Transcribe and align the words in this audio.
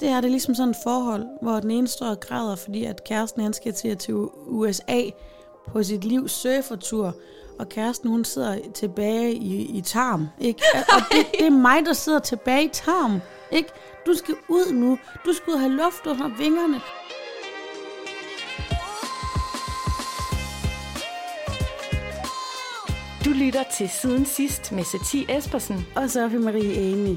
Det 0.00 0.08
her 0.08 0.16
det 0.20 0.28
er 0.28 0.30
ligesom 0.30 0.54
sådan 0.54 0.70
et 0.70 0.76
forhold, 0.82 1.26
hvor 1.42 1.60
den 1.60 1.70
ene 1.70 1.88
står 1.88 2.06
og 2.06 2.20
græder, 2.20 2.56
fordi 2.56 2.84
at 2.84 3.04
kæresten 3.04 3.42
han 3.42 3.52
skal 3.52 3.72
til, 3.74 3.96
til 3.96 4.14
USA 4.46 5.02
på 5.72 5.82
sit 5.82 6.04
livs 6.04 6.32
surfertur, 6.32 7.14
og 7.58 7.68
kæresten 7.68 8.10
hun 8.10 8.24
sidder 8.24 8.58
tilbage 8.74 9.32
i, 9.34 9.78
i 9.78 9.80
tarm, 9.80 10.26
ikke? 10.40 10.62
Og 10.94 11.02
det, 11.12 11.26
det 11.38 11.46
er 11.46 11.50
mig, 11.50 11.84
der 11.86 11.92
sidder 11.92 12.18
tilbage 12.18 12.64
i 12.64 12.68
tarm, 12.72 13.20
ikke? 13.52 13.68
Du 14.06 14.14
skal 14.14 14.34
ud 14.48 14.72
nu. 14.72 14.98
Du 15.26 15.32
skal 15.32 15.50
ud 15.50 15.54
og 15.54 15.60
have 15.60 15.72
luft 15.72 16.06
under 16.06 16.28
vingerne. 16.38 16.80
Du 23.24 23.30
lytter 23.30 23.62
til 23.78 23.88
Siden 23.88 24.26
Sidst 24.26 24.72
med 24.72 24.84
Satie 24.84 25.36
Espersen. 25.38 25.86
Og 25.96 26.10
Sofie 26.10 26.38
Marie 26.38 26.92
Amy. 26.92 27.16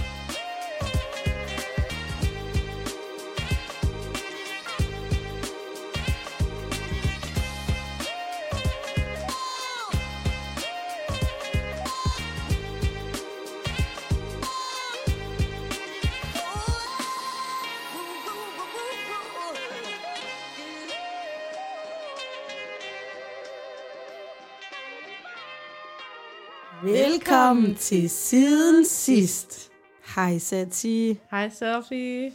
Velkommen 27.51 27.75
til 27.75 28.09
Siden 28.09 28.85
Sidst. 28.85 29.71
Hej 30.15 30.37
Sati. 30.37 31.19
Hej 31.31 31.49
Sophie. 31.49 32.31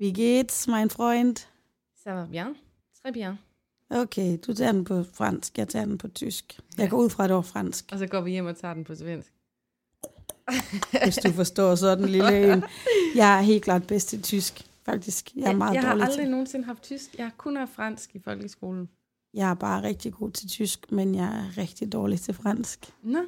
Wie 0.00 0.12
geht's, 0.12 0.70
mein 0.70 0.90
Freund? 0.90 1.36
Ça 2.06 2.12
va 2.14 2.26
bien? 2.26 2.54
Très 2.94 3.12
bien. 3.12 3.38
Okay, 3.90 4.38
du 4.46 4.54
tager 4.54 4.72
den 4.72 4.84
på 4.84 5.04
fransk, 5.12 5.58
jeg 5.58 5.68
tager 5.68 5.84
den 5.84 5.98
på 5.98 6.08
tysk. 6.08 6.60
Jeg 6.76 6.90
går 6.90 6.96
ud 6.96 7.10
fra, 7.10 7.24
at 7.24 7.28
det 7.28 7.34
var 7.34 7.42
fransk, 7.42 7.84
Og 7.92 7.98
så 7.98 8.06
går 8.06 8.20
vi 8.20 8.30
hjem 8.30 8.46
og 8.46 8.56
tager 8.56 8.74
den 8.74 8.84
på 8.84 8.94
svensk. 8.94 9.32
hvis 11.04 11.16
du 11.16 11.32
forstår 11.32 11.74
sådan 11.74 12.04
en 12.04 12.10
lille 12.10 12.52
en. 12.52 12.64
Jeg 13.14 13.38
er 13.38 13.42
helt 13.42 13.64
klart 13.64 13.86
bedst 13.86 14.08
til 14.08 14.22
tysk, 14.22 14.66
faktisk. 14.84 15.36
Jeg 15.36 15.52
er 15.52 15.56
meget 15.56 15.74
jeg 15.74 15.82
har 15.82 15.90
dårlig 15.90 16.04
aldrig 16.04 16.24
til. 16.24 16.30
nogensinde 16.30 16.64
haft 16.64 16.82
tysk. 16.82 17.14
Jeg 17.18 17.26
har 17.26 17.34
kun 17.36 17.56
haft 17.56 17.72
fransk 17.72 18.14
i 18.14 18.18
folkeskolen. 18.18 18.88
Jeg 19.34 19.50
er 19.50 19.54
bare 19.54 19.82
rigtig 19.82 20.12
god 20.12 20.30
til 20.30 20.48
tysk, 20.48 20.92
men 20.92 21.14
jeg 21.14 21.28
er 21.28 21.58
rigtig 21.58 21.92
dårlig 21.92 22.20
til 22.20 22.34
fransk. 22.34 22.94
Nå, 23.02 23.18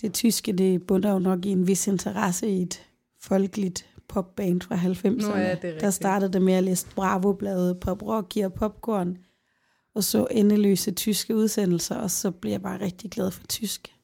Det 0.00 0.14
tyske, 0.14 0.52
det 0.52 0.86
bunder 0.86 1.12
jo 1.12 1.18
nok 1.18 1.46
i 1.46 1.48
en 1.48 1.66
vis 1.66 1.86
interesse 1.86 2.48
i 2.48 2.62
et 2.62 2.82
folkeligt 3.20 3.86
popband 4.08 4.62
fra 4.62 4.76
90'erne. 4.76 5.28
Nå 5.28 5.36
ja, 5.36 5.54
det 5.54 5.64
er 5.64 5.78
Der 5.78 5.90
startede 5.90 6.32
det 6.32 6.42
med 6.42 6.54
at 6.54 6.64
læse 6.64 6.86
Bravo-bladet, 6.86 7.80
Pop 7.80 8.02
Rocky 8.02 8.44
og 8.44 8.52
Popcorn, 8.52 9.18
og 9.94 10.04
så 10.04 10.26
endeløse 10.30 10.90
tyske 10.90 11.36
udsendelser, 11.36 11.96
og 11.96 12.10
så 12.10 12.30
bliver 12.30 12.54
jeg 12.54 12.62
bare 12.62 12.80
rigtig 12.80 13.10
glad 13.10 13.30
for 13.30 13.46
tysk. 13.46 13.94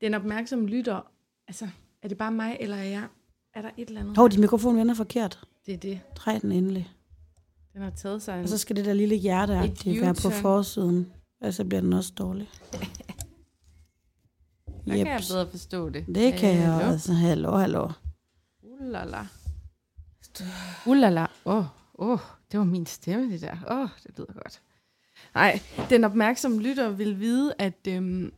den 0.00 0.14
opmærksomme 0.14 0.66
lytter, 0.66 1.10
altså, 1.48 1.68
er 2.02 2.08
det 2.08 2.18
bare 2.18 2.32
mig, 2.32 2.56
eller 2.60 2.76
er, 2.76 2.84
jeg, 2.84 3.06
er 3.54 3.62
der 3.62 3.70
et 3.76 3.88
eller 3.88 4.00
andet? 4.00 4.16
Hov, 4.16 4.30
din 4.30 4.40
mikrofon 4.40 4.76
vender 4.76 4.94
forkert. 4.94 5.40
Det 5.66 5.74
er 5.74 5.78
det. 5.78 6.00
Drej 6.16 6.38
den 6.38 6.52
endelig. 6.52 6.90
Den 7.72 7.82
har 7.82 7.90
taget 7.90 8.22
sig 8.22 8.36
en... 8.36 8.42
Og 8.42 8.48
så 8.48 8.58
skal 8.58 8.76
det 8.76 8.84
der 8.84 8.92
lille 8.92 9.16
hjerte 9.16 9.52
være 9.86 10.14
på 10.14 10.30
forsiden, 10.30 11.12
og 11.40 11.54
så 11.54 11.64
bliver 11.64 11.80
den 11.80 11.92
også 11.92 12.12
dårlig. 12.18 12.48
der 14.84 14.96
kan 14.96 15.06
jeg 15.06 15.14
Jeps. 15.14 15.28
bedre 15.28 15.50
forstå 15.50 15.88
det. 15.88 16.06
Det 16.06 16.34
kan 16.34 16.54
jeg 16.56 16.72
Hallo? 16.72 16.92
også. 16.92 17.12
Hallo, 17.12 17.56
hallo. 17.56 17.88
Ulala. 18.62 19.26
Ulala. 20.86 21.26
Åh, 21.44 21.56
oh, 21.56 21.64
oh, 21.94 22.18
det 22.52 22.58
var 22.58 22.64
min 22.64 22.86
stemme, 22.86 23.32
det 23.32 23.40
der. 23.40 23.56
Åh, 23.70 23.78
oh, 23.78 23.88
det 24.02 24.18
lyder 24.18 24.32
godt. 24.32 24.60
Nej, 25.34 25.60
den 25.90 26.04
opmærksomme 26.04 26.62
lytter 26.62 26.90
vil 26.90 27.20
vide, 27.20 27.54
at, 27.58 27.78
øhm, 27.88 28.32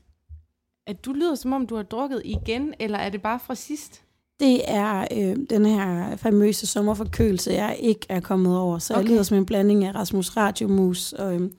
at 0.86 1.04
du 1.04 1.12
lyder, 1.12 1.34
som 1.34 1.52
om 1.52 1.66
du 1.66 1.76
har 1.76 1.82
drukket 1.82 2.22
igen, 2.24 2.74
eller 2.80 2.98
er 2.98 3.10
det 3.10 3.22
bare 3.22 3.40
fra 3.40 3.54
sidst? 3.54 4.02
Det 4.40 4.60
er 4.70 5.06
øh, 5.12 5.36
den 5.50 5.66
her 5.66 6.16
famøse 6.16 6.66
sommerforkølelse, 6.66 7.52
jeg 7.52 7.76
ikke 7.80 8.06
er 8.08 8.20
kommet 8.20 8.58
over. 8.58 8.78
Så 8.78 8.94
okay. 8.94 9.02
jeg 9.02 9.10
lyder 9.10 9.22
som 9.22 9.36
en 9.36 9.46
blanding 9.46 9.84
af 9.84 9.94
Rasmus 9.94 10.36
Radiomus, 10.36 11.12
og 11.12 11.34
øh, 11.34 11.50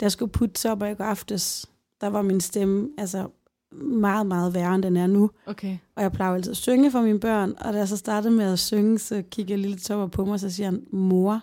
jeg 0.00 0.12
skulle 0.12 0.32
putte 0.32 0.70
op 0.70 0.82
i 0.82 0.94
går 0.94 1.04
aftes, 1.04 1.66
der 2.00 2.06
var 2.06 2.22
min 2.22 2.40
stemme 2.40 2.88
altså 2.98 3.28
meget, 3.72 4.26
meget 4.26 4.54
værre, 4.54 4.74
end 4.74 4.82
den 4.82 4.96
er 4.96 5.06
nu. 5.06 5.30
Okay. 5.46 5.78
Og 5.96 6.02
jeg 6.02 6.12
plejer 6.12 6.34
altid 6.34 6.50
at 6.50 6.56
synge 6.56 6.90
for 6.90 7.02
mine 7.02 7.20
børn, 7.20 7.54
og 7.60 7.72
da 7.72 7.78
jeg 7.78 7.88
så 7.88 7.96
startede 7.96 8.34
med 8.34 8.52
at 8.52 8.58
synge, 8.58 8.98
så 8.98 9.22
kigger 9.30 9.56
lille 9.56 9.78
Topper 9.78 10.06
på 10.06 10.24
mig, 10.24 10.32
og 10.32 10.40
så 10.40 10.50
siger 10.50 10.66
han, 10.66 10.82
mor, 10.92 11.40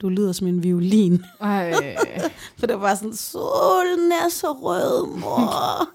du 0.00 0.08
lyder 0.08 0.32
som 0.32 0.46
en 0.46 0.62
violin. 0.62 1.22
Ej, 1.40 1.96
For 2.58 2.66
det 2.66 2.80
var 2.80 2.94
sådan, 2.94 3.14
solen 3.14 4.12
er 4.12 4.28
så 4.28 4.52
rød, 4.52 5.06
mor. 5.20 5.88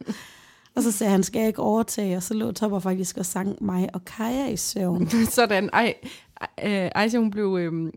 og 0.76 0.82
så 0.82 0.92
sagde 0.92 1.10
han, 1.10 1.22
skal 1.22 1.38
jeg 1.38 1.48
ikke 1.48 1.62
overtage? 1.62 2.16
Og 2.16 2.22
så 2.22 2.34
lå 2.34 2.52
Topper 2.52 2.78
faktisk 2.78 3.16
og 3.16 3.26
sang 3.26 3.64
mig 3.64 3.88
og 3.94 4.04
Kaja 4.04 4.48
i 4.48 4.56
søvn. 4.56 5.08
sådan. 5.30 5.70
Ej, 5.72 5.94
øh, 6.40 6.90
Aisha, 6.94 7.18
hun 7.18 7.30
blev 7.30 7.56
øhm, 7.60 7.90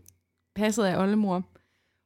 passet 0.54 0.84
af 0.84 1.02
oldemor, 1.02 1.42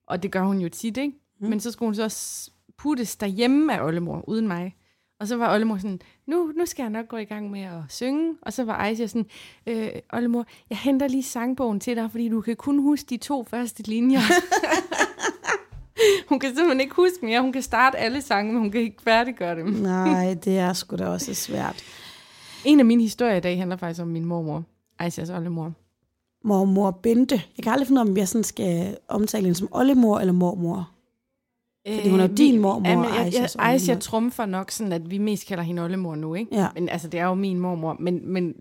og 0.07 0.23
det 0.23 0.33
gør 0.33 0.43
hun 0.43 0.59
jo 0.59 0.69
tit, 0.69 0.97
ikke? 0.97 1.13
Mm. 1.41 1.49
Men 1.49 1.61
så 1.61 1.71
skulle 1.71 1.87
hun 1.87 2.11
så 2.11 2.51
puttes 2.79 3.17
derhjemme 3.17 3.75
af 3.75 3.85
oldemor, 3.85 4.29
uden 4.29 4.49
mig. 4.49 4.77
Og 5.21 5.29
så 5.29 5.37
var 5.37 5.55
oldemor 5.55 5.77
sådan, 5.77 6.01
nu, 6.27 6.53
nu 6.57 6.67
skal 6.67 6.83
jeg 6.83 6.91
nok 6.91 7.09
gå 7.09 7.17
i 7.17 7.25
gang 7.25 7.51
med 7.51 7.61
at 7.61 7.81
synge. 7.89 8.35
Og 8.43 8.53
så 8.53 8.65
var 8.65 8.77
Aisha 8.77 9.07
sådan, 9.07 9.27
øh, 9.67 9.89
oldemor, 10.13 10.47
jeg 10.71 10.79
henter 10.79 11.09
lige 11.09 11.23
sangbogen 11.23 11.81
til 11.81 11.97
dig, 11.97 12.11
fordi 12.11 12.29
du 12.29 12.41
kan 12.41 12.57
kun 12.57 12.79
huske 12.79 13.07
de 13.11 13.17
to 13.17 13.45
første 13.45 13.83
linjer. 13.83 14.21
hun 16.29 16.39
kan 16.39 16.49
simpelthen 16.49 16.81
ikke 16.81 16.95
huske 16.95 17.27
mere. 17.27 17.41
Hun 17.41 17.53
kan 17.53 17.63
starte 17.63 17.99
alle 17.99 18.23
sange, 18.23 18.53
men 18.53 18.63
hun 18.63 18.71
kan 18.71 18.81
ikke 18.81 19.03
færdiggøre 19.03 19.57
dem. 19.57 19.69
Nej, 19.69 20.35
det 20.45 20.59
er 20.59 20.73
sgu 20.73 20.97
da 20.97 21.07
også 21.07 21.35
svært. 21.35 21.85
En 22.65 22.79
af 22.79 22.87
mine 22.87 23.03
historier 23.03 23.37
i 23.37 23.41
dag 23.41 23.59
handler 23.59 23.77
faktisk 23.77 24.03
om 24.03 24.09
min 24.09 24.25
mormor. 24.25 24.65
Aishas 24.99 25.31
oldemor. 25.31 25.73
Mormor 26.45 26.91
Bente. 26.91 27.43
Jeg 27.57 27.63
kan 27.63 27.73
aldrig 27.73 27.87
finde 27.89 28.01
ud 28.01 28.07
af, 28.07 28.11
om 28.11 28.17
jeg 28.17 28.29
sådan 28.29 28.45
skal 28.45 28.97
omtale 29.09 29.45
hende 29.45 29.59
som 29.59 29.69
oldemor 29.73 30.19
eller 30.19 30.33
mormor. 30.33 30.94
Fordi 31.89 32.09
hun 32.09 32.21
er 32.21 32.27
vi- 32.27 32.35
din 32.35 32.59
mormor, 32.61 32.89
Ja, 32.91 32.97
men 32.97 33.05
og 33.05 33.17
jeg, 33.17 33.33
jeg, 33.33 33.49
Aisha 33.59 33.95
trumfer 33.95 34.47
nok 34.47 34.71
sådan, 34.71 34.93
at 34.93 35.11
vi 35.11 35.19
mest 35.19 35.47
kalder 35.47 35.63
hende 35.65 35.83
oldemor 35.83 36.15
nu, 36.15 36.35
ikke? 36.35 36.57
Ja. 36.57 36.67
Men 36.75 36.89
altså, 36.89 37.09
det 37.09 37.21
er 37.21 37.25
jo 37.25 37.35
min 37.35 37.59
mormor. 37.59 37.97
Men, 38.01 38.33
men 38.33 38.55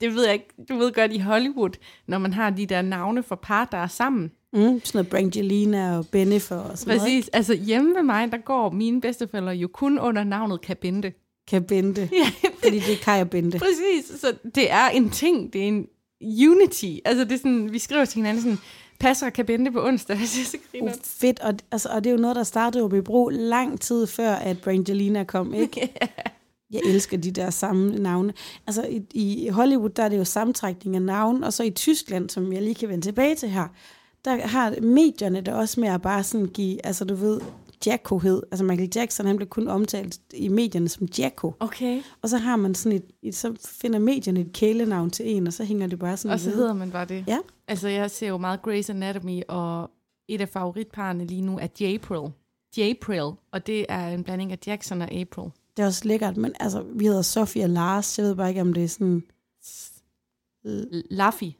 det 0.00 0.14
ved 0.14 0.24
jeg 0.24 0.32
ikke. 0.34 0.46
Du 0.68 0.74
ved 0.76 0.92
godt 0.92 1.12
i 1.12 1.18
Hollywood, 1.18 1.70
når 2.08 2.18
man 2.18 2.32
har 2.32 2.50
de 2.50 2.66
der 2.66 2.82
navne 2.82 3.22
for 3.22 3.34
par, 3.42 3.64
der 3.72 3.78
er 3.78 3.86
sammen. 3.86 4.30
Mm, 4.52 4.60
sådan 4.60 4.80
noget 4.94 5.08
Brangelina 5.08 5.98
og 5.98 6.06
Bennifer 6.06 6.56
og 6.56 6.78
sådan 6.78 6.88
noget. 6.96 7.00
Præcis. 7.02 7.28
Altså, 7.28 7.54
hjemme 7.54 7.94
ved 7.94 8.02
mig, 8.02 8.32
der 8.32 8.38
går 8.38 8.70
mine 8.70 9.00
bedsteforældre 9.00 9.52
jo 9.52 9.68
kun 9.72 9.98
under 9.98 10.24
navnet 10.24 10.60
Kabente. 10.60 11.12
Kan 11.48 11.62
Bente. 11.64 12.00
Ja, 12.12 12.48
Fordi 12.62 12.78
det 12.78 12.92
er 12.92 12.96
Kaja 13.04 13.24
Bente. 13.24 13.58
præcis. 13.58 14.20
Så 14.20 14.32
det 14.54 14.70
er 14.72 14.88
en 14.88 15.10
ting. 15.10 15.52
Det 15.52 15.62
er 15.64 15.68
en 15.68 15.86
unity. 16.50 16.86
Altså, 17.04 17.24
det 17.24 17.32
er 17.32 17.36
sådan, 17.36 17.72
vi 17.72 17.78
skriver 17.78 18.04
til 18.04 18.14
hinanden 18.16 18.42
sådan, 18.42 18.58
passer 19.00 19.30
Kabente 19.30 19.72
på 19.72 19.86
onsdag, 19.86 20.16
hvis 20.18 20.54
jeg 20.54 20.60
griner. 20.72 20.92
Uh, 20.92 20.98
fedt, 21.04 21.40
og, 21.40 21.54
altså, 21.72 21.88
og 21.88 22.04
det 22.04 22.10
er 22.10 22.14
jo 22.14 22.20
noget, 22.20 22.36
der 22.36 22.42
startede 22.42 22.84
jo 22.84 22.94
i 22.94 23.00
brug 23.00 23.30
lang 23.30 23.80
tid 23.80 24.06
før, 24.06 24.32
at 24.32 24.58
Brangelina 24.58 25.24
kom, 25.24 25.54
ikke? 25.64 25.92
Jeg 26.70 26.80
elsker 26.84 27.16
de 27.16 27.30
der 27.30 27.50
samme 27.50 27.90
navne. 27.90 28.32
Altså 28.66 28.86
i, 28.90 29.02
i 29.14 29.48
Hollywood, 29.48 29.90
der 29.90 30.02
er 30.02 30.08
det 30.08 30.18
jo 30.18 30.24
sammentrækning 30.24 30.96
af 30.96 31.02
navn, 31.02 31.44
og 31.44 31.52
så 31.52 31.62
i 31.62 31.70
Tyskland, 31.70 32.30
som 32.30 32.52
jeg 32.52 32.62
lige 32.62 32.74
kan 32.74 32.88
vende 32.88 33.06
tilbage 33.06 33.34
til 33.34 33.48
her, 33.48 33.68
der 34.24 34.46
har 34.46 34.74
medierne 34.82 35.40
det 35.40 35.54
også 35.54 35.80
med 35.80 35.88
at 35.88 36.02
bare 36.02 36.24
sådan 36.24 36.46
give, 36.46 36.86
altså 36.86 37.04
du 37.04 37.14
ved, 37.14 37.40
Jacko 37.86 38.18
hed. 38.18 38.42
Altså 38.50 38.64
Michael 38.64 38.90
Jackson, 38.94 39.26
han 39.26 39.36
blev 39.36 39.48
kun 39.48 39.68
omtalt 39.68 40.18
i 40.34 40.48
medierne 40.48 40.88
som 40.88 41.08
Jacko. 41.18 41.52
Okay. 41.60 42.02
Og 42.22 42.28
så 42.28 42.38
har 42.38 42.56
man 42.56 42.74
sådan 42.74 42.96
et, 42.98 43.04
et 43.22 43.34
så 43.34 43.54
finder 43.80 43.98
medierne 43.98 44.40
et 44.40 44.52
kælenavn 44.52 45.10
til 45.10 45.30
en, 45.36 45.46
og 45.46 45.52
så 45.52 45.64
hænger 45.64 45.86
det 45.86 45.98
bare 45.98 46.16
sådan 46.16 46.32
Og 46.32 46.40
så 46.40 46.50
ved. 46.50 46.56
hedder 46.56 46.72
man 46.72 46.90
bare 46.90 47.04
det. 47.04 47.24
Ja. 47.26 47.38
Altså, 47.68 47.88
jeg 47.88 48.10
ser 48.10 48.28
jo 48.28 48.38
meget 48.38 48.60
Grey's 48.68 48.90
Anatomy, 48.90 49.42
og 49.48 49.90
et 50.28 50.40
af 50.40 50.48
favoritparerne 50.48 51.26
lige 51.26 51.42
nu 51.42 51.58
er 51.58 51.66
Japril. 51.80 52.32
Japril, 52.76 53.32
og 53.52 53.66
det 53.66 53.86
er 53.88 54.08
en 54.08 54.24
blanding 54.24 54.52
af 54.52 54.58
Jackson 54.66 55.02
og 55.02 55.12
April. 55.12 55.44
Det 55.76 55.82
er 55.82 55.86
også 55.86 56.08
lækkert, 56.08 56.36
men 56.36 56.52
altså, 56.60 56.84
vi 56.94 57.06
hedder 57.06 57.22
Sofie 57.22 57.64
og 57.64 57.70
Lars, 57.70 58.18
jeg 58.18 58.26
ved 58.26 58.34
bare 58.34 58.48
ikke, 58.48 58.60
om 58.60 58.72
det 58.72 58.84
er 58.84 58.88
sådan... 58.88 59.22
Laffy. 61.10 61.44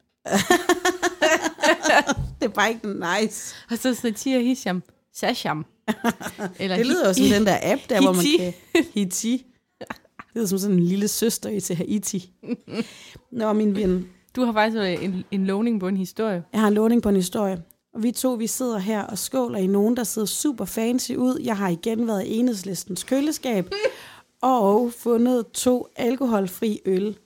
Det 2.39 2.47
er 2.47 2.53
bare 2.53 2.69
ikke 2.69 2.87
nice. 3.21 3.55
Og 3.71 3.77
så 3.77 3.93
Satir 3.95 4.39
Hisham. 4.39 4.83
Sasham. 5.13 5.65
Eller 6.59 6.77
Det 6.77 6.87
lyder 6.87 7.07
jo 7.07 7.13
som 7.13 7.25
den 7.25 7.45
der 7.45 7.57
app, 7.63 7.81
der 7.89 8.01
hvor 8.01 8.11
man 8.13 8.25
kan... 8.39 8.53
Hiti. 8.93 9.45
Det 9.79 10.35
lyder 10.35 10.47
som 10.47 10.57
sådan 10.57 10.75
en 10.75 10.83
lille 10.83 11.07
søster 11.07 11.49
i 11.49 11.59
til 11.59 11.75
Haiti. 11.75 12.31
Nå, 13.31 13.53
min 13.53 13.75
ven. 13.75 14.09
Du 14.35 14.43
har 14.45 14.53
faktisk 14.53 15.03
en, 15.03 15.23
en 15.31 15.45
lovning 15.45 15.79
på 15.79 15.87
en 15.87 15.97
historie. 15.97 16.43
Jeg 16.53 16.61
har 16.61 16.67
en 16.67 16.73
låning 16.73 17.01
på 17.01 17.09
en 17.09 17.15
historie. 17.15 17.63
Og 17.93 18.03
vi 18.03 18.11
to, 18.11 18.33
vi 18.33 18.47
sidder 18.47 18.77
her 18.77 19.03
og 19.03 19.17
skåler 19.17 19.59
i 19.59 19.67
nogen, 19.67 19.97
der 19.97 20.03
sidder 20.03 20.25
super 20.25 20.65
fancy 20.65 21.11
ud. 21.11 21.39
Jeg 21.43 21.57
har 21.57 21.69
igen 21.69 22.07
været 22.07 22.25
i 22.25 22.37
enhedslistens 22.37 23.03
køleskab. 23.03 23.69
og 24.41 24.93
fundet 24.93 25.47
to 25.47 25.87
alkoholfri 25.95 26.79
øl. 26.85 27.17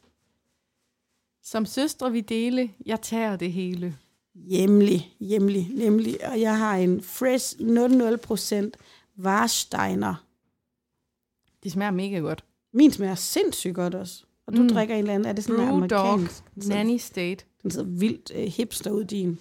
Som 1.44 1.66
søstre 1.66 2.12
vi 2.12 2.22
dele, 2.22 2.72
jeg 2.86 3.02
tager 3.02 3.36
det 3.36 3.52
hele. 3.52 3.96
Hjemlig, 4.36 5.16
hjemlig, 5.20 5.70
nemlig. 5.74 6.18
Og 6.32 6.42
jeg 6.42 6.58
har 6.58 6.76
en 6.76 7.02
fresh 7.02 7.56
00% 7.60 8.72
Warsteiner. 9.20 10.26
Det 11.64 11.72
smager 11.72 11.92
mega 11.92 12.18
godt. 12.18 12.44
Min 12.74 12.92
smager 12.92 13.16
sindssygt 13.16 13.76
godt 13.76 13.96
også. 13.96 14.24
Og 14.48 14.56
du 14.56 14.62
mm. 14.62 14.70
drikker 14.70 14.96
en 14.96 15.00
eller 15.00 15.14
anden, 15.14 15.30
er 15.30 15.34
det 15.34 15.44
sådan 15.44 15.68
Brew 15.70 15.88
Dog 15.88 16.08
amerikansk? 16.08 16.44
Sidder- 16.60 16.76
Nanny 16.76 16.98
State. 16.98 17.46
Den 17.64 17.72
sidder 17.72 17.88
vildt 17.88 18.32
øh, 18.36 18.44
hipster 18.46 18.92
ud 18.92 19.04
din. 19.04 19.40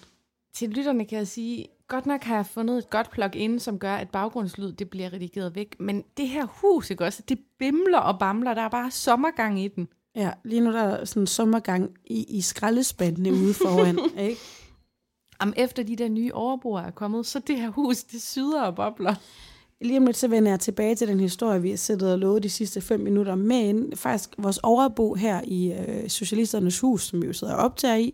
Til 0.53 0.69
lytterne 0.69 1.05
kan 1.05 1.17
jeg 1.17 1.27
sige, 1.27 1.67
godt 1.87 2.05
nok 2.05 2.23
har 2.23 2.35
jeg 2.35 2.45
fundet 2.45 2.77
et 2.77 2.89
godt 2.89 3.11
plug-in, 3.11 3.59
som 3.59 3.79
gør, 3.79 3.95
at 3.95 4.09
baggrundslyd 4.09 4.71
det 4.71 4.89
bliver 4.89 5.13
redigeret 5.13 5.55
væk. 5.55 5.75
Men 5.79 6.03
det 6.17 6.27
her 6.27 6.45
hus, 6.45 6.89
ikke 6.89 7.05
også, 7.05 7.23
det 7.29 7.39
bimler 7.59 7.99
og 7.99 8.19
bamler. 8.19 8.53
Der 8.53 8.61
er 8.61 8.69
bare 8.69 8.91
sommergang 8.91 9.59
i 9.59 9.67
den. 9.67 9.87
Ja, 10.15 10.31
lige 10.45 10.61
nu 10.61 10.71
der 10.71 10.83
er 10.83 11.05
sådan 11.05 11.23
en 11.23 11.27
sommergang 11.27 11.91
i, 12.05 12.23
i 12.37 12.41
skraldespandene 12.41 13.31
ude 13.31 13.53
foran. 13.53 13.99
ikke? 14.29 14.41
Om 15.39 15.53
efter 15.57 15.83
de 15.83 15.95
der 15.95 16.09
nye 16.09 16.33
overboer 16.33 16.81
er 16.81 16.91
kommet, 16.91 17.25
så 17.25 17.39
det 17.39 17.59
her 17.59 17.69
hus, 17.69 18.03
det 18.03 18.21
syder 18.21 18.61
og 18.61 18.75
bobler. 18.75 19.15
Lige 19.81 19.97
om 19.97 20.05
lidt, 20.05 20.17
så 20.17 20.27
vender 20.27 20.51
jeg 20.51 20.59
tilbage 20.59 20.95
til 20.95 21.07
den 21.07 21.19
historie, 21.19 21.61
vi 21.61 21.69
har 21.69 21.77
siddet 21.77 22.11
og 22.11 22.19
lovet 22.19 22.43
de 22.43 22.49
sidste 22.49 22.81
fem 22.81 22.99
minutter. 22.99 23.35
Men 23.35 23.91
faktisk 23.95 24.29
vores 24.37 24.57
overbo 24.63 25.13
her 25.13 25.41
i 25.43 25.73
øh, 25.73 26.09
Socialisternes 26.09 26.79
Hus, 26.79 27.03
som 27.03 27.21
vi 27.21 27.27
jo 27.27 27.33
sidder 27.33 27.53
og 27.53 27.63
optager 27.63 27.95
i, 27.95 28.13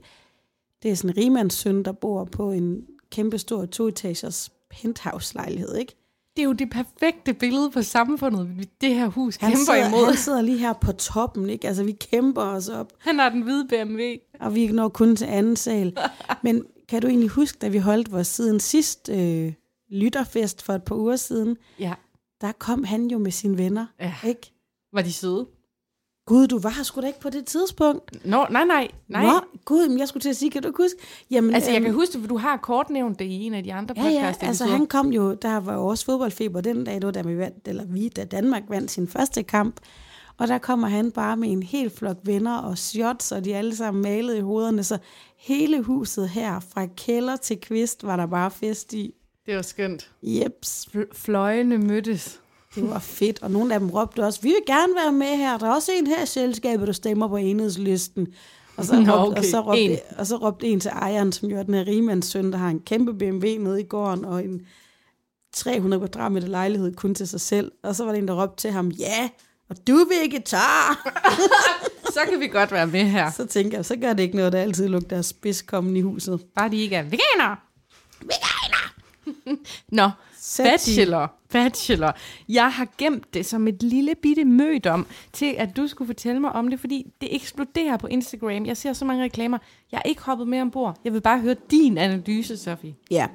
det 0.84 0.92
er 0.92 0.96
sådan 0.96 1.10
en 1.10 1.18
rigmandssøn, 1.18 1.84
der 1.84 1.92
bor 1.92 2.24
på 2.26 2.52
en 2.52 2.82
kæmpe 3.12 3.38
stor 3.38 3.66
toetagers 3.66 4.50
penthouse-lejlighed, 4.70 5.76
ikke? 5.76 5.96
Det 6.36 6.42
er 6.42 6.46
jo 6.46 6.54
det 6.54 6.70
perfekte 6.70 7.34
billede 7.34 7.72
på 7.72 7.82
samfundet, 7.82 8.70
det 8.82 8.96
her 8.96 9.08
hus 9.08 9.36
Han 9.36 9.52
kæmper 9.52 9.74
sidder, 9.74 9.88
imod. 9.88 10.06
han 10.06 10.18
sidder 10.18 10.42
lige 10.42 10.58
her 10.58 10.74
på 10.74 10.92
toppen, 10.92 11.50
ikke? 11.50 11.68
Altså, 11.68 11.84
vi 11.84 11.92
kæmper 11.92 12.42
os 12.42 12.70
op, 12.70 12.94
Han 12.98 13.20
har 13.20 13.30
den 13.30 13.42
hvide 13.42 13.68
BMW. 13.68 14.02
og 14.40 14.56
vi 14.56 14.68
når 14.68 14.90
kun 14.90 15.16
til 15.16 15.26
anden 15.26 15.56
sal. 15.56 15.98
Men 16.44 16.64
kan 16.92 17.02
du 17.02 17.08
egentlig 17.08 17.30
huske, 17.30 17.58
da 17.62 17.68
vi 17.68 17.78
holdt 17.78 18.12
vores 18.12 18.28
siden 18.28 18.60
sidst 18.60 19.10
øh, 19.10 19.54
lytterfest 19.92 20.62
for 20.62 20.74
et 20.74 20.84
par 20.84 20.96
uger 20.96 21.16
siden, 21.16 21.58
Ja. 21.80 21.94
der 22.42 22.52
kom 22.52 22.84
han 22.84 23.08
jo 23.08 23.18
med 23.18 23.32
sine 23.32 23.58
venner, 23.58 23.86
ja. 24.00 24.14
ikke? 24.28 24.54
Var 24.94 25.02
de 25.02 25.14
søde? 25.14 25.48
Gud, 26.26 26.48
du 26.48 26.60
var 26.60 26.70
her 26.70 26.84
sgu 26.84 27.02
da 27.02 27.08
ikke 27.08 27.20
på 27.20 27.30
det 27.30 27.46
tidspunkt. 27.46 28.26
Nå, 28.26 28.46
nej, 28.52 28.66
nej. 28.66 28.88
nej. 29.08 29.24
Nå, 29.24 29.32
gud, 29.66 29.88
men 29.90 30.00
jeg 30.00 30.08
skulle 30.08 30.22
til 30.22 30.30
at 30.30 30.36
sige, 30.36 30.52
kan 30.52 30.62
du 30.62 30.68
ikke 30.68 30.84
huske? 30.84 30.98
Jamen, 31.32 31.54
Altså, 31.56 31.70
jeg 31.72 31.78
øhm, 31.78 31.86
kan 31.86 31.94
huske 31.94 32.14
det, 32.14 32.22
for 32.22 32.28
du 32.28 32.38
har 32.38 32.58
kort 32.58 32.90
nævnt 32.90 33.20
det 33.20 33.26
i 33.26 33.32
en 33.46 33.54
af 33.54 33.64
de 33.64 33.74
andre 33.74 33.96
Ja, 33.98 34.04
podcast 34.04 34.42
ja, 34.42 34.48
altså 34.48 34.66
han 34.66 34.88
kom 34.88 35.10
jo, 35.14 35.34
der 35.34 35.58
var 35.58 35.76
også 35.78 36.06
fodboldfeber 36.06 36.62
den 36.62 36.84
dag, 36.84 36.96
det 36.96 37.06
var 37.06 37.12
da 37.12 37.22
vi 37.22 37.38
vandt, 37.38 37.68
eller 37.68 37.86
vi, 37.86 38.08
da 38.10 38.26
Danmark 38.26 38.64
vandt 38.70 38.92
sin 38.92 39.08
første 39.08 39.44
kamp. 39.44 39.80
Og 40.42 40.48
der 40.48 40.58
kommer 40.58 40.88
han 40.88 41.12
bare 41.12 41.38
med 41.38 41.52
en 41.52 41.64
hel 41.64 41.90
flok 41.90 42.18
venner 42.24 42.58
og 42.58 42.78
shots, 42.78 43.32
og 43.32 43.46
de 43.46 43.54
er 43.54 43.58
alle 43.58 43.76
sammen 43.76 44.04
malet 44.04 44.38
i 44.38 44.40
hovederne, 44.40 44.84
så 44.84 44.98
hele 45.38 45.82
huset 45.82 46.30
her, 46.30 46.60
fra 46.60 46.86
kælder 46.86 47.36
til 47.36 47.60
kvist, 47.60 48.04
var 48.04 48.16
der 48.16 48.26
bare 48.26 48.52
fest 48.52 48.94
i. 48.94 49.14
Det 49.46 49.56
var 49.56 49.62
skønt. 49.62 50.12
Jeps, 50.24 50.88
Fl- 50.96 51.14
fløjene 51.14 51.78
mødtes. 51.78 52.40
det 52.76 52.90
var 52.90 53.00
fedt. 53.00 53.44
Og 53.44 53.52
nogle 53.52 53.74
af 53.74 53.80
dem 53.80 53.90
råbte 53.90 54.24
også, 54.26 54.42
vi 54.42 54.48
vil 54.48 54.76
gerne 54.76 54.94
være 55.04 55.12
med 55.12 55.38
her. 55.38 55.58
Der 55.58 55.68
er 55.68 55.74
også 55.74 55.92
en 56.00 56.08
her 56.08 56.24
i 56.24 56.26
selskabet, 56.26 56.88
der 56.88 56.94
stemmer 56.94 57.28
på 57.28 57.36
enhedslisten. 57.38 58.28
Og 58.78 58.86
så, 58.86 59.00
Nå, 59.02 59.12
råbte, 59.12 59.28
okay. 59.32 59.38
og, 59.40 59.46
så 59.46 59.60
råbte, 59.62 59.82
En. 59.82 59.98
og 60.18 60.28
så 60.28 60.36
råbte 60.36 60.68
en 60.68 60.80
til 60.80 60.92
ejeren, 60.92 61.32
som 61.32 61.50
jo 61.50 61.58
er 61.58 61.64
den 61.64 61.74
her 61.74 61.88
rigemands 61.88 62.26
søn, 62.26 62.52
der 62.52 62.58
har 62.58 62.70
en 62.70 62.80
kæmpe 62.80 63.14
BMW 63.14 63.48
nede 63.64 63.82
i 63.82 63.84
gården, 63.86 64.26
og 64.26 64.44
en 64.46 64.62
300 65.54 66.00
kvadratmeter 66.00 66.48
lejlighed 66.48 66.96
kun 66.96 67.16
til 67.16 67.28
sig 67.28 67.42
selv. 67.42 67.72
Og 67.84 67.96
så 67.96 68.04
var 68.06 68.12
der 68.12 68.20
en, 68.20 68.28
der 68.28 68.44
råbte 68.44 68.62
til 68.62 68.72
ham, 68.72 68.88
ja, 68.88 69.30
og 69.72 69.88
du 69.88 69.94
er 69.94 70.06
vegetar. 70.06 71.10
Så 72.16 72.20
kan 72.30 72.40
vi 72.40 72.48
godt 72.48 72.72
være 72.72 72.88
med 72.88 73.04
her. 73.04 73.32
så 73.32 73.46
tænker 73.46 73.78
jeg, 73.78 73.86
så 73.86 73.96
gør 73.96 74.14
det 74.14 74.24
ikke 74.24 74.36
noget, 74.36 74.54
der 74.54 74.62
altid 74.62 74.88
lugter 74.88 75.18
af 75.18 75.26
spidskommen 75.26 75.98
i 75.98 76.02
huset. 76.02 76.42
Bare 76.56 76.70
de 76.70 76.78
ikke 76.78 76.96
er 76.96 77.04
veganer. 77.04 77.56
Veganer! 78.22 78.94
Nå, 79.98 80.10
bachelor. 80.58 81.34
Bachelor. 81.52 82.16
Jeg 82.50 82.74
har 82.74 82.88
gemt 82.98 83.34
det 83.34 83.46
som 83.46 83.68
et 83.68 83.84
lille 83.84 84.16
bitte 84.16 84.46
mødom 84.46 85.08
til, 85.34 85.56
at 85.58 85.78
du 85.78 85.88
skulle 85.88 86.08
fortælle 86.08 86.40
mig 86.40 86.52
om 86.52 86.68
det, 86.68 86.80
fordi 86.80 87.06
det 87.22 87.36
eksploderer 87.36 87.98
på 87.98 88.08
Instagram. 88.08 88.66
Jeg 88.66 88.78
ser 88.78 88.94
så 88.94 89.06
mange 89.06 89.24
reklamer. 89.24 89.58
Jeg 89.92 89.98
er 90.06 90.10
ikke 90.10 90.22
hoppet 90.22 90.48
med 90.48 90.62
ombord. 90.62 91.00
Jeg 91.04 91.14
vil 91.14 91.22
bare 91.22 91.40
høre 91.40 91.56
din 91.72 91.98
analyse, 91.98 92.58
Sofie. 92.58 92.96
Ja. 93.12 93.28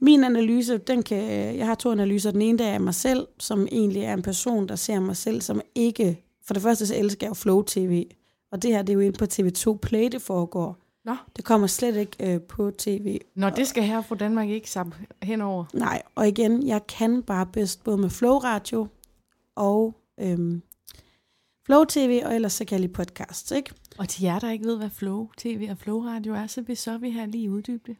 Min 0.00 0.24
analyse, 0.24 0.78
den 0.78 1.02
kan, 1.02 1.18
jeg 1.56 1.66
har 1.66 1.74
to 1.74 1.92
analyser. 1.92 2.30
Den 2.30 2.42
ene 2.42 2.58
der 2.58 2.66
er 2.66 2.74
af 2.74 2.80
mig 2.80 2.94
selv, 2.94 3.26
som 3.38 3.66
egentlig 3.72 4.02
er 4.02 4.14
en 4.14 4.22
person, 4.22 4.68
der 4.68 4.76
ser 4.76 5.00
mig 5.00 5.16
selv 5.16 5.40
som 5.40 5.60
ikke... 5.74 6.24
For 6.46 6.54
det 6.54 6.62
første 6.62 6.86
så 6.86 6.94
elsker 6.96 7.26
jeg 7.26 7.28
jo 7.28 7.34
Flow 7.34 7.62
TV, 7.62 8.04
og 8.52 8.62
det 8.62 8.70
her 8.70 8.82
det 8.82 8.92
er 8.92 8.94
jo 8.94 9.00
inde 9.00 9.18
på 9.18 9.24
TV2 9.24 9.78
Play, 9.82 10.08
det 10.12 10.22
foregår. 10.22 10.76
Nå, 11.04 11.16
Det 11.36 11.44
kommer 11.44 11.66
slet 11.66 11.96
ikke 11.96 12.34
øh, 12.34 12.40
på 12.40 12.70
tv. 12.70 13.18
Nå 13.34 13.50
det 13.50 13.66
skal 13.66 13.82
her 13.82 14.02
fra 14.02 14.14
Danmark 14.14 14.48
ikke 14.48 14.70
sappe 14.70 14.96
henover. 15.22 15.64
Nej, 15.74 16.02
og 16.14 16.28
igen, 16.28 16.66
jeg 16.66 16.86
kan 16.86 17.22
bare 17.22 17.46
bedst 17.46 17.84
både 17.84 17.98
med 17.98 18.10
Flow 18.10 18.38
Radio 18.38 18.86
og 19.56 19.94
øhm, 20.20 20.62
Flow 21.66 21.84
TV, 21.84 22.22
og 22.24 22.34
ellers 22.34 22.52
så 22.52 22.64
kan 22.64 22.74
jeg 22.74 22.80
lide 22.80 22.92
podcasts, 22.92 23.50
ikke? 23.50 23.70
Og 23.98 24.08
til 24.08 24.22
jer, 24.22 24.38
der 24.38 24.50
ikke 24.50 24.64
ved, 24.64 24.76
hvad 24.76 24.90
Flow 24.90 25.28
TV 25.38 25.68
og 25.70 25.78
Flow 25.78 26.04
Radio 26.04 26.34
er, 26.34 26.46
så 26.46 26.62
vil 26.62 26.76
så 26.76 26.98
vi 26.98 27.10
her 27.10 27.26
lige 27.26 27.50
uddybe 27.50 27.82
det. 27.86 27.96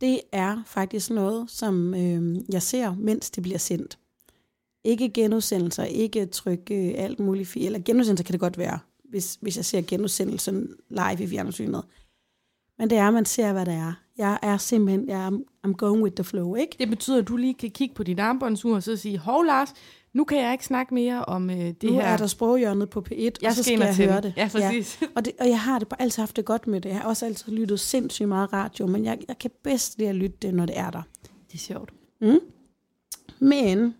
Det 0.00 0.20
er 0.32 0.62
faktisk 0.66 1.10
noget, 1.10 1.50
som 1.50 1.94
øh, 1.94 2.52
jeg 2.52 2.62
ser, 2.62 2.94
mens 2.94 3.30
det 3.30 3.42
bliver 3.42 3.58
sendt. 3.58 3.98
Ikke 4.84 5.08
genudsendelser, 5.08 5.84
ikke 5.84 6.26
trykke 6.26 6.74
øh, 6.74 6.94
alt 6.96 7.20
muligt. 7.20 7.56
Eller 7.56 7.78
genudsendelser 7.84 8.24
kan 8.24 8.32
det 8.32 8.40
godt 8.40 8.58
være, 8.58 8.78
hvis, 9.04 9.38
hvis 9.40 9.56
jeg 9.56 9.64
ser 9.64 9.80
genudsendelsen 9.80 10.74
live 10.88 11.22
i 11.22 11.26
fjernsynet. 11.26 11.84
Men 12.78 12.90
det 12.90 12.98
er, 12.98 13.08
at 13.08 13.14
man 13.14 13.24
ser, 13.24 13.52
hvad 13.52 13.66
det 13.66 13.74
er. 13.74 13.92
Jeg 14.18 14.38
er 14.42 14.56
simpelthen, 14.56 15.08
jeg 15.08 15.26
er, 15.26 15.30
I'm 15.66 15.72
going 15.72 16.02
with 16.02 16.14
the 16.14 16.24
flow, 16.24 16.54
ikke? 16.54 16.76
Det 16.78 16.88
betyder, 16.88 17.18
at 17.18 17.28
du 17.28 17.36
lige 17.36 17.54
kan 17.54 17.70
kigge 17.70 17.94
på 17.94 18.02
dit 18.02 18.20
armbåndsur 18.20 18.74
og 18.74 18.82
så 18.82 18.96
sige, 18.96 19.18
hov 19.18 19.44
Lars, 19.44 19.74
nu 20.12 20.24
kan 20.24 20.38
jeg 20.38 20.52
ikke 20.52 20.64
snakke 20.64 20.94
mere 20.94 21.24
om 21.24 21.50
øh, 21.50 21.56
det 21.56 21.82
nu 21.82 21.92
her. 21.92 22.02
er 22.02 22.16
der 22.16 22.26
sproghjørnet 22.26 22.90
på 22.90 23.04
P1, 23.08 23.14
jeg 23.20 23.32
og 23.44 23.52
så 23.52 23.62
skal 23.62 23.80
jeg 23.80 23.94
tænde. 23.96 24.12
høre 24.12 24.20
det. 24.20 24.32
Ja, 24.36 24.48
præcis. 24.52 24.98
Ja. 25.02 25.06
Og, 25.16 25.24
det, 25.24 25.32
og 25.40 25.48
jeg 25.48 25.60
har 25.60 25.78
det 25.78 25.88
bare 25.88 26.02
altid 26.02 26.22
haft 26.22 26.36
det 26.36 26.44
godt 26.44 26.66
med 26.66 26.80
det. 26.80 26.88
Jeg 26.88 26.98
har 26.98 27.08
også 27.08 27.26
altid 27.26 27.52
lyttet 27.52 27.80
sindssygt 27.80 28.28
meget 28.28 28.52
radio, 28.52 28.86
men 28.86 29.04
jeg, 29.04 29.18
jeg 29.28 29.38
kan 29.38 29.50
bedst 29.64 29.98
lide 29.98 30.08
at 30.08 30.14
lytte 30.14 30.36
det, 30.42 30.54
når 30.54 30.66
det 30.66 30.78
er 30.78 30.90
der. 30.90 31.02
Det 31.22 31.54
er 31.54 31.58
sjovt. 31.58 31.92
Mm. 32.20 32.38
Men 33.38 33.94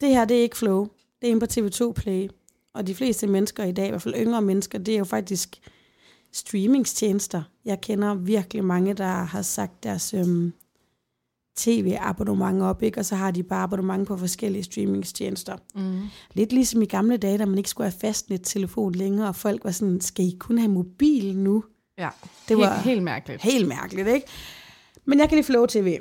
det 0.00 0.08
her, 0.08 0.24
det 0.24 0.36
er 0.38 0.42
ikke 0.42 0.56
flow. 0.56 0.88
Det 1.20 1.26
er 1.26 1.30
inde 1.30 1.40
på 1.40 1.46
TV2 1.52 1.92
Play. 1.92 2.28
Og 2.74 2.86
de 2.86 2.94
fleste 2.94 3.26
mennesker 3.26 3.64
i 3.64 3.72
dag, 3.72 3.86
i 3.86 3.90
hvert 3.90 4.02
fald 4.02 4.14
yngre 4.14 4.42
mennesker, 4.42 4.78
det 4.78 4.94
er 4.94 4.98
jo 4.98 5.04
faktisk 5.04 5.60
streamingstjenester. 6.32 7.42
Jeg 7.64 7.80
kender 7.80 8.14
virkelig 8.14 8.64
mange, 8.64 8.94
der 8.94 9.04
har 9.04 9.42
sagt 9.42 9.82
deres 9.84 10.14
øhm, 10.14 10.52
tv-abonnement 11.56 12.62
op, 12.62 12.82
ikke? 12.82 12.98
og 13.00 13.04
så 13.04 13.14
har 13.16 13.30
de 13.30 13.42
bare 13.42 13.62
abonnement 13.62 14.08
på 14.08 14.16
forskellige 14.16 14.62
streamingstjenester. 14.62 15.56
Mm. 15.74 16.00
Lidt 16.34 16.52
ligesom 16.52 16.82
i 16.82 16.86
gamle 16.86 17.16
dage, 17.16 17.38
da 17.38 17.44
man 17.46 17.58
ikke 17.58 17.70
skulle 17.70 17.90
have 17.90 17.98
fastnet-telefon 18.00 18.92
længere, 18.92 19.28
og 19.28 19.36
folk 19.36 19.64
var 19.64 19.70
sådan, 19.70 20.00
skal 20.00 20.24
I 20.24 20.36
kun 20.40 20.58
have 20.58 20.70
mobil 20.70 21.36
nu? 21.38 21.64
Ja, 21.98 22.08
Det 22.48 22.56
helt, 22.56 22.60
var- 22.60 22.80
helt 22.80 23.02
mærkeligt. 23.02 23.42
Helt 23.42 23.68
mærkeligt, 23.68 24.08
ikke? 24.08 24.26
Men 25.04 25.18
jeg 25.18 25.28
kan 25.28 25.36
lide 25.36 25.46
Flow 25.46 25.66
TV. 25.66 25.98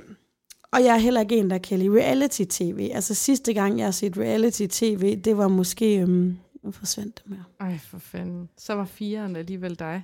Og 0.74 0.84
jeg 0.84 0.94
er 0.96 1.00
heller 1.00 1.22
ikke 1.22 1.38
en, 1.38 1.50
der 1.50 1.58
kan 1.58 1.80
lide 1.80 1.90
reality-tv. 1.92 2.90
Altså 2.94 3.14
sidste 3.16 3.54
gang, 3.54 3.78
jeg 3.78 3.86
har 3.88 3.92
set 3.92 4.18
reality-tv, 4.18 5.16
det 5.22 5.38
var 5.38 5.48
måske... 5.48 5.98
Øhm, 6.00 6.38
nu 6.64 6.72
forsvandt 6.72 7.18
det 7.24 7.30
med. 7.30 7.38
Ej, 7.60 7.78
for 7.84 8.00
fanden. 8.00 8.50
Så 8.58 8.74
var 8.74 8.86
fireren 8.86 9.36
alligevel 9.36 9.80
dig. 9.80 10.04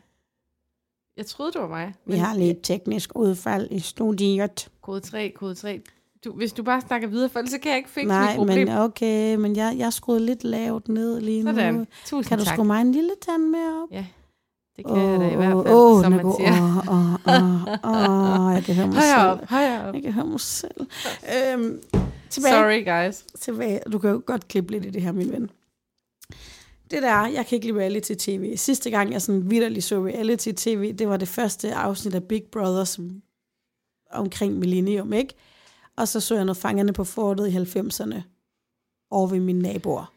Jeg 1.17 1.25
troede, 1.25 1.51
det 1.51 1.61
var 1.61 1.67
mig. 1.67 1.93
Vi 2.05 2.17
har 2.17 2.35
lidt 2.35 2.57
teknisk 2.63 3.11
udfald 3.15 3.67
i 3.71 3.79
studiet. 3.79 4.69
Kode 4.81 4.99
3, 4.99 5.33
kode 5.35 5.55
3. 5.55 5.81
Du, 6.25 6.31
hvis 6.31 6.53
du 6.53 6.63
bare 6.63 6.81
snakker 6.81 7.07
videre, 7.07 7.29
for 7.29 7.41
så 7.45 7.57
kan 7.59 7.69
jeg 7.69 7.77
ikke 7.77 7.89
fikse 7.89 8.05
mit 8.07 8.07
Nej, 8.07 8.35
problem. 8.35 8.67
men 8.67 8.77
okay, 8.77 9.35
men 9.35 9.55
jeg, 9.55 9.75
jeg 9.77 9.93
skruede 9.93 10.25
lidt 10.25 10.43
lavt 10.43 10.87
ned 10.87 11.21
lige 11.21 11.43
nu. 11.43 11.49
Sådan. 11.53 11.87
Tusind 12.05 12.29
Kan 12.29 12.37
du 12.39 12.45
tak. 12.45 12.53
skrue 12.53 12.65
mig 12.65 12.81
en 12.81 12.91
lille 12.91 13.11
tand 13.21 13.43
mere 13.43 13.83
op? 13.83 13.89
Ja, 13.91 14.05
det 14.77 14.85
kan 14.85 14.97
jeg 14.97 15.19
da 15.19 15.29
i 15.31 15.35
hvert 15.35 15.51
fald, 15.65 15.75
Åh, 15.75 16.03
som 16.03 16.11
man 16.11 16.21
god. 16.23 16.35
siger. 16.39 16.51
Åh, 16.89 17.13
åh, 17.33 17.63
åh, 17.83 18.45
åh, 18.47 18.53
jeg 18.53 18.63
kan 18.63 18.75
høre 18.75 18.87
mig 18.87 18.95
Højere 18.95 19.31
selv. 19.31 19.41
op, 19.43 19.49
højere 19.49 19.87
op. 19.87 19.93
Jeg 19.95 20.03
kan 20.03 20.11
høre 20.13 20.25
mig 20.25 20.39
selv. 20.39 20.87
Øhm, 21.53 21.79
tilbage. 22.29 22.53
Sorry, 22.53 23.05
guys. 23.05 23.25
tilbage. 23.39 23.79
Du 23.91 23.99
kan 23.99 24.09
jo 24.09 24.21
godt 24.25 24.47
klippe 24.47 24.71
lidt 24.71 24.85
i 24.85 24.89
det 24.89 25.01
her, 25.01 25.11
min 25.11 25.31
ven. 25.31 25.49
Det 26.91 27.03
der, 27.03 27.27
jeg 27.27 27.45
kan 27.45 27.55
ikke 27.55 27.67
lide 27.67 27.79
reality-tv. 27.79 28.57
Sidste 28.57 28.89
gang, 28.89 29.11
jeg 29.11 29.21
sådan 29.21 29.49
vidderligt 29.49 29.85
så 29.85 30.05
reality-tv, 30.05 30.93
det 30.93 31.07
var 31.07 31.17
det 31.17 31.27
første 31.27 31.73
afsnit 31.73 32.15
af 32.15 32.23
Big 32.23 32.43
Brother, 32.51 32.83
som 32.83 33.21
omkring 34.11 34.59
Millennium, 34.59 35.13
ikke? 35.13 35.33
Og 35.95 36.07
så 36.07 36.19
så 36.19 36.35
jeg 36.35 36.45
noget 36.45 36.57
fangerne 36.57 36.93
på 36.93 37.03
fortet 37.03 37.47
i 37.47 37.57
90'erne 37.57 38.21
over 39.11 39.27
ved 39.27 39.39
mine 39.39 39.59
naboer. 39.61 40.13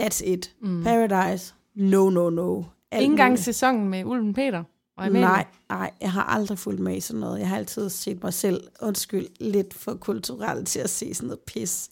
That's 0.00 0.24
it. 0.24 0.54
Mm. 0.60 0.82
Paradise, 0.82 1.54
no, 1.74 2.10
no, 2.10 2.30
no. 2.30 2.62
Alt 2.90 3.04
engang 3.04 3.30
muligt. 3.30 3.44
sæsonen 3.44 3.88
med 3.88 4.04
Ulven 4.04 4.34
Peter. 4.34 4.64
Og 4.96 5.06
Amalie? 5.06 5.26
Nej, 5.26 5.46
nej, 5.68 5.90
jeg 6.00 6.12
har 6.12 6.22
aldrig 6.22 6.58
fulgt 6.58 6.80
med 6.80 6.96
i 6.96 7.00
sådan 7.00 7.20
noget. 7.20 7.40
Jeg 7.40 7.48
har 7.48 7.56
altid 7.56 7.88
set 7.88 8.22
mig 8.22 8.34
selv, 8.34 8.68
undskyld, 8.82 9.26
lidt 9.40 9.74
for 9.74 9.94
kulturel 9.94 10.64
til 10.64 10.80
at 10.80 10.90
se 10.90 11.14
sådan 11.14 11.26
noget 11.26 11.40
pis. 11.40 11.90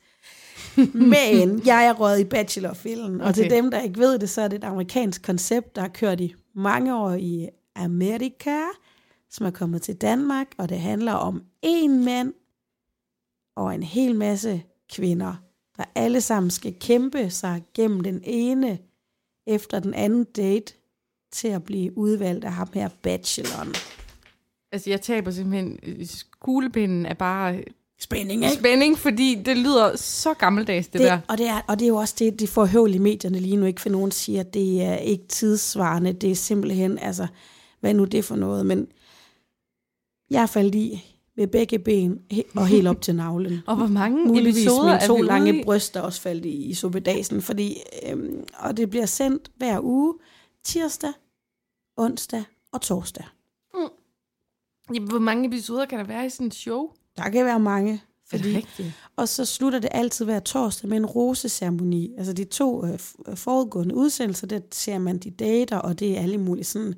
Men 0.94 1.62
jeg 1.66 1.86
er 1.86 1.92
røget 1.92 2.20
i 2.20 2.24
bachelorfilmen, 2.24 3.20
og 3.20 3.28
Okay. 3.28 3.42
til 3.42 3.50
dem, 3.50 3.70
der 3.70 3.80
ikke 3.80 3.98
ved 3.98 4.18
det, 4.18 4.30
så 4.30 4.40
er 4.40 4.48
det 4.48 4.56
et 4.56 4.64
amerikansk 4.64 5.22
koncept, 5.22 5.76
der 5.76 5.82
har 5.82 5.88
kørt 5.88 6.20
i 6.20 6.34
mange 6.54 6.96
år 6.96 7.12
i 7.12 7.48
Amerika, 7.74 8.60
som 9.30 9.46
er 9.46 9.50
kommet 9.50 9.82
til 9.82 9.96
Danmark, 9.96 10.46
og 10.58 10.68
det 10.68 10.80
handler 10.80 11.12
om 11.12 11.42
en 11.62 12.04
mand 12.04 12.32
og 13.56 13.74
en 13.74 13.82
hel 13.82 14.14
masse 14.14 14.62
kvinder, 14.92 15.34
der 15.76 15.84
alle 15.94 16.20
sammen 16.20 16.50
skal 16.50 16.74
kæmpe 16.80 17.30
sig 17.30 17.64
gennem 17.74 18.00
den 18.00 18.20
ene 18.24 18.78
efter 19.46 19.78
den 19.80 19.94
anden 19.94 20.24
date 20.24 20.74
til 21.32 21.48
at 21.48 21.64
blive 21.64 21.98
udvalgt 21.98 22.44
af 22.44 22.52
ham 22.52 22.68
her 22.74 22.88
bacheloren. 23.02 23.74
Altså, 24.72 24.90
jeg 24.90 25.00
taber 25.00 25.30
simpelthen... 25.30 25.78
Kuglepinden 26.40 27.06
er 27.06 27.14
bare 27.14 27.64
Spænding, 27.98 28.44
ikke? 28.44 28.56
spænding, 28.56 28.98
fordi 28.98 29.34
det 29.34 29.56
lyder 29.56 29.96
så 29.96 30.34
gammeldags, 30.34 30.86
det, 30.86 31.00
det 31.00 31.00
der. 31.00 31.18
og, 31.28 31.38
det 31.38 31.46
er, 31.46 31.60
og 31.68 31.78
det 31.78 31.84
er 31.84 31.88
jo 31.88 31.96
også 31.96 32.14
det, 32.18 32.40
de 32.40 32.46
får 32.46 32.66
høvl 32.66 32.94
i 32.94 32.98
medierne 32.98 33.38
lige 33.38 33.56
nu, 33.56 33.66
ikke 33.66 33.80
for 33.80 33.88
nogen 33.88 34.10
siger, 34.10 34.40
at 34.40 34.54
det 34.54 34.82
er 34.82 34.96
ikke 34.96 35.26
tidssvarende, 35.28 36.12
det 36.12 36.30
er 36.30 36.34
simpelthen, 36.34 36.98
altså, 36.98 37.26
hvad 37.80 37.94
nu 37.94 38.04
det 38.04 38.24
for 38.24 38.36
noget, 38.36 38.66
men 38.66 38.88
jeg 40.30 40.42
er 40.42 40.46
faldet 40.46 40.74
i 40.74 41.16
med 41.36 41.46
begge 41.46 41.78
ben 41.78 42.20
og 42.56 42.66
helt 42.66 42.88
op 42.88 43.00
til 43.02 43.14
navlen. 43.14 43.60
Og 43.66 43.76
hvor 43.76 43.86
mange 43.86 44.24
Muligvis 44.24 44.56
episoder 44.56 44.92
med 44.92 45.06
to 45.06 45.16
er 45.16 45.22
vi 45.22 45.26
lange 45.26 45.52
ude 45.52 45.60
i? 45.60 45.64
bryster 45.64 46.00
også 46.00 46.20
faldt 46.20 46.44
i, 46.44 46.64
i 46.64 46.74
suppedasen, 46.74 47.42
fordi, 47.42 47.76
øhm, 48.08 48.44
og 48.58 48.76
det 48.76 48.90
bliver 48.90 49.06
sendt 49.06 49.50
hver 49.56 49.80
uge, 49.82 50.14
tirsdag, 50.64 51.12
onsdag 51.96 52.44
og 52.72 52.80
torsdag. 52.80 53.24
Jamen, 54.94 55.08
hvor 55.08 55.18
mange 55.18 55.46
episoder 55.48 55.86
kan 55.86 55.98
der 55.98 56.04
være 56.04 56.26
i 56.26 56.30
sådan 56.30 56.46
et 56.46 56.54
show? 56.54 56.90
Der 57.16 57.28
kan 57.28 57.44
være 57.44 57.60
mange, 57.60 58.02
Fordi... 58.28 58.42
fordi 58.42 58.56
rigtigt? 58.56 58.92
Og 59.16 59.28
så 59.28 59.44
slutter 59.44 59.78
det 59.78 59.88
altid 59.92 60.24
hver 60.24 60.40
torsdag 60.40 60.88
med 60.88 60.96
en 60.96 61.06
roseceremoni. 61.06 62.14
Altså 62.18 62.32
de 62.32 62.44
to 62.44 62.84
øh, 62.86 62.94
f- 62.94 63.34
forudgående 63.34 63.94
udsendelser, 63.94 64.46
der 64.46 64.60
ser 64.72 64.98
man 64.98 65.18
de 65.18 65.30
dater, 65.30 65.76
og 65.76 65.98
det 66.00 66.18
er 66.18 66.22
alle 66.22 66.38
mulige 66.38 66.64
sådan 66.64 66.94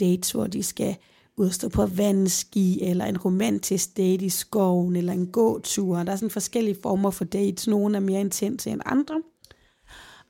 dates, 0.00 0.30
hvor 0.30 0.46
de 0.46 0.62
skal 0.62 0.96
ud 1.36 1.46
og 1.46 1.54
stå 1.54 1.68
på 1.68 1.86
vandski, 1.86 2.82
eller 2.82 3.04
en 3.04 3.18
romantisk 3.18 3.96
date 3.96 4.24
i 4.24 4.28
skoven, 4.28 4.96
eller 4.96 5.12
en 5.12 5.26
gåtur. 5.26 6.02
Der 6.02 6.12
er 6.12 6.16
sådan 6.16 6.30
forskellige 6.30 6.78
former 6.82 7.10
for 7.10 7.24
dates. 7.24 7.66
Nogle 7.66 7.96
er 7.96 8.00
mere 8.00 8.20
intense 8.20 8.70
end 8.70 8.80
andre. 8.86 9.22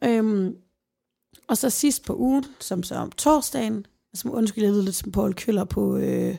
Øhm, 0.05 0.57
og 1.49 1.57
så 1.57 1.71
sidst 1.71 2.05
på 2.05 2.17
ugen, 2.17 2.45
som 2.61 2.83
så 2.83 2.95
om 2.95 3.11
torsdagen, 3.13 3.87
som 4.15 4.35
undskyld, 4.35 4.65
jeg 4.65 4.73
lyder 4.73 4.85
lidt 4.85 4.95
som 4.95 5.13
Paul 5.13 5.35
Køller 5.35 5.65
på, 5.65 5.97
øh, 5.97 6.37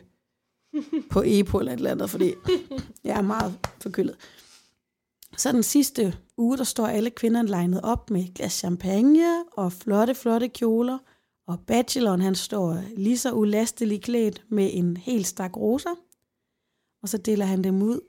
på 1.10 1.24
EPO 1.26 1.60
eller 1.60 1.72
et 1.72 1.78
eller 1.78 1.92
andet, 1.92 2.10
fordi 2.10 2.34
jeg 3.04 3.18
er 3.18 3.22
meget 3.22 3.60
forkølet. 3.82 4.16
Så 5.38 5.52
den 5.52 5.64
sidste 5.64 6.18
uge, 6.38 6.58
der 6.58 6.64
står 6.64 6.88
alle 6.88 7.10
kvinderne 7.10 7.50
legnet 7.50 7.82
op 7.82 8.10
med 8.10 8.24
et 8.24 8.34
glas 8.34 8.54
champagne 8.54 9.44
og 9.52 9.74
flotte, 9.74 10.16
flotte 10.16 10.48
kjoler. 10.48 10.98
Og 11.48 11.60
bacheloren, 11.60 12.22
han 12.22 12.36
står 12.36 12.84
lige 12.98 13.18
så 13.18 13.32
ulasteligt 13.32 14.04
klædt 14.04 14.46
med 14.50 14.70
en 14.74 14.98
hel 14.98 15.26
stak 15.26 15.58
roser. 15.58 15.96
Og 17.02 17.10
så 17.10 17.18
deler 17.18 17.46
han 17.46 17.64
dem 17.64 17.82
ud. 17.82 18.00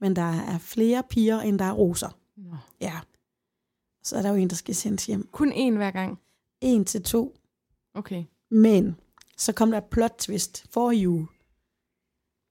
Men 0.00 0.16
der 0.16 0.32
er 0.32 0.58
flere 0.58 1.02
piger, 1.10 1.40
end 1.40 1.58
der 1.58 1.64
er 1.64 1.72
roser. 1.72 2.18
Nå. 2.36 2.56
Ja. 2.80 3.00
Så 4.02 4.16
er 4.16 4.22
der 4.22 4.28
jo 4.28 4.34
en, 4.34 4.50
der 4.50 4.56
skal 4.56 4.74
sendes 4.74 5.06
hjem. 5.06 5.28
Kun 5.32 5.52
én 5.52 5.76
hver 5.76 5.90
gang. 5.90 6.18
En 6.60 6.84
til 6.84 7.02
to. 7.02 7.36
Okay. 7.94 8.24
Men 8.50 8.96
så 9.36 9.52
kom 9.52 9.70
der 9.70 9.78
et 9.78 9.84
plot 9.84 10.14
twist 10.18 10.66
for 10.70 10.90
i 10.90 11.06
uge. 11.06 11.28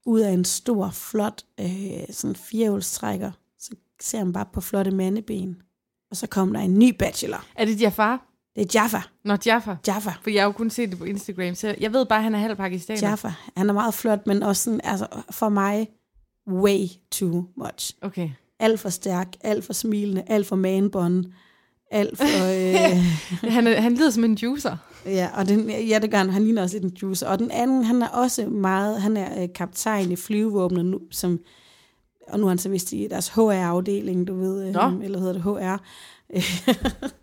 Ud 0.06 0.20
af 0.20 0.30
en 0.30 0.44
stor, 0.44 0.90
flot 0.90 1.42
øh, 1.60 1.66
sådan 2.10 2.36
firehjulstrækker. 2.36 3.30
Så 3.58 3.70
ser 4.00 4.24
man 4.24 4.32
bare 4.32 4.46
på 4.52 4.60
flotte 4.60 4.90
mandeben. 4.90 5.62
Og 6.10 6.16
så 6.16 6.26
kom 6.26 6.52
der 6.52 6.60
en 6.60 6.78
ny 6.78 6.96
bachelor. 6.98 7.44
Er 7.54 7.64
det 7.64 7.80
Jafar? 7.80 8.26
Det 8.56 8.62
er 8.62 8.80
Jaffa. 8.80 9.00
Nå, 9.24 9.36
Jafar. 9.46 9.78
Jaffa. 9.86 10.10
For 10.22 10.30
jeg 10.30 10.42
har 10.42 10.46
jo 10.46 10.52
kun 10.52 10.70
set 10.70 10.90
det 10.90 10.98
på 10.98 11.04
Instagram, 11.04 11.54
så 11.54 11.74
jeg 11.80 11.92
ved 11.92 12.06
bare, 12.06 12.18
at 12.18 12.24
han 12.24 12.34
er 12.34 12.38
halv 12.38 12.56
pakistaner. 12.56 13.08
Jaffa. 13.08 13.32
Han 13.56 13.68
er 13.68 13.72
meget 13.72 13.94
flot, 13.94 14.26
men 14.26 14.42
også 14.42 14.62
sådan, 14.62 14.80
altså 14.84 15.06
for 15.30 15.48
mig, 15.48 15.88
way 16.48 16.86
too 17.10 17.44
much. 17.56 17.94
Okay. 18.02 18.30
Alt 18.58 18.80
for 18.80 18.88
stærk, 18.88 19.28
alt 19.40 19.64
for 19.64 19.72
smilende, 19.72 20.24
alt 20.26 20.46
for 20.46 20.56
manbånd, 20.56 21.24
alt 21.90 22.18
for... 22.18 22.24
Øh, 22.24 23.04
Han, 23.54 23.66
er, 23.66 23.80
han 23.80 23.94
lyder 23.94 24.10
som 24.10 24.24
en 24.24 24.34
juicer. 24.34 24.76
Ja, 25.06 25.28
og 25.34 25.48
den, 25.48 25.70
ja, 25.70 25.98
det 25.98 26.10
gør 26.10 26.18
han. 26.18 26.30
Han 26.30 26.44
ligner 26.44 26.62
også 26.62 26.76
lidt 26.76 26.84
en 26.84 26.98
juicer. 27.02 27.28
Og 27.28 27.38
den 27.38 27.50
anden, 27.50 27.84
han 27.84 28.02
er 28.02 28.08
også 28.08 28.46
meget, 28.46 29.00
han 29.00 29.16
er 29.16 29.42
øh, 29.42 29.48
kaptajn 29.54 30.12
i 30.12 30.16
flyvevåbnet 30.16 30.84
nu, 30.84 31.00
som, 31.10 31.40
og 32.28 32.40
nu 32.40 32.46
er 32.46 32.48
han 32.48 32.58
så 32.58 32.68
vist 32.68 32.92
i 32.92 33.06
deres 33.10 33.28
HR-afdeling, 33.28 34.26
du 34.26 34.34
ved, 34.34 34.66
øh, 34.66 34.72
Nå. 34.72 35.04
eller 35.04 35.18
hedder 35.18 35.32
det 35.32 35.42
HR. 35.42 35.82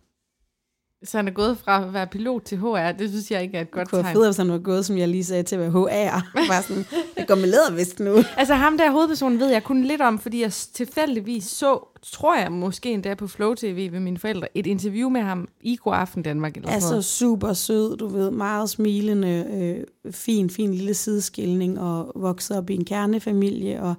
Så 1.03 1.18
han 1.18 1.27
er 1.27 1.32
gået 1.32 1.58
fra 1.58 1.86
at 1.88 1.94
være 1.94 2.08
pilot 2.08 2.41
til 2.44 2.58
HR. 2.58 2.91
Det 2.91 3.10
synes 3.10 3.32
jeg 3.32 3.41
ikke 3.44 3.58
er 3.58 3.62
et 3.62 3.72
godt 3.72 3.86
Det 3.86 3.89
kunne 3.89 4.03
være 4.03 4.13
tegn. 4.13 4.24
fedt, 4.25 4.38
han 4.38 4.51
var 4.51 4.58
gået, 4.58 4.86
som 4.86 4.98
jeg 4.98 5.08
lige 5.08 5.24
sagde, 5.24 5.44
til 5.44 5.56
at 5.56 5.62
være 5.62 5.72
HR. 5.72 6.32
Bare 6.50 6.63
sådan, 6.63 6.86
jeg 7.18 7.27
går 7.27 7.36
med 7.36 7.48
lædervest 7.48 8.00
nu. 8.00 8.15
Altså 8.38 8.53
ham 8.56 8.77
der 8.77 8.91
hovedpersonen 8.91 9.39
ved 9.39 9.48
jeg 9.50 9.63
kun 9.63 9.84
lidt 9.84 10.01
om, 10.01 10.20
fordi 10.20 10.41
jeg 10.41 10.51
tilfældigvis 10.53 11.44
så, 11.44 11.79
tror 12.03 12.36
jeg 12.38 12.51
måske 12.51 12.91
endda 12.94 13.13
på 13.15 13.27
Flow 13.27 13.53
TV 13.53 13.91
ved 13.91 14.00
mine 14.00 14.18
forældre, 14.18 14.48
et 14.58 14.68
interview 14.68 15.10
med 15.10 15.22
ham 15.22 15.48
i 15.62 15.75
God 15.75 15.94
Aften 15.96 16.24
Danmark. 16.24 16.58
Eller 16.58 16.70
Altså 16.70 16.89
noget. 16.89 17.06
super 17.06 17.53
sød, 17.53 17.98
du 17.98 18.08
ved, 18.08 18.32
meget 18.32 18.70
smilende, 18.70 19.46
øh, 20.06 20.12
fin, 20.13 20.50
fin 20.50 20.74
lille 20.74 20.94
sideskilning, 20.94 21.79
og 21.79 22.12
vokset 22.15 22.58
op 22.58 22.70
i 22.70 22.74
en 22.75 22.86
kernefamilie, 22.86 23.82
og 23.84 23.96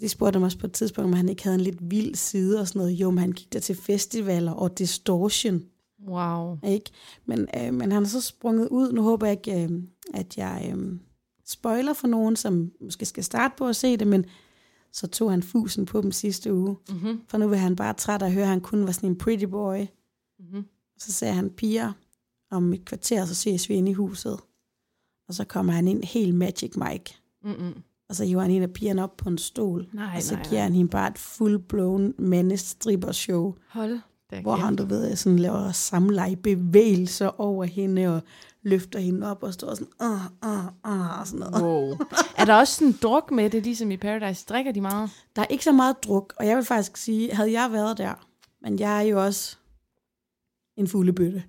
de 0.00 0.08
spurgte 0.08 0.38
mig 0.38 0.46
også 0.46 0.58
på 0.58 0.66
et 0.66 0.72
tidspunkt, 0.72 1.06
om 1.08 1.12
han 1.12 1.28
ikke 1.28 1.42
havde 1.44 1.54
en 1.54 1.60
lidt 1.60 1.78
vild 1.80 2.14
side 2.14 2.60
og 2.60 2.68
sådan 2.68 2.80
noget. 2.80 2.92
Jo, 2.92 3.10
men 3.10 3.18
han 3.18 3.32
gik 3.32 3.52
der 3.52 3.60
til 3.60 3.76
festivaler 3.76 4.52
og 4.52 4.78
distortion. 4.78 5.62
Wow. 6.08 6.58
Ikke? 6.64 6.90
Men, 7.26 7.48
øh, 7.56 7.74
men 7.74 7.92
han 7.92 8.02
er 8.02 8.06
så 8.06 8.20
sprunget 8.20 8.68
ud. 8.68 8.92
Nu 8.92 9.02
håber 9.02 9.26
jeg 9.26 9.46
ikke, 9.46 9.64
øh, 9.64 9.82
at 10.14 10.38
jeg 10.38 10.72
øh, 10.76 10.98
spoiler 11.46 11.92
for 11.92 12.06
nogen, 12.06 12.36
som 12.36 12.72
måske 12.80 13.06
skal 13.06 13.24
starte 13.24 13.54
på 13.58 13.68
at 13.68 13.76
se 13.76 13.96
det, 13.96 14.06
men 14.06 14.24
så 14.92 15.06
tog 15.06 15.30
han 15.30 15.42
fusen 15.42 15.86
på 15.86 16.00
dem 16.00 16.12
sidste 16.12 16.54
uge. 16.54 16.76
Mm-hmm. 16.88 17.20
For 17.28 17.38
nu 17.38 17.48
vil 17.48 17.58
han 17.58 17.76
bare 17.76 17.94
træt 17.94 18.22
af 18.22 18.26
at 18.26 18.32
høre, 18.32 18.42
at 18.42 18.48
han 18.48 18.60
kun 18.60 18.86
var 18.86 18.92
sådan 18.92 19.10
en 19.10 19.18
pretty 19.18 19.44
boy. 19.44 19.78
Mm-hmm. 20.38 20.64
Så 20.98 21.12
sagde 21.12 21.34
han, 21.34 21.50
piger, 21.50 21.92
om 22.50 22.72
et 22.72 22.84
kvarter, 22.84 23.24
så 23.24 23.34
ses 23.34 23.68
vi 23.68 23.74
inde 23.74 23.90
i 23.90 23.94
huset. 23.94 24.40
Og 25.28 25.34
så 25.34 25.44
kommer 25.44 25.72
han 25.72 25.88
ind 25.88 26.04
helt 26.04 26.34
Magic 26.34 26.76
Mike. 26.76 27.14
Mm-mm. 27.44 27.82
Og 28.08 28.16
så 28.16 28.24
hiver 28.24 28.42
han 28.42 28.50
en 28.50 28.62
af 28.62 28.72
pigerne 28.72 29.02
op 29.02 29.16
på 29.16 29.28
en 29.28 29.38
stol. 29.38 29.86
Nej, 29.92 30.16
og 30.16 30.22
så 30.22 30.34
nej, 30.34 30.42
giver 30.42 30.60
nej. 30.60 30.62
han 30.62 30.72
hende 30.72 30.90
bare 30.90 31.08
et 31.08 31.18
full-blown 31.18 32.22
mandestripper-show. 32.22 33.54
Hold 33.68 34.00
da 34.30 34.40
hvor 34.40 34.56
han, 34.56 34.76
du 34.76 34.84
ved, 34.84 35.16
sådan 35.16 35.38
laver 35.38 35.72
samleje 35.72 36.36
bevægelser 36.36 37.40
over 37.40 37.64
hende, 37.64 38.06
og 38.06 38.22
løfter 38.62 38.98
hende 38.98 39.30
op 39.30 39.42
og 39.42 39.52
står 39.52 39.74
sådan, 39.74 39.92
ah, 40.00 40.20
ah, 40.42 40.64
ah, 40.84 41.20
og 41.20 41.26
sådan 41.26 41.46
noget. 41.50 41.64
Wow. 41.64 41.98
er 42.38 42.44
der 42.44 42.54
også 42.54 42.74
sådan 42.74 42.94
druk 43.02 43.30
med 43.30 43.50
det, 43.50 43.62
ligesom 43.62 43.90
i 43.90 43.96
Paradise? 43.96 44.46
Drikker 44.48 44.72
de 44.72 44.80
meget? 44.80 45.10
Der 45.36 45.42
er 45.42 45.46
ikke 45.46 45.64
så 45.64 45.72
meget 45.72 45.96
druk, 46.04 46.34
og 46.36 46.46
jeg 46.46 46.56
vil 46.56 46.64
faktisk 46.64 46.96
sige, 46.96 47.34
havde 47.34 47.52
jeg 47.52 47.72
været 47.72 47.98
der, 47.98 48.26
men 48.62 48.78
jeg 48.78 48.98
er 48.98 49.02
jo 49.02 49.24
også 49.24 49.56
en 50.76 50.88
fuglebøtte, 50.88 51.42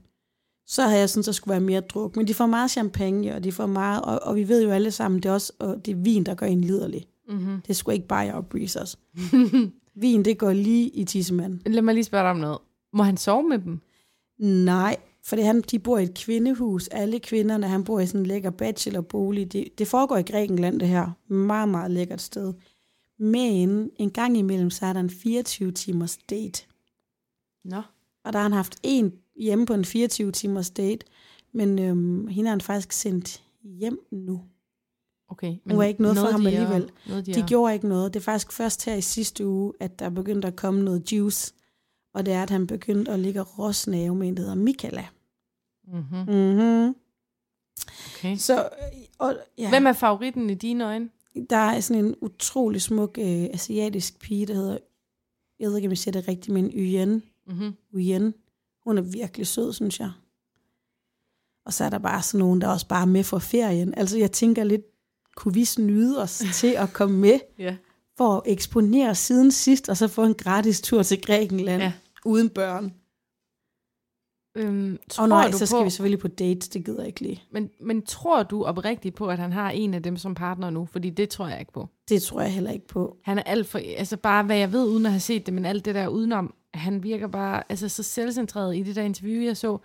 så 0.67 0.81
havde 0.83 0.99
jeg 0.99 1.09
synes, 1.09 1.25
der 1.25 1.31
skulle 1.31 1.51
være 1.51 1.61
mere 1.61 1.81
druk. 1.81 2.15
Men 2.15 2.27
de 2.27 2.33
får 2.33 2.45
meget 2.45 2.71
champagne, 2.71 3.35
og 3.35 3.43
de 3.43 3.51
får 3.51 3.65
meget, 3.65 4.01
og, 4.01 4.19
og 4.23 4.35
vi 4.35 4.47
ved 4.47 4.63
jo 4.63 4.71
alle 4.71 4.91
sammen, 4.91 5.23
det 5.23 5.29
er 5.29 5.33
også 5.33 5.53
og 5.59 5.85
det 5.85 5.91
er 5.91 5.95
vin, 5.95 6.23
der 6.23 6.35
gør 6.35 6.45
en 6.45 6.61
liderlig. 6.61 7.07
Mm-hmm. 7.29 7.61
Det 7.67 7.75
skulle 7.75 7.95
ikke 7.95 8.07
bare 8.07 8.19
jeg 8.19 8.45
breeze 8.49 8.81
os. 8.81 8.99
Vin, 10.01 10.25
det 10.25 10.37
går 10.37 10.53
lige 10.53 10.89
i 10.89 11.03
tissemanden. 11.03 11.73
Lad 11.73 11.81
mig 11.81 11.93
lige 11.93 12.03
spørge 12.03 12.23
dig 12.23 12.31
om 12.31 12.37
noget. 12.37 12.57
Må 12.93 13.03
han 13.03 13.17
sove 13.17 13.43
med 13.49 13.59
dem? 13.59 13.79
Nej, 14.65 14.97
for 15.25 15.35
det, 15.35 15.45
han, 15.45 15.61
de 15.61 15.79
bor 15.79 15.97
i 15.97 16.03
et 16.03 16.13
kvindehus. 16.17 16.87
Alle 16.87 17.19
kvinderne, 17.19 17.67
han 17.67 17.83
bor 17.83 17.99
i 17.99 18.07
sådan 18.07 18.21
en 18.21 18.25
lækker 18.25 18.49
bachelorbolig. 18.49 19.53
Det, 19.53 19.67
det 19.77 19.87
foregår 19.87 20.17
i 20.17 20.21
Grækenland, 20.21 20.79
det 20.79 20.87
her. 20.87 21.11
Meget, 21.33 21.69
meget 21.69 21.91
lækkert 21.91 22.21
sted. 22.21 22.53
Men 23.19 23.91
en 23.95 24.11
gang 24.11 24.37
imellem, 24.37 24.69
så 24.69 24.85
er 24.85 24.93
der 24.93 24.99
en 24.99 25.09
24 25.09 25.71
timers 25.71 26.17
date. 26.29 26.63
Nå. 27.63 27.81
Og 28.25 28.33
der 28.33 28.39
har 28.39 28.43
han 28.43 28.51
haft 28.53 28.75
en 28.83 29.13
hjemme 29.35 29.65
på 29.65 29.73
en 29.73 29.85
24 29.85 30.31
timers 30.31 30.69
date. 30.69 31.05
Men 31.53 31.79
øhm, 31.79 32.27
hende 32.27 32.47
har 32.47 32.53
han 32.55 32.61
faktisk 32.61 32.91
sendt 32.91 33.43
hjem 33.63 33.99
nu. 34.11 34.41
Okay. 35.29 35.55
Nu 35.65 35.79
er 35.79 35.83
ikke 35.83 36.01
noget 36.01 36.17
for 36.17 36.25
ham 36.31 36.41
de 36.41 36.47
alligevel. 36.47 36.91
noget, 37.07 37.25
de 37.25 37.33
De 37.33 37.39
er- 37.39 37.47
gjorde 37.47 37.73
ikke 37.73 37.87
noget. 37.87 38.13
Det 38.13 38.19
er 38.19 38.23
faktisk 38.23 38.51
først 38.51 38.85
her 38.85 38.95
i 38.95 39.01
sidste 39.01 39.47
uge, 39.47 39.73
at 39.79 39.99
der 39.99 40.09
begyndte 40.09 40.47
at 40.47 40.55
komme 40.55 40.83
noget 40.83 41.11
juice. 41.11 41.53
Og 42.13 42.25
det 42.25 42.33
er, 42.33 42.43
at 42.43 42.49
han 42.49 42.67
begyndte 42.67 43.11
at 43.11 43.19
ligge 43.19 43.41
og 43.41 43.59
råsnave 43.59 44.15
med 44.15 44.27
en, 44.27 44.37
der 44.37 44.41
hedder 44.41 44.55
Michaela. 44.55 45.07
Mhm. 45.87 46.03
Mm-hmm. 46.27 46.95
Okay. 48.15 48.35
Så, 48.37 48.59
øh, 48.61 48.99
og, 49.17 49.37
ja, 49.57 49.69
Hvem 49.69 49.87
er 49.87 49.93
favoritten 49.93 50.49
i 50.49 50.53
dine 50.53 50.85
øjne? 50.85 51.09
der 51.49 51.57
er 51.57 51.79
sådan 51.79 52.05
en 52.05 52.15
utrolig 52.21 52.81
smuk 52.81 53.17
øh, 53.17 53.43
asiatisk 53.53 54.19
pige, 54.19 54.45
der 54.45 54.53
hedder, 54.53 54.77
jeg 55.59 55.69
ved 55.69 55.75
ikke, 55.75 55.87
om 55.87 55.91
jeg 55.91 55.97
siger 55.97 56.11
det 56.11 56.27
rigtigt, 56.27 56.53
men 56.53 56.65
Uyen. 56.65 57.23
Mm-hmm. 57.47 58.33
Hun 58.83 58.97
er 58.97 59.01
virkelig 59.01 59.47
sød, 59.47 59.73
synes 59.73 59.99
jeg. 59.99 60.11
Og 61.65 61.73
så 61.73 61.83
er 61.83 61.89
der 61.89 61.97
bare 61.97 62.21
sådan 62.21 62.39
nogen, 62.39 62.61
der 62.61 62.67
er 62.67 62.71
også 62.71 62.87
bare 62.87 63.01
er 63.01 63.05
med 63.05 63.23
for 63.23 63.39
ferien. 63.39 63.93
Altså 63.97 64.17
jeg 64.17 64.31
tænker 64.31 64.63
lidt, 64.63 64.81
kunne 65.35 65.53
vi 65.53 65.65
snyde 65.65 66.21
os 66.21 66.43
til 66.53 66.67
at 66.67 66.93
komme 66.93 67.17
med 67.17 67.39
Ja. 67.59 67.77
For 68.17 68.35
at 68.35 68.41
eksponere 68.45 69.15
siden 69.15 69.51
sidst, 69.51 69.89
og 69.89 69.97
så 69.97 70.07
få 70.07 70.23
en 70.23 70.33
gratis 70.33 70.81
tur 70.81 71.03
til 71.03 71.21
Grækenland 71.21 71.81
Ja. 71.81 71.91
uden 72.25 72.49
børn? 72.49 72.93
Øhm, 74.55 74.97
tror 75.09 75.23
Og 75.23 75.29
nej, 75.29 75.49
du 75.51 75.57
så 75.57 75.65
skal 75.65 75.77
på, 75.79 75.83
vi 75.83 75.89
selvfølgelig 75.89 76.19
på 76.19 76.27
dates, 76.27 76.67
det 76.69 76.85
gider 76.85 76.99
jeg 76.99 77.07
ikke 77.07 77.21
lige. 77.21 77.43
men, 77.51 77.69
men 77.81 78.01
tror 78.05 78.43
du 78.43 78.63
oprigtigt 78.63 79.15
på, 79.15 79.27
at 79.27 79.39
han 79.39 79.53
har 79.53 79.71
en 79.71 79.93
af 79.93 80.03
dem 80.03 80.17
som 80.17 80.35
partner 80.35 80.69
nu? 80.69 80.85
Fordi 80.91 81.09
det 81.09 81.29
tror 81.29 81.47
jeg 81.47 81.59
ikke 81.59 81.71
på. 81.73 81.87
Det 82.09 82.21
tror 82.21 82.41
jeg 82.41 82.53
heller 82.53 82.71
ikke 82.71 82.87
på. 82.87 83.17
Han 83.23 83.37
er 83.39 83.43
alt 83.43 83.67
for, 83.67 83.79
altså 83.97 84.17
bare 84.17 84.43
hvad 84.43 84.57
jeg 84.57 84.71
ved, 84.71 84.85
uden 84.87 85.05
at 85.05 85.11
have 85.11 85.19
set 85.19 85.45
det, 85.45 85.53
men 85.53 85.65
alt 85.65 85.85
det 85.85 85.95
der 85.95 86.07
udenom, 86.07 86.53
han 86.73 87.03
virker 87.03 87.27
bare 87.27 87.63
altså 87.69 87.89
så 87.89 88.03
selvcentreret 88.03 88.77
i 88.77 88.83
det 88.83 88.95
der 88.95 89.01
interview, 89.03 89.43
jeg 89.43 89.57
så. 89.57 89.77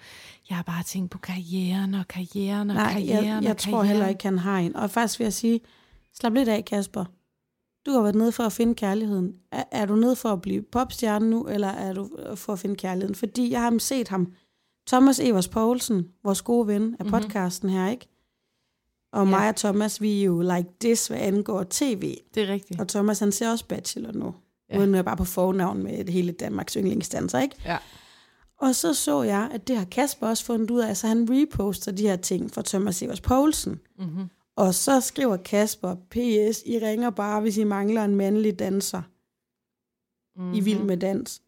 Jeg 0.48 0.56
har 0.56 0.62
bare 0.64 0.82
tænkt 0.82 1.10
på 1.10 1.18
karrieren 1.18 1.94
og 1.94 2.08
karrieren 2.08 2.70
og 2.70 2.76
Nej, 2.76 2.92
karrieren 2.92 3.24
jeg, 3.26 3.36
og 3.36 3.42
jeg 3.44 3.56
tror 3.56 3.70
karrieren. 3.70 3.88
heller 3.88 4.08
ikke, 4.08 4.24
han 4.24 4.38
har 4.38 4.58
en. 4.58 4.76
Og 4.76 4.90
faktisk 4.90 5.18
vil 5.18 5.24
jeg 5.24 5.32
sige, 5.32 5.60
slap 6.14 6.32
lidt 6.34 6.48
af, 6.48 6.64
Kasper. 6.64 7.04
Du 7.86 7.90
har 7.90 8.02
været 8.02 8.14
nede 8.14 8.32
for 8.32 8.44
at 8.44 8.52
finde 8.52 8.74
kærligheden. 8.74 9.34
Er, 9.52 9.64
er 9.70 9.86
du 9.86 9.96
nede 9.96 10.16
for 10.16 10.28
at 10.28 10.42
blive 10.42 10.62
popstjerne 10.62 11.30
nu, 11.30 11.46
eller 11.48 11.68
er 11.68 11.92
du 11.92 12.08
øh, 12.18 12.36
for 12.36 12.52
at 12.52 12.58
finde 12.58 12.76
kærligheden? 12.76 13.14
Fordi 13.14 13.50
jeg 13.50 13.60
har 13.62 13.78
set 13.78 14.08
ham. 14.08 14.32
Thomas 14.86 15.20
Evers 15.20 15.48
Poulsen, 15.48 16.08
vores 16.24 16.42
gode 16.42 16.66
ven 16.66 16.96
af 16.98 17.06
podcasten 17.06 17.70
her, 17.70 17.88
ikke? 17.90 18.08
Og 19.12 19.24
Ja. 19.24 19.30
mig 19.30 19.48
og 19.48 19.56
Thomas, 19.56 20.00
vi 20.00 20.20
er 20.20 20.24
jo 20.24 20.40
like 20.40 20.68
this, 20.80 21.06
hvad 21.06 21.18
angår 21.18 21.64
tv. 21.70 22.16
Det 22.34 22.42
er 22.42 22.52
rigtigt. 22.52 22.80
Og 22.80 22.88
Thomas, 22.88 23.18
han 23.18 23.32
ser 23.32 23.50
også 23.50 23.66
Bachelor 23.66 24.12
nu. 24.12 24.34
Ja. 24.70 24.78
Uden 24.78 24.94
at 24.94 25.04
bare 25.04 25.16
på 25.16 25.24
fornavn 25.24 25.82
med 25.82 26.04
det 26.04 26.12
hele 26.12 26.32
Danmarks 26.32 26.74
yndlingsdanser, 26.74 27.38
ikke? 27.38 27.56
Ja. 27.64 27.78
Og 28.58 28.74
så 28.74 28.94
så 28.94 29.22
jeg, 29.22 29.48
at 29.52 29.68
det 29.68 29.76
har 29.76 29.84
Kasper 29.84 30.26
også 30.26 30.44
fundet 30.44 30.70
ud 30.70 30.80
af, 30.80 30.96
så 30.96 31.06
han 31.06 31.28
reposter 31.30 31.92
de 31.92 32.02
her 32.02 32.16
ting 32.16 32.50
fra 32.50 32.62
Thomas 32.66 33.02
Evers 33.02 33.20
Poulsen. 33.20 33.80
Mm-hmm. 33.98 34.28
Og 34.56 34.74
så 34.74 35.00
skriver 35.00 35.36
Kasper, 35.36 35.94
PS, 35.94 36.62
I 36.66 36.78
ringer 36.78 37.10
bare, 37.10 37.40
hvis 37.40 37.56
I 37.58 37.64
mangler 37.64 38.04
en 38.04 38.14
mandlig 38.16 38.58
danser. 38.58 39.02
Mm-hmm. 40.36 40.52
I 40.54 40.56
Mhm. 40.60 40.64
vild 40.66 40.82
med 40.82 40.96
dans. 40.96 41.42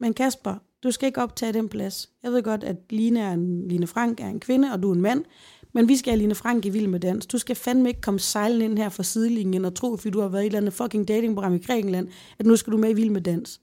Men 0.00 0.14
Kasper, 0.14 0.54
du 0.82 0.90
skal 0.90 1.06
ikke 1.06 1.22
optage 1.22 1.52
den 1.52 1.68
plads. 1.68 2.10
Jeg 2.22 2.32
ved 2.32 2.42
godt, 2.42 2.64
at 2.64 2.76
Line, 2.90 3.20
er 3.20 3.32
en, 3.32 3.68
Line 3.68 3.86
Frank 3.86 4.20
er 4.20 4.26
en 4.28 4.40
kvinde, 4.40 4.72
og 4.72 4.82
du 4.82 4.90
er 4.90 4.94
en 4.94 5.00
mand. 5.00 5.24
Men 5.72 5.88
vi 5.88 5.96
skal 5.96 6.10
have 6.10 6.18
Line 6.20 6.34
Frank 6.34 6.64
i 6.64 6.68
vild 6.68 6.86
med 6.88 7.00
dans. 7.00 7.26
Du 7.26 7.38
skal 7.38 7.56
fandme 7.56 7.88
ikke 7.88 8.00
komme 8.00 8.20
sejlende 8.20 8.64
ind 8.64 8.78
her 8.78 8.88
fra 8.88 9.02
sidelinjen 9.02 9.64
og 9.64 9.74
tro, 9.74 9.96
fordi 9.96 10.10
du 10.10 10.20
har 10.20 10.28
været 10.28 10.42
i 10.42 10.46
et 10.46 10.50
eller 10.50 10.58
andet 10.58 10.72
fucking 10.72 11.08
datingprogram 11.08 11.54
i 11.54 11.58
Grækenland, 11.58 12.08
at 12.38 12.46
nu 12.46 12.56
skal 12.56 12.72
du 12.72 12.76
med 12.76 12.90
i 12.90 12.94
vild 12.94 13.10
med 13.10 13.20
dans. 13.20 13.60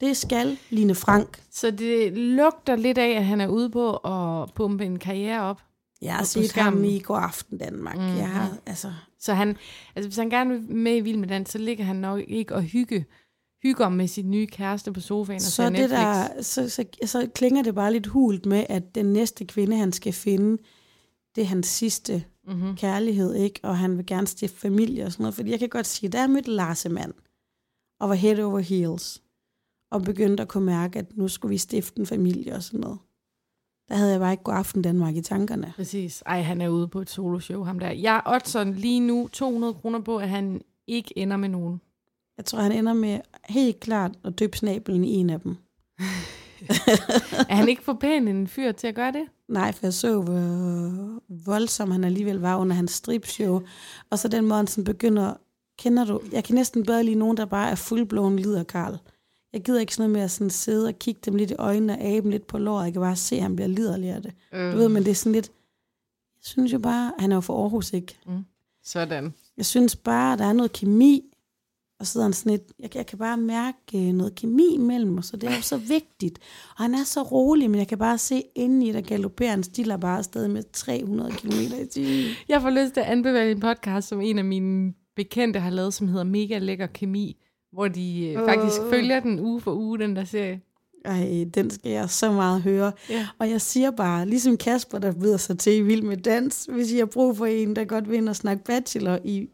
Det 0.00 0.16
skal 0.16 0.58
Line 0.70 0.94
Frank. 0.94 1.42
Så 1.50 1.70
det 1.70 2.18
lugter 2.18 2.76
lidt 2.76 2.98
af, 2.98 3.08
at 3.10 3.24
han 3.24 3.40
er 3.40 3.48
ude 3.48 3.70
på 3.70 3.96
at 3.96 4.54
pumpe 4.54 4.84
en 4.84 4.98
karriere 4.98 5.40
op. 5.42 5.60
Jeg 6.04 6.16
har 6.16 6.24
set 6.24 6.48
skærmen. 6.48 6.84
ham 6.84 6.84
i 6.84 6.98
går 6.98 7.16
aften 7.16 7.58
Danmark. 7.58 7.96
Mm-hmm. 7.96 8.16
Jeg 8.16 8.28
har, 8.30 8.58
altså, 8.66 8.92
Så 9.18 9.34
han, 9.34 9.56
altså 9.94 10.08
hvis 10.08 10.16
han 10.16 10.30
gerne 10.30 10.50
vil 10.50 10.76
med 10.76 10.96
i 10.96 11.00
Vild 11.00 11.16
med 11.18 11.28
Dans, 11.28 11.50
så 11.50 11.58
ligger 11.58 11.84
han 11.84 11.96
nok 11.96 12.20
ikke 12.28 12.54
og 12.54 12.62
hygge, 12.62 13.06
hygger 13.62 13.88
med 13.88 14.08
sin 14.08 14.30
nye 14.30 14.46
kæreste 14.46 14.92
på 14.92 15.00
sofaen 15.00 15.36
og 15.36 15.40
så, 15.40 15.50
ser 15.50 15.64
det 15.64 15.72
Netflix. 15.72 15.90
der, 15.98 16.42
så, 16.42 16.68
så, 16.68 16.84
så 17.04 17.28
klinger 17.34 17.62
det 17.62 17.74
bare 17.74 17.92
lidt 17.92 18.06
hult 18.06 18.46
med, 18.46 18.66
at 18.68 18.94
den 18.94 19.06
næste 19.06 19.44
kvinde, 19.44 19.76
han 19.76 19.92
skal 19.92 20.12
finde, 20.12 20.62
det 21.36 21.42
er 21.42 21.46
hans 21.46 21.66
sidste 21.66 22.24
Mm-hmm. 22.46 22.76
kærlighed, 22.76 23.34
ikke? 23.34 23.60
Og 23.62 23.78
han 23.78 23.96
vil 23.96 24.06
gerne 24.06 24.26
stifte 24.26 24.56
familie 24.56 25.04
og 25.04 25.12
sådan 25.12 25.22
noget. 25.22 25.34
Fordi 25.34 25.50
jeg 25.50 25.58
kan 25.58 25.68
godt 25.68 25.86
sige, 25.86 26.10
da 26.10 26.20
jeg 26.20 26.30
mødte 26.30 26.50
Lars 26.50 26.86
mand, 26.90 27.14
og 28.00 28.08
var 28.08 28.14
head 28.14 28.38
over 28.42 28.58
heels, 28.58 29.22
og 29.90 30.02
begyndte 30.02 30.42
at 30.42 30.48
kunne 30.48 30.66
mærke, 30.66 30.98
at 30.98 31.16
nu 31.16 31.28
skulle 31.28 31.50
vi 31.50 31.58
stifte 31.58 32.00
en 32.00 32.06
familie 32.06 32.54
og 32.54 32.62
sådan 32.62 32.80
noget. 32.80 32.98
Der 33.88 33.94
havde 33.94 34.10
jeg 34.12 34.20
bare 34.20 34.32
ikke 34.32 34.44
god 34.44 34.54
aften 34.54 34.82
Danmark 34.82 35.16
i 35.16 35.20
tankerne. 35.20 35.72
Præcis. 35.76 36.22
Ej, 36.26 36.42
han 36.42 36.60
er 36.60 36.68
ude 36.68 36.88
på 36.88 37.00
et 37.00 37.10
soloshow, 37.10 37.62
ham 37.64 37.78
der. 37.78 37.90
Jeg 37.90 38.16
er 38.16 38.32
oddson 38.34 38.72
lige 38.72 39.00
nu 39.00 39.28
200 39.32 39.74
kroner 39.74 40.00
på, 40.00 40.16
at 40.16 40.28
han 40.28 40.60
ikke 40.86 41.18
ender 41.18 41.36
med 41.36 41.48
nogen. 41.48 41.80
Jeg 42.36 42.44
tror, 42.44 42.58
han 42.58 42.72
ender 42.72 42.92
med 42.92 43.20
helt 43.48 43.80
klart 43.80 44.10
at 44.24 44.38
døbe 44.38 44.56
snabelen 44.56 45.04
i 45.04 45.14
en 45.14 45.30
af 45.30 45.40
dem. 45.40 45.56
Er 47.48 47.54
han 47.54 47.68
ikke 47.68 47.82
for 47.82 47.92
pæn 48.00 48.28
en 48.28 48.48
fyr 48.48 48.72
til 48.72 48.86
at 48.86 48.94
gøre 48.94 49.12
det? 49.12 49.22
Nej, 49.48 49.72
for 49.72 49.86
jeg 49.86 49.94
så, 49.94 50.20
hvor 50.20 51.20
voldsom 51.46 51.90
han 51.90 52.04
alligevel 52.04 52.40
var 52.40 52.56
under 52.56 52.76
hans 52.76 52.90
stripshow. 52.90 53.60
Og 54.10 54.18
så 54.18 54.28
den 54.28 54.44
måde, 54.44 54.56
han 54.56 54.66
sådan 54.66 54.84
begynder... 54.84 55.34
Kender 55.78 56.04
du? 56.04 56.20
Jeg 56.32 56.44
kan 56.44 56.54
næsten 56.54 56.86
bedre 56.86 57.04
lide 57.04 57.18
nogen, 57.18 57.36
der 57.36 57.44
bare 57.44 57.70
er 57.70 57.74
fuldblåen 57.74 58.38
lider, 58.38 58.62
Karl. 58.62 58.98
Jeg 59.54 59.62
gider 59.62 59.80
ikke 59.80 59.94
sådan 59.94 60.02
noget 60.10 60.12
med 60.18 60.20
at 60.24 60.30
sådan 60.30 60.50
sidde 60.50 60.88
og 60.88 60.98
kigge 60.98 61.20
dem 61.24 61.34
lidt 61.34 61.50
i 61.50 61.54
øjnene 61.58 61.92
og 61.92 62.00
abe 62.00 62.22
dem 62.22 62.30
lidt 62.30 62.46
på 62.46 62.58
låret. 62.58 62.84
Jeg 62.84 62.92
kan 62.92 63.02
bare 63.02 63.16
se, 63.16 63.36
at 63.36 63.42
han 63.42 63.56
bliver 63.56 63.68
liderlig 63.68 64.08
af 64.08 64.22
det. 64.22 64.32
Øh, 64.52 64.72
Du 64.72 64.76
ved, 64.76 64.88
men 64.88 65.04
det 65.04 65.10
er 65.10 65.14
sådan 65.14 65.32
lidt... 65.32 65.46
Jeg 66.36 66.42
synes 66.42 66.72
jo 66.72 66.78
bare... 66.78 67.12
Han 67.18 67.32
er 67.32 67.36
jo 67.36 67.40
for 67.40 67.62
Aarhus, 67.62 67.92
ikke? 67.92 68.18
Sådan. 68.84 69.34
Jeg 69.56 69.66
synes 69.66 69.96
bare, 69.96 70.36
der 70.36 70.44
er 70.44 70.52
noget 70.52 70.72
kemi. 70.72 71.22
Og 72.00 72.06
sidder 72.06 72.26
han 72.26 72.32
sådan 72.32 72.50
lidt... 72.52 72.62
Jeg, 72.80 72.96
jeg 72.96 73.06
kan 73.06 73.18
bare 73.18 73.36
mærke 73.36 73.78
øh, 74.08 74.12
noget 74.14 74.34
kemi 74.34 74.76
mellem 74.78 75.18
os, 75.18 75.32
og 75.32 75.40
det 75.40 75.50
er 75.50 75.56
jo 75.56 75.62
så 75.62 75.76
vigtigt. 75.76 76.38
Og 76.76 76.84
han 76.84 76.94
er 76.94 77.04
så 77.04 77.22
rolig, 77.22 77.70
men 77.70 77.78
jeg 77.78 77.88
kan 77.88 77.98
bare 77.98 78.18
se 78.18 78.42
indeni, 78.54 78.92
der 78.92 79.00
galopperer 79.00 79.50
han 79.50 79.62
stiller 79.62 79.96
bare 79.96 80.18
afsted 80.18 80.48
med 80.48 80.62
300 80.72 81.30
km 81.32 81.50
i 81.82 81.86
timen. 81.86 82.34
Jeg 82.48 82.62
får 82.62 82.70
lyst 82.70 82.92
til 82.94 83.00
at 83.00 83.06
anbefale 83.06 83.50
en 83.50 83.60
podcast, 83.60 84.08
som 84.08 84.20
en 84.20 84.38
af 84.38 84.44
mine 84.44 84.92
bekendte 85.16 85.60
har 85.60 85.70
lavet, 85.70 85.94
som 85.94 86.08
hedder 86.08 86.24
Mega 86.24 86.58
Lækker 86.58 86.86
Kemi, 86.86 87.36
hvor 87.74 87.88
de 87.88 88.26
øh, 88.28 88.48
faktisk 88.48 88.80
Åh. 88.80 88.90
følger 88.90 89.20
den 89.20 89.40
uge 89.40 89.60
for 89.60 89.74
uge, 89.74 89.98
den 89.98 90.16
der 90.16 90.24
serie. 90.24 90.60
Ej, 91.04 91.46
den 91.54 91.70
skal 91.70 91.90
jeg 91.90 92.10
så 92.10 92.32
meget 92.32 92.62
høre. 92.62 92.92
Ja. 93.10 93.26
Og 93.38 93.50
jeg 93.50 93.60
siger 93.60 93.90
bare, 93.90 94.26
ligesom 94.26 94.56
Kasper, 94.56 94.98
der 94.98 95.12
byder 95.12 95.36
sig 95.36 95.58
til 95.58 95.76
i 95.76 95.80
Vild 95.80 96.02
med 96.02 96.16
Dans, 96.16 96.68
hvis 96.72 96.92
I 96.92 96.98
har 96.98 97.06
brug 97.06 97.36
for 97.36 97.46
en, 97.46 97.76
der 97.76 97.84
godt 97.84 98.10
vil 98.10 98.28
og 98.28 98.36
snakke 98.36 98.64
bachelor 98.64 99.18
i, 99.24 99.48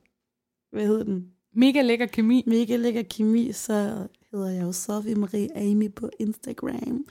hvad 0.72 0.86
hedder 0.86 1.04
den, 1.04 1.24
Mega 1.54 1.82
Lækker 1.82 2.06
Kemi. 2.06 2.44
mega 2.46 2.76
lækker 2.76 3.02
kemi, 3.02 3.52
så 3.52 4.06
hedder 4.32 4.50
jeg 4.50 4.62
jo 4.62 4.72
Sofie 4.72 5.14
Marie 5.14 5.56
Amy 5.56 5.94
på 5.94 6.10
Instagram. 6.18 7.04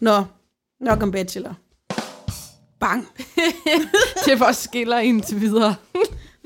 Nå, 0.00 0.24
nok 0.80 1.02
om 1.02 1.10
bachelor. 1.10 1.54
Bang! 2.80 3.06
det 4.26 4.40
var 4.40 4.52
skiller 4.52 4.98
indtil 4.98 5.40
videre. 5.40 5.74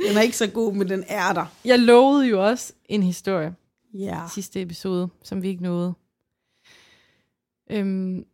Den 0.08 0.16
er 0.16 0.20
ikke 0.20 0.36
så 0.36 0.46
god, 0.46 0.74
men 0.74 0.88
den 0.88 1.04
er 1.08 1.32
der. 1.32 1.46
Jeg 1.64 1.78
lovede 1.78 2.26
jo 2.26 2.46
også 2.48 2.72
en 2.88 3.02
historie 3.02 3.54
Ja. 3.94 4.20
sidste 4.34 4.62
episode, 4.62 5.08
som 5.22 5.42
vi 5.42 5.48
ikke 5.48 5.62
nåede. 5.62 5.94
Øhm, 7.70 8.24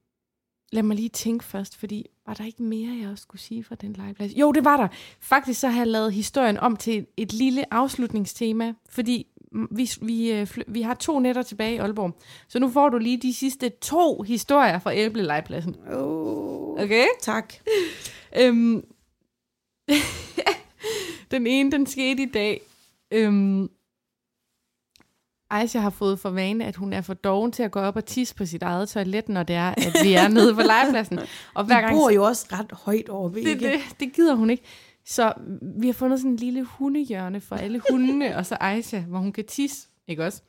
lad 0.73 0.83
mig 0.83 0.97
lige 0.97 1.09
tænke 1.09 1.45
først, 1.45 1.77
fordi 1.77 2.07
var 2.27 2.35
der 2.35 2.45
ikke 2.45 2.63
mere, 2.63 2.99
jeg 3.03 3.11
også 3.11 3.23
skulle 3.23 3.43
sige 3.43 3.65
fra 3.65 3.75
den 3.75 3.93
legeplads? 3.93 4.33
Jo, 4.33 4.53
det 4.53 4.65
var 4.65 4.77
der. 4.77 4.89
Faktisk 5.21 5.61
så 5.61 5.69
har 5.69 5.79
jeg 5.79 5.87
lavet 5.87 6.13
historien 6.13 6.59
om 6.59 6.77
til 6.77 7.07
et, 7.17 7.33
lille 7.33 7.75
afslutningstema, 7.75 8.75
fordi 8.89 9.27
vi, 9.71 9.91
vi, 10.03 10.33
øh, 10.33 10.49
vi 10.67 10.83
har 10.83 10.95
to 10.95 11.19
nætter 11.19 11.43
tilbage 11.43 11.75
i 11.75 11.79
Aalborg. 11.79 12.19
Så 12.49 12.59
nu 12.59 12.69
får 12.69 12.89
du 12.89 12.99
lige 12.99 13.23
de 13.23 13.35
sidste 13.35 13.69
to 13.69 14.23
historier 14.23 14.79
fra 14.79 14.97
Æble 14.97 15.23
legepladsen. 15.23 15.77
Oh. 15.93 16.83
Okay? 16.83 17.07
Tak. 17.21 17.55
Øhm, 18.41 18.85
den 21.31 21.47
ene, 21.47 21.73
den 21.73 21.87
skete 21.87 22.23
i 22.23 22.27
dag. 22.27 22.61
Øhm, 23.11 23.71
Aisha 25.51 25.79
har 25.79 25.91
fået 25.91 26.19
for 26.19 26.31
vane, 26.31 26.65
at 26.65 26.77
hun 26.77 26.93
er 26.93 27.01
for 27.01 27.15
doven 27.15 27.53
til 27.53 27.63
at 27.63 27.71
gå 27.71 27.81
op 27.81 27.97
og 27.97 28.05
tisse 28.05 28.35
på 28.35 28.47
sit 28.47 28.63
eget 28.63 28.89
toilet, 28.89 29.29
når 29.29 29.43
det 29.43 29.57
er, 29.57 29.69
at 29.71 29.97
vi 30.03 30.13
er 30.15 30.29
nede 30.29 30.55
på 30.55 30.61
legepladsen. 30.61 31.19
Og 31.55 31.65
hver 31.65 31.81
gang, 31.81 31.95
bor 31.95 32.11
jo 32.11 32.25
også 32.25 32.47
ret 32.53 32.73
højt 32.73 33.09
over 33.09 33.29
ved, 33.29 33.45
det, 33.45 33.61
det, 33.61 33.81
det 34.01 34.13
gider 34.13 34.35
hun 34.35 34.51
ikke. 34.51 34.63
Så 35.07 35.33
vi 35.79 35.87
har 35.87 35.95
fundet 35.95 36.19
sådan 36.19 36.31
en 36.31 36.37
lille 36.37 36.65
hundehjørne 36.65 37.41
for 37.41 37.57
alle 37.57 37.81
hundene, 37.91 38.37
og 38.37 38.47
så 38.47 38.57
Aisha, 38.61 39.01
hvor 39.01 39.19
hun 39.19 39.33
kan 39.33 39.45
tisse, 39.45 39.89
ikke 40.09 40.25
også? 40.25 40.43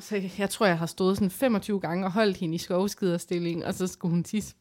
Så 0.00 0.16
jeg, 0.16 0.32
jeg 0.38 0.50
tror, 0.50 0.66
jeg 0.66 0.78
har 0.78 0.86
stået 0.86 1.16
sådan 1.16 1.30
25 1.30 1.80
gange 1.80 2.04
og 2.06 2.12
holdt 2.12 2.36
hende 2.36 2.54
i 2.54 2.58
skovskiderstilling, 2.58 3.66
og 3.66 3.74
så 3.74 3.86
skulle 3.86 4.12
hun 4.12 4.24
tisse. 4.24 4.54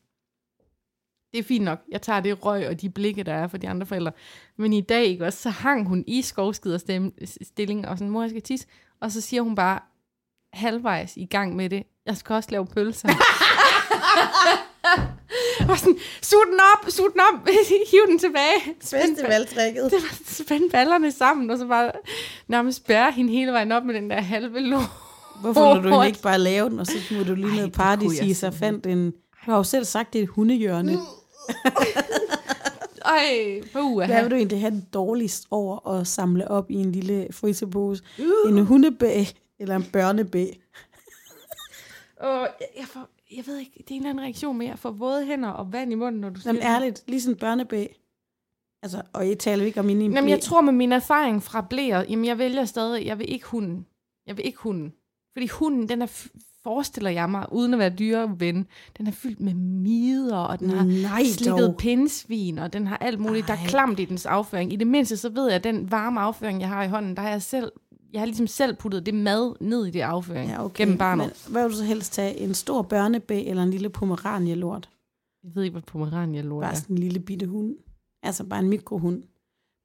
Det 1.33 1.39
er 1.39 1.43
fint 1.43 1.65
nok. 1.65 1.79
Jeg 1.91 2.01
tager 2.01 2.19
det 2.19 2.45
røg 2.45 2.67
og 2.67 2.81
de 2.81 2.89
blikke, 2.89 3.23
der 3.23 3.33
er 3.33 3.47
for 3.47 3.57
de 3.57 3.69
andre 3.69 3.85
forældre. 3.85 4.11
Men 4.57 4.73
i 4.73 4.81
dag, 4.81 5.05
ikke 5.05 5.25
også, 5.25 5.39
så 5.39 5.49
hang 5.49 5.87
hun 5.87 6.03
i 6.07 6.21
skovskiderstilling 6.21 7.87
og 7.87 7.97
sådan, 7.97 8.09
mor, 8.09 8.21
jeg 8.21 8.29
skal 8.29 8.41
tisse. 8.41 8.67
Og 9.01 9.11
så 9.11 9.21
siger 9.21 9.41
hun 9.41 9.55
bare 9.55 9.79
halvvejs 10.53 11.17
i 11.17 11.25
gang 11.25 11.55
med 11.55 11.69
det, 11.69 11.83
jeg 12.05 12.17
skal 12.17 12.33
også 12.33 12.49
lave 12.51 12.65
pølser. 12.65 13.09
og 15.69 15.77
sådan, 15.77 15.97
sug 16.21 16.39
den 16.51 16.59
op, 16.75 16.91
sug 16.91 17.09
den 17.13 17.21
op, 17.33 17.47
hiv 17.91 17.99
den 18.07 18.19
tilbage. 18.19 18.59
Spænd, 18.81 19.15
Festivaltrækket. 19.15 19.91
det 19.91 19.93
var 19.93 20.17
spænde 20.43 20.69
ballerne 20.69 21.11
sammen, 21.11 21.49
og 21.49 21.57
så 21.57 21.67
bare 21.67 21.91
nærmest 22.47 22.87
bære 22.87 23.11
hende 23.11 23.31
hele 23.31 23.51
vejen 23.51 23.71
op 23.71 23.83
med 23.83 23.95
den 23.95 24.09
der 24.09 24.21
halve 24.21 24.59
lå. 24.59 24.79
Hvorfor 25.41 25.73
lader 25.73 25.97
du 25.97 26.01
ikke 26.01 26.21
bare 26.21 26.39
lave 26.39 26.69
den, 26.69 26.79
og 26.79 26.87
så 26.87 26.93
må 27.11 27.23
du 27.23 27.35
lige 27.35 27.49
Ej, 27.49 27.55
noget 27.55 27.71
party 27.71 28.05
sige, 28.19 28.35
så 28.35 28.51
fandt 28.51 28.85
en... 28.85 29.11
Du 29.45 29.51
har 29.51 29.57
jo 29.57 29.63
selv 29.63 29.85
sagt, 29.85 30.13
det 30.13 30.19
er 30.19 30.23
et 30.23 30.29
hundehjørne. 30.29 30.91
Ej, 33.17 33.61
puh, 33.73 34.05
Hvad 34.05 34.21
vil 34.21 34.31
du 34.31 34.35
egentlig 34.35 34.59
have 34.59 34.75
det 34.75 34.93
dårligst 34.93 35.47
over 35.51 35.87
at 35.87 36.07
samle 36.07 36.47
op 36.47 36.71
i 36.71 36.75
en 36.75 36.91
lille 36.91 37.27
frysepose? 37.31 38.03
Uh. 38.19 38.51
En 38.51 38.65
hundebæ 38.65 39.23
eller 39.59 39.75
en 39.75 39.83
børnebæ? 39.93 40.45
Og 42.17 42.47
jeg, 42.59 42.67
jeg, 42.77 42.85
får, 42.87 43.09
jeg 43.35 43.47
ved 43.47 43.57
ikke, 43.57 43.71
det 43.77 43.91
er 43.91 43.95
en 43.95 43.97
eller 43.97 44.09
anden 44.09 44.23
reaktion 44.23 44.57
med 44.57 44.67
at 44.67 44.79
få 44.79 44.91
våde 44.91 45.25
hænder 45.25 45.49
og 45.49 45.73
vand 45.73 45.91
i 45.91 45.95
munden, 45.95 46.21
når 46.21 46.29
du 46.29 46.39
siger 46.39 46.53
Jamen 46.53 46.67
ærligt, 46.67 47.03
lige 47.07 47.21
sådan 47.21 47.35
en 47.35 47.39
børnebæ. 47.39 47.85
Altså, 48.83 49.01
og 49.13 49.27
I 49.27 49.35
taler 49.35 49.65
ikke 49.65 49.79
om 49.79 49.89
en 49.89 50.01
Jamen, 50.13 50.29
jeg 50.29 50.41
tror 50.41 50.61
med 50.61 50.73
min 50.73 50.91
erfaring 50.91 51.43
fra 51.43 51.65
blæer, 51.69 52.03
jamen 52.09 52.25
jeg 52.25 52.37
vælger 52.37 52.65
stadig, 52.65 53.05
jeg 53.05 53.19
vil 53.19 53.31
ikke 53.31 53.45
hunden. 53.45 53.85
Jeg 54.27 54.37
vil 54.37 54.45
ikke 54.45 54.57
hunden. 54.57 54.93
Fordi 55.33 55.47
hunden, 55.47 55.89
den 55.89 56.01
er, 56.01 56.27
forestiller 56.63 57.09
jeg 57.09 57.29
mig, 57.29 57.45
uden 57.51 57.73
at 57.73 57.79
være 57.79 57.89
dyreven, 57.89 58.67
den 58.97 59.07
er 59.07 59.11
fyldt 59.11 59.39
med 59.39 59.53
mider, 59.53 60.37
og 60.37 60.59
den 60.59 60.69
har 60.69 60.83
Nej 61.09 61.23
slikket 61.25 61.59
dog. 61.67 61.75
pindsvin, 61.77 62.59
og 62.59 62.73
den 62.73 62.87
har 62.87 62.97
alt 62.97 63.19
muligt, 63.19 63.47
der 63.47 63.53
er 63.53 63.57
Ej. 63.57 63.67
klamt 63.67 63.99
i 63.99 64.05
dens 64.05 64.25
afføring. 64.25 64.73
I 64.73 64.75
det 64.75 64.87
mindste, 64.87 65.17
så 65.17 65.29
ved 65.29 65.45
jeg, 65.45 65.55
at 65.55 65.63
den 65.63 65.91
varme 65.91 66.19
afføring, 66.19 66.61
jeg 66.61 66.69
har 66.69 66.83
i 66.83 66.87
hånden, 66.87 67.15
der 67.15 67.21
har 67.21 67.29
jeg 67.29 67.41
selv, 67.41 67.71
jeg 68.13 68.21
har 68.21 68.25
ligesom 68.25 68.47
selv 68.47 68.75
puttet 68.75 69.05
det 69.05 69.13
mad 69.13 69.53
ned 69.61 69.85
i 69.85 69.91
det 69.91 70.01
afføring 70.01 70.49
Ja, 70.49 70.65
okay. 70.65 70.81
gennem 70.81 70.97
barnet. 70.97 71.25
Men 71.45 71.51
hvad 71.53 71.63
vil 71.63 71.71
du 71.71 71.77
så 71.77 71.83
helst 71.83 72.13
tage? 72.13 72.37
En 72.37 72.53
stor 72.53 72.81
børnebæ 72.81 73.43
eller 73.45 73.63
en 73.63 73.71
lille 73.71 73.89
pomeranielort? 73.89 74.89
Jeg 75.43 75.51
ved 75.55 75.63
ikke, 75.63 75.73
hvad 75.73 75.81
pomerania 75.81 76.41
lort 76.41 76.61
Bare 76.61 76.71
er. 76.71 76.75
sådan 76.75 76.93
en 76.95 76.97
lille 76.97 77.19
bitte 77.19 77.45
hund. 77.47 77.75
Altså 78.23 78.43
bare 78.43 78.59
en 78.59 78.69
mikrohund. 78.69 79.23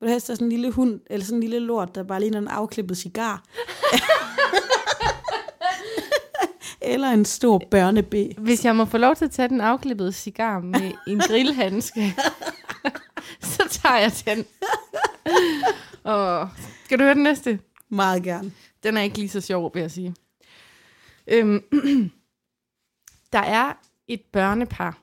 Vil 0.01 0.09
du 0.09 0.13
helst 0.13 0.27
have 0.27 0.37
sådan 0.37 0.47
en 0.47 0.53
lille 0.53 0.71
hund, 0.71 1.01
eller 1.11 1.25
sådan 1.25 1.37
en 1.37 1.41
lille 1.41 1.59
lort, 1.59 1.95
der 1.95 2.03
bare 2.03 2.21
ligner 2.21 2.39
en 2.39 2.49
afklippet 2.49 2.97
cigar? 2.97 3.45
eller 6.87 7.09
en 7.09 7.25
stor 7.25 7.63
børnebæ? 7.71 8.29
Hvis 8.39 8.65
jeg 8.65 8.77
må 8.77 8.85
få 8.85 8.99
lov 8.99 9.17
til 9.17 9.25
at 9.25 9.31
tage 9.31 9.49
den 9.49 9.61
afklippede 9.61 10.13
cigar 10.13 10.61
med 10.61 10.93
en 11.07 11.21
grillhandske, 11.29 12.15
så 13.41 13.63
tager 13.71 13.97
jeg 13.97 14.13
den. 14.27 14.45
Og 16.05 16.49
skal 16.85 16.99
du 16.99 17.05
høre 17.05 17.15
den 17.15 17.23
næste? 17.23 17.59
Meget 17.89 18.23
gerne. 18.23 18.53
Den 18.83 18.97
er 18.97 19.01
ikke 19.03 19.19
lige 19.19 19.29
så 19.29 19.41
sjov, 19.41 19.71
vil 19.75 19.81
jeg 19.81 19.91
sige. 19.91 20.15
Øhm, 21.27 21.63
der 23.33 23.39
er 23.39 23.73
et 24.09 24.21
børnepar, 24.33 24.99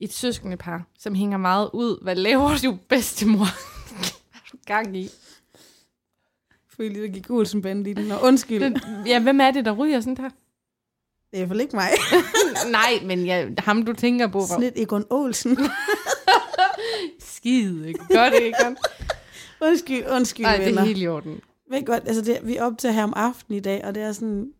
et 0.00 0.12
søskende 0.12 0.56
par, 0.56 0.82
som 0.98 1.14
hænger 1.14 1.38
meget 1.38 1.70
ud. 1.72 2.02
Hvad 2.02 2.14
laver 2.16 2.50
du, 2.64 2.78
bedstemor? 2.88 3.46
Gang 4.66 4.96
i? 4.96 5.08
Lige, 6.78 7.02
der 7.02 7.08
gik 7.08 7.30
Olsen-banditten. 7.30 8.10
Og 8.12 8.22
undskyld, 8.22 8.60
Den, 8.60 8.80
ja, 9.06 9.22
hvem 9.22 9.40
er 9.40 9.50
det, 9.50 9.64
der 9.64 9.72
ryger 9.72 10.00
sådan 10.00 10.16
der? 10.16 10.30
Det 11.34 11.40
er 11.40 11.44
i 11.44 11.46
hvert 11.46 11.56
fald 11.56 11.60
ikke 11.60 11.76
mig. 11.76 11.90
Nej, 12.80 13.06
men 13.06 13.26
ja, 13.26 13.48
ham 13.58 13.84
du 13.84 13.92
tænker 13.92 14.26
på 14.26 14.38
var 14.38 14.70
Egon 14.76 15.04
Olsen. 15.10 15.58
skide. 17.34 17.82
Det 17.82 18.42
ikke? 18.42 18.76
undskyld, 19.60 20.06
undskyld, 20.10 20.44
Nej, 20.44 20.56
det 20.56 20.76
er 20.76 20.84
helt 20.84 21.02
i 21.02 21.06
orden. 21.06 21.40
Ved 21.70 21.84
godt, 21.84 22.02
altså 22.06 22.22
det, 22.22 22.38
vi 22.42 22.56
er 22.56 22.64
op 22.64 22.78
til 22.78 22.92
her 22.92 23.04
om 23.04 23.12
aftenen 23.16 23.56
i 23.56 23.60
dag, 23.60 23.84
og 23.84 23.94
det 23.94 24.02
er 24.02 24.12
sådan, 24.12 24.52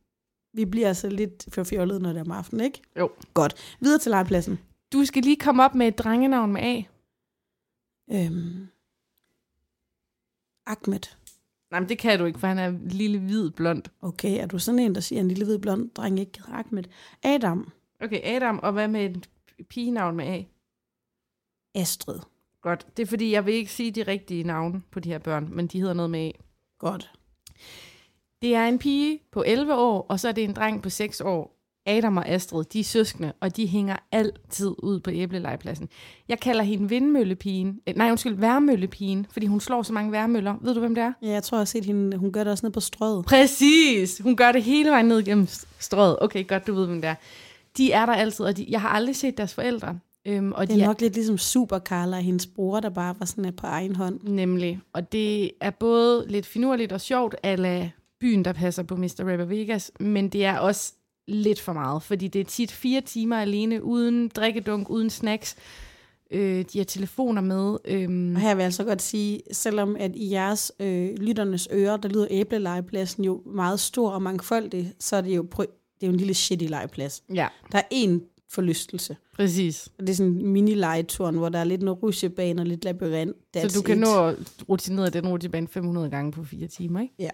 vi 0.53 0.65
bliver 0.65 0.89
altså 0.89 1.09
lidt 1.09 1.45
for 1.49 1.65
fjollet, 1.65 2.03
når 2.03 2.13
det 2.13 2.19
er 2.19 2.25
om 2.25 2.31
aftenen, 2.31 2.65
ikke? 2.65 2.83
Jo. 2.99 3.11
Godt. 3.35 3.77
Videre 3.81 3.99
til 3.99 4.11
legepladsen. 4.11 4.59
Du 4.93 5.05
skal 5.05 5.23
lige 5.23 5.37
komme 5.37 5.65
op 5.65 5.75
med 5.75 5.89
et 5.89 5.99
drengenavn 5.99 6.53
med 6.53 6.63
A. 6.63 6.83
Øhm. 8.13 8.69
Ahmed. 10.67 11.01
Nej, 11.75 11.81
men 11.81 11.89
det 11.89 11.99
kan 11.99 12.19
du 12.19 12.25
ikke, 12.25 12.39
for 12.39 12.47
han 12.47 12.59
er 12.59 12.75
lille, 12.85 13.19
hvid, 13.19 13.51
blond. 13.51 13.83
Okay, 14.03 14.43
er 14.43 14.47
du 14.47 14.59
sådan 14.59 14.79
en, 14.79 14.95
der 14.95 15.01
siger, 15.01 15.21
at 15.21 15.23
en 15.23 15.29
lille 15.29 15.45
hvid 15.45 15.59
blond 15.59 15.91
dreng 15.91 16.21
ikke 16.21 16.39
hedder 16.39 16.59
Ahmed? 16.59 16.85
Adam. 17.23 17.73
Okay, 18.01 18.21
Adam, 18.25 18.59
og 18.59 18.73
hvad 18.73 18.89
med 18.89 19.05
et 19.05 19.29
pigenavn 19.69 20.17
med 20.17 20.27
A? 20.27 20.43
Astrid. 21.75 22.19
Godt. 22.61 22.87
Det 22.97 23.03
er 23.03 23.07
fordi, 23.07 23.33
jeg 23.33 23.47
vil 23.47 23.55
ikke 23.55 23.73
sige 23.73 23.91
de 23.91 24.03
rigtige 24.03 24.45
navne 24.45 24.83
på 24.91 25.01
de 25.01 25.09
her 25.09 25.19
børn, 25.19 25.49
men 25.53 25.67
de 25.67 25.81
hedder 25.81 25.95
noget 25.95 26.11
med 26.11 26.21
A. 26.21 26.31
Godt. 26.79 27.13
Det 28.43 28.55
er 28.55 28.67
en 28.69 28.79
pige 28.79 29.21
på 29.33 29.45
11 29.47 29.75
år, 29.75 30.07
og 30.09 30.21
så 30.21 30.29
er 30.29 30.33
det 30.33 30.45
en 30.45 30.55
dreng 30.55 30.83
på 30.83 30.91
6 30.91 31.21
år. 31.21 31.54
Adam 31.87 32.17
og 32.17 32.29
Astrid, 32.29 32.65
de 32.65 32.81
er 32.81 32.85
søskende, 32.85 33.33
og 33.41 33.57
de 33.57 33.67
hænger 33.67 33.97
altid 34.13 34.75
ud 34.79 35.01
på 35.01 35.11
æblelegepladsen. 35.11 35.89
Jeg 36.29 36.41
kalder 36.41 36.63
hende 36.63 36.89
vindmøllepigen. 36.89 37.81
Eh, 37.87 37.97
Nej, 37.97 38.11
undskyld, 38.11 38.35
værmøllepigen, 38.35 39.27
fordi 39.31 39.47
hun 39.47 39.61
slår 39.61 39.83
så 39.83 39.93
mange 39.93 40.13
værmøller. 40.13 40.55
Ved 40.63 40.75
du, 40.75 40.81
hvem 40.81 40.95
det 40.95 41.03
er? 41.05 41.13
Ja, 41.23 41.29
jeg 41.29 41.43
tror, 41.43 41.57
jeg 41.59 41.61
har 41.61 41.65
set 41.65 41.85
hende, 41.85 42.17
hun 42.17 42.33
gør 42.33 42.45
det 42.45 42.51
også 42.51 42.67
nede 42.67 42.73
på 42.73 42.81
strøget. 42.81 43.25
Præcis! 43.25 44.21
Hun 44.23 44.37
gør 44.37 44.53
det 44.53 44.63
hele 44.63 44.91
vejen 44.91 45.07
ned 45.07 45.23
gennem 45.25 45.47
strøget. 45.79 46.17
Okay, 46.21 46.47
godt, 46.47 46.67
du 46.67 46.75
ved, 46.75 46.87
hvem 46.87 47.01
det 47.01 47.11
er. 47.11 47.15
De 47.77 47.93
er 47.93 48.07
der 48.07 48.13
altid, 48.13 48.45
og 48.45 48.57
de, 48.57 48.67
jeg 48.69 48.81
har 48.81 48.89
aldrig 48.89 49.17
set 49.17 49.39
deres 49.39 49.55
forældre. 49.55 49.99
Øhm, 50.27 50.53
og 50.53 50.69
Det 50.69 50.77
de 50.77 50.83
er 50.83 50.87
nok 50.87 51.01
lidt 51.01 51.15
ligesom 51.15 51.39
Super 51.39 51.79
Carla 51.79 52.17
og 52.17 52.23
hendes 52.23 52.47
bror, 52.47 52.81
der 52.81 52.89
bare 52.89 53.15
var 53.19 53.27
sådan 53.27 53.53
på 53.53 53.67
egen 53.67 53.97
hånd. 53.97 54.21
Nemlig. 54.23 54.81
Og 54.93 55.13
det 55.13 55.51
er 55.61 55.71
både 55.71 56.25
lidt 56.29 56.47
finurligt 56.47 56.93
og 56.93 57.01
sjovt, 57.01 57.35
ala 57.43 57.91
byen, 58.21 58.45
der 58.45 58.53
passer 58.53 58.83
på 58.83 58.97
Mr. 58.97 59.07
Rapper 59.21 59.45
Vegas, 59.45 59.93
men 60.01 60.29
det 60.29 60.45
er 60.45 60.59
også 60.59 60.93
lidt 61.29 61.61
for 61.61 61.73
meget, 61.73 62.03
fordi 62.03 62.29
det 62.29 62.41
er 62.41 62.45
tit 62.45 62.73
fire 62.73 63.01
timer 63.01 63.37
alene, 63.37 63.85
uden 63.85 64.29
drikkedunk, 64.29 64.91
uden 64.91 65.11
snacks. 65.11 65.57
Øh, 66.31 66.65
de 66.73 66.79
har 66.79 66.85
telefoner 66.85 67.43
med. 67.43 67.77
Øhm, 67.85 68.35
Og 68.35 68.41
her 68.41 68.55
vil 68.55 68.61
jeg 68.63 68.65
altså 68.67 68.85
godt 68.85 69.03
sige, 69.03 69.41
selvom 69.53 69.97
at 69.99 70.11
i 70.15 70.31
jeres 70.31 70.73
øh, 70.81 71.15
lytternes 71.19 71.69
ører, 71.73 71.97
der 71.97 72.09
lyder 72.09 72.27
æblelegepladsen 72.31 73.25
jo 73.25 73.43
meget 73.47 73.81
stor 73.81 74.11
og 74.11 74.23
mangfoldig, 74.23 74.93
så 75.01 75.17
er 75.17 75.21
det 75.21 75.37
jo, 75.37 75.43
det 75.43 75.67
er 76.03 76.07
jo 76.07 76.13
en 76.13 76.17
lille 76.19 76.35
shitty 76.35 76.67
legeplads. 76.67 77.23
ja, 77.35 77.49
Der 77.73 77.79
er 77.79 77.83
én 77.95 78.34
forlystelse. 78.55 79.17
præcis. 79.37 79.89
Og 79.99 80.07
det 80.07 80.11
er 80.11 80.17
sådan 80.17 80.33
en 80.33 80.53
mini-legeturen, 80.53 81.37
hvor 81.37 81.49
der 81.49 81.59
er 81.59 81.65
lidt 81.65 81.83
noget 81.83 82.03
rusjebane 82.03 82.63
og 82.63 82.67
lidt 82.67 82.85
labyrint. 82.85 83.37
That's 83.57 83.69
så 83.69 83.79
du 83.79 83.83
kan 83.83 83.97
it. 83.97 84.01
nå 84.01 84.27
at 84.27 84.37
rutinere 84.69 85.11
den 85.11 85.29
rutsjebane 85.29 85.69
500 85.69 86.11
gange 86.11 86.33
på 86.33 86.45
fire 86.45 86.67
timer, 86.67 87.01
ikke? 87.01 87.15
Ja. 87.19 87.31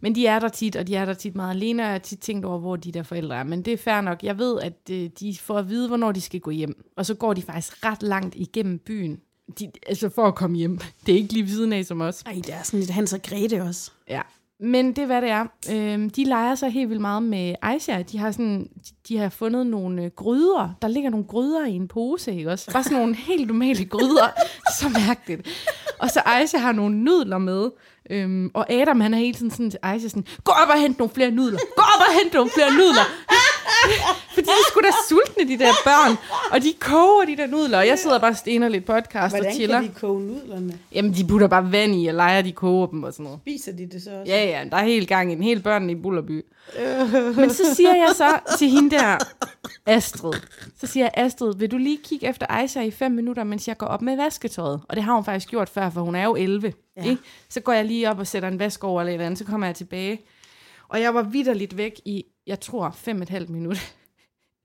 Men 0.00 0.14
de 0.14 0.26
er 0.26 0.38
der 0.38 0.48
tit, 0.48 0.76
og 0.76 0.86
de 0.86 0.96
er 0.96 1.04
der 1.04 1.14
tit 1.14 1.34
meget 1.36 1.50
alene, 1.54 1.82
og 1.82 1.84
jeg 1.84 1.92
har 1.92 1.98
tit 1.98 2.18
tænkt 2.18 2.44
over, 2.44 2.58
hvor 2.58 2.76
de 2.76 2.92
der 2.92 3.02
forældre 3.02 3.36
er. 3.36 3.42
Men 3.42 3.62
det 3.62 3.72
er 3.72 3.76
fair 3.76 4.00
nok. 4.00 4.22
Jeg 4.22 4.38
ved, 4.38 4.60
at 4.60 4.90
øh, 4.90 5.10
de 5.20 5.36
får 5.40 5.58
at 5.58 5.68
vide, 5.68 5.88
hvornår 5.88 6.12
de 6.12 6.20
skal 6.20 6.40
gå 6.40 6.50
hjem. 6.50 6.84
Og 6.96 7.06
så 7.06 7.14
går 7.14 7.34
de 7.34 7.42
faktisk 7.42 7.84
ret 7.84 8.02
langt 8.02 8.34
igennem 8.34 8.78
byen. 8.78 9.20
De, 9.58 9.70
altså 9.86 10.08
for 10.08 10.26
at 10.26 10.34
komme 10.34 10.56
hjem. 10.56 10.78
Det 11.06 11.12
er 11.12 11.16
ikke 11.18 11.32
lige 11.32 11.42
ved 11.42 11.50
siden 11.50 11.72
af 11.72 11.84
som 11.84 12.00
os. 12.00 12.22
Ej, 12.26 12.32
det 12.32 12.54
er 12.54 12.62
sådan 12.62 12.80
lidt 12.80 12.90
Hans 12.90 13.12
og 13.12 13.22
Grete 13.22 13.62
også. 13.62 13.90
Ja. 14.08 14.20
Men 14.64 14.88
det 14.88 14.98
er, 14.98 15.06
hvad 15.06 15.22
det 15.22 15.30
er. 15.30 15.46
Øhm, 15.72 16.10
de 16.10 16.24
leger 16.24 16.54
sig 16.54 16.70
helt 16.70 16.88
vildt 16.88 17.00
meget 17.00 17.22
med 17.22 17.54
Aisha. 17.62 18.02
De 18.02 18.18
har, 18.18 18.30
sådan, 18.30 18.68
de 19.08 19.18
har 19.18 19.28
fundet 19.28 19.66
nogle 19.66 20.04
øh, 20.04 20.10
gryder. 20.16 20.76
Der 20.82 20.88
ligger 20.88 21.10
nogle 21.10 21.26
gryder 21.26 21.66
i 21.66 21.72
en 21.72 21.88
pose, 21.88 22.34
ikke 22.34 22.50
også? 22.50 22.72
Bare 22.72 22.82
sådan 22.82 22.98
nogle 22.98 23.14
helt 23.14 23.46
normale 23.46 23.84
gryder. 23.84 24.28
så 24.80 24.88
mærkeligt. 25.06 25.48
Og 25.98 26.10
så 26.10 26.20
Aisha 26.26 26.58
har 26.58 26.72
nogle 26.72 26.96
nudler 26.96 27.38
med. 27.38 27.70
Øhm, 28.10 28.50
og 28.54 28.72
Adam, 28.72 29.00
han 29.00 29.14
er 29.14 29.18
hele 29.18 29.34
tiden 29.34 29.50
sådan 29.50 29.70
til 29.70 29.80
Aisha 29.82 30.08
sådan, 30.08 30.26
gå 30.44 30.52
op 30.52 30.68
og 30.68 30.80
hent 30.80 30.98
nogle 30.98 31.10
flere 31.14 31.30
nudler. 31.30 31.58
Gå 31.76 31.82
op 31.82 32.00
og 32.08 32.22
hent 32.22 32.34
nogle 32.34 32.50
flere 32.50 32.70
nudler. 32.70 33.06
Fordi 34.34 34.46
de 34.46 34.64
sgu 34.70 34.80
da 34.80 34.90
sultne, 35.08 35.48
de 35.52 35.58
der 35.58 35.72
børn. 35.84 36.16
Og 36.52 36.62
de 36.62 36.72
koger 36.80 37.24
de 37.24 37.36
der 37.36 37.46
nudler. 37.46 37.78
Og 37.78 37.86
jeg 37.86 37.98
sidder 37.98 38.18
bare 38.18 38.30
og 38.30 38.36
stener 38.36 38.68
lidt 38.68 38.84
podcast 38.84 39.34
og 39.34 39.44
chiller. 39.54 39.80
de 39.80 39.90
koge 40.00 40.20
nudlerne? 40.20 40.78
Jamen, 40.94 41.12
de 41.14 41.26
putter 41.26 41.46
bare 41.48 41.72
vand 41.72 41.94
i 41.94 42.06
og 42.06 42.14
leger, 42.14 42.42
de 42.42 42.52
koger 42.52 42.86
dem 42.86 43.02
og 43.02 43.12
sådan 43.12 43.24
noget. 43.24 43.40
Spiser 43.42 43.72
de 43.72 43.86
det 43.92 44.02
så 44.02 44.10
også? 44.10 44.32
Ja, 44.32 44.44
ja, 44.44 44.64
der 44.70 44.76
er 44.76 44.84
helt 44.84 45.08
gang 45.08 45.30
i 45.30 45.34
en 45.34 45.42
hel 45.42 45.60
børn 45.62 45.90
i 45.90 45.94
Bullerby. 45.94 46.44
Men 47.40 47.50
så 47.50 47.74
siger 47.74 47.94
jeg 47.94 48.12
så 48.16 48.56
til 48.58 48.68
hende 48.68 48.90
der, 48.90 49.18
Astrid, 49.86 50.32
så 50.76 50.86
siger 50.86 51.04
jeg, 51.04 51.12
Astrid, 51.24 51.54
vil 51.58 51.70
du 51.70 51.76
lige 51.76 51.98
kigge 52.04 52.26
efter 52.28 52.46
Aisha 52.48 52.82
i 52.82 52.90
fem 52.90 53.12
minutter, 53.12 53.44
mens 53.44 53.68
jeg 53.68 53.78
går 53.78 53.86
op 53.86 54.02
med 54.02 54.16
vasketøjet? 54.16 54.80
Og 54.88 54.96
det 54.96 55.04
har 55.04 55.14
hun 55.14 55.24
faktisk 55.24 55.48
gjort 55.48 55.68
før, 55.68 55.90
for 55.90 56.00
hun 56.00 56.14
er 56.14 56.24
jo 56.24 56.34
11. 56.34 56.72
Ja. 56.96 57.04
Ikke? 57.04 57.22
Så 57.48 57.60
går 57.60 57.72
jeg 57.72 57.84
lige 57.84 58.10
op 58.10 58.18
og 58.18 58.26
sætter 58.26 58.48
en 58.48 58.58
vask 58.58 58.84
over 58.84 59.00
eller 59.00 59.10
et 59.10 59.14
eller 59.14 59.26
andet, 59.26 59.38
så 59.38 59.44
kommer 59.44 59.66
jeg 59.66 59.76
tilbage. 59.76 60.20
Og 60.88 61.00
jeg 61.00 61.14
var 61.14 61.22
vidderligt 61.22 61.76
væk 61.76 62.00
i, 62.04 62.24
jeg 62.46 62.60
tror, 62.60 62.90
fem 62.90 63.16
og 63.16 63.22
et 63.22 63.28
halvt 63.28 63.50
minut. 63.50 63.94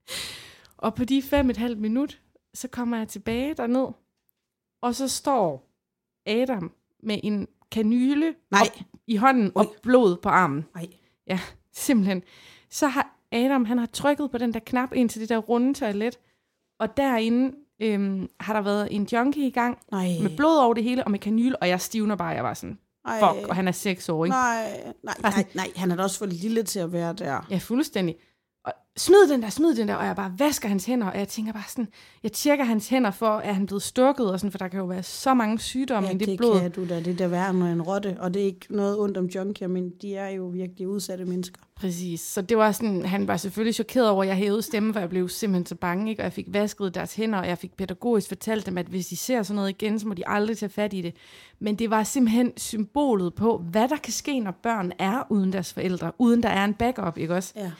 og 0.84 0.94
på 0.94 1.04
de 1.04 1.22
fem 1.22 1.46
og 1.46 1.50
et 1.50 1.56
halvt 1.56 1.80
minut, 1.80 2.20
så 2.54 2.68
kommer 2.68 2.98
jeg 2.98 3.08
tilbage 3.08 3.54
derned, 3.54 3.86
og 4.82 4.94
så 4.94 5.08
står 5.08 5.70
Adam 6.26 6.72
med 7.02 7.20
en 7.22 7.48
kanyle 7.70 8.34
Nej. 8.50 8.60
op 8.60 8.84
i 9.06 9.16
hånden 9.16 9.52
og 9.54 9.66
Ui. 9.66 9.74
blod 9.82 10.16
på 10.16 10.28
armen. 10.28 10.66
Nej. 10.74 10.86
Ja, 11.26 11.40
simpelthen. 11.80 12.22
Så 12.70 12.86
har 12.86 13.16
Adam, 13.32 13.64
han 13.64 13.78
har 13.78 13.86
trykket 13.86 14.30
på 14.30 14.38
den 14.38 14.54
der 14.54 14.60
knap 14.60 14.92
ind 14.92 15.08
til 15.08 15.20
det 15.20 15.28
der 15.28 15.38
runde 15.38 15.74
toilet, 15.74 16.18
og 16.80 16.96
derinde 16.96 17.56
øhm, 17.80 18.28
har 18.40 18.52
der 18.52 18.60
været 18.60 18.88
en 18.90 19.08
junkie 19.12 19.46
i 19.46 19.50
gang, 19.50 19.78
Nej. 19.92 20.08
med 20.22 20.36
blod 20.36 20.58
over 20.58 20.74
det 20.74 20.84
hele, 20.84 21.04
og 21.04 21.10
med 21.10 21.18
kanyl, 21.18 21.54
og 21.60 21.68
jeg 21.68 21.80
stivner 21.80 22.16
bare, 22.16 22.28
jeg 22.28 22.44
var 22.44 22.54
sådan, 22.54 22.78
Ej. 23.06 23.18
fuck, 23.18 23.48
og 23.48 23.56
han 23.56 23.68
er 23.68 23.72
seks 23.72 24.08
år, 24.08 24.24
ikke? 24.24 24.34
Nej, 24.34 24.92
nej, 25.02 25.14
nej, 25.22 25.44
nej, 25.54 25.70
han 25.76 25.90
er 25.90 25.96
da 25.96 26.02
også 26.02 26.18
for 26.18 26.26
lille 26.26 26.62
til 26.62 26.80
at 26.80 26.92
være 26.92 27.12
der. 27.12 27.46
Ja, 27.50 27.58
fuldstændig. 27.58 28.16
Smid 28.96 29.28
den 29.32 29.42
der, 29.42 29.48
smid 29.48 29.74
den 29.74 29.88
der, 29.88 29.94
og 29.94 30.06
jeg 30.06 30.16
bare 30.16 30.32
vasker 30.38 30.68
hans 30.68 30.84
hænder, 30.84 31.06
og 31.06 31.18
jeg 31.18 31.28
tænker 31.28 31.52
bare 31.52 31.62
sådan, 31.68 31.88
jeg 32.22 32.32
tjekker 32.32 32.64
hans 32.64 32.88
hænder 32.88 33.10
for, 33.10 33.26
at 33.30 33.54
han 33.54 33.66
blevet 33.66 33.82
stukket, 33.82 34.32
og 34.32 34.40
sådan, 34.40 34.50
for 34.50 34.58
der 34.58 34.68
kan 34.68 34.80
jo 34.80 34.86
være 34.86 35.02
så 35.02 35.34
mange 35.34 35.58
sygdomme 35.58 36.08
Ja, 36.08 36.14
i 36.14 36.18
det, 36.18 36.28
det 36.28 36.36
blod. 36.38 36.60
kan 36.60 36.70
du 36.70 36.88
da. 36.88 36.96
Det 37.00 37.06
er 37.06 37.16
da 37.16 37.26
værre 37.26 37.50
end 37.50 37.62
en 37.64 37.82
rotte, 37.82 38.16
og 38.20 38.34
det 38.34 38.42
er 38.42 38.46
ikke 38.46 38.66
noget 38.70 38.98
ondt 38.98 39.16
om 39.16 39.26
junkier, 39.26 39.68
men 39.68 39.90
de 40.02 40.16
er 40.16 40.28
jo 40.28 40.46
virkelig 40.46 40.88
udsatte 40.88 41.24
mennesker. 41.24 41.60
Præcis. 41.76 42.20
Så 42.20 42.42
det 42.42 42.56
var 42.56 42.72
sådan, 42.72 43.04
han 43.04 43.28
var 43.28 43.36
selvfølgelig 43.36 43.74
chokeret 43.74 44.08
over, 44.08 44.22
at 44.22 44.28
jeg 44.28 44.36
hævede 44.36 44.62
stemmen, 44.62 44.92
for 44.92 45.00
jeg 45.00 45.08
blev 45.08 45.28
simpelthen 45.28 45.66
så 45.66 45.74
bange, 45.74 46.10
ikke? 46.10 46.20
og 46.22 46.24
jeg 46.24 46.32
fik 46.32 46.46
vasket 46.48 46.94
deres 46.94 47.14
hænder, 47.14 47.38
og 47.38 47.46
jeg 47.48 47.58
fik 47.58 47.76
pædagogisk 47.76 48.28
fortalt 48.28 48.66
dem, 48.66 48.78
at 48.78 48.86
hvis 48.86 49.06
de 49.06 49.16
ser 49.16 49.42
sådan 49.42 49.56
noget 49.56 49.68
igen, 49.70 49.98
så 49.98 50.08
må 50.08 50.14
de 50.14 50.28
aldrig 50.28 50.58
tage 50.58 50.70
fat 50.70 50.92
i 50.92 51.00
det. 51.00 51.14
Men 51.58 51.74
det 51.76 51.90
var 51.90 52.02
simpelthen 52.04 52.52
symbolet 52.56 53.34
på, 53.34 53.64
hvad 53.70 53.88
der 53.88 53.96
kan 53.96 54.12
ske, 54.12 54.40
når 54.40 54.54
børn 54.62 54.92
er 54.98 55.22
uden 55.30 55.52
deres 55.52 55.72
forældre, 55.72 56.12
uden 56.18 56.42
der 56.42 56.48
er 56.48 56.64
en 56.64 56.74
backup, 56.74 57.18
ikke 57.18 57.34
også? 57.34 57.52
Ja. 57.56 57.70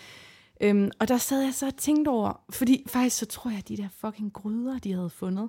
Øhm, 0.60 0.90
og 1.00 1.08
der 1.08 1.16
sad 1.16 1.42
jeg 1.42 1.54
så 1.54 1.66
og 1.66 1.76
tænkte 1.76 2.08
over, 2.08 2.44
fordi 2.50 2.84
faktisk 2.86 3.16
så 3.16 3.26
tror 3.26 3.50
jeg, 3.50 3.58
at 3.58 3.68
de 3.68 3.76
der 3.76 3.88
fucking 3.88 4.32
gryder, 4.32 4.78
de 4.78 4.92
havde 4.92 5.10
fundet, 5.10 5.48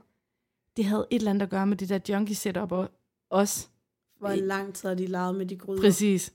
det 0.78 0.86
havde 0.86 1.08
et 1.10 1.16
eller 1.16 1.30
andet 1.30 1.42
at 1.42 1.50
gøre 1.50 1.68
med 1.68 1.78
det 1.78 1.90
der 1.90 2.00
junkie 2.10 2.36
setup 2.36 2.72
og 2.72 2.90
også. 3.30 3.68
Hvor 4.20 4.36
lang 4.36 4.74
tid 4.74 4.90
har 4.90 4.96
de 4.96 5.08
leget 5.08 5.36
med 5.36 5.46
de 5.46 5.58
gryder? 5.58 5.82
Præcis. 5.82 6.34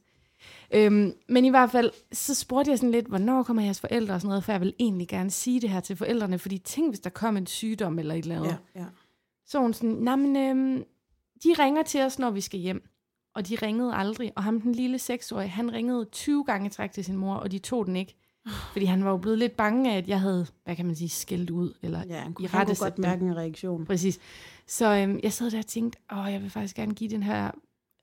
Øhm, 0.75 1.13
men 1.29 1.45
i 1.45 1.49
hvert 1.49 1.71
fald, 1.71 1.91
så 2.13 2.35
spurgte 2.35 2.71
jeg 2.71 2.79
sådan 2.79 2.91
lidt, 2.91 3.07
hvornår 3.07 3.43
kommer 3.43 3.63
jeres 3.63 3.81
forældre 3.81 4.15
og 4.15 4.21
sådan 4.21 4.29
noget, 4.29 4.45
for 4.45 4.53
jeg 4.53 4.61
vil 4.61 4.75
egentlig 4.79 5.09
gerne 5.09 5.31
sige 5.31 5.61
det 5.61 5.71
her 5.71 5.81
til 5.81 5.97
forældrene, 5.97 6.39
fordi 6.39 6.59
tænk, 6.59 6.91
hvis 6.91 7.01
der 7.01 7.11
kom 7.11 7.37
en 7.37 7.47
sygdom 7.47 7.99
eller 7.99 8.15
et 8.15 8.23
eller 8.23 8.37
andet. 8.37 8.59
Ja, 8.75 8.81
ja. 8.81 8.87
Så 9.47 9.59
hun 9.59 9.75
sådan, 9.75 9.91
nej, 9.91 10.17
men 10.17 10.37
øhm, 10.37 10.85
de 11.45 11.55
ringer 11.59 11.83
til 11.83 12.01
os, 12.01 12.19
når 12.19 12.31
vi 12.31 12.41
skal 12.41 12.61
hjem. 12.61 12.89
Og 13.35 13.49
de 13.49 13.55
ringede 13.55 13.95
aldrig. 13.95 14.33
Og 14.37 14.45
ham, 14.45 14.61
den 14.61 14.73
lille 14.73 14.99
seksårige, 14.99 15.49
han 15.49 15.73
ringede 15.73 16.05
20 16.05 16.45
gange 16.45 16.71
træk 16.71 16.93
til 16.93 17.05
sin 17.05 17.17
mor, 17.17 17.35
og 17.35 17.51
de 17.51 17.59
tog 17.59 17.87
den 17.87 17.97
ikke. 17.97 18.17
Fordi 18.73 18.85
han 18.87 19.05
var 19.05 19.11
jo 19.11 19.17
blevet 19.17 19.39
lidt 19.39 19.57
bange 19.57 19.93
af, 19.93 19.97
at 19.99 20.09
jeg 20.09 20.21
havde, 20.21 20.47
hvad 20.65 20.77
kan 20.77 20.87
man 20.87 20.97
sige, 20.97 21.09
skældt 21.09 21.51
ud. 21.51 21.73
Eller 21.83 22.03
Ja, 22.09 22.21
han 22.21 22.31
i 22.31 22.35
kunne, 22.35 22.49
han 22.49 22.67
kunne 22.67 22.77
godt 22.81 22.99
mærke 22.99 23.25
en 23.25 23.37
reaktion. 23.37 23.87
Præcis. 23.87 24.19
Så 24.67 24.95
øhm, 24.95 25.21
jeg 25.23 25.33
sad 25.33 25.51
der 25.51 25.59
og 25.59 25.67
tænkte, 25.67 25.99
åh, 26.13 26.33
jeg 26.33 26.43
vil 26.43 26.51
faktisk 26.51 26.77
gerne 26.77 26.95
give 26.95 27.11
den 27.11 27.23
her 27.23 27.51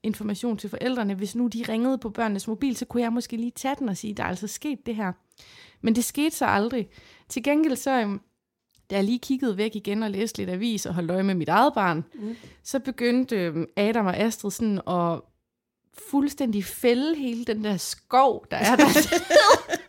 information 0.02 0.56
til 0.56 0.70
forældrene. 0.70 1.14
Hvis 1.14 1.34
nu 1.36 1.46
de 1.46 1.64
ringede 1.68 1.98
på 1.98 2.10
børnenes 2.10 2.48
mobil, 2.48 2.76
så 2.76 2.84
kunne 2.84 3.02
jeg 3.02 3.12
måske 3.12 3.36
lige 3.36 3.50
tage 3.50 3.74
den 3.78 3.88
og 3.88 3.96
sige, 3.96 4.14
der 4.14 4.22
er 4.22 4.28
altså 4.28 4.46
sket 4.46 4.86
det 4.86 4.96
her. 4.96 5.12
Men 5.80 5.94
det 5.94 6.04
skete 6.04 6.36
så 6.36 6.46
aldrig. 6.46 6.88
Til 7.28 7.42
gengæld 7.42 7.76
så, 7.76 8.00
øhm, 8.00 8.20
da 8.90 8.94
jeg 8.94 9.04
lige 9.04 9.18
kiggede 9.18 9.56
væk 9.56 9.76
igen 9.76 10.02
og 10.02 10.10
læste 10.10 10.38
lidt 10.38 10.50
avis 10.50 10.86
og 10.86 10.94
holdt 10.94 11.10
øje 11.10 11.22
med 11.22 11.34
mit 11.34 11.48
eget 11.48 11.74
barn, 11.74 12.04
Mm. 12.14 12.36
så 12.62 12.78
begyndte 12.78 13.36
øhm, 13.36 13.66
Adam 13.76 14.06
og 14.06 14.16
Astrid 14.16 14.50
sådan 14.50 14.80
at 14.88 15.20
fuldstændig 16.10 16.64
fælde 16.64 17.14
hele 17.16 17.44
den 17.44 17.64
der 17.64 17.76
skov, 17.76 18.46
der 18.50 18.56
er 18.56 18.76
der. 18.76 18.84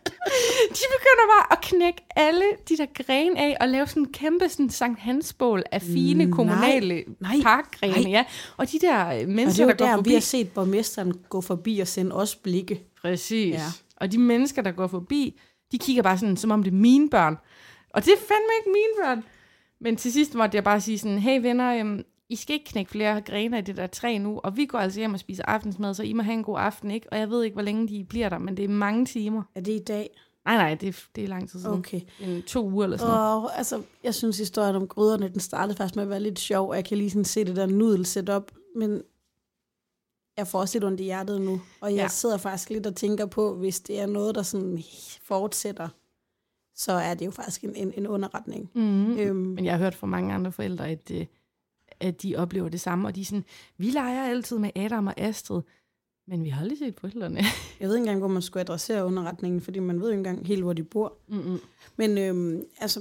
de 0.68 0.82
begynder 0.96 1.26
bare 1.34 1.52
at 1.52 1.60
knække 1.62 2.02
alle 2.16 2.44
de 2.68 2.76
der 2.76 2.86
grene 3.04 3.38
af 3.40 3.56
og 3.60 3.68
lave 3.68 3.86
sådan 3.86 4.02
en 4.02 4.12
kæmpe 4.12 4.48
sådan 4.48 4.70
Sankt 4.70 5.00
Hansbål 5.00 5.62
af 5.72 5.82
fine 5.82 6.24
Nej, 6.24 6.32
kommunale 6.36 7.04
nej, 7.20 7.36
parkgrene. 7.42 8.02
nej. 8.02 8.10
Ja. 8.10 8.24
Og 8.56 8.72
de 8.72 8.78
der 8.78 9.08
øh, 9.08 9.20
Og 9.22 9.28
mennesker, 9.28 9.66
det 9.66 9.72
er 9.72 9.76
der 9.76 9.84
jo 9.84 9.90
går 9.90 9.92
der, 9.92 9.96
forbi. 9.96 10.08
vi 10.10 10.14
har 10.14 10.20
set 10.20 10.50
borgmesteren 10.52 11.14
gå 11.28 11.40
forbi 11.40 11.78
og 11.80 11.88
sende 11.88 12.16
os 12.16 12.36
blikke. 12.36 12.82
Præcis. 13.02 13.54
Ja. 13.54 13.62
Og 13.96 14.12
de 14.12 14.18
mennesker, 14.18 14.62
der 14.62 14.70
går 14.70 14.86
forbi, 14.86 15.40
de 15.72 15.78
kigger 15.78 16.02
bare 16.02 16.18
sådan, 16.18 16.36
som 16.36 16.50
om 16.50 16.62
det 16.62 16.70
er 16.70 16.76
mine 16.76 17.10
børn. 17.10 17.36
Og 17.94 18.04
det 18.04 18.12
er 18.12 18.16
fandme 18.28 18.50
ikke 18.60 18.70
mine 18.70 19.04
børn. 19.06 19.24
Men 19.80 19.96
til 19.96 20.12
sidst 20.12 20.34
måtte 20.34 20.56
jeg 20.56 20.64
bare 20.64 20.80
sige 20.80 20.98
sådan, 20.98 21.18
hey 21.18 21.40
venner, 21.42 21.78
øhm, 21.80 22.02
I 22.28 22.36
skal 22.36 22.54
ikke 22.54 22.64
knække 22.66 22.90
flere 22.90 23.20
grene 23.20 23.56
af 23.56 23.64
det 23.64 23.76
der 23.76 23.86
træ 23.86 24.18
nu, 24.18 24.40
og 24.44 24.56
vi 24.56 24.66
går 24.66 24.78
altså 24.78 25.00
hjem 25.00 25.14
og 25.14 25.20
spiser 25.20 25.44
aftensmad, 25.46 25.94
så 25.94 26.02
I 26.02 26.12
må 26.12 26.22
have 26.22 26.34
en 26.34 26.42
god 26.42 26.58
aften, 26.58 26.90
ikke? 26.90 27.06
Og 27.12 27.18
jeg 27.18 27.30
ved 27.30 27.44
ikke, 27.44 27.54
hvor 27.54 27.62
længe 27.62 27.88
de 27.88 28.04
bliver 28.04 28.28
der, 28.28 28.38
men 28.38 28.56
det 28.56 28.64
er 28.64 28.68
mange 28.68 29.06
timer. 29.06 29.42
Er 29.54 29.60
det 29.60 29.72
i 29.72 29.78
dag? 29.84 30.10
Nej, 30.44 30.56
nej, 30.56 30.74
det, 30.74 30.88
er- 30.88 31.06
det 31.16 31.24
er 31.24 31.28
lang 31.28 31.50
tid 31.50 31.60
siden. 31.60 31.78
Okay. 31.78 32.00
En, 32.20 32.42
to 32.42 32.70
uger 32.70 32.84
eller 32.84 32.96
sådan 32.96 33.14
noget. 33.14 33.42
Og 33.44 33.58
altså, 33.58 33.82
jeg 34.04 34.14
synes, 34.14 34.38
historien 34.38 34.76
om 34.76 34.88
gryderne, 34.88 35.28
den 35.28 35.40
startede 35.40 35.76
faktisk 35.76 35.96
med 35.96 36.02
at 36.04 36.10
være 36.10 36.20
lidt 36.20 36.38
sjov, 36.38 36.68
og 36.68 36.76
jeg 36.76 36.84
kan 36.84 36.98
lige 36.98 37.10
sådan 37.10 37.24
se 37.24 37.44
det 37.44 37.56
der 37.56 37.66
nudel 37.66 38.30
op, 38.30 38.52
men 38.76 39.02
jeg 40.36 40.46
får 40.46 40.60
også 40.60 40.74
lidt 40.78 40.84
ondt 40.84 41.00
i 41.00 41.04
hjertet 41.04 41.40
nu, 41.40 41.60
og 41.80 41.90
jeg 41.90 41.96
ja. 41.96 42.08
Sidder 42.08 42.36
faktisk 42.36 42.70
lidt 42.70 42.86
og 42.86 42.96
tænker 42.96 43.26
på, 43.26 43.54
hvis 43.54 43.80
det 43.80 44.00
er 44.00 44.06
noget, 44.06 44.34
der 44.34 44.42
sådan 44.42 44.82
fortsætter, 45.22 45.88
så 46.74 46.92
er 46.92 47.14
det 47.14 47.26
jo 47.26 47.30
faktisk 47.30 47.64
en, 47.64 47.74
en, 47.76 47.92
en 47.96 48.06
underretning. 48.06 48.70
Mm-hmm. 48.74 49.18
Øhm, 49.18 49.36
Men 49.36 49.64
jeg 49.64 49.72
har 49.72 49.78
hørt 49.78 49.94
fra 49.94 50.06
mange 50.06 50.34
andre 50.34 50.52
forældre, 50.52 50.88
at, 50.88 51.10
øh, 51.10 51.26
at 52.00 52.22
de 52.22 52.36
oplever 52.36 52.68
det 52.68 52.80
samme, 52.80 53.08
og 53.08 53.14
de 53.14 53.20
er 53.20 53.24
sådan, 53.24 53.44
vi 53.78 53.90
leger 53.90 54.22
altid 54.22 54.58
med 54.58 54.70
Adam 54.76 55.06
og 55.06 55.20
Astrid, 55.20 55.62
men 56.28 56.44
vi 56.44 56.48
har 56.48 56.60
aldrig 56.60 56.78
set 56.78 57.00
forældrene. 57.00 57.40
jeg 57.80 57.88
ved 57.88 57.96
ikke 57.96 58.02
engang, 58.02 58.18
hvor 58.18 58.28
man 58.28 58.42
skulle 58.42 58.60
adressere 58.60 59.04
underretningen, 59.04 59.60
fordi 59.60 59.78
man 59.78 60.00
ved 60.00 60.06
jo 60.06 60.10
ikke 60.10 60.18
engang 60.18 60.46
helt, 60.46 60.62
hvor 60.62 60.72
de 60.72 60.84
bor. 60.84 61.18
Mm-hmm. 61.28 61.58
Men 61.96 62.18
øhm, 62.18 62.62
altså, 62.80 63.00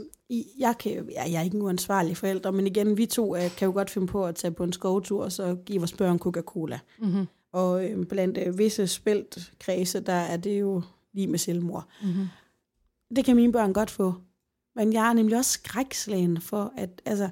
jeg, 0.59 0.75
kan, 0.79 0.91
jeg, 0.91 1.27
jeg 1.31 1.39
er 1.39 1.41
ikke 1.41 1.55
en 1.55 1.61
uansvarlig 1.61 2.17
forælder, 2.17 2.51
men 2.51 2.67
igen, 2.67 2.97
vi 2.97 3.05
to 3.05 3.35
øh, 3.35 3.55
kan 3.57 3.65
jo 3.65 3.71
godt 3.73 3.89
finde 3.89 4.07
på 4.07 4.25
at 4.25 4.35
tage 4.35 4.51
på 4.51 4.63
en 4.63 4.73
skovtur, 4.73 5.23
og 5.23 5.31
så 5.31 5.57
give 5.65 5.79
vores 5.79 5.93
børn 5.93 6.19
Coca-Cola. 6.19 6.79
Mm-hmm. 6.99 7.27
Og 7.51 7.89
øhm, 7.89 8.05
blandt 8.05 8.37
øh, 8.37 8.57
visse 8.57 8.87
spæltkredse, 8.87 9.99
der 9.99 10.13
er 10.13 10.37
det 10.37 10.59
jo 10.59 10.81
lige 11.13 11.27
med 11.27 11.39
selvmord. 11.39 11.87
Mm-hmm. 12.03 12.27
Det 13.15 13.25
kan 13.25 13.35
mine 13.35 13.51
børn 13.51 13.73
godt 13.73 13.89
få. 13.89 14.13
Men 14.75 14.93
jeg 14.93 15.09
er 15.09 15.13
nemlig 15.13 15.37
også 15.37 15.51
skrækslagen 15.51 16.41
for, 16.41 16.73
at 16.77 17.01
altså, 17.05 17.29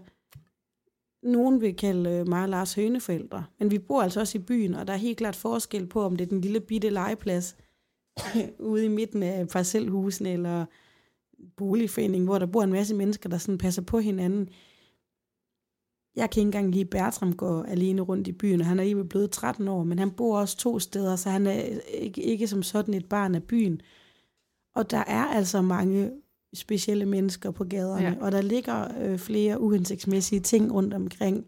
nogen 1.23 1.61
vil 1.61 1.75
kalde 1.75 2.09
øh, 2.09 2.27
mig 2.27 2.43
og 2.43 2.49
Lars 2.49 2.73
høneforældre. 2.73 3.45
Men 3.59 3.71
vi 3.71 3.79
bor 3.79 4.01
altså 4.01 4.19
også 4.19 4.37
i 4.37 4.41
byen, 4.41 4.73
og 4.73 4.87
der 4.87 4.93
er 4.93 4.97
helt 4.97 5.17
klart 5.17 5.35
forskel 5.35 5.87
på, 5.87 6.01
om 6.01 6.15
det 6.15 6.25
er 6.25 6.29
den 6.29 6.41
lille 6.41 6.59
bitte 6.59 6.89
legeplads 6.89 7.55
ude 8.59 8.85
i 8.85 8.87
midten 8.87 9.23
af 9.23 9.47
parcelhusene, 9.47 10.31
eller 10.31 10.65
boligforening, 11.57 12.25
hvor 12.25 12.39
der 12.39 12.45
bor 12.45 12.63
en 12.63 12.71
masse 12.71 12.95
mennesker, 12.95 13.29
der 13.29 13.37
sådan 13.37 13.57
passer 13.57 13.81
på 13.81 13.99
hinanden. 13.99 14.49
Jeg 16.15 16.29
kan 16.29 16.41
ikke 16.41 16.47
engang 16.47 16.71
lige 16.71 16.85
Bertram 16.85 17.35
gå 17.35 17.61
alene 17.61 18.01
rundt 18.01 18.27
i 18.27 18.31
byen, 18.31 18.61
og 18.61 18.67
han 18.67 18.79
er 18.79 18.83
lige 18.83 19.05
blevet 19.05 19.31
13 19.31 19.67
år, 19.67 19.83
men 19.83 19.99
han 19.99 20.11
bor 20.11 20.39
også 20.39 20.57
to 20.57 20.79
steder, 20.79 21.15
så 21.15 21.29
han 21.29 21.47
er 21.47 21.61
ikke, 21.87 22.21
ikke 22.21 22.47
som 22.47 22.63
sådan 22.63 22.93
et 22.93 23.09
barn 23.09 23.35
af 23.35 23.43
byen. 23.43 23.81
Og 24.75 24.91
der 24.91 25.03
er 25.07 25.25
altså 25.25 25.61
mange 25.61 26.11
specielle 26.53 27.05
mennesker 27.05 27.51
på 27.51 27.63
gaderne, 27.63 28.07
ja. 28.07 28.13
Og 28.21 28.31
der 28.31 28.41
ligger 28.41 28.87
øh, 29.01 29.19
flere 29.19 29.61
uhensigtsmæssige 29.61 30.39
ting 30.39 30.73
rundt 30.73 30.93
omkring. 30.93 31.45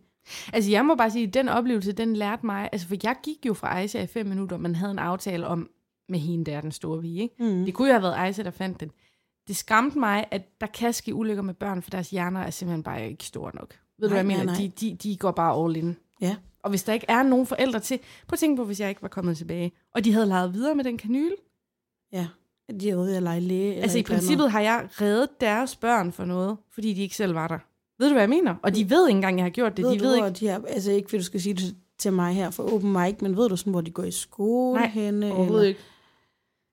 Altså 0.53 0.71
jeg 0.71 0.85
må 0.85 0.95
bare 0.95 1.11
sige, 1.11 1.27
at 1.27 1.33
den 1.33 1.49
oplevelse, 1.49 1.91
den 1.91 2.15
lærte 2.15 2.45
mig, 2.45 2.69
altså 2.71 2.87
for 2.87 2.95
jeg 3.03 3.15
gik 3.23 3.45
jo 3.45 3.53
fra 3.53 3.79
Aisha 3.79 4.03
i 4.03 4.07
fem 4.07 4.25
minutter, 4.25 4.57
man 4.57 4.75
havde 4.75 4.91
en 4.91 4.99
aftale 4.99 5.47
om 5.47 5.69
med 6.09 6.19
hende 6.19 6.51
der, 6.51 6.61
den 6.61 6.71
store 6.71 7.01
vi, 7.01 7.21
ikke? 7.21 7.35
Mm. 7.39 7.65
Det 7.65 7.73
kunne 7.73 7.87
jo 7.87 7.93
have 7.93 8.03
været 8.03 8.15
Aisha, 8.17 8.43
der 8.43 8.51
fandt 8.51 8.79
den. 8.79 8.91
Det 9.47 9.55
skræmte 9.55 9.99
mig, 9.99 10.25
at 10.31 10.61
der 10.61 10.67
kan 10.67 10.93
ske 10.93 11.13
ulykker 11.13 11.43
med 11.43 11.53
børn, 11.53 11.81
for 11.81 11.89
deres 11.89 12.09
hjerner 12.09 12.39
er 12.39 12.49
simpelthen 12.49 12.83
bare 12.83 13.09
ikke 13.09 13.25
store 13.25 13.51
nok. 13.55 13.75
Ved 13.99 14.09
Nej, 14.09 14.19
du, 14.19 14.23
hvad 14.23 14.33
jeg 14.35 14.45
nej, 14.45 14.45
mener? 14.45 14.59
nej. 14.59 14.71
De, 14.79 14.89
de, 14.89 14.95
de 14.95 15.17
går 15.17 15.31
bare 15.31 15.63
all 15.65 15.75
in. 15.75 15.97
Ja. 16.21 16.35
Og 16.63 16.69
hvis 16.69 16.83
der 16.83 16.93
ikke 16.93 17.05
er 17.09 17.23
nogen 17.23 17.45
forældre 17.45 17.79
til, 17.79 17.99
prøv 18.27 18.33
at 18.33 18.39
tænke 18.39 18.57
på, 18.57 18.65
hvis 18.65 18.79
jeg 18.79 18.89
ikke 18.89 19.01
var 19.01 19.07
kommet 19.07 19.37
tilbage, 19.37 19.71
og 19.91 20.05
de 20.05 20.13
havde 20.13 20.25
leget 20.25 20.53
videre 20.53 20.75
med 20.75 20.83
den 20.83 20.97
kanyle. 20.97 21.35
Ja, 22.11 22.27
de 22.79 22.89
er 22.89 22.95
ude 22.95 23.17
at 23.17 23.23
lege 23.23 23.39
læge. 23.39 23.69
eller 23.71 23.83
Altså 23.83 23.97
i 23.97 23.99
et 24.01 24.05
eller 24.05 24.15
andet. 24.15 24.21
princippet 24.27 24.51
har 24.51 24.61
jeg 24.61 24.87
reddet 25.01 25.29
deres 25.41 25.75
børn 25.75 26.11
for 26.11 26.25
noget, 26.25 26.57
fordi 26.71 26.93
de 26.93 27.01
ikke 27.01 27.15
selv 27.15 27.35
var 27.35 27.47
der. 27.47 27.59
Ved 27.99 28.07
du, 28.07 28.13
hvad 28.13 28.21
jeg 28.21 28.29
mener? 28.29 28.55
Og 28.63 28.75
de 28.75 28.89
ved 28.89 29.07
ikke 29.07 29.15
engang, 29.17 29.37
jeg 29.37 29.45
har 29.45 29.49
gjort 29.49 29.77
det. 29.77 29.85
Ved 29.85 29.91
de 29.91 29.99
du, 29.99 30.03
ved 30.03 30.15
ikke, 30.15 30.29
de 30.29 30.47
har, 30.47 30.61
altså 30.67 30.91
ikke, 30.91 31.09
fordi 31.09 31.17
du 31.17 31.23
skal 31.25 31.41
sige 31.41 31.53
det 31.53 31.75
til 31.97 32.13
mig 32.13 32.33
her 32.33 32.49
for 32.49 32.73
open 32.73 32.91
mic, 32.91 33.15
men 33.21 33.37
ved 33.37 33.49
du 33.49 33.55
sådan, 33.57 33.71
hvor 33.71 33.81
de 33.81 33.91
går 33.91 34.03
i 34.03 34.11
skole 34.11 34.79
Nej, 34.79 34.87
henne? 34.87 35.25
overhovedet 35.25 35.55
eller? 35.55 35.67
ikke. 35.67 35.79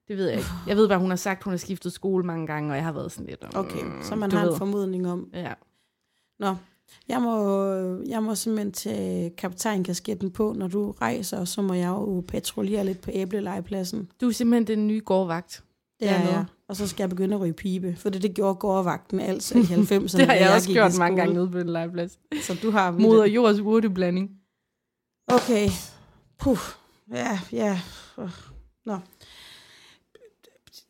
Det 0.07 0.17
ved 0.17 0.27
jeg 0.27 0.37
ikke. 0.37 0.49
Jeg 0.67 0.77
ved 0.77 0.87
bare, 0.87 0.99
hun 0.99 1.09
har 1.09 1.15
sagt, 1.17 1.43
hun 1.43 1.53
har 1.53 1.57
skiftet 1.57 1.93
skole 1.93 2.23
mange 2.25 2.47
gange, 2.47 2.71
og 2.71 2.75
jeg 2.75 2.83
har 2.85 2.91
været 2.91 3.11
sådan 3.11 3.25
lidt... 3.27 3.43
mm, 3.53 3.59
Okay, 3.59 3.79
så 4.01 4.15
man 4.15 4.31
har 4.31 4.43
ved. 4.43 4.51
en 4.51 4.57
formodning 4.57 5.07
om. 5.11 5.29
Ja. 5.33 5.53
Nå, 6.39 6.55
jeg 7.07 7.21
må, 7.21 7.65
jeg 8.07 8.23
må 8.23 8.35
simpelthen 8.35 8.71
tage 8.71 9.29
kaptajnkasketten 9.29 10.31
på, 10.31 10.53
når 10.57 10.67
du 10.67 10.91
rejser, 10.91 11.39
og 11.39 11.47
så 11.47 11.61
må 11.61 11.73
jeg 11.73 11.87
jo 11.87 12.23
patruljere 12.27 12.85
lidt 12.85 13.01
på 13.01 13.11
æblelegepladsen. 13.13 14.09
Du 14.21 14.27
er 14.27 14.31
simpelthen 14.31 14.77
den 14.77 14.87
nye 14.87 15.01
gårdvagt. 15.05 15.63
Dernede. 16.05 16.33
jeg. 16.33 16.45
Og 16.67 16.75
så 16.75 16.87
skal 16.87 17.03
jeg 17.03 17.09
begynde 17.09 17.35
at 17.35 17.41
ryge 17.41 17.53
pibe, 17.53 17.95
for 17.95 18.09
det, 18.09 18.21
det 18.21 18.33
gjorde 18.33 18.55
gårdvagten 18.55 19.19
altså 19.19 19.57
i 19.57 19.61
90'erne. 19.81 20.17
Det 20.17 20.27
har 20.27 20.33
da 20.33 20.45
jeg 20.45 20.55
også 20.55 20.71
gjort 20.73 20.97
mange 20.99 21.17
gange 21.17 21.41
ude 21.41 21.49
på 21.51 21.57
en 21.57 21.69
legeplads. 21.69 22.19
Så 22.41 22.59
du 22.63 22.71
har 22.71 22.91
Moder 22.91 23.25
jords 23.25 23.59
urteblanding. 23.59 24.31
Okay. 25.27 25.69
Puh. 26.39 26.59
Ja, 27.11 27.39
ja. 27.51 27.79
Nå. 28.85 28.97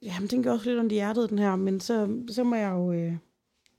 Jamen, 0.02 0.28
den 0.30 0.44
gør 0.44 0.52
også 0.52 0.82
lidt 0.82 0.92
i 0.92 0.96
hjertet, 0.96 1.30
den 1.30 1.40
her, 1.40 1.56
men 1.56 1.80
så, 1.80 2.18
så 2.30 2.44
må 2.44 2.56
jeg 2.56 2.72
jo... 2.72 2.92
Øh, 2.92 3.14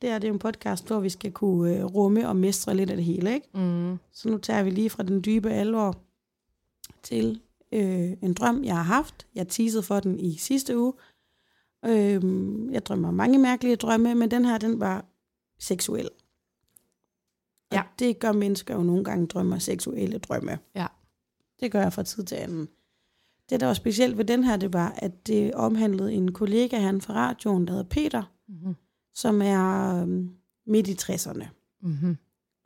det 0.03 0.11
er 0.11 0.19
det 0.19 0.29
er 0.29 0.33
en 0.33 0.39
podcast, 0.39 0.87
hvor 0.87 1.01
vi 1.01 1.09
skal 1.09 1.33
kunne 1.33 1.77
øh, 1.77 1.85
rumme 1.85 2.29
og 2.29 2.37
mestre 2.37 2.75
lidt 2.75 2.91
af 2.91 2.97
det 2.97 3.05
hele, 3.05 3.35
ikke? 3.35 3.49
Mm. 3.55 3.99
Så 4.13 4.29
nu 4.29 4.39
tager 4.39 4.63
vi 4.63 4.71
lige 4.71 4.91
fra 4.91 5.03
den 5.03 5.25
dybe 5.25 5.51
alvor 5.51 5.97
til 7.03 7.41
øh, 7.73 8.13
en 8.23 8.35
drøm, 8.35 8.65
jeg 8.65 8.77
har 8.77 8.83
haft. 8.83 9.27
Jeg 9.35 9.49
teasede 9.49 9.83
for 9.83 10.01
den 10.01 10.21
i 10.21 10.37
sidste 10.37 10.79
uge. 10.79 10.93
Øh, 11.87 12.23
jeg 12.73 12.87
drømmer 12.87 13.11
mange 13.11 13.39
mærkelige 13.39 13.77
drømme, 13.77 14.15
men 14.15 14.31
den 14.31 14.45
her, 14.45 14.59
den 14.59 14.81
var 14.81 15.05
seksuel. 15.59 16.09
Og 17.71 17.77
Ja. 17.77 17.83
det 17.99 18.19
gør 18.19 18.33
mennesker 18.33 18.75
jo 18.75 18.83
nogle 18.83 19.05
gange 19.05 19.27
drømmer 19.27 19.59
seksuelle 19.59 20.19
drømme. 20.19 20.59
Ja. 20.75 20.87
Det 21.61 21.73
gør 21.73 21.81
jeg 21.83 21.93
fra 21.93 22.03
tid 22.03 22.25
til 22.25 22.35
anden. 22.37 22.69
Det, 23.51 23.61
der 23.61 23.67
var 23.67 23.75
specielt 23.75 24.19
ved 24.19 24.25
den 24.25 24.45
her, 24.45 24.57
det 24.57 24.73
var, 24.73 24.95
at 24.97 25.27
det 25.27 25.55
omhandlede 25.55 26.13
en 26.13 26.33
kollega 26.33 26.79
han 26.79 27.01
fra 27.01 27.15
radioen, 27.15 27.67
der 27.67 27.73
hedder 27.73 27.89
Peter, 27.89 28.23
Mm-hmm. 28.49 28.75
som 29.15 29.43
er 29.43 30.03
øh, 30.03 30.09
midt 30.67 30.89
i 30.89 30.93
60'erne 30.93 31.45
Mm-hmm. 31.83 32.17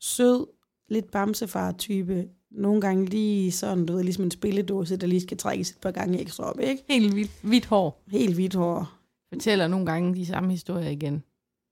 sød, 0.00 0.46
lidt 0.88 1.10
bamsefar-type. 1.10 2.28
Nogle 2.50 2.80
gange 2.80 3.06
lige 3.06 3.52
sådan, 3.52 3.86
du 3.86 3.92
ved, 3.92 4.02
ligesom 4.02 4.24
en 4.24 4.30
spilledåse, 4.30 4.96
der 4.96 5.06
lige 5.06 5.20
skal 5.20 5.36
trækkes 5.36 5.70
et 5.70 5.78
par 5.82 5.90
gange 5.90 6.20
ekstra 6.20 6.44
op, 6.44 6.60
ikke? 6.60 6.84
Helt 6.88 7.12
hvidt, 7.12 7.30
hvidt 7.42 7.66
hår. 7.66 8.02
Helt 8.08 8.34
hvidt 8.34 8.54
hår. 8.54 8.97
Fortæller 9.32 9.68
nogle 9.68 9.86
gange 9.86 10.14
de 10.14 10.26
samme 10.26 10.50
historier 10.50 10.88
igen. 10.90 11.14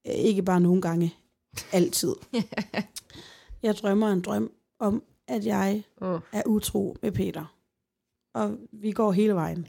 Øh, 0.07 0.15
Ikke 0.15 0.43
bare 0.43 0.61
nogle 0.61 0.83
gange. 0.83 1.15
Altid. 1.73 2.15
Jeg 3.63 3.75
drømmer 3.77 4.09
en 4.09 4.21
drøm 4.21 4.53
om, 4.79 5.03
at 5.29 5.47
jeg 5.47 5.83
Uh. 6.01 6.21
er 6.33 6.43
utro 6.47 6.97
med 7.03 7.13
Peter. 7.13 7.55
Og 8.35 8.57
vi 8.73 8.93
går 8.93 9.13
hele 9.13 9.35
vejen. 9.35 9.67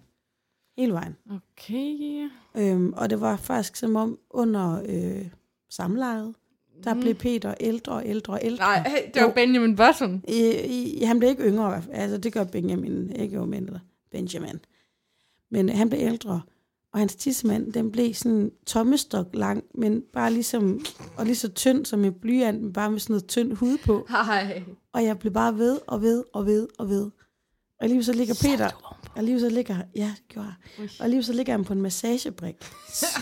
hele 0.77 0.93
vejen. 0.93 1.15
Okay. 1.29 2.29
Øhm, 2.57 2.93
og 2.93 3.09
det 3.09 3.21
var 3.21 3.35
faktisk 3.35 3.75
som 3.75 3.95
om 3.95 4.19
under 4.29 4.81
øh, 4.85 5.29
samlejet, 5.69 6.35
der 6.83 6.93
Mm. 6.93 6.99
blev 7.01 7.15
Peter 7.15 7.53
ældre 7.59 7.93
og 7.93 8.03
ældre 8.05 8.33
og 8.33 8.39
ældre. 8.43 8.65
Nej, 8.65 9.01
det 9.13 9.21
var 9.21 9.27
Jo. 9.27 9.33
Benjamin 9.35 9.75
Button. 9.75 10.23
I, 10.27 10.51
i, 10.65 11.03
han 11.03 11.19
blev 11.19 11.29
ikke 11.29 11.43
yngre, 11.43 11.83
altså 11.91 12.17
det 12.17 12.33
gør 12.33 12.43
Benjamin, 12.43 13.11
ikke 13.11 13.35
jo 13.35 13.45
mindre, 13.45 13.79
Benjamin. 14.11 14.59
Men 15.49 15.69
han 15.69 15.89
blev 15.89 16.01
ældre, 16.01 16.41
og 16.97 17.01
hans 17.01 17.15
tissemand, 17.15 17.73
den 17.73 17.91
blev 17.91 18.13
sådan 18.13 18.51
tommestok 18.65 19.27
lang, 19.33 19.63
men 19.75 20.03
bare 20.13 20.33
ligesom, 20.33 20.85
og 21.17 21.25
lige 21.25 21.35
så 21.35 21.49
tynd 21.49 21.85
som 21.85 22.05
en 22.05 22.13
blyant, 22.13 22.61
men 22.61 22.73
bare 22.73 22.91
med 22.91 22.99
sådan 22.99 23.13
noget 23.13 23.27
tynd 23.27 23.53
hud 23.53 23.77
på. 23.85 24.05
Hej. 24.09 24.63
Og 24.93 25.03
jeg 25.03 25.19
blev 25.19 25.33
bare 25.33 25.57
ved 25.57 25.79
og 25.87 26.01
ved 26.01 26.23
og 26.33 26.45
ved 26.45 26.67
og 26.77 26.89
ved. 26.89 27.11
Og 27.81 27.87
lige 27.87 28.03
så 28.03 28.13
ligger 28.13 28.35
Peter, 28.41 28.99
og 29.15 29.23
lige 29.23 29.39
så 29.39 29.49
ligger, 29.49 29.77
ja, 29.95 30.13
det 30.17 30.27
gjorde 30.27 30.47
jeg. 30.79 30.89
Og 30.99 31.09
lige 31.09 31.23
så 31.23 31.33
ligger 31.33 31.53
han 31.53 31.63
på 31.63 31.73
en 31.73 31.81
massagebrik. 31.81 32.55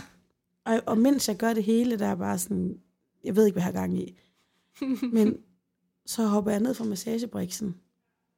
og, 0.65 0.81
og 0.85 0.97
mens 0.97 1.27
jeg 1.27 1.37
gør 1.37 1.53
det 1.53 1.63
hele, 1.63 1.99
der 1.99 2.07
er 2.07 2.15
bare 2.15 2.37
sådan, 2.37 2.77
jeg 3.23 3.35
ved 3.35 3.45
ikke, 3.45 3.53
hvad 3.53 3.63
jeg 3.63 3.73
har 3.73 3.81
gang 3.81 3.99
i. 3.99 4.19
Men 5.13 5.37
så 6.05 6.25
hopper 6.25 6.51
jeg 6.51 6.59
ned 6.59 6.73
fra 6.73 6.85
massagebriksen, 6.85 7.75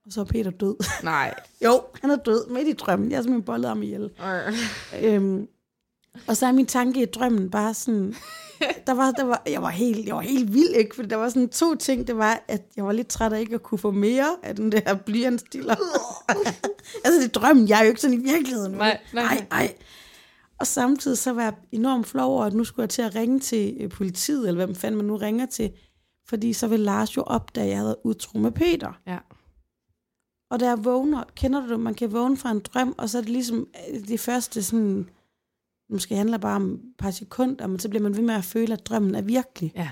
og 0.08 0.14
så 0.14 0.22
er 0.22 0.26
Peter 0.26 0.52
død. 0.52 0.76
Nej. 1.04 1.34
jo, 1.66 1.82
han 2.02 2.10
er 2.10 2.16
død 2.16 2.50
midt 2.50 2.68
i 2.68 2.74
drømmen. 2.74 3.10
Jeg 3.10 3.18
har 3.18 3.24
simpelthen 3.24 3.46
bollet 3.46 3.68
ham 3.68 3.84
ihjel. 3.84 4.12
Øhm, 5.02 5.48
og 6.28 6.38
så 6.38 6.46
er 6.46 6.52
min 6.52 6.66
tanke 6.66 7.02
i 7.02 7.06
drømmen 7.06 7.50
bare 7.50 7.74
sådan, 7.74 8.16
der 8.88 8.94
var, 8.94 9.12
der 9.12 9.24
var, 9.24 9.44
jeg, 9.48 9.62
var 9.62 9.70
helt, 9.70 10.08
jeg 10.08 10.16
var 10.16 10.22
helt 10.22 10.54
vild, 10.54 10.76
ikke? 10.76 10.96
For 10.96 11.04
der 11.04 11.16
var 11.16 11.30
sådan 11.30 11.50
to 11.50 11.76
ting. 11.76 12.08
Det 12.08 12.18
var, 12.18 12.44
at 12.48 12.62
jeg 12.76 12.86
var 12.86 12.92
lidt 12.92 13.08
træt 13.08 13.34
af 13.34 13.40
ikke 13.40 13.56
at 13.56 13.64
kunne 13.64 13.78
få 13.78 13.92
mere 13.92 14.36
af 14.44 14.56
den 14.56 14.72
der 14.72 14.96
blyantstiller. 14.96 15.76
altså, 17.06 17.20
det 17.22 17.24
er 17.24 17.40
drømmen. 17.40 17.70
Jeg 17.70 17.80
er 17.80 17.84
jo 17.84 17.90
ikke 17.90 18.02
sådan 18.02 18.20
i 18.20 18.24
virkeligheden. 18.24 18.72
Nej, 18.72 19.00
nej, 19.14 19.24
nej, 19.24 19.46
nej. 19.50 19.74
Og 20.60 20.68
samtidig 20.68 21.18
så 21.18 21.34
var 21.34 21.44
jeg 21.44 21.54
enormt 21.72 22.08
flov 22.08 22.34
over, 22.34 22.46
at 22.46 22.54
nu 22.54 22.64
skulle 22.64 22.84
jeg 22.84 22.90
til 22.90 23.02
at 23.02 23.16
ringe 23.16 23.40
til 23.40 23.78
øh, 23.80 23.90
politiet, 23.90 24.48
eller 24.48 24.66
hvem 24.66 24.76
fanden 24.76 24.98
man 24.98 25.06
nu 25.06 25.16
ringer 25.16 25.46
til. 25.46 25.72
Fordi 26.30 26.54
så 26.54 26.68
vil 26.68 26.80
Lars 26.80 27.18
jo 27.18 27.22
opdage, 27.22 27.66
at 27.66 27.70
jeg 27.70 27.78
havde 27.78 27.98
utro 28.04 28.38
med 28.38 28.52
Peter. 28.52 29.00
Ja. 29.08 29.18
Og 30.50 30.60
da 30.60 30.68
jeg 30.68 30.86
vågner, 30.86 31.24
kender 31.36 31.62
du 31.62 31.70
det, 31.70 31.80
man 31.80 31.94
kan 31.94 32.12
vågne 32.12 32.38
fra 32.38 32.52
en 32.52 32.60
drøm, 32.60 32.96
og 32.98 33.10
så 33.10 33.18
er 33.18 33.22
det 33.22 33.30
ligesom 33.30 33.68
øh, 33.94 34.08
det 34.08 34.20
første 34.20 34.64
sådan, 34.64 35.10
måske 35.90 36.16
handler 36.16 36.38
bare 36.38 36.56
om 36.56 36.74
et 36.74 36.82
par 36.98 37.12
sekunder, 37.12 37.68
men 37.68 37.80
så 37.80 37.90
bliver 37.90 38.04
man 38.04 38.16
ved 38.16 38.24
med 38.24 38.36
at 38.36 38.44
føle, 38.44 38.74
at 38.74 38.86
drømmen 38.86 39.16
er 39.16 39.22
virkelig. 39.22 39.72
Ja. 39.76 39.90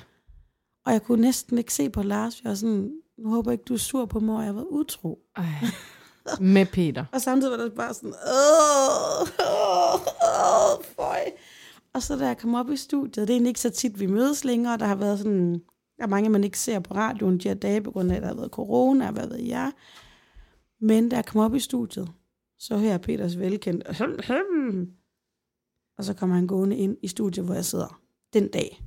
Og 0.86 0.92
jeg 0.92 1.04
kunne 1.04 1.22
næsten 1.22 1.58
ikke 1.58 1.74
se 1.74 1.90
på 1.90 2.04
Lars, 2.04 2.42
jeg 2.44 2.50
var 2.50 2.56
sådan, 2.56 2.92
nu 3.18 3.30
håber 3.30 3.52
jeg 3.52 3.54
ikke, 3.54 3.68
du 3.68 3.74
er 3.74 3.78
sur 3.78 4.06
på 4.06 4.20
mig, 4.20 4.36
og 4.38 4.46
jeg 4.46 4.56
var 4.56 4.64
utro. 4.64 5.20
Ej. 5.36 5.46
Med 6.40 6.66
Peter. 6.66 7.06
Og 7.12 7.22
samtidig 7.22 7.58
var 7.58 7.64
det 7.64 7.74
bare 7.74 7.94
sådan, 7.94 8.14
åh, 8.14 9.28
åh, 9.40 10.02
åh, 10.02 10.84
føj. 10.96 11.20
Og 11.94 12.04
så 12.04 12.16
da 12.16 12.28
jeg 12.28 12.38
kom 12.38 12.56
op 12.56 12.72
i 12.72 12.78
studiet, 12.78 13.16
det 13.28 13.30
er 13.30 13.36
egentlig 13.36 13.50
ikke 13.50 13.60
så 13.60 13.70
tit, 13.70 14.00
vi 14.00 14.06
mødes 14.06 14.44
længere, 14.44 14.78
der 14.78 14.86
har 14.86 14.96
været 14.96 15.18
sådan, 15.18 15.54
der 15.98 16.04
er 16.04 16.08
mange, 16.08 16.30
man 16.30 16.44
ikke 16.44 16.60
ser 16.60 16.80
på 16.80 16.94
radioen 16.94 17.38
de 17.38 17.48
her 17.48 17.56
dage, 17.56 17.82
på 17.82 17.92
grund 17.92 18.12
af, 18.12 18.16
at 18.16 18.22
der 18.22 18.28
har 18.28 18.36
været 18.36 18.52
corona, 18.52 19.08
og 19.08 19.14
hvad 19.14 19.28
ved 19.28 19.40
jeg. 19.40 19.72
Men 20.88 21.10
da 21.10 21.16
jeg 21.16 21.26
kom 21.26 21.42
op 21.42 21.56
i 21.56 21.60
studiet, 21.60 22.12
så 22.60 22.78
hører 22.78 22.92
jeg 22.92 23.02
Peters 23.02 23.40
velkendt, 23.40 23.84
og 25.98 26.06
så 26.06 26.14
kommer 26.14 26.36
han 26.36 26.48
gående 26.48 26.78
ind 26.78 26.98
i 27.02 27.08
studiet, 27.08 27.46
hvor 27.46 27.54
jeg 27.56 27.66
sidder 27.66 28.02
den 28.34 28.48
dag. 28.48 28.84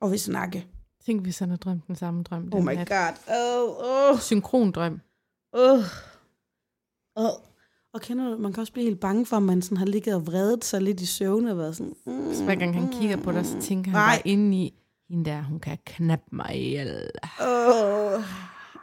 Og 0.00 0.12
vi 0.12 0.18
snakke. 0.18 0.66
Tænk, 1.06 1.22
hvis 1.22 1.38
han 1.38 1.50
har 1.50 1.56
drømt 1.56 1.86
den 1.86 1.96
samme 1.96 2.22
drøm. 2.22 2.50
Oh 2.52 2.64
my 2.64 2.72
nat. 2.74 2.88
god. 2.88 3.14
Oh, 3.28 4.12
oh. 4.12 4.20
Synkrondrøm. 4.20 5.00
Uh. 5.58 5.78
Uh. 7.16 7.24
Og 7.94 8.00
kender 8.00 8.30
du, 8.30 8.38
man 8.38 8.52
kan 8.52 8.60
også 8.60 8.72
blive 8.72 8.84
helt 8.84 9.00
bange 9.00 9.26
for, 9.26 9.36
at 9.36 9.42
man 9.42 9.62
sådan 9.62 9.76
har 9.76 9.86
ligget 9.86 10.14
og 10.14 10.26
vredet 10.26 10.64
sig 10.64 10.82
lidt 10.82 11.00
i 11.00 11.06
søvn 11.06 11.46
og 11.46 11.58
været 11.58 11.76
sådan... 11.76 11.94
Mm, 12.06 12.34
Så 12.34 12.44
hver 12.44 12.54
gang 12.54 12.74
han 12.74 12.92
kigger 12.92 13.16
på 13.16 13.32
dig, 13.32 13.46
så 13.46 13.60
tænker 13.60 13.90
han 13.90 13.98
Nej. 14.00 14.16
bare 14.16 14.28
indeni, 14.28 14.80
hende 15.08 15.24
der, 15.30 15.42
hun 15.42 15.60
kan 15.60 15.78
knappe 15.86 16.36
mig 16.36 16.56
ihjel. 16.56 17.10
Åh. 17.40 18.22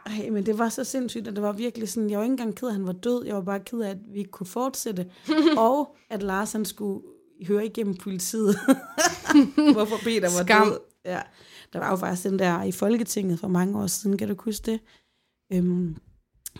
Ej, 0.06 0.30
men 0.30 0.46
det 0.46 0.58
var 0.58 0.68
så 0.68 0.84
sindssygt, 0.84 1.28
at 1.28 1.34
det 1.34 1.42
var 1.42 1.52
virkelig 1.52 1.88
sådan, 1.88 2.10
jeg 2.10 2.18
var 2.18 2.24
ikke 2.24 2.32
engang 2.32 2.56
ked 2.56 2.68
af, 2.68 2.70
at 2.70 2.76
han 2.76 2.86
var 2.86 2.92
død, 2.92 3.24
jeg 3.26 3.34
var 3.34 3.40
bare 3.40 3.60
ked 3.60 3.80
af, 3.80 3.90
at 3.90 3.98
vi 4.12 4.18
ikke 4.18 4.30
kunne 4.30 4.46
fortsætte, 4.46 5.10
og 5.56 5.96
at 6.10 6.22
Lars 6.22 6.52
han 6.52 6.64
skulle 6.64 7.02
høre 7.46 7.66
igennem 7.66 7.94
politiet, 7.94 8.56
hvorfor 9.74 9.96
Peter 10.04 10.38
var 10.38 10.44
Skam. 10.44 10.66
død. 10.66 10.78
Ja. 11.04 11.20
Der 11.72 11.78
var 11.78 11.90
jo 11.90 11.96
faktisk 11.96 12.28
den 12.28 12.38
der 12.38 12.62
i 12.62 12.72
Folketinget 12.72 13.38
for 13.38 13.48
mange 13.48 13.78
år 13.78 13.86
siden, 13.86 14.16
kan 14.16 14.28
du 14.28 14.34
huske 14.38 14.70
det? 14.70 14.80
Øhm, 15.52 15.96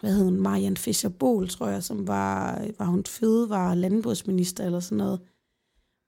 hvad 0.01 0.15
hed 0.15 0.25
hun? 0.25 0.41
Marianne 0.41 0.77
Fischer 0.77 1.11
Bohl, 1.11 1.49
tror 1.49 1.69
jeg, 1.69 1.83
som 1.83 2.07
var, 2.07 2.65
var 2.79 2.85
hun 2.87 3.05
fødevare 3.05 3.77
landbrugsminister 3.77 4.65
eller 4.65 4.81
sådan 4.81 4.99
noget. 4.99 5.21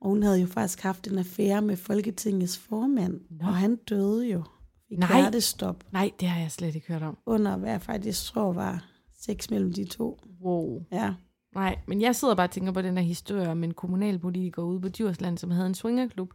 Og 0.00 0.08
hun 0.08 0.22
havde 0.22 0.40
jo 0.40 0.46
faktisk 0.46 0.80
haft 0.80 1.06
en 1.06 1.18
affære 1.18 1.62
med 1.62 1.76
Folketingets 1.76 2.58
formand, 2.58 3.20
Nå. 3.30 3.46
og 3.46 3.54
han 3.56 3.76
døde 3.76 4.26
jo. 4.28 4.42
Fik 4.88 4.98
Nej. 4.98 5.20
hjertestop 5.20 5.84
Nej, 5.92 6.10
det 6.20 6.28
har 6.28 6.40
jeg 6.40 6.50
slet 6.52 6.74
ikke 6.74 6.92
hørt 6.92 7.02
om. 7.02 7.18
under, 7.26 7.56
hvad 7.56 7.70
jeg 7.70 7.82
faktisk 7.82 8.24
tror 8.32 8.52
var 8.52 8.84
sex 9.20 9.50
mellem 9.50 9.72
de 9.72 9.84
to. 9.84 10.18
Wow. 10.42 10.82
Ja. 10.92 11.14
Nej, 11.54 11.78
men 11.88 12.00
jeg 12.00 12.16
sidder 12.16 12.34
bare 12.34 12.46
og 12.46 12.50
tænker 12.50 12.72
på 12.72 12.82
den 12.82 12.96
her 12.98 13.04
historie 13.04 13.48
om 13.50 13.64
en 13.64 13.74
kommunalpolitiker 13.74 14.62
ude 14.62 14.80
på 14.80 14.88
Djursland, 14.88 15.38
som 15.38 15.50
havde 15.50 15.66
en 15.66 15.74
swingerklub, 15.74 16.30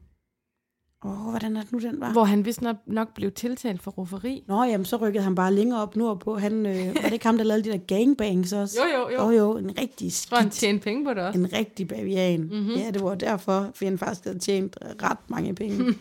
Åh, 1.06 1.26
oh, 1.26 1.30
hvordan 1.30 1.58
er 1.58 1.62
det 1.62 1.72
nu, 1.72 1.80
den 1.80 2.00
var? 2.02 2.12
hvor 2.12 2.24
han 2.24 2.46
vist 2.46 2.62
nok, 2.62 2.76
nok 2.88 3.14
blev 3.16 3.32
tiltalt 3.32 3.82
for 3.82 3.92
rufferi. 3.92 4.44
Nå, 4.48 4.64
jamen, 4.64 4.86
så 4.86 4.96
rykkede 4.98 5.24
han 5.24 5.36
bare 5.36 5.54
længere 5.54 5.82
op 5.82 5.96
nordpå. 5.96 6.38
Han, 6.38 6.66
øh, 6.66 6.86
var 6.96 7.02
det 7.02 7.14
ikke 7.14 7.26
ham, 7.26 7.38
der 7.38 7.44
lavede 7.44 7.64
de 7.64 7.70
der 7.72 7.78
gangbangs 7.78 8.54
også? 8.54 8.78
Jo, 8.84 9.00
jo, 9.00 9.10
jo. 9.10 9.24
Jo, 9.24 9.38
jo, 9.38 9.58
en 9.58 9.78
rigtig 9.80 10.06
Jeg 10.06 10.12
tror, 10.12 10.38
han 10.38 10.52
skidt. 10.52 10.60
tjente 10.60 10.84
penge 10.84 11.06
på 11.06 11.14
det 11.14 11.24
også. 11.24 11.40
En 11.40 11.54
rigtig 11.54 11.88
bavian. 11.88 12.40
Mhm. 12.42 12.54
Mm-hmm. 12.56 12.74
Ja, 12.76 12.92
det 12.92 13.04
var 13.04 13.16
derfor, 13.16 13.72
for 13.76 13.86
han 13.86 13.98
faktisk 13.98 14.24
havde 14.24 14.40
tjent 14.40 14.78
ret 15.04 15.30
mange 15.30 15.56
penge. 15.56 15.84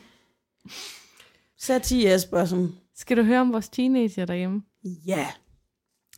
Satie 1.58 2.14
Espersen. 2.14 2.74
Skal 2.94 3.16
du 3.16 3.22
høre 3.22 3.40
om 3.40 3.52
vores 3.52 3.68
teenager 3.68 4.24
derhjemme? 4.24 4.62
Ja. 5.06 5.26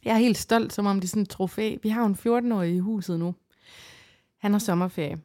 Jeg 0.04 0.14
er 0.14 0.18
helt 0.18 0.38
stolt, 0.38 0.72
som 0.72 0.86
om 0.86 1.00
det 1.00 1.04
er 1.04 1.08
sådan 1.08 1.22
et 1.22 1.28
trofæ. 1.28 1.76
Vi 1.82 1.88
har 1.88 2.04
en 2.04 2.14
14-årig 2.14 2.74
i 2.74 2.78
huset 2.78 3.18
nu. 3.18 3.34
Han 4.38 4.52
har 4.52 4.58
sommerferie. 4.58 5.18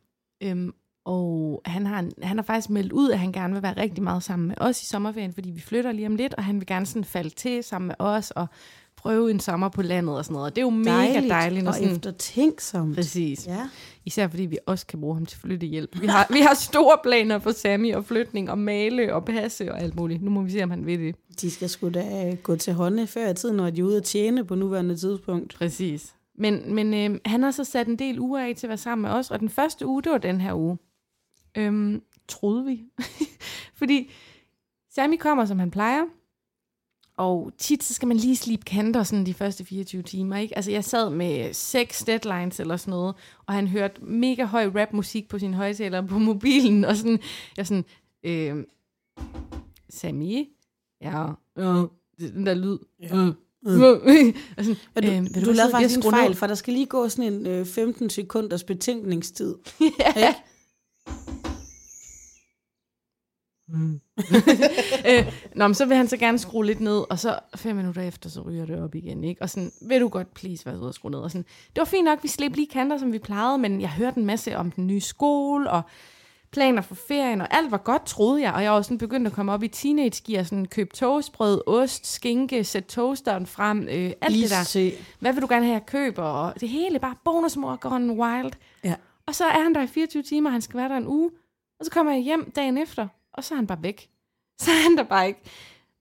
Øhm, 0.43 0.73
og 1.06 1.62
han 1.65 1.86
har, 1.86 2.10
han 2.23 2.38
har 2.38 2.43
faktisk 2.43 2.69
meldt 2.69 2.91
ud, 2.91 3.12
at 3.12 3.19
han 3.19 3.32
gerne 3.32 3.54
vil 3.54 3.63
være 3.63 3.78
rigtig 3.78 4.04
meget 4.04 4.23
sammen 4.23 4.47
med 4.47 4.56
os 4.60 4.82
i 4.82 4.86
sommerferien, 4.86 5.34
fordi 5.34 5.49
vi 5.49 5.60
flytter 5.60 5.91
lige 5.91 6.08
om 6.08 6.15
lidt, 6.15 6.34
og 6.34 6.43
han 6.43 6.60
vil 6.60 6.67
gerne 6.67 6.86
sådan 6.86 7.04
falde 7.04 7.30
til 7.30 7.63
sammen 7.63 7.88
med 7.88 7.95
os 7.99 8.32
og 8.32 8.47
prøve 9.06 9.32
en 9.32 9.39
sommer 9.39 9.70
på 9.70 9.82
landet 9.82 10.18
og 10.18 10.26
sådan 10.26 10.34
noget. 10.34 10.46
Og 10.46 10.56
det 10.56 10.62
er 10.62 10.65
jo 10.65 10.70
mega 10.70 10.91
dejligt. 10.91 11.30
dejligt 11.30 11.63
når 11.63 11.72
og 11.72 11.76
sådan, 11.76 11.91
eftertænksomt. 11.91 12.96
Præcis. 12.96 13.48
Ja. 13.48 13.70
Især 14.06 14.28
fordi 14.28 14.46
vi 14.46 14.58
også 14.65 14.88
kan 14.88 15.02
bruge 15.02 15.15
ham 15.15 15.26
til 15.26 15.39
flyttehjælp. 15.39 16.02
Vi 16.02 16.08
har, 16.08 16.28
vi 16.34 16.39
har 16.39 16.54
store 16.54 16.98
planer 17.04 17.39
for 17.39 17.52
Sammy 17.52 17.94
og 17.94 18.06
flytning 18.06 18.52
og 18.52 18.58
male 18.58 19.15
og 19.15 19.26
passe 19.26 19.72
og 19.72 19.82
alt 19.82 19.96
muligt. 19.96 20.22
Nu 20.22 20.32
må 20.32 20.41
vi 20.41 20.52
se, 20.52 20.63
om 20.63 20.70
han 20.70 20.86
vil 20.86 21.00
det. 21.00 21.15
De 21.41 21.52
skal 21.52 21.70
sgu 21.70 21.89
da 21.89 22.28
øh, 22.28 22.38
gå 22.38 22.56
til 22.56 22.74
hånde 22.74 23.08
før 23.08 23.30
i 23.30 23.34
tiden, 23.34 23.56
når 23.56 23.70
de 23.70 23.82
er 23.82 23.86
ude 23.86 23.98
at 23.98 24.04
tjene 24.04 24.46
på 24.46 24.56
nuværende 24.56 24.96
tidspunkt. 24.98 25.56
Præcis. 25.58 26.15
Men, 26.38 26.76
men 26.76 26.94
øh, 26.94 27.20
han 27.26 27.44
har 27.44 27.52
så 27.52 27.63
sat 27.63 27.88
en 27.88 28.00
del 28.00 28.20
uger 28.20 28.39
af 28.39 28.56
til 28.56 28.68
at 28.68 28.70
være 28.70 28.78
sammen 28.78 29.02
med 29.02 29.12
os, 29.12 29.32
og 29.32 29.39
den 29.39 29.50
første 29.50 29.86
uge, 29.86 30.04
det 30.04 30.12
var 30.12 30.18
den 30.18 30.41
her 30.41 30.54
uge. 30.54 30.78
Øhm, 31.58 32.02
troede 32.28 32.65
vi. 32.65 32.84
Fordi 33.80 34.12
Sammy 34.96 35.18
kommer, 35.18 35.46
som 35.46 35.60
han 35.60 35.72
plejer, 35.72 36.04
og 37.17 37.51
tit 37.58 37.84
så 37.84 37.93
skal 37.93 38.08
man 38.08 38.17
lige 38.17 38.36
slibe 38.36 38.65
kanter 38.65 39.04
sådan 39.04 39.25
de 39.25 39.34
første 39.34 39.65
24 39.65 40.01
timer. 40.01 40.38
Ikke? 40.38 40.56
Altså 40.56 40.71
jeg 40.71 40.84
sad 40.84 41.10
med 41.10 41.54
seks 41.54 42.04
deadlines 42.04 42.60
eller 42.60 42.78
sådan 42.78 42.91
noget, 42.91 43.15
og 43.45 43.54
han 43.54 43.67
hørte 43.67 44.04
mega 44.04 44.43
høj 44.43 44.65
rapmusik 44.75 45.28
på 45.28 45.39
sin 45.39 45.54
højtaler 45.54 46.01
på 46.01 46.19
mobilen, 46.19 46.86
og 46.86 46.95
sådan, 46.95 47.19
jeg 47.58 47.67
sådan, 47.67 47.86
øh, 48.23 48.63
Sammy, 49.89 50.45
ja, 51.01 51.25
ja, 51.58 51.84
den 52.19 52.45
der 52.45 52.54
lyd, 52.54 52.78
ja. 53.01 53.15
Mm. 53.15 53.34
og 54.58 54.63
sådan, 54.63 54.75
Og 54.95 55.04
du, 55.04 55.08
Øhm, 55.08 55.25
øh, 55.25 55.41
du, 55.41 55.45
du 55.45 55.51
lavede 55.51 55.71
faktisk 55.71 55.97
en 55.97 56.04
fejl, 56.04 56.36
for 56.36 56.47
der 56.47 56.56
skal 56.56 56.73
lige 56.73 56.86
gå 56.86 57.10
sådan 57.10 57.34
en 57.34 57.47
øh, 57.47 57.65
15 57.65 58.10
sekunders 58.10 58.63
betænkningstid. 58.63 59.56
ja. 60.15 60.36
øh, 65.09 65.34
nå, 65.55 65.68
men 65.68 65.76
så 65.76 65.86
vil 65.86 65.97
han 65.97 66.07
så 66.07 66.18
gerne 66.18 66.39
skrue 66.39 66.66
lidt 66.66 66.80
ned, 66.80 67.03
og 67.09 67.20
så 67.20 67.39
fem 67.55 67.76
minutter 67.76 68.01
efter, 68.01 68.30
så 68.30 68.41
ryger 68.41 68.66
det 68.66 68.84
op 68.84 68.95
igen, 68.95 69.24
ikke? 69.24 69.41
Og 69.41 69.49
sådan, 69.49 69.72
vil 69.82 70.01
du 70.01 70.07
godt 70.07 70.34
please 70.34 70.66
være 70.66 70.76
sød 70.76 70.89
at 70.89 70.95
skrue 70.95 71.11
ned? 71.11 71.20
Og 71.20 71.32
sådan, 71.32 71.45
det 71.68 71.78
var 71.78 71.86
fint 71.86 72.05
nok, 72.05 72.24
vi 72.24 72.28
slip 72.28 72.55
lige 72.55 72.68
kanter, 72.68 72.97
som 72.97 73.13
vi 73.13 73.20
plejede, 73.20 73.57
men 73.57 73.82
jeg 73.82 73.89
hørte 73.89 74.20
en 74.20 74.26
masse 74.26 74.57
om 74.57 74.72
den 74.72 74.88
nye 74.88 75.01
skole, 75.01 75.70
og 75.70 75.82
planer 76.55 76.82
for 76.82 76.95
ferien, 76.95 77.41
og 77.41 77.47
alt 77.51 77.72
var 77.72 77.78
godt, 77.78 78.05
troede 78.05 78.41
jeg. 78.41 78.53
Og 78.53 78.63
jeg 78.63 78.72
var 78.72 78.78
også 78.78 78.88
sådan 78.88 78.97
begyndt 78.97 79.28
at 79.28 79.34
komme 79.34 79.51
op 79.51 79.63
i 79.63 79.68
teenage-gear, 79.68 80.43
sådan 80.43 80.66
købe 80.66 80.95
toastbrød, 80.95 81.61
ost, 81.68 82.07
skinke, 82.07 82.63
sætte 82.63 82.89
toasteren 82.89 83.45
frem, 83.45 83.82
øh, 83.82 84.11
alt 84.22 84.36
det 84.36 84.49
der. 84.49 84.63
se. 84.63 84.93
Hvad 85.20 85.34
vil 85.34 85.41
du 85.41 85.47
gerne 85.47 85.66
have, 85.66 85.74
jeg 85.74 85.86
køber? 85.86 86.24
Og 86.24 86.53
det 86.61 86.70
hele 86.70 86.99
bare 86.99 87.16
bonusmor 87.26 87.76
gone 87.76 88.13
wild. 88.13 88.51
Ja. 88.84 88.95
Og 89.26 89.36
så 89.36 89.45
er 89.45 89.63
han 89.63 89.76
der 89.76 89.82
i 89.82 89.88
24 89.88 90.24
timer, 90.24 90.49
han 90.49 90.61
skal 90.61 90.78
være 90.78 90.89
der 90.89 90.97
en 90.97 91.07
uge. 91.07 91.32
Og 91.80 91.86
så 91.86 91.91
kommer 91.91 92.11
jeg 92.11 92.22
hjem 92.22 92.51
dagen 92.55 92.78
efter, 92.78 93.07
og 93.38 93.44
så 93.44 93.54
er 93.54 93.56
han 93.56 93.68
bare 93.68 93.84
væk. 93.84 94.10
Så 94.62 94.72
er 94.72 94.84
han 94.84 94.98
der 94.98 95.04
bare 95.04 95.28
ikke. 95.28 95.40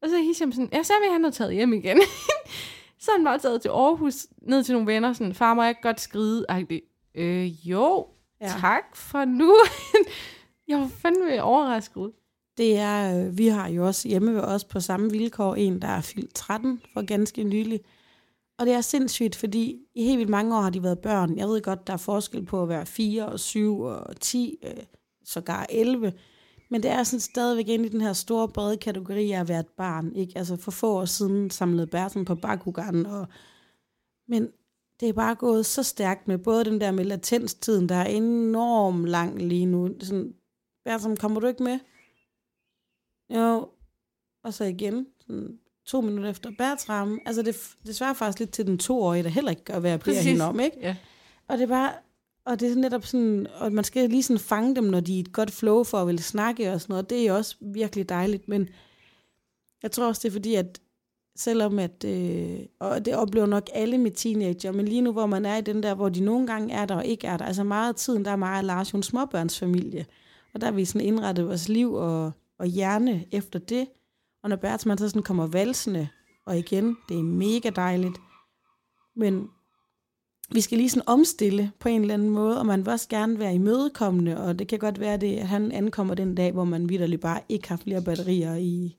Og 0.02 0.08
så 0.08 0.16
er 0.16 0.22
Hisham 0.22 0.52
sådan, 0.52 0.68
ja, 0.72 0.82
så 0.82 0.92
vil 1.02 1.12
han 1.12 1.24
have 1.24 1.32
taget 1.32 1.54
hjem 1.54 1.72
igen. 1.72 2.00
så 3.00 3.10
er 3.10 3.16
han 3.16 3.24
bare 3.24 3.38
taget 3.38 3.62
til 3.62 3.68
Aarhus, 3.68 4.26
ned 4.42 4.64
til 4.64 4.72
nogle 4.72 4.92
venner, 4.92 5.12
sådan, 5.12 5.34
far 5.34 5.54
må 5.54 5.62
jeg 5.62 5.70
ikke 5.70 5.82
godt 5.82 6.00
skride. 6.00 6.46
Øh, 7.14 7.68
jo, 7.70 8.06
ja. 8.40 8.48
tak 8.60 8.96
for 8.96 9.24
nu. 9.24 9.56
jeg 10.68 10.78
var 10.78 10.88
fandme 10.88 11.42
overrasket. 11.42 12.12
Det 12.58 12.78
er, 12.78 13.26
øh, 13.26 13.38
vi 13.38 13.46
har 13.46 13.68
jo 13.68 13.86
også 13.86 14.08
hjemme 14.08 14.34
ved 14.34 14.40
os 14.40 14.64
på 14.64 14.80
samme 14.80 15.10
vilkår 15.10 15.54
en, 15.54 15.82
der 15.82 15.88
er 15.88 16.00
fyldt 16.00 16.34
13 16.34 16.82
for 16.92 17.06
ganske 17.06 17.44
nylig. 17.44 17.80
Og 18.58 18.66
det 18.66 18.74
er 18.74 18.80
sindssygt, 18.80 19.36
fordi 19.36 19.76
i 19.94 20.04
helt 20.04 20.18
vildt 20.18 20.30
mange 20.30 20.56
år 20.56 20.60
har 20.60 20.70
de 20.70 20.82
været 20.82 20.98
børn. 20.98 21.38
Jeg 21.38 21.48
ved 21.48 21.62
godt, 21.62 21.86
der 21.86 21.92
er 21.92 21.96
forskel 21.96 22.44
på 22.44 22.62
at 22.62 22.68
være 22.68 22.86
4 22.86 23.26
og 23.26 23.40
7 23.40 23.80
og 23.80 24.20
10, 24.20 24.58
øh, 24.64 24.70
sågar 25.24 25.66
11. 25.70 26.12
Men 26.74 26.82
det 26.82 26.90
er 26.90 27.02
sådan 27.02 27.20
stadigvæk 27.20 27.68
inde 27.68 27.86
i 27.86 27.88
den 27.88 28.00
her 28.00 28.12
store, 28.12 28.48
brede 28.48 28.76
kategori 28.76 29.32
af 29.32 29.40
at 29.40 29.48
være 29.48 29.60
et 29.60 29.68
barn. 29.68 30.14
Ikke? 30.16 30.32
Altså 30.38 30.56
for 30.56 30.70
få 30.70 30.92
år 30.92 31.04
siden 31.04 31.50
samlede 31.50 31.86
Bersen 31.86 32.24
på 32.24 32.34
Bakugan. 32.34 33.06
Og... 33.06 33.26
Men 34.28 34.48
det 35.00 35.08
er 35.08 35.12
bare 35.12 35.34
gået 35.34 35.66
så 35.66 35.82
stærkt 35.82 36.28
med 36.28 36.38
både 36.38 36.64
den 36.64 36.80
der 36.80 36.90
med 36.90 37.04
latenstiden, 37.04 37.88
der 37.88 37.94
er 37.94 38.04
enormt 38.04 39.06
lang 39.06 39.42
lige 39.42 39.66
nu. 39.66 39.90
Sådan, 40.00 40.34
Bersen, 40.84 41.16
kommer 41.16 41.40
du 41.40 41.46
ikke 41.46 41.62
med? 41.62 41.78
Jo. 43.30 43.68
Og 44.44 44.54
så 44.54 44.64
igen, 44.64 45.06
sådan 45.20 45.58
to 45.86 46.00
minutter 46.00 46.30
efter 46.30 46.50
Bertram. 46.58 47.20
Altså 47.26 47.42
det, 47.42 47.76
det 47.86 47.96
svarer 47.96 48.14
faktisk 48.14 48.38
lidt 48.38 48.50
til 48.50 48.66
den 48.66 48.78
toårige, 48.78 49.22
der 49.22 49.28
heller 49.28 49.50
ikke 49.50 49.64
gør, 49.64 49.78
hvad 49.78 49.90
jeg 49.90 50.00
bliver 50.00 50.20
hende 50.20 50.44
om, 50.44 50.60
ikke? 50.60 50.76
Ja. 50.80 50.96
Og 51.48 51.58
det 51.58 51.64
er 51.64 51.68
bare, 51.68 51.92
og 52.46 52.60
det 52.60 52.72
er 52.72 52.76
netop 52.76 53.06
sådan, 53.06 53.46
og 53.54 53.72
man 53.72 53.84
skal 53.84 54.10
lige 54.10 54.22
sådan 54.22 54.40
fange 54.40 54.76
dem, 54.76 54.84
når 54.84 55.00
de 55.00 55.16
er 55.16 55.20
et 55.20 55.32
godt 55.32 55.50
flow 55.50 55.84
for 55.84 55.98
at 55.98 56.06
ville 56.06 56.22
snakke 56.22 56.72
og 56.72 56.80
sådan 56.80 56.92
noget. 56.92 57.10
Det 57.10 57.22
er 57.22 57.26
jo 57.26 57.36
også 57.36 57.56
virkelig 57.60 58.08
dejligt, 58.08 58.48
men 58.48 58.68
jeg 59.82 59.90
tror 59.92 60.06
også, 60.08 60.20
det 60.22 60.28
er 60.28 60.32
fordi, 60.32 60.54
at 60.54 60.80
selvom 61.36 61.78
at, 61.78 62.04
øh, 62.04 62.58
og 62.80 63.04
det 63.04 63.16
oplever 63.16 63.46
nok 63.46 63.70
alle 63.74 63.98
med 63.98 64.10
teenager, 64.10 64.72
men 64.72 64.88
lige 64.88 65.00
nu, 65.00 65.12
hvor 65.12 65.26
man 65.26 65.46
er 65.46 65.56
i 65.56 65.60
den 65.60 65.82
der, 65.82 65.94
hvor 65.94 66.08
de 66.08 66.20
nogle 66.20 66.46
gange 66.46 66.74
er 66.74 66.86
der 66.86 66.94
og 66.94 67.06
ikke 67.06 67.26
er 67.26 67.36
der, 67.36 67.44
altså 67.44 67.64
meget 67.64 67.88
af 67.88 67.94
tiden, 67.94 68.24
der 68.24 68.30
er 68.30 68.36
meget 68.36 68.64
Lars 68.64 68.92
jo 68.92 68.96
en 68.96 69.02
småbørnsfamilie, 69.02 70.06
og 70.54 70.60
der 70.60 70.66
har 70.66 70.72
vi 70.72 70.84
sådan 70.84 71.06
indrettet 71.06 71.46
vores 71.46 71.68
liv 71.68 71.94
og, 71.94 72.32
og 72.58 72.66
hjerne 72.66 73.24
efter 73.32 73.58
det, 73.58 73.86
og 74.42 74.48
når 74.48 74.56
Bertman 74.56 74.98
så 74.98 75.08
sådan 75.08 75.22
kommer 75.22 75.46
valsende, 75.46 76.08
og 76.46 76.58
igen, 76.58 76.96
det 77.08 77.18
er 77.18 77.22
mega 77.22 77.70
dejligt, 77.70 78.16
men 79.16 79.48
vi 80.50 80.60
skal 80.60 80.78
lige 80.78 80.90
sådan 80.90 81.08
omstille 81.08 81.72
på 81.78 81.88
en 81.88 82.00
eller 82.00 82.14
anden 82.14 82.30
måde, 82.30 82.58
og 82.58 82.66
man 82.66 82.80
vil 82.80 82.92
også 82.92 83.08
gerne 83.08 83.38
være 83.38 83.54
imødekommende, 83.54 84.40
og 84.40 84.58
det 84.58 84.68
kan 84.68 84.78
godt 84.78 85.00
være, 85.00 85.16
det, 85.16 85.36
at 85.36 85.48
han 85.48 85.72
ankommer 85.72 86.14
den 86.14 86.34
dag, 86.34 86.52
hvor 86.52 86.64
man 86.64 86.88
vidderligt 86.88 87.20
bare 87.20 87.40
ikke 87.48 87.68
har 87.68 87.76
flere 87.76 88.02
batterier 88.02 88.54
i, 88.54 88.96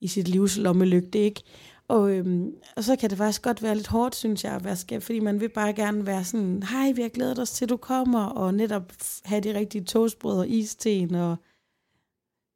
i 0.00 0.08
sit 0.08 0.28
livs 0.28 0.56
lommelygte, 0.56 1.18
ikke? 1.18 1.42
Og, 1.88 2.10
øhm, 2.10 2.54
og 2.76 2.84
så 2.84 2.96
kan 2.96 3.10
det 3.10 3.18
faktisk 3.18 3.42
godt 3.42 3.62
være 3.62 3.74
lidt 3.74 3.86
hårdt, 3.86 4.16
synes 4.16 4.44
jeg, 4.44 4.52
at 4.52 4.64
være 4.64 4.76
skab, 4.76 5.02
fordi 5.02 5.20
man 5.20 5.40
vil 5.40 5.48
bare 5.48 5.72
gerne 5.72 6.06
være 6.06 6.24
sådan, 6.24 6.62
hej, 6.62 6.92
vi 6.92 7.02
har 7.02 7.08
glædet 7.08 7.38
os 7.38 7.50
til, 7.50 7.68
du 7.68 7.76
kommer, 7.76 8.24
og 8.24 8.54
netop 8.54 8.92
have 9.24 9.40
de 9.40 9.58
rigtige 9.58 9.84
toastbrød 9.84 10.38
og 10.38 10.48
isten, 10.48 11.14
og 11.14 11.36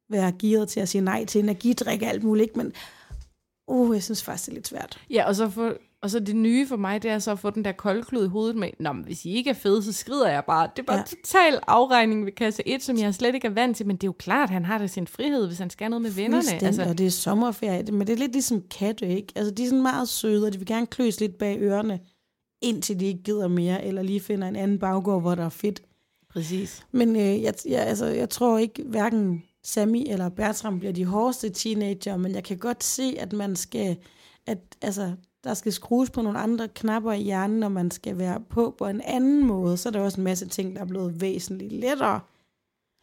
være 0.09 0.31
gearet 0.39 0.69
til 0.69 0.79
at 0.79 0.89
sige 0.89 1.01
nej 1.01 1.25
til 1.25 1.43
energidrik 1.43 2.01
og 2.01 2.07
alt 2.07 2.23
muligt, 2.23 2.43
ikke? 2.43 2.57
men 2.57 2.73
uh, 3.67 3.95
jeg 3.95 4.03
synes 4.03 4.23
faktisk, 4.23 4.45
det 4.45 4.51
er 4.51 4.55
lidt 4.55 4.67
svært. 4.67 4.99
Ja, 5.09 5.27
og 5.27 5.35
så, 5.35 5.49
for, 5.49 5.77
og 6.05 6.11
så 6.11 6.19
det 6.19 6.35
nye 6.35 6.67
for 6.67 6.77
mig, 6.77 7.03
det 7.03 7.11
er 7.11 7.19
så 7.19 7.31
at 7.31 7.39
få 7.39 7.49
den 7.49 7.65
der 7.65 7.71
koldklud 7.71 8.25
i 8.25 8.27
hovedet 8.27 8.55
med, 8.55 8.69
Nå, 8.79 8.91
men 8.91 9.03
hvis 9.03 9.25
I 9.25 9.33
ikke 9.33 9.49
er 9.49 9.53
fede, 9.53 9.83
så 9.83 9.93
skrider 9.93 10.29
jeg 10.29 10.43
bare. 10.47 10.69
Det 10.75 10.81
er 10.81 10.85
bare 10.85 10.97
ja. 10.97 11.03
total 11.03 11.59
afregning 11.67 12.25
ved 12.25 12.31
kasse 12.31 12.67
1, 12.67 12.83
som 12.83 12.97
jeg 12.97 13.15
slet 13.15 13.35
ikke 13.35 13.47
er 13.47 13.51
vant 13.51 13.77
til, 13.77 13.87
men 13.87 13.95
det 13.95 14.03
er 14.03 14.07
jo 14.07 14.15
klart, 14.19 14.49
at 14.49 14.53
han 14.53 14.65
har 14.65 14.77
da 14.77 14.87
sin 14.87 15.07
frihed, 15.07 15.47
hvis 15.47 15.59
han 15.59 15.69
skal 15.69 15.89
noget 15.89 16.01
med 16.01 16.11
vennerne. 16.11 16.65
Altså. 16.65 16.83
og 16.83 16.97
det 16.97 17.05
er 17.05 17.11
sommerferie, 17.11 17.91
men 17.91 18.07
det 18.07 18.13
er 18.13 18.17
lidt 18.17 18.31
ligesom 18.31 18.61
katte, 18.61 19.07
ikke? 19.07 19.33
Altså, 19.35 19.53
de 19.53 19.63
er 19.63 19.67
sådan 19.67 19.81
meget 19.81 20.09
søde, 20.09 20.47
og 20.47 20.53
de 20.53 20.57
vil 20.57 20.67
gerne 20.67 20.87
kløs 20.87 21.19
lidt 21.19 21.37
bag 21.37 21.57
ørerne, 21.61 21.99
indtil 22.61 22.99
de 22.99 23.05
ikke 23.05 23.23
gider 23.23 23.47
mere, 23.47 23.85
eller 23.85 24.01
lige 24.01 24.19
finder 24.19 24.47
en 24.47 24.55
anden 24.55 24.79
baggård, 24.79 25.21
hvor 25.21 25.35
der 25.35 25.45
er 25.45 25.49
fedt. 25.49 25.81
Præcis. 26.29 26.85
Men 26.91 27.15
øh, 27.15 27.41
jeg, 27.41 27.53
jeg, 27.69 27.81
altså, 27.81 28.05
jeg 28.05 28.29
tror 28.29 28.57
ikke, 28.57 28.83
hverken 28.83 29.43
Sammy 29.63 30.03
eller 30.07 30.29
Bertram 30.29 30.79
bliver 30.79 30.93
de 30.93 31.05
hårdeste 31.05 31.49
teenager, 31.49 32.17
men 32.17 32.35
jeg 32.35 32.43
kan 32.43 32.57
godt 32.57 32.83
se, 32.83 33.15
at 33.19 33.33
man 33.33 33.55
skal, 33.55 33.97
at 34.47 34.57
altså, 34.81 35.11
der 35.45 35.53
skal 35.53 35.73
skrues 35.73 36.09
på 36.09 36.21
nogle 36.21 36.39
andre 36.39 36.67
knapper 36.67 37.11
i 37.11 37.21
hjernen, 37.21 37.59
når 37.59 37.69
man 37.69 37.91
skal 37.91 38.17
være 38.17 38.41
på 38.49 38.75
på 38.77 38.87
en 38.87 39.01
anden 39.01 39.45
måde. 39.45 39.77
Så 39.77 39.89
er 39.89 39.93
der 39.93 39.99
også 39.99 40.21
en 40.21 40.23
masse 40.23 40.47
ting, 40.47 40.75
der 40.75 40.81
er 40.81 40.85
blevet 40.85 41.21
væsentligt 41.21 41.71
lettere. 41.73 42.19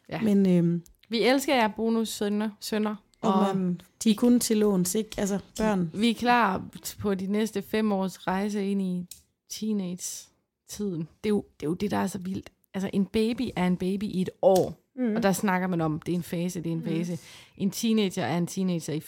Ja. 0.08 0.20
Men 0.22 0.48
øhm, 0.48 0.82
Vi 1.08 1.22
elsker 1.22 1.54
jer 1.54 1.68
bonussønner, 1.68 2.50
sønner. 2.60 2.96
og 3.20 3.56
man, 3.56 3.80
de 4.04 4.10
er 4.10 4.14
kun 4.14 4.40
til 4.40 4.56
låns, 4.56 4.94
ikke? 4.94 5.10
Altså 5.18 5.38
børn. 5.58 5.90
Vi 5.94 6.10
er 6.10 6.14
klar 6.14 6.62
på 6.98 7.14
de 7.14 7.26
næste 7.26 7.62
fem 7.62 7.92
års 7.92 8.26
rejse 8.26 8.66
ind 8.70 8.82
i 8.82 9.06
teenage-tiden. 9.50 11.08
Det 11.24 11.30
er, 11.30 11.34
jo, 11.34 11.44
det 11.60 11.66
er 11.66 11.70
jo 11.70 11.74
det, 11.74 11.90
der 11.90 11.96
er 11.96 12.06
så 12.06 12.18
vildt. 12.18 12.50
Altså, 12.74 12.90
en 12.92 13.06
baby 13.06 13.50
er 13.56 13.66
en 13.66 13.76
baby 13.76 14.04
i 14.04 14.20
et 14.20 14.30
år. 14.42 14.74
Mm. 14.96 15.16
Og 15.16 15.22
der 15.22 15.32
snakker 15.32 15.68
man 15.68 15.80
om, 15.80 16.00
det 16.00 16.12
er 16.12 16.16
en 16.16 16.22
fase, 16.22 16.60
det 16.60 16.68
er 16.72 16.76
en 16.76 16.82
fase. 16.84 17.12
Mm. 17.12 17.18
En 17.56 17.70
teenager 17.70 18.24
er 18.24 18.38
en 18.38 18.46
teenager 18.46 18.92
i 18.92 18.98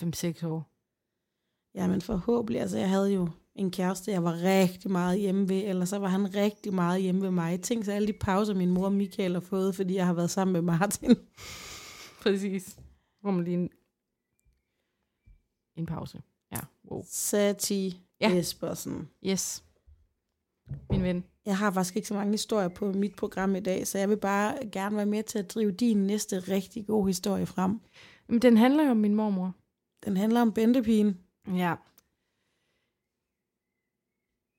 5-6 0.43 0.47
år. 0.47 0.71
Ja, 1.75 1.87
men 1.87 2.01
forhåbentlig. 2.01 2.61
Altså, 2.61 2.79
jeg 2.79 2.89
havde 2.89 3.13
jo 3.13 3.29
en 3.55 3.71
kæreste, 3.71 4.11
jeg 4.11 4.25
var 4.25 4.43
rigtig 4.43 4.91
meget 4.91 5.21
hjemme 5.21 5.49
ved, 5.49 5.63
eller 5.65 5.85
så 5.85 5.99
var 5.99 6.09
han 6.09 6.35
rigtig 6.35 6.75
meget 6.75 7.03
hjemme 7.03 7.23
ved 7.23 7.31
mig. 7.31 7.61
Tænk 7.61 7.85
så 7.85 7.93
alle 7.93 8.09
de 8.09 8.13
pauser, 8.13 8.55
min 8.55 8.71
mor 8.71 8.85
og 8.85 8.93
Michael 8.93 9.33
har 9.33 9.41
fået, 9.41 9.75
fordi 9.75 9.95
jeg 9.95 10.07
har 10.07 10.15
været 10.15 10.31
sammen 10.31 10.53
med 10.53 10.63
Martin. 10.63 11.17
Præcis. 12.23 12.79
Hvor 13.21 13.31
man 13.31 13.45
lige 13.45 13.55
en, 13.55 13.71
en 15.77 15.87
pause. 15.87 16.23
Ja, 16.53 16.61
wow. 16.91 17.03
Sati 17.07 18.01
Ja. 18.21 18.39
Espersen. 18.39 19.09
Yes. 19.27 19.65
Min 20.91 21.03
ven. 21.03 21.25
Jeg 21.47 21.59
har 21.59 21.71
faktisk 21.71 21.97
ikke 21.97 22.09
så 22.09 22.15
mange 22.15 22.33
historier 22.33 22.69
på 22.69 22.93
mit 22.93 23.17
program 23.17 23.57
i 23.57 23.61
dag, 23.61 23.87
så 23.87 23.99
jeg 23.99 24.09
vil 24.09 24.17
bare 24.17 24.71
gerne 24.73 24.97
være 24.97 25.07
med 25.07 25.23
til 25.23 25.39
at 25.39 25.55
drive 25.55 25.73
din 25.73 26.07
næste 26.07 26.39
rigtig 26.39 26.87
god 26.87 27.07
historie 27.07 27.47
frem. 27.47 27.81
Men 28.29 28.43
den 28.43 28.57
handler 28.57 28.85
jo 28.85 28.91
om 28.91 28.97
min 28.97 29.15
mormor. 29.15 29.55
Den 30.05 30.17
handler 30.17 30.41
om 30.41 30.53
Bentepigen. 30.53 31.19
Ja. 31.49 31.75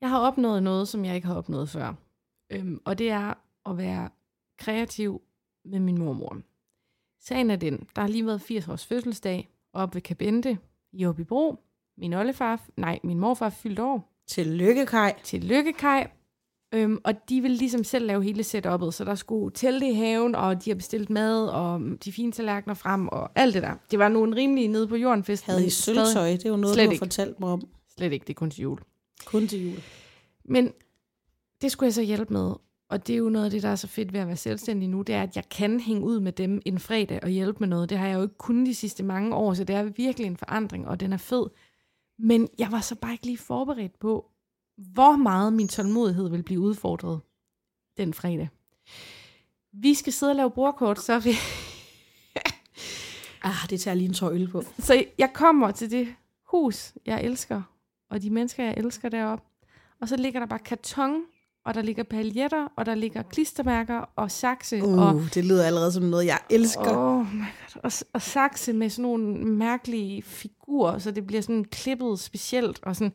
Jeg 0.02 0.10
har 0.10 0.20
opnået 0.20 0.64
noget, 0.64 0.88
som 0.88 1.06
jeg 1.06 1.16
ikke 1.16 1.28
har 1.28 1.36
opnået 1.36 1.70
før. 1.70 1.94
Øhm, 2.50 2.82
og 2.86 2.98
det 2.98 3.10
er 3.10 3.34
at 3.66 3.78
være 3.78 4.10
kreativ 4.58 5.22
med 5.66 5.80
min 5.80 5.98
mormor. 5.98 6.42
Sagen 7.20 7.50
er 7.52 7.56
den, 7.56 7.88
der 7.96 8.02
har 8.02 8.08
lige 8.08 8.26
været 8.26 8.42
80 8.42 8.68
års 8.68 8.86
fødselsdag 8.86 9.50
op 9.74 9.96
ved 9.96 10.02
Kabente 10.02 10.58
i 10.92 11.06
Åbibro. 11.06 11.56
Min 11.98 12.14
oldefar, 12.14 12.62
nej, 12.78 13.00
min 13.04 13.20
morfar 13.20 13.50
fyldt 13.50 13.80
år. 13.80 14.12
Tillykke, 14.28 14.86
Kai. 14.86 15.14
til 15.24 15.44
Lykkekaj. 15.44 16.12
Øhm, 16.76 17.00
og 17.04 17.30
de 17.30 17.42
ville 17.42 17.58
ligesom 17.58 17.84
selv 17.84 18.06
lave 18.06 18.24
hele 18.24 18.42
setup'et, 18.42 18.92
så 18.92 19.04
der 19.06 19.16
skulle 19.16 19.54
telte 19.56 19.90
i 19.90 19.94
haven, 19.94 20.36
og 20.36 20.66
de 20.66 20.70
har 20.70 20.76
bestilt 20.76 21.10
mad, 21.10 21.48
og 21.48 21.82
de 22.06 22.12
fine 22.12 22.32
tallerkener 22.32 22.74
frem, 22.74 23.08
og 23.08 23.32
alt 23.36 23.54
det 23.54 23.64
der. 23.64 23.74
Det 23.92 24.00
var 24.00 24.10
nu 24.10 24.24
en 24.24 24.36
rimelig 24.36 24.68
nede 24.68 24.88
på 24.88 24.96
jorden 24.96 25.24
fest. 25.24 25.46
Havde 25.46 25.66
I 25.66 25.70
sølvtøj? 25.70 26.32
Det 26.32 26.46
er 26.46 26.50
jo 26.50 26.56
noget, 26.58 26.74
Slet 26.74 26.84
du 26.84 26.90
har 26.90 26.92
ikke. 26.92 27.02
fortalt 27.06 27.40
mig 27.40 27.50
om. 27.50 27.62
Slet 27.98 28.12
ikke, 28.14 28.24
det 28.24 28.30
er 28.30 28.38
kun 28.38 28.50
til 28.52 28.62
jul. 28.62 28.80
Kun 29.26 29.48
til 29.48 29.64
jul. 29.70 29.80
Men 30.46 30.72
det 31.62 31.72
skulle 31.72 31.88
jeg 31.88 31.94
så 31.94 32.02
hjælpe 32.02 32.34
med. 32.34 32.54
Og 32.90 33.08
det 33.08 33.14
er 33.14 33.18
jo 33.18 33.30
noget 33.30 33.46
af 33.46 33.52
det, 33.52 33.64
der 33.64 33.70
er 33.70 33.76
så 33.76 33.88
fedt 33.88 34.14
ved 34.14 34.20
at 34.20 34.28
være 34.28 34.38
selvstændig 34.38 34.90
nu, 34.90 35.02
det 35.02 35.16
er, 35.16 35.24
at 35.24 35.36
jeg 35.36 35.44
kan 35.50 35.80
hænge 35.80 36.04
ud 36.04 36.20
med 36.20 36.32
dem 36.32 36.62
en 36.66 36.80
fredag 36.80 37.20
og 37.24 37.30
hjælpe 37.30 37.60
med 37.60 37.68
noget. 37.68 37.90
Det 37.90 37.98
har 37.98 38.08
jeg 38.08 38.16
jo 38.16 38.22
ikke 38.22 38.38
kunnet 38.38 38.68
de 38.68 38.76
sidste 38.76 39.04
mange 39.04 39.36
år, 39.36 39.54
så 39.54 39.64
det 39.64 39.76
er 39.76 39.84
virkelig 39.84 40.28
en 40.28 40.38
forandring, 40.38 40.88
og 40.88 41.00
den 41.00 41.14
er 41.14 41.18
fed. 41.18 41.46
Men 42.20 42.48
jeg 42.60 42.72
var 42.72 42.80
så 42.82 42.96
bare 42.96 43.12
ikke 43.12 43.26
lige 43.26 43.38
forberedt 43.38 44.00
på, 44.00 44.26
hvor 44.78 45.16
meget 45.16 45.54
min 45.54 45.68
tålmodighed 45.68 46.30
vil 46.30 46.44
blive 46.44 46.60
udfordret 46.60 47.20
den 47.98 48.14
fredag. 48.14 48.50
Vi 49.74 49.94
skal 49.94 50.14
sidde 50.14 50.32
og 50.32 50.36
lave 50.36 50.52
bordkort, 50.52 51.00
så 51.00 51.20
vi... 51.20 51.30
Ah, 53.44 53.70
det 53.70 53.82
tager 53.82 53.96
lige 53.96 54.08
en 54.08 54.14
tår 54.14 54.30
øl 54.30 54.48
på. 54.48 54.64
Så 54.80 55.06
jeg 55.18 55.34
kommer 55.34 55.72
til 55.72 55.92
det 55.92 56.08
hus, 56.52 56.94
jeg 57.06 57.24
elsker, 57.24 57.62
og 58.10 58.22
de 58.22 58.30
mennesker, 58.30 58.64
jeg 58.64 58.74
elsker 58.78 59.10
deroppe. 59.10 59.46
Og 60.02 60.10
så 60.10 60.16
ligger 60.16 60.40
der 60.40 60.48
bare 60.48 60.60
karton, 60.60 61.22
og 61.66 61.74
der 61.74 61.82
ligger 61.82 62.04
paljetter, 62.04 62.68
og 62.78 62.86
der 62.86 62.96
ligger 62.96 63.24
klistermærker 63.24 64.06
og 64.16 64.32
sakse. 64.32 64.84
Uh, 64.84 65.02
og, 65.02 65.22
det 65.34 65.46
lyder 65.46 65.66
allerede 65.66 65.92
som 65.92 66.04
noget, 66.04 66.26
jeg 66.26 66.40
elsker. 66.50 66.98
oh 66.98 67.34
my 67.34 67.40
God, 67.40 67.82
og, 67.84 67.92
og 68.14 68.22
sakse 68.22 68.74
med 68.74 68.90
sådan 68.90 69.04
nogle 69.04 69.46
mærkelige 69.46 70.22
figurer, 70.22 71.00
så 71.00 71.12
det 71.12 71.28
bliver 71.28 71.42
sådan 71.42 71.66
klippet 71.66 72.20
specielt. 72.20 72.80
Og, 72.84 72.96
sådan. 72.96 73.14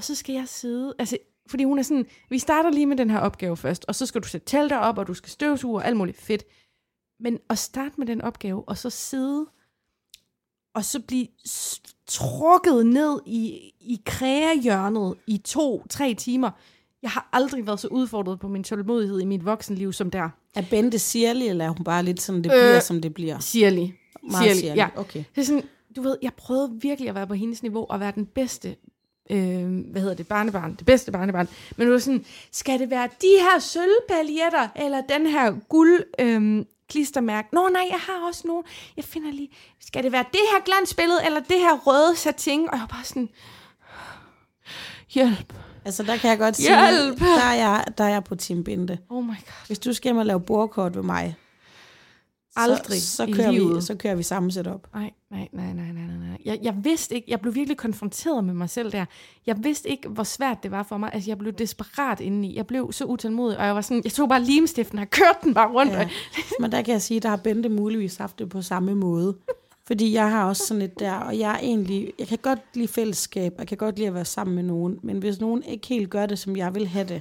Og 0.00 0.04
så 0.04 0.14
skal 0.14 0.34
jeg 0.34 0.48
sidde, 0.48 0.94
altså, 0.98 1.18
fordi 1.50 1.64
hun 1.64 1.78
er 1.78 1.82
sådan, 1.82 2.06
vi 2.30 2.38
starter 2.38 2.70
lige 2.70 2.86
med 2.86 2.96
den 2.96 3.10
her 3.10 3.18
opgave 3.18 3.56
først, 3.56 3.84
og 3.88 3.94
så 3.94 4.06
skal 4.06 4.20
du 4.22 4.28
sætte 4.28 4.46
telter 4.46 4.76
op, 4.76 4.98
og 4.98 5.06
du 5.06 5.14
skal 5.14 5.30
støvsuge 5.30 5.78
og 5.78 5.86
alt 5.86 5.96
muligt 5.96 6.20
fedt. 6.20 6.44
Men 7.20 7.38
at 7.50 7.58
starte 7.58 7.94
med 7.98 8.06
den 8.06 8.20
opgave, 8.20 8.68
og 8.68 8.78
så 8.78 8.90
sidde 8.90 9.46
og 10.74 10.84
så 10.84 11.00
blive 11.00 11.26
trukket 12.06 12.86
ned 12.86 13.20
i, 13.26 13.72
i 13.80 14.00
krægehjørnet 14.06 15.14
i 15.26 15.38
to-tre 15.38 16.14
timer. 16.14 16.50
Jeg 17.02 17.10
har 17.10 17.28
aldrig 17.32 17.66
været 17.66 17.80
så 17.80 17.88
udfordret 17.88 18.40
på 18.40 18.48
min 18.48 18.64
tålmodighed 18.64 19.20
i 19.20 19.24
mit 19.24 19.44
voksenliv 19.44 19.92
som 19.92 20.10
der. 20.10 20.28
Er 20.54 20.62
Bente 20.70 20.98
sirlig, 20.98 21.48
eller 21.48 21.64
er 21.64 21.68
hun 21.68 21.84
bare 21.84 22.02
lidt 22.02 22.20
sådan, 22.20 22.44
det 22.44 22.52
Øh, 22.52 22.58
bliver, 22.58 22.80
som 22.80 23.00
det 23.02 23.14
bliver? 23.14 23.38
Sirlig. 23.38 23.94
Meget 24.22 24.44
sirlig, 24.44 24.60
sirlig. 24.60 24.76
ja. 24.76 24.88
Okay. 24.96 25.24
Det 25.34 25.40
er 25.40 25.44
sådan, 25.44 25.62
du 25.96 26.02
ved, 26.02 26.16
jeg 26.22 26.34
prøvede 26.34 26.78
virkelig 26.80 27.08
at 27.08 27.14
være 27.14 27.26
på 27.26 27.34
hendes 27.34 27.62
niveau 27.62 27.86
og 27.88 28.00
være 28.00 28.12
den 28.14 28.26
bedste 28.26 28.76
øh, 29.30 29.90
hvad 29.90 30.00
hedder 30.00 30.14
det, 30.16 30.28
barnebarn, 30.28 30.74
det 30.74 30.86
bedste 30.86 31.12
barnebarn, 31.12 31.48
men 31.76 31.86
du 31.86 31.92
var 31.92 31.98
sådan, 32.00 32.24
skal 32.52 32.78
det 32.78 32.90
være 32.90 33.08
de 33.20 33.28
her 33.40 33.58
sølvpaljetter, 33.58 34.68
eller 34.76 35.00
den 35.00 35.26
her 35.26 35.52
guld 35.68 36.02
øh, 36.18 36.64
klistermærke? 36.88 37.48
Nå 37.52 37.68
nej, 37.68 37.86
jeg 37.90 37.98
har 38.00 38.26
også 38.28 38.42
nogle, 38.46 38.62
jeg 38.96 39.04
finder 39.04 39.32
lige, 39.32 39.50
skal 39.80 40.04
det 40.04 40.12
være 40.12 40.24
det 40.32 40.40
her 40.52 40.64
glansbillede, 40.64 41.20
eller 41.24 41.40
det 41.40 41.58
her 41.58 41.78
røde 41.78 42.16
satin? 42.16 42.60
Og 42.60 42.72
jeg 42.72 42.80
var 42.80 42.86
bare 42.86 43.04
sådan, 43.04 43.28
hjælp. 45.14 45.54
Altså, 45.84 46.02
der 46.02 46.16
kan 46.16 46.30
jeg 46.30 46.38
godt 46.38 46.56
sige, 46.56 46.90
Hjælp! 46.90 47.20
der 47.20 47.44
er, 47.44 47.54
jeg, 47.54 47.84
der 47.98 48.04
er 48.04 48.08
jeg 48.08 48.24
på 48.24 48.34
Team 48.34 48.64
Binde. 48.64 48.98
Oh 49.08 49.24
my 49.24 49.28
god. 49.28 49.66
Hvis 49.66 49.78
du 49.78 49.92
skal 49.92 50.08
hjem 50.08 50.16
og 50.16 50.26
lave 50.26 50.40
bordkort 50.40 50.96
ved 50.96 51.02
mig, 51.02 51.36
Aldrig 52.56 53.02
så, 53.02 53.16
så, 53.16 53.32
kører 53.34 53.74
vi, 53.74 53.80
så 53.80 53.94
kører 53.94 54.14
vi 54.14 54.22
samme 54.22 54.52
setup. 54.52 54.86
Nej, 54.94 55.10
nej, 55.30 55.48
nej, 55.52 55.72
nej, 55.72 55.92
nej, 55.92 56.04
nej. 56.06 56.38
Jeg, 56.44 56.58
jeg 56.62 56.74
vidste 56.82 57.14
ikke, 57.14 57.30
jeg 57.30 57.40
blev 57.40 57.54
virkelig 57.54 57.76
konfronteret 57.76 58.44
med 58.44 58.54
mig 58.54 58.70
selv 58.70 58.92
der. 58.92 59.04
Jeg 59.46 59.64
vidste 59.64 59.88
ikke, 59.88 60.08
hvor 60.08 60.24
svært 60.24 60.62
det 60.62 60.70
var 60.70 60.82
for 60.82 60.96
mig. 60.96 61.10
Altså, 61.12 61.30
jeg 61.30 61.38
blev 61.38 61.52
desperat 61.52 62.20
indeni. 62.20 62.56
Jeg 62.56 62.66
blev 62.66 62.92
så 62.92 63.04
utålmodig, 63.04 63.58
og 63.58 63.66
jeg 63.66 63.74
var 63.74 63.80
sådan, 63.80 64.02
jeg 64.04 64.12
tog 64.12 64.28
bare 64.28 64.42
limstiften 64.42 64.98
og 64.98 65.10
kørte 65.10 65.38
den 65.42 65.54
bare 65.54 65.70
rundt. 65.70 65.92
Ja. 65.92 66.08
Men 66.60 66.72
der 66.72 66.82
kan 66.82 66.92
jeg 66.92 67.02
sige, 67.02 67.20
der 67.20 67.28
har 67.28 67.36
Bente 67.36 67.68
muligvis 67.68 68.16
haft 68.16 68.38
det 68.38 68.48
på 68.48 68.62
samme 68.62 68.94
måde. 68.94 69.36
Fordi 69.86 70.12
jeg 70.12 70.30
har 70.30 70.44
også 70.44 70.66
sådan 70.66 70.80
lidt 70.80 70.98
der, 71.00 71.12
og 71.12 71.38
jeg 71.38 71.50
er 71.54 71.58
egentlig, 71.58 72.12
jeg 72.18 72.26
kan 72.26 72.38
godt 72.42 72.58
lide 72.74 72.88
fællesskab, 72.88 73.54
jeg 73.58 73.66
kan 73.66 73.76
godt 73.76 73.96
lide 73.96 74.08
at 74.08 74.14
være 74.14 74.24
sammen 74.24 74.56
med 74.56 74.62
nogen, 74.62 74.98
men 75.02 75.18
hvis 75.18 75.40
nogen 75.40 75.62
ikke 75.62 75.86
helt 75.86 76.10
gør 76.10 76.26
det, 76.26 76.38
som 76.38 76.56
jeg 76.56 76.74
vil 76.74 76.86
have 76.86 77.08
det, 77.08 77.20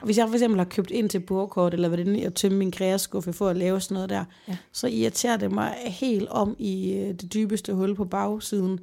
og 0.00 0.04
hvis 0.04 0.18
jeg 0.18 0.28
for 0.28 0.34
eksempel 0.34 0.58
har 0.58 0.64
købt 0.64 0.90
ind 0.90 1.10
til 1.10 1.20
bordkort, 1.20 1.74
eller 1.74 1.88
hvad 1.88 1.98
det 1.98 2.22
er, 2.22 2.26
at 2.26 2.34
tømme 2.34 2.58
min 2.58 2.70
kreaskuffe 2.70 3.32
for 3.32 3.48
at 3.48 3.56
lave 3.56 3.80
sådan 3.80 3.94
noget 3.94 4.10
der, 4.10 4.24
Ja. 4.48 4.56
så 4.72 4.86
irriterer 4.86 5.36
det 5.36 5.52
mig 5.52 5.74
helt 5.86 6.28
om 6.28 6.56
i 6.58 6.92
øh, 6.92 7.08
det 7.08 7.34
dybeste 7.34 7.74
hul 7.74 7.94
på 7.94 8.04
bagsiden, 8.04 8.80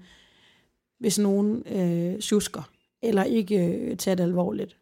hvis 0.99 1.19
nogen 1.19 1.63
øh, 1.67 2.19
tjusker, 2.19 2.61
eller 3.03 3.23
ikke 3.23 3.65
øh, 3.65 3.97
tager 3.97 4.15
det 4.15 4.23
alvorligt. 4.23 4.77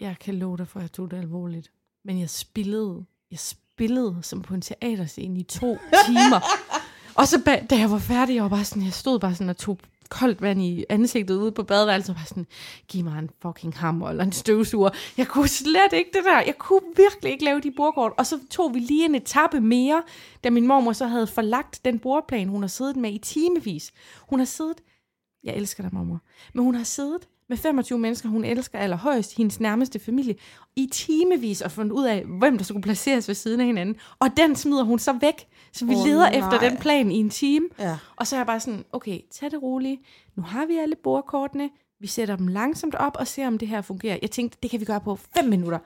Jeg 0.00 0.16
kan 0.20 0.34
love 0.34 0.56
dig 0.56 0.68
for, 0.68 0.78
at 0.78 0.82
jeg 0.82 0.92
tog 0.92 1.10
det 1.10 1.16
alvorligt. 1.16 1.70
Men 2.04 2.20
jeg 2.20 2.30
spillede, 2.30 3.04
jeg 3.30 3.38
spillede 3.38 4.16
som 4.22 4.42
på 4.42 4.54
en 4.54 4.60
teaterscene 4.60 5.40
i 5.40 5.42
to 5.42 5.76
timer. 6.06 6.40
Og 7.14 7.28
så 7.28 7.60
da 7.70 7.76
jeg 7.78 7.90
var 7.90 7.98
færdig, 7.98 8.34
jeg 8.34 8.42
var 8.42 8.48
bare 8.48 8.64
sådan, 8.64 8.84
jeg 8.84 8.92
stod 8.92 9.18
bare 9.18 9.34
sådan 9.34 9.48
og 9.48 9.56
tog 9.56 9.78
koldt 10.12 10.42
vand 10.42 10.62
i 10.62 10.84
ansigtet 10.88 11.36
ude 11.36 11.52
på 11.52 11.62
badeværelset, 11.62 12.10
og 12.10 12.16
var 12.16 12.24
sådan, 12.26 12.46
giv 12.88 13.04
mig 13.04 13.18
en 13.18 13.30
fucking 13.42 13.74
hammer 13.78 14.10
eller 14.10 14.24
en 14.24 14.32
støvsuger. 14.32 14.90
Jeg 15.16 15.28
kunne 15.28 15.48
slet 15.48 15.92
ikke 15.92 16.10
det 16.12 16.24
der. 16.24 16.40
Jeg 16.40 16.58
kunne 16.58 16.80
virkelig 16.96 17.32
ikke 17.32 17.44
lave 17.44 17.60
de 17.60 17.70
bordkort. 17.70 18.12
Og 18.18 18.26
så 18.26 18.38
tog 18.50 18.74
vi 18.74 18.78
lige 18.78 19.04
en 19.04 19.14
etape 19.14 19.60
mere, 19.60 20.02
da 20.44 20.50
min 20.50 20.66
mormor 20.66 20.92
så 20.92 21.06
havde 21.06 21.26
forlagt 21.26 21.84
den 21.84 21.98
bordplan, 21.98 22.48
hun 22.48 22.62
har 22.62 22.68
siddet 22.68 22.96
med 22.96 23.12
i 23.12 23.18
timevis. 23.18 23.92
Hun 24.30 24.38
har 24.38 24.46
siddet, 24.46 24.80
jeg 25.44 25.54
elsker 25.54 25.82
dig, 25.82 25.94
mormor, 25.94 26.20
men 26.54 26.64
hun 26.64 26.74
har 26.74 26.84
siddet 26.84 27.28
med 27.48 27.56
25 27.56 27.98
mennesker, 27.98 28.28
hun 28.28 28.44
elsker 28.44 28.78
allerhøjst, 28.78 29.36
hendes 29.36 29.60
nærmeste 29.60 29.98
familie, 29.98 30.34
i 30.76 30.88
timevis 30.92 31.62
og 31.62 31.70
fundet 31.70 31.92
ud 31.92 32.04
af, 32.04 32.24
hvem 32.24 32.56
der 32.58 32.64
skulle 32.64 32.82
placeres 32.82 33.28
ved 33.28 33.34
siden 33.34 33.60
af 33.60 33.66
hinanden. 33.66 33.96
Og 34.18 34.28
den 34.36 34.56
smider 34.56 34.82
hun 34.82 34.98
så 34.98 35.12
væk. 35.20 35.46
Så 35.72 35.86
vi 35.86 35.94
oh, 35.94 36.06
leder 36.06 36.30
nej. 36.30 36.38
efter 36.38 36.68
den 36.68 36.76
plan 36.76 37.10
i 37.10 37.16
en 37.16 37.30
time. 37.30 37.68
Ja. 37.78 37.98
Og 38.16 38.26
så 38.26 38.36
er 38.36 38.40
jeg 38.40 38.46
bare 38.46 38.60
sådan, 38.60 38.84
okay, 38.92 39.20
tag 39.30 39.50
det 39.50 39.62
roligt. 39.62 40.00
Nu 40.36 40.42
har 40.42 40.66
vi 40.66 40.76
alle 40.76 40.96
bordkortene. 41.02 41.70
Vi 42.00 42.06
sætter 42.06 42.36
dem 42.36 42.48
langsomt 42.48 42.94
op 42.94 43.16
og 43.18 43.26
ser, 43.26 43.46
om 43.46 43.58
det 43.58 43.68
her 43.68 43.80
fungerer. 43.80 44.18
Jeg 44.22 44.30
tænkte, 44.30 44.58
det 44.62 44.70
kan 44.70 44.80
vi 44.80 44.84
gøre 44.84 45.00
på 45.00 45.16
5 45.16 45.44
minutter. 45.44 45.78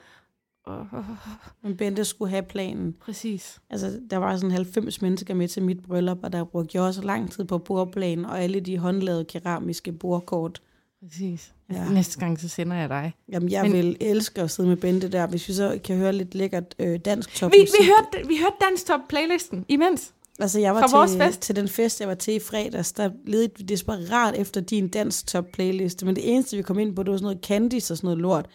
Men 1.63 1.77
Bente 1.77 2.05
skulle 2.05 2.31
have 2.31 2.43
planen. 2.43 2.93
præcis. 3.01 3.61
Altså, 3.71 4.01
der 4.11 4.17
var 4.17 4.37
sådan 4.37 4.51
90 4.51 5.03
mennesker 5.03 5.35
med 5.35 5.49
til 5.49 5.63
mit 5.63 5.83
bryllup, 5.83 6.19
og 6.23 6.33
der 6.33 6.45
brugte 6.45 6.77
jeg 6.77 6.83
også 6.83 7.03
lang 7.03 7.31
tid 7.31 7.45
på 7.45 7.59
bordplanen, 7.59 8.25
og 8.25 8.43
alle 8.43 8.61
de 8.61 8.79
håndlavede 8.79 9.25
keramiske 9.25 9.93
bordkort. 9.93 10.63
Præcis. 11.03 11.53
Ja. 11.73 11.89
Næste 11.89 12.19
gang, 12.19 12.41
så 12.41 12.49
sender 12.49 12.77
jeg 12.77 12.89
dig. 12.89 13.15
Jamen, 13.33 13.51
jeg 13.51 13.63
Men- 13.63 13.73
vil 13.73 13.97
elske 14.01 14.43
at 14.43 14.51
sidde 14.51 14.69
med 14.69 14.77
Bente 14.77 15.09
der, 15.09 15.27
hvis 15.27 15.49
vi 15.49 15.53
så 15.53 15.79
kan 15.85 15.97
høre 15.97 16.13
lidt 16.13 16.35
lækkert 16.35 16.75
øh, 16.79 16.99
dansk 17.05 17.35
top 17.35 17.53
Vi, 17.53 17.59
vi, 17.61 17.87
hørte, 17.87 18.29
vi 18.29 18.37
hørte 18.39 18.57
Dansk 18.69 18.87
Top 18.87 19.01
playlisten 19.09 19.65
imens. 19.69 20.13
Altså, 20.39 20.61
jeg 20.61 20.75
var 20.75 20.89
fra 20.89 20.99
vores 20.99 21.11
til, 21.11 21.21
fest. 21.21 21.41
til 21.41 21.57
den 21.57 21.69
fest, 21.69 22.01
jeg 22.01 22.09
var 22.09 22.15
til 22.15 22.35
i 22.35 22.39
fredags, 22.41 22.93
der 22.93 23.11
ledte 23.27 23.59
vi 23.59 23.65
desperat 23.65 24.35
efter 24.37 24.61
din 24.61 24.89
dansk 24.89 25.27
top 25.27 25.45
playliste, 25.53 26.07
men 26.07 26.17
det 26.17 26.33
eneste, 26.35 26.57
vi 26.57 26.63
kom 26.63 26.79
ind 26.79 26.97
på, 26.97 27.03
det 27.03 27.11
var 27.11 27.17
sådan 27.17 27.25
noget 27.25 27.45
Candice 27.47 27.93
og 27.95 27.97
sådan 27.97 28.07
noget 28.07 28.19
lort. 28.19 28.47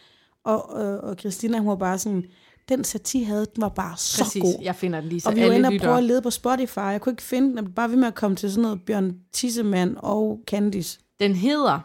Og, 0.45 0.81
øh, 0.83 0.99
og 1.03 1.15
Christina, 1.19 1.57
hun 1.57 1.67
var 1.67 1.75
bare 1.75 1.97
sådan, 1.99 2.23
den 2.69 2.83
sati 2.83 3.23
havde, 3.23 3.45
den 3.55 3.61
var 3.61 3.69
bare 3.69 3.97
så 3.97 4.23
Præcis. 4.23 4.41
god. 4.41 4.53
Jeg 4.61 4.75
finder 4.75 4.99
den 5.01 5.09
lige, 5.09 5.21
så 5.21 5.29
Og 5.29 5.35
vi 5.35 5.41
var 5.41 5.51
inde 5.51 5.67
og 5.67 5.73
prøve 5.81 5.97
at 5.97 6.03
lede 6.03 6.21
på 6.21 6.29
Spotify. 6.29 6.77
Jeg 6.79 7.01
kunne 7.01 7.13
ikke 7.13 7.23
finde 7.23 7.47
den. 7.47 7.57
Jeg 7.57 7.65
bare 7.75 7.89
ved 7.89 7.97
med 7.97 8.07
at 8.07 8.15
komme 8.15 8.35
til 8.37 8.51
sådan 8.51 8.61
noget 8.61 8.81
Bjørn 8.87 9.15
Tissemann 9.33 9.95
og 9.97 10.39
Candice. 10.47 10.99
Den 11.19 11.35
hedder 11.35 11.79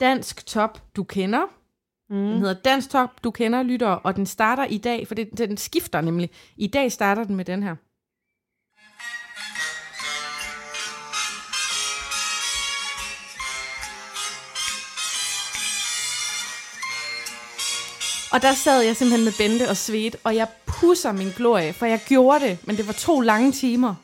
Dansk 0.00 0.46
Top, 0.46 0.82
du 0.96 1.04
kender. 1.04 1.46
Mm. 2.10 2.16
Den 2.16 2.38
hedder 2.38 2.54
Dansk 2.54 2.90
Top, 2.90 3.24
du 3.24 3.30
kender, 3.30 3.62
lytter, 3.62 3.88
og 3.88 4.16
den 4.16 4.26
starter 4.26 4.64
i 4.64 4.78
dag, 4.78 5.08
for 5.08 5.14
det, 5.14 5.38
den 5.38 5.56
skifter 5.56 6.00
nemlig. 6.00 6.30
I 6.56 6.66
dag 6.66 6.92
starter 6.92 7.24
den 7.24 7.36
med 7.36 7.44
den 7.44 7.62
her. 7.62 7.76
Og 18.32 18.42
der 18.42 18.54
sad 18.54 18.82
jeg 18.82 18.96
simpelthen 18.96 19.24
med 19.24 19.32
Bente 19.38 19.70
og 19.70 19.76
Svet, 19.76 20.16
og 20.24 20.36
jeg 20.36 20.48
pusser 20.66 21.12
min 21.12 21.30
glorie, 21.36 21.72
for 21.72 21.86
jeg 21.86 22.00
gjorde 22.08 22.44
det, 22.44 22.58
men 22.66 22.76
det 22.76 22.86
var 22.86 22.92
to 22.92 23.20
lange 23.20 23.52
timer. 23.52 23.94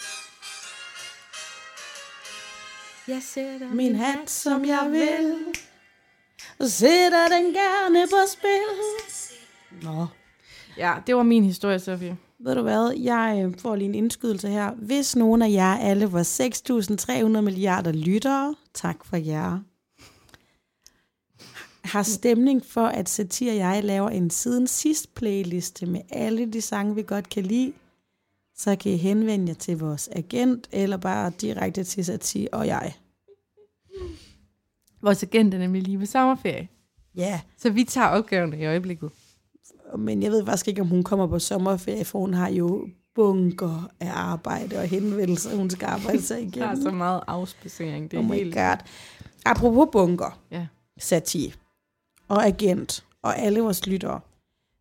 Jeg 3.09 3.23
sætter 3.23 3.69
Min 3.69 3.97
hat, 3.97 4.31
som 4.31 4.65
jeg 4.65 4.89
vil, 4.91 5.35
og 6.59 6.69
sætter 6.69 7.29
den 7.29 7.45
gerne 7.45 8.07
på 8.07 8.17
spil. 8.29 8.69
Nå. 9.83 10.07
Ja, 10.77 10.95
det 11.07 11.17
var 11.17 11.23
min 11.23 11.45
historie, 11.45 11.79
Sofie. 11.79 12.17
Ved 12.39 12.55
du 12.55 12.63
hvad, 12.63 12.93
jeg 12.93 13.43
øh, 13.45 13.59
får 13.59 13.77
lige 13.77 13.89
en 13.89 13.95
indskydelse 13.95 14.49
her. 14.49 14.73
Hvis 14.75 15.17
nogen 15.17 15.43
af 15.43 15.51
jer, 15.51 15.77
alle 15.79 16.07
vores 16.07 16.41
6.300 16.41 17.41
milliarder 17.41 17.93
lyttere, 17.93 18.55
tak 18.75 19.05
for 19.05 19.17
jer, 19.17 19.59
har 21.85 22.03
stemning 22.03 22.65
for, 22.67 22.87
at 22.87 23.09
Satir 23.09 23.51
og 23.51 23.57
jeg 23.57 23.85
laver 23.85 24.11
en 24.11 24.31
siden 24.31 24.67
sidst 24.67 25.15
playliste 25.15 25.87
med 25.87 26.01
alle 26.11 26.47
de 26.47 26.61
sange, 26.61 26.95
vi 26.95 27.03
godt 27.03 27.29
kan 27.29 27.43
lide, 27.43 27.73
så 28.57 28.77
kan 28.77 28.93
I 28.93 28.97
henvende 28.97 29.49
jer 29.49 29.55
til 29.55 29.79
vores 29.79 30.09
agent, 30.13 30.69
eller 30.73 30.97
bare 30.97 31.33
direkte 31.41 31.85
til 31.85 32.05
Satir 32.05 32.49
og 32.53 32.67
jeg. 32.67 32.95
Vores 35.03 35.23
agent 35.23 35.55
er 35.55 35.59
nemlig 35.59 35.83
lige 35.83 35.99
på 35.99 36.07
sommerferie. 36.07 36.69
Ja, 37.17 37.41
Så 37.59 37.71
vi 37.71 37.85
tager 37.85 38.07
opgaven 38.09 38.61
i 38.61 38.67
øjeblikket. 38.67 39.11
men 39.99 40.23
jeg 40.23 40.31
ved 40.33 40.45
faktisk 40.47 40.69
ikke, 40.69 40.81
om 40.83 40.89
hun 40.89 41.03
kommer 41.03 41.27
på 41.27 41.39
sommerferie, 41.39 42.05
for 42.05 42.19
hun 42.19 42.35
har 42.35 42.49
jo 42.49 42.89
bunker 43.15 43.91
af 44.01 44.11
arbejde 44.15 44.77
og 44.79 44.87
henvendelser, 44.87 45.57
hun 45.57 45.71
skal 45.71 45.87
arbejde 45.87 46.23
sig 46.23 46.37
Der 46.41 46.43
er 46.43 46.49
igennem. 46.73 46.83
så 46.83 46.91
meget 46.91 47.21
afspacering. 47.27 48.11
Det 48.11 48.17
er 48.17 48.21
Oh 48.23 48.29
my 48.31 48.35
helt... 48.35 48.55
god. 48.55 48.77
Apropos 49.45 49.89
bunker, 49.93 50.41
Ja. 50.51 50.67
Sati 50.99 51.55
og 52.29 52.47
agent 52.47 53.05
og 53.23 53.39
alle 53.39 53.61
vores 53.61 53.87
lyttere, 53.87 54.21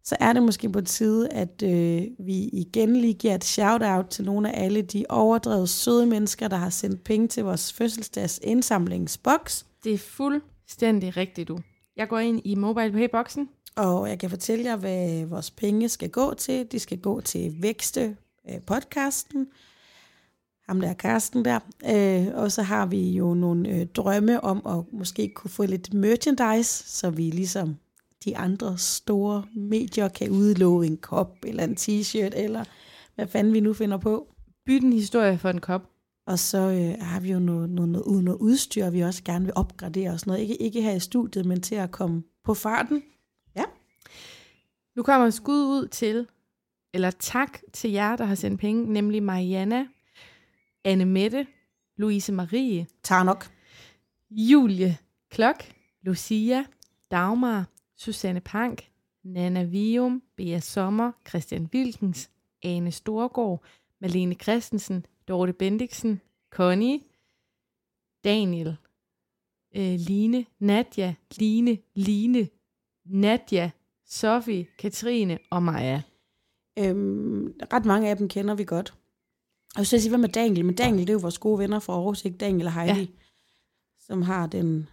så 0.04 0.16
er 0.20 0.34
det 0.34 0.44
måske 0.44 0.70
på 0.70 0.82
tide, 0.82 1.30
at 1.30 1.64
øh, 1.64 2.02
vi 2.20 2.34
igen 2.54 2.96
lige 2.96 3.14
giver 3.14 3.36
et 3.36 3.44
shout-out 3.44 4.06
til 4.06 4.26
nogle 4.26 4.56
af 4.56 4.64
alle 4.66 4.82
de 4.82 5.06
overdrevet 5.10 5.70
søde 5.70 6.06
mennesker, 6.06 6.48
der 6.48 6.58
har 6.58 6.70
sendt 6.70 7.04
penge 7.04 7.28
til 7.28 7.44
vores 7.44 7.74
fødselsdags 7.74 8.40
indsamlingsboks. 8.44 9.66
Det 9.84 9.94
er 9.94 9.98
fuldstændig 9.98 11.18
rigtigt, 11.18 11.48
du. 11.48 11.60
Jeg 11.96 12.08
går 12.08 12.20
ind 12.20 12.42
i 12.46 12.56
mobile 12.56 12.92
pay-boksen. 12.92 13.50
Og 13.76 14.10
jeg 14.10 14.20
kan 14.20 14.30
fortælle 14.30 14.66
jer, 14.66 14.76
hvad 14.76 15.26
vores 15.26 15.52
penge 15.52 15.90
skal 15.90 16.10
gå 16.10 16.34
til. 16.34 16.72
De 16.72 16.80
skal 16.80 16.98
gå 16.98 17.22
til 17.22 17.56
Vækste 17.62 18.18
øh, 18.50 18.62
podcasten. 18.66 19.48
Ham 20.68 20.82
der 20.82 20.94
Karsten 20.94 21.46
der. 21.46 21.60
Øh, 21.86 22.28
og 22.36 22.52
så 22.52 22.62
har 22.62 22.86
vi 22.86 23.12
jo 23.12 23.34
nogle 23.34 23.70
øh, 23.70 23.86
drømme 23.86 24.44
om 24.44 24.62
at 24.66 25.00
måske 25.00 25.30
kunne 25.36 25.52
få 25.52 25.66
lidt 25.66 25.94
merchandise, 25.94 26.90
så 26.90 27.10
vi 27.10 27.24
ligesom 27.24 27.78
de 28.26 28.38
andre 28.38 28.78
store 28.78 29.44
medier 29.56 30.08
kan 30.08 30.30
udlove 30.30 30.86
en 30.86 30.98
kop 30.98 31.38
eller 31.44 31.64
en 31.64 31.78
t-shirt, 31.80 32.38
eller 32.38 32.64
hvad 33.16 33.28
fanden 33.28 33.54
vi 33.54 33.60
nu 33.60 33.74
finder 33.74 33.98
på. 33.98 34.28
Byt 34.66 34.84
en 34.84 34.94
historie 34.94 35.38
for 35.38 35.50
en 35.50 35.62
kop. 35.62 35.91
Og 36.26 36.40
så 36.40 36.58
øh, 36.58 37.06
har 37.06 37.20
vi 37.20 37.32
jo 37.32 37.40
noget, 37.40 37.70
noget, 37.70 37.90
noget, 37.92 38.24
noget 38.24 38.40
udstyr, 38.40 38.90
vi 38.90 39.02
også 39.02 39.24
gerne 39.24 39.46
vil 39.46 39.54
opgradere 39.56 40.10
og 40.12 40.20
sådan 40.20 40.32
noget. 40.32 40.42
Ikke, 40.42 40.62
ikke 40.62 40.82
her 40.82 40.92
i 40.94 41.00
studiet, 41.00 41.46
men 41.46 41.62
til 41.62 41.76
at 41.76 41.92
komme 41.92 42.24
på 42.44 42.54
farten. 42.54 43.04
Nu 44.96 45.04
kommer 45.04 45.30
skud 45.30 45.64
ud 45.64 45.88
til, 45.88 46.28
eller 46.94 47.12
tak 47.12 47.60
til 47.74 47.92
jer, 47.92 48.16
der 48.16 48.26
har 48.26 48.36
sendt 48.36 48.60
penge, 48.62 48.94
nemlig 48.94 49.24
Mariana, 49.24 49.88
Anne 50.84 51.06
Mette, 51.06 51.48
Louise 51.98 52.32
Marie, 52.32 52.88
Tager 53.04 53.24
nok. 53.24 53.52
Julie 54.32 54.98
Klok, 55.30 55.64
Lucia, 56.02 56.66
Dagmar, 57.12 57.66
Susanne 57.98 58.40
Pank, 58.40 58.90
Nana 59.24 59.64
Vium, 59.64 60.22
Bea 60.38 60.60
Sommer, 60.60 61.12
Christian 61.30 61.70
Wilkens, 61.74 62.30
Ane 62.64 62.92
Storgård, 62.92 63.64
Malene 64.02 64.36
Christensen, 64.36 65.06
Dorte 65.32 65.54
Bendiksen, 65.54 66.22
Connie, 66.50 67.00
Daniel, 68.24 68.76
øh, 69.76 70.00
Line, 70.00 70.46
Nadja, 70.60 71.16
Line, 71.38 71.78
Line, 71.96 72.48
Nadja, 73.06 73.72
Sofie, 74.06 74.68
Katrine 74.78 75.38
og 75.50 75.64
Maja. 75.64 76.02
Øhm, 76.80 77.54
ret 77.74 77.86
mange 77.86 78.10
af 78.10 78.18
dem 78.18 78.30
kender 78.30 78.56
vi 78.56 78.64
godt. 78.64 78.94
Og 79.74 79.78
jeg 79.78 79.88
skal 79.88 80.02
sige, 80.02 80.10
hvad 80.10 80.20
med 80.20 80.30
Daniel? 80.30 80.66
Men 80.66 80.76
Daniel, 80.76 81.08
det 81.08 81.10
er 81.10 81.14
jo 81.14 81.20
vores 81.20 81.40
gode 81.40 81.60
venner 81.60 81.80
fra 81.80 81.94
Aarhus, 81.94 82.26
ikke? 82.26 82.38
Daniel 82.38 82.68
og 82.68 82.74
Heidi, 82.74 83.00
ja. 83.00 83.08
som 84.00 84.22
har 84.22 84.48
den 84.48 84.90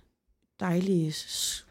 dejlige 0.60 1.12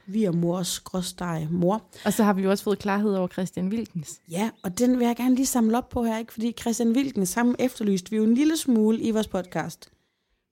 svigermors 0.07 0.79
gråsteg 0.79 1.47
mor. 1.51 1.81
Og 2.05 2.13
så 2.13 2.23
har 2.23 2.33
vi 2.33 2.41
jo 2.41 2.49
også 2.49 2.63
fået 2.63 2.79
klarhed 2.79 3.15
over 3.15 3.27
Christian 3.27 3.67
Wilkens. 3.67 4.19
Ja, 4.31 4.49
og 4.63 4.79
den 4.79 4.99
vil 4.99 5.05
jeg 5.07 5.15
gerne 5.15 5.35
lige 5.35 5.45
samle 5.45 5.77
op 5.77 5.89
på 5.89 6.03
her, 6.03 6.17
ikke? 6.17 6.33
Fordi 6.33 6.55
Christian 6.61 6.89
Wilkens, 6.91 7.29
sammen 7.29 7.55
efterlyste 7.59 8.11
vi 8.11 8.17
jo 8.17 8.23
en 8.23 8.33
lille 8.33 8.57
smule 8.57 8.99
i 8.99 9.11
vores 9.11 9.27
podcast. 9.27 9.89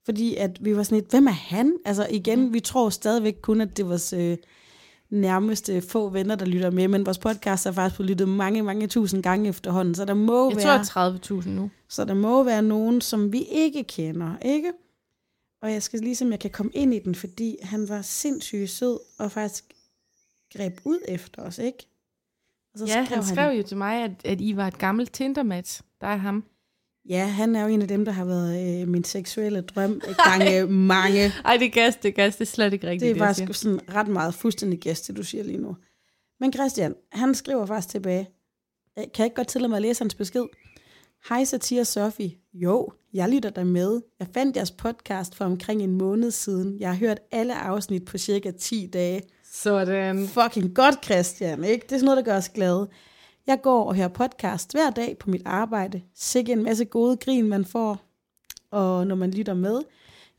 Fordi 0.05 0.35
at 0.35 0.65
vi 0.65 0.77
var 0.77 0.83
sådan 0.83 0.97
lidt, 0.97 1.11
hvem 1.11 1.27
er 1.27 1.31
han? 1.31 1.73
Altså 1.85 2.07
igen, 2.11 2.53
vi 2.53 2.59
tror 2.59 2.89
stadigvæk 2.89 3.35
kun, 3.41 3.61
at 3.61 3.77
det 3.77 3.89
var 3.89 4.13
øh, 4.15 4.37
nærmeste 5.09 5.81
få 5.81 6.09
venner, 6.09 6.35
der 6.35 6.45
lytter 6.45 6.71
med, 6.71 6.87
men 6.87 7.05
vores 7.05 7.17
podcast 7.17 7.65
er 7.65 7.71
faktisk 7.71 7.95
blevet 7.97 8.09
lyttet 8.09 8.29
mange, 8.29 8.63
mange 8.63 8.87
tusind 8.87 9.23
gange 9.23 9.49
efterhånden, 9.49 9.95
så 9.95 10.05
der 10.05 10.13
må 10.13 10.49
Jeg 10.49 10.57
være... 10.57 10.83
tror 10.85 11.39
30.000 11.41 11.49
nu. 11.49 11.69
Så 11.89 12.05
der 12.05 12.13
må 12.13 12.43
være 12.43 12.61
nogen, 12.61 13.01
som 13.01 13.33
vi 13.33 13.41
ikke 13.51 13.83
kender, 13.83 14.37
ikke? 14.41 14.71
Og 15.61 15.71
jeg 15.71 15.83
skal 15.83 15.99
lige 15.99 16.15
se, 16.15 16.25
om 16.25 16.31
jeg 16.31 16.39
kan 16.39 16.51
komme 16.51 16.71
ind 16.75 16.93
i 16.93 16.99
den, 16.99 17.15
fordi 17.15 17.57
han 17.61 17.89
var 17.89 18.01
sindssygt 18.01 18.69
sød, 18.69 18.99
og 19.19 19.31
faktisk 19.31 19.63
greb 20.53 20.79
ud 20.85 20.99
efter 21.07 21.41
os, 21.41 21.57
ikke? 21.57 21.87
Og 22.81 22.87
Ja, 22.87 23.03
han 23.03 23.23
skrev 23.23 23.57
jo 23.57 23.63
til 23.63 23.77
mig, 23.77 24.03
at, 24.03 24.11
at 24.25 24.41
I 24.41 24.55
var 24.55 24.67
et 24.67 24.77
gammelt 24.77 25.13
Tinder-match. 25.13 25.81
Der 26.01 26.07
er 26.07 26.15
ham. 26.15 26.43
Ja, 27.09 27.25
han 27.25 27.55
er 27.55 27.61
jo 27.61 27.67
en 27.67 27.81
af 27.81 27.87
dem, 27.87 28.05
der 28.05 28.11
har 28.11 28.25
været 28.25 28.81
øh, 28.81 28.87
min 28.87 29.03
seksuelle 29.03 29.61
drøm 29.61 30.01
gange 30.23 30.65
mange. 30.93 31.31
Ej, 31.45 31.57
det 31.57 31.65
er 31.65 31.71
gas, 31.71 31.95
det 31.95 32.15
gas. 32.15 32.35
Det 32.35 32.41
er 32.41 32.45
slet 32.51 32.73
ikke 32.73 32.87
rigtigt, 32.87 33.01
Det 33.15 33.21
er 33.21 33.25
jeg 33.25 33.35
faktisk 33.35 33.59
siger. 33.61 33.75
sådan 33.75 33.95
ret 33.95 34.07
meget 34.07 34.33
fuldstændig 34.33 34.79
gæst, 34.79 35.07
det 35.07 35.17
du 35.17 35.23
siger 35.23 35.43
lige 35.43 35.57
nu. 35.57 35.75
Men 36.39 36.53
Christian, 36.53 36.95
han 37.11 37.35
skriver 37.35 37.65
faktisk 37.65 37.89
tilbage. 37.91 38.29
Jeg 38.95 39.11
kan 39.13 39.25
ikke 39.25 39.35
godt 39.35 39.47
tillade 39.47 39.69
mig 39.69 39.75
at 39.75 39.81
læse 39.81 40.01
hans 40.01 40.15
besked. 40.15 40.45
Hej 41.29 41.43
Satire 41.43 41.85
Sofie. 41.85 42.31
Jo, 42.57 42.89
jeg 43.13 43.29
lytter 43.29 43.49
dig 43.49 43.67
med. 43.67 44.01
Jeg 44.19 44.27
fandt 44.33 44.57
jeres 44.57 44.71
podcast 44.71 45.35
for 45.35 45.45
omkring 45.45 45.81
en 45.81 45.91
måned 45.91 46.31
siden. 46.31 46.79
Jeg 46.79 46.89
har 46.89 46.95
hørt 46.95 47.19
alle 47.31 47.55
afsnit 47.55 48.05
på 48.05 48.17
cirka 48.17 48.51
10 48.51 48.89
dage. 48.93 49.21
Sådan. 49.51 50.27
Fucking 50.27 50.75
godt, 50.75 51.05
Christian, 51.05 51.63
ikke? 51.63 51.83
Det 51.83 51.91
er 51.91 51.97
sådan 51.97 52.05
noget, 52.05 52.17
der 52.17 52.31
gør 52.31 52.37
os 52.37 52.49
glade. 52.49 52.87
Jeg 53.47 53.59
går 53.63 53.83
og 53.83 53.95
hører 53.95 54.07
podcast 54.07 54.71
hver 54.71 54.89
dag 54.89 55.17
på 55.17 55.29
mit 55.29 55.41
arbejde. 55.45 56.01
Sikke 56.13 56.51
en 56.51 56.63
masse 56.63 56.85
gode 56.85 57.17
grin, 57.17 57.47
man 57.47 57.65
får. 57.65 58.01
Og 58.71 59.07
når 59.07 59.15
man 59.15 59.31
lytter 59.31 59.53
med, 59.53 59.81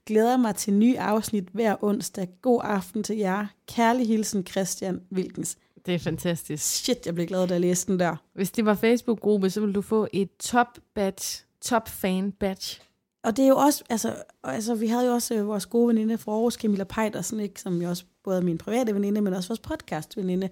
glæder 0.06 0.36
mig 0.36 0.54
til 0.56 0.74
nye 0.74 0.98
afsnit 0.98 1.44
hver 1.52 1.76
onsdag. 1.84 2.28
God 2.42 2.60
aften 2.64 3.02
til 3.02 3.16
jer. 3.16 3.46
Kærlig 3.68 4.06
hilsen, 4.06 4.46
Christian 4.46 5.00
Wilkens. 5.12 5.58
Det 5.86 5.94
er 5.94 5.98
fantastisk. 5.98 6.64
Shit, 6.64 7.06
jeg 7.06 7.14
blev 7.14 7.26
glad, 7.26 7.48
da 7.48 7.54
jeg 7.54 7.60
læste 7.60 7.92
den 7.92 8.00
der. 8.00 8.16
Hvis 8.34 8.50
det 8.50 8.64
var 8.64 8.74
Facebook-gruppe, 8.74 9.50
så 9.50 9.60
ville 9.60 9.74
du 9.74 9.82
få 9.82 10.08
et 10.12 10.30
top 10.38 10.78
badge, 10.94 11.45
top 11.66 11.88
fan 11.88 12.32
badge. 12.32 12.80
Og 13.24 13.36
det 13.36 13.44
er 13.44 13.48
jo 13.48 13.56
også, 13.56 13.84
altså, 13.90 14.22
altså 14.44 14.74
vi 14.74 14.86
havde 14.86 15.06
jo 15.06 15.12
også 15.12 15.34
øh, 15.34 15.46
vores 15.46 15.66
gode 15.66 15.88
veninde 15.88 16.18
fra 16.18 16.32
Aarhus, 16.32 16.54
Camilla 16.54 16.84
Pejdersen, 16.84 17.40
ikke, 17.40 17.60
som 17.60 17.82
jo 17.82 17.88
også 17.88 18.04
både 18.24 18.38
er 18.38 18.42
min 18.42 18.58
private 18.58 18.94
veninde, 18.94 19.20
men 19.20 19.32
også 19.32 19.48
vores 19.48 19.60
podcast 19.60 20.16
veninde. 20.16 20.48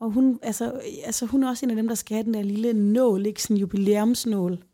Og 0.00 0.10
hun, 0.10 0.38
altså, 0.42 0.80
altså, 1.04 1.26
hun 1.26 1.42
er 1.42 1.48
også 1.48 1.66
en 1.66 1.70
af 1.70 1.76
dem, 1.76 1.88
der 1.88 1.94
skal 1.94 2.14
have 2.14 2.24
den 2.24 2.34
der 2.34 2.42
lille 2.42 2.72
nål, 2.72 3.26
ikke 3.26 3.42
sådan 3.42 3.56
jubilæumsnål. 3.56 4.64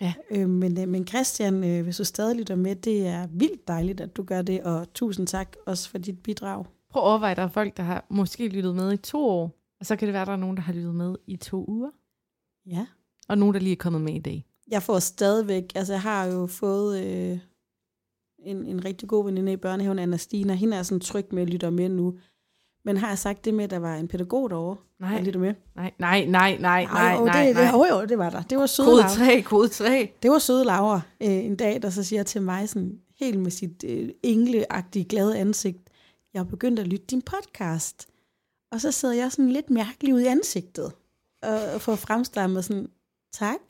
Ja. 0.00 0.14
Øh, 0.30 0.48
men, 0.48 0.80
øh, 0.80 0.88
men 0.88 1.06
Christian, 1.06 1.64
øh, 1.64 1.82
hvis 1.84 1.96
du 1.96 2.04
stadig 2.04 2.36
lytter 2.36 2.54
med, 2.56 2.76
det 2.76 3.06
er 3.06 3.26
vildt 3.26 3.68
dejligt, 3.68 4.00
at 4.00 4.16
du 4.16 4.22
gør 4.22 4.42
det, 4.42 4.62
og 4.62 4.92
tusind 4.94 5.26
tak 5.26 5.56
også 5.66 5.90
for 5.90 5.98
dit 5.98 6.22
bidrag. 6.22 6.64
Prøv 6.90 7.02
at 7.02 7.06
overveje, 7.08 7.34
der 7.34 7.42
er 7.42 7.48
folk, 7.48 7.76
der 7.76 7.82
har 7.82 8.06
måske 8.10 8.48
lyttet 8.48 8.74
med 8.74 8.92
i 8.92 8.96
to 8.96 9.28
år, 9.28 9.50
og 9.80 9.86
så 9.86 9.96
kan 9.96 10.08
det 10.08 10.12
være, 10.12 10.24
der 10.24 10.32
er 10.32 10.36
nogen, 10.36 10.56
der 10.56 10.62
har 10.62 10.72
lyttet 10.72 10.94
med 10.94 11.14
i 11.26 11.36
to 11.36 11.64
uger, 11.68 11.90
Ja. 12.66 12.86
og 13.28 13.38
nogen, 13.38 13.54
der 13.54 13.60
lige 13.60 13.72
er 13.72 13.76
kommet 13.76 14.02
med 14.02 14.14
i 14.14 14.18
dag. 14.18 14.44
Jeg 14.70 14.82
får 14.82 14.98
stadigvæk, 14.98 15.72
altså 15.74 15.92
jeg 15.92 16.02
har 16.02 16.26
jo 16.26 16.46
fået 16.46 17.04
øh, 17.04 17.38
en, 18.38 18.66
en 18.66 18.84
rigtig 18.84 19.08
god 19.08 19.24
veninde 19.24 19.52
i 19.52 19.56
børnehaven, 19.56 19.98
Anna 19.98 20.16
Stina. 20.16 20.54
Hende 20.54 20.76
er 20.76 20.82
sådan 20.82 21.00
tryg 21.00 21.26
med 21.32 21.42
at 21.42 21.50
lytte 21.50 21.70
med 21.70 21.88
nu. 21.88 22.18
Men 22.84 22.96
har 22.96 23.08
jeg 23.08 23.18
sagt 23.18 23.44
det 23.44 23.54
med, 23.54 23.64
at 23.64 23.70
der 23.70 23.78
var 23.78 23.94
en 23.94 24.08
pædagog 24.08 24.50
derovre, 24.50 24.76
Nej. 25.00 25.16
der 25.16 25.24
lytter 25.24 25.40
med? 25.40 25.54
Nej, 25.76 25.92
nej, 25.98 26.24
nej, 26.24 26.56
nej, 26.60 26.84
nej, 26.84 27.14
jo, 27.18 27.24
nej, 27.24 27.46
det, 27.46 27.54
nej. 27.54 27.64
Det, 27.64 27.72
jo, 27.72 27.86
jo, 27.90 28.04
det 28.04 28.18
var 28.18 28.30
der. 28.30 28.42
Det 28.42 28.58
var 28.58 28.66
søde 28.66 28.86
Kode 28.86 29.00
Laura. 29.00 29.14
3, 29.14 29.42
kode 29.42 29.68
3. 29.68 30.12
Det 30.22 30.30
var 30.30 30.38
søde 30.38 30.64
Laura 30.64 31.00
øh, 31.22 31.28
en 31.28 31.56
dag, 31.56 31.82
der 31.82 31.90
så 31.90 32.04
siger 32.04 32.22
til 32.22 32.42
mig 32.42 32.68
sådan, 32.68 33.00
helt 33.18 33.40
med 33.40 33.50
sit 33.50 33.84
øh, 33.86 34.08
engleagtige 34.22 35.04
glade 35.04 35.38
ansigt, 35.38 35.78
jeg 36.34 36.40
har 36.40 36.44
begyndt 36.44 36.78
at 36.78 36.86
lytte 36.86 37.06
din 37.06 37.22
podcast. 37.22 38.08
Og 38.72 38.80
så 38.80 38.92
sidder 38.92 39.14
jeg 39.14 39.32
sådan 39.32 39.50
lidt 39.50 39.70
mærkelig 39.70 40.14
ud 40.14 40.20
i 40.20 40.26
ansigtet, 40.26 40.92
og, 41.42 41.60
og 41.74 41.80
får 41.80 41.96
fremstammet 41.96 42.64
sådan, 42.64 42.88
tak. 43.38 43.60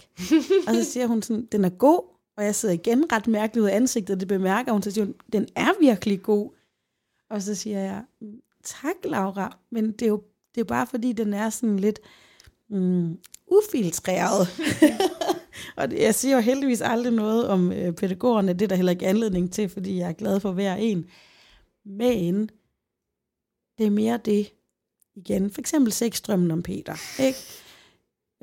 og 0.68 0.74
så 0.74 0.84
siger 0.84 1.06
hun 1.06 1.22
sådan, 1.22 1.48
den 1.52 1.64
er 1.64 1.68
god, 1.68 2.02
og 2.36 2.44
jeg 2.44 2.54
sidder 2.54 2.74
igen 2.74 3.12
ret 3.12 3.26
mærkeligt 3.26 3.64
ud 3.64 3.68
i 3.68 3.72
ansigtet, 3.72 4.14
og 4.14 4.20
det 4.20 4.28
bemærker 4.28 4.72
hun, 4.72 4.82
så 4.82 4.90
siger 4.90 5.04
hun, 5.04 5.14
den 5.32 5.48
er 5.56 5.80
virkelig 5.80 6.22
god. 6.22 6.50
Og 7.30 7.42
så 7.42 7.54
siger 7.54 7.78
jeg, 7.78 8.04
mm, 8.20 8.40
tak 8.64 8.94
Laura, 9.04 9.58
men 9.70 9.92
det 9.92 10.02
er 10.02 10.08
jo, 10.08 10.22
det 10.54 10.60
er 10.60 10.64
bare 10.64 10.86
fordi, 10.86 11.12
den 11.12 11.34
er 11.34 11.50
sådan 11.50 11.78
lidt 11.78 12.00
mm, 12.70 13.18
ufiltreret. 13.46 14.48
og 15.76 15.98
jeg 15.98 16.14
siger 16.14 16.34
jo 16.34 16.40
heldigvis 16.40 16.80
aldrig 16.80 17.12
noget 17.12 17.48
om 17.48 17.72
øh, 17.72 17.92
pædagogerne, 17.92 18.52
det 18.52 18.62
er 18.62 18.68
der 18.68 18.76
heller 18.76 18.92
ikke 18.92 19.06
anledning 19.06 19.52
til, 19.52 19.68
fordi 19.68 19.98
jeg 19.98 20.08
er 20.08 20.12
glad 20.12 20.40
for 20.40 20.52
hver 20.52 20.74
en. 20.74 21.06
Men 21.84 22.50
det 23.78 23.86
er 23.86 23.90
mere 23.90 24.20
det, 24.24 24.52
igen, 25.16 25.50
for 25.50 25.60
eksempel 25.60 25.92
sexdrømmen 25.92 26.50
om 26.50 26.62
Peter, 26.62 27.20
ikke? 27.22 27.38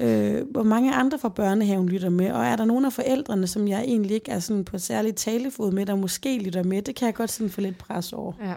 Øh, 0.01 0.51
hvor 0.51 0.63
mange 0.63 0.93
andre 0.93 1.19
fra 1.19 1.29
børnehaven 1.29 1.89
lytter 1.89 2.09
med, 2.09 2.31
og 2.31 2.45
er 2.45 2.55
der 2.55 2.65
nogle 2.65 2.85
af 2.85 2.93
forældrene, 2.93 3.47
som 3.47 3.67
jeg 3.67 3.81
egentlig 3.83 4.11
ikke 4.11 4.31
er 4.31 4.39
sådan 4.39 4.65
på 4.65 4.77
særlig 4.77 5.15
talefod 5.15 5.71
med, 5.71 5.85
der 5.85 5.95
måske 5.95 6.39
lytter 6.39 6.63
med, 6.63 6.81
det 6.81 6.95
kan 6.95 7.05
jeg 7.05 7.15
godt 7.15 7.31
sådan 7.31 7.49
få 7.49 7.61
lidt 7.61 7.77
pres 7.77 8.13
over. 8.13 8.33
Ja. 8.43 8.55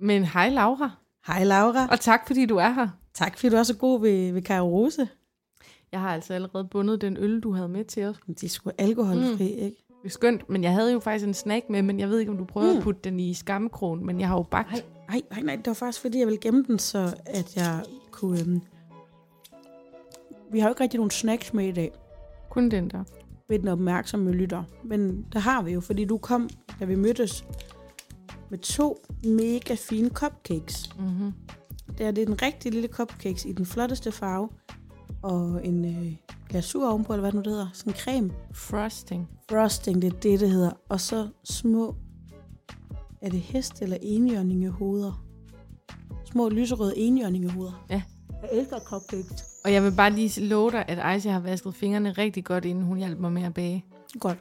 Men 0.00 0.24
hej 0.24 0.48
Laura, 0.48 0.90
Hej 1.26 1.44
Laura, 1.44 1.86
og 1.90 2.00
tak 2.00 2.26
fordi 2.26 2.46
du 2.46 2.56
er 2.56 2.70
her. 2.70 2.88
tak 3.14 3.38
fordi 3.38 3.50
du 3.50 3.56
er 3.56 3.62
så 3.62 3.76
god 3.76 4.00
ved, 4.00 4.32
ved 4.32 4.42
Kaja 4.42 4.60
Rose. 4.60 5.08
Jeg 5.92 6.00
har 6.00 6.08
altså 6.08 6.34
allerede 6.34 6.64
bundet 6.64 7.00
den 7.00 7.16
øl, 7.16 7.40
du 7.40 7.52
havde 7.52 7.68
med 7.68 7.84
til 7.84 8.04
os. 8.04 8.16
De 8.40 8.46
er 8.46 8.50
sgu 8.50 8.70
alkoholfri, 8.78 9.56
mm. 9.58 9.64
ikke? 9.64 9.76
Det 10.02 10.08
er 10.08 10.12
skønt, 10.12 10.50
men 10.50 10.64
jeg 10.64 10.72
havde 10.72 10.92
jo 10.92 11.00
faktisk 11.00 11.26
en 11.26 11.34
snack 11.34 11.70
med, 11.70 11.82
men 11.82 12.00
jeg 12.00 12.08
ved 12.08 12.18
ikke, 12.18 12.32
om 12.32 12.38
du 12.38 12.44
prøver 12.44 12.72
mm. 12.72 12.76
At 12.78 12.82
putte 12.82 13.00
den 13.04 13.20
i 13.20 13.34
skammekrogen, 13.34 14.06
men 14.06 14.20
jeg 14.20 14.28
har 14.28 14.36
jo 14.36 14.42
bagt. 14.42 14.70
Nej, 14.70 14.82
nej, 15.08 15.22
nej, 15.30 15.40
nej, 15.42 15.56
det 15.56 15.66
var 15.66 15.74
faktisk 15.74 16.00
fordi, 16.00 16.18
jeg 16.18 16.26
ville 16.26 16.40
gemme 16.40 16.64
den, 16.66 16.78
så 16.78 17.14
at 17.26 17.56
jeg 17.56 17.84
kunne... 18.10 18.40
Øhm... 18.40 18.62
Vi 20.52 20.58
har 20.58 20.68
jo 20.68 20.72
ikke 20.72 20.82
rigtig 20.82 20.98
nogen 20.98 21.10
snacks 21.10 21.54
med 21.54 21.66
i 21.68 21.72
dag, 21.72 21.92
Kun 22.50 22.70
den 22.70 22.90
der. 22.90 23.04
ved 23.48 23.58
den 23.58 23.68
opmærksomme 23.68 24.32
lytter. 24.32 24.64
Men 24.84 25.26
det 25.32 25.40
har 25.42 25.62
vi 25.62 25.72
jo, 25.72 25.80
fordi 25.80 26.04
du 26.04 26.18
kom, 26.18 26.48
da 26.80 26.84
vi 26.84 26.94
mødtes, 26.94 27.44
med 28.50 28.58
to 28.58 29.04
mega 29.24 29.74
fine 29.74 30.08
cupcakes. 30.08 30.90
Mm-hmm. 30.98 31.32
Det 31.98 32.06
er, 32.06 32.10
det 32.10 32.22
er 32.22 32.26
den 32.26 32.42
rigtige 32.42 32.72
lille 32.72 32.88
cupcakes 32.88 33.44
i 33.44 33.52
den 33.52 33.66
flotteste 33.66 34.12
farve, 34.12 34.48
og 35.22 35.66
en 35.66 35.84
øh, 35.84 36.16
glasur 36.48 36.90
ovenpå, 36.90 37.12
eller 37.12 37.20
hvad 37.20 37.32
nu 37.32 37.38
det 37.38 37.46
hedder, 37.52 37.68
sådan 37.74 37.92
en 37.92 37.96
creme. 37.98 38.30
Frosting. 38.54 39.28
Frosting, 39.50 40.02
det 40.02 40.12
er 40.12 40.18
det, 40.20 40.40
det 40.40 40.50
hedder. 40.50 40.70
Og 40.88 41.00
så 41.00 41.28
små, 41.44 41.94
er 43.22 43.30
det 43.30 43.40
hest- 43.40 43.82
eller 43.82 43.96
enhjørningehoveder? 44.02 45.24
Små 46.24 46.48
lyserøde 46.48 46.98
enhjørningehoveder. 46.98 47.84
Ja. 47.90 48.02
Jeg 48.42 48.50
elsker 48.52 48.78
cupcakes. 48.78 49.44
Og 49.64 49.72
jeg 49.72 49.84
vil 49.84 49.92
bare 49.92 50.10
lige 50.10 50.44
love 50.44 50.70
dig, 50.70 50.84
at 50.88 50.98
Aisha 51.02 51.30
har 51.30 51.40
vasket 51.40 51.74
fingrene 51.74 52.12
rigtig 52.12 52.44
godt, 52.44 52.64
inden 52.64 52.84
hun 52.84 52.98
hjalp 52.98 53.18
mig 53.18 53.32
med 53.32 53.42
at 53.42 53.54
bage. 53.54 53.84
Godt. 54.20 54.38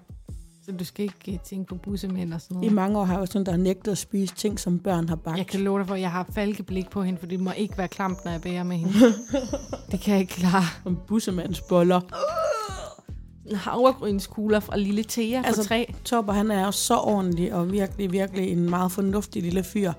Så 0.66 0.72
du 0.72 0.86
skal 0.86 1.04
ikke 1.04 1.32
øh, 1.32 1.40
tænke 1.40 1.68
på 1.68 1.76
bussemænd 1.76 2.34
og 2.34 2.42
sådan 2.42 2.58
I 2.58 2.60
noget. 2.60 2.74
mange 2.74 3.00
år 3.00 3.04
har 3.04 3.14
jeg 3.14 3.22
jo 3.22 3.26
sådan, 3.26 3.46
der 3.46 3.58
nægtet 3.58 3.92
at 3.92 3.98
spise 3.98 4.36
ting, 4.36 4.60
som 4.60 4.80
børn 4.80 5.10
har 5.10 5.16
bagt. 5.16 5.38
Jeg 5.38 5.48
kan 5.48 5.60
love 5.60 5.80
dig 5.80 5.88
for, 5.88 5.96
at 5.96 6.02
jeg 6.02 6.12
har 6.12 6.28
falkeblik 6.34 6.90
på 6.90 7.04
hende, 7.04 7.20
for 7.20 7.26
det 7.26 7.40
må 7.40 7.52
ikke 7.52 7.78
være 7.78 7.88
klamt, 7.88 8.26
når 8.26 8.32
jeg 8.32 8.42
bager 8.42 8.64
med 8.64 8.78
hende. 8.78 8.94
det 9.92 10.00
kan 10.00 10.14
jeg 10.14 10.22
ikke 10.22 10.34
klare. 10.34 10.64
Som 10.84 10.98
bussemandsboller. 11.08 12.02
Havregrynskugler 13.56 14.60
fra 14.60 14.78
lille 14.78 15.04
Thea 15.10 15.42
altså, 15.46 15.62
på 15.62 15.68
træ. 15.68 15.86
Topper, 16.06 16.34
han 16.34 16.52
er 16.52 16.66
jo 16.66 16.72
så 16.72 16.98
ordentlig 16.98 17.54
og 17.54 17.72
virkelig, 17.72 18.12
virkelig 18.12 18.52
en 18.52 18.70
meget 18.70 18.92
fornuftig 18.92 19.44
lille 19.44 19.64
fyr. 19.64 19.94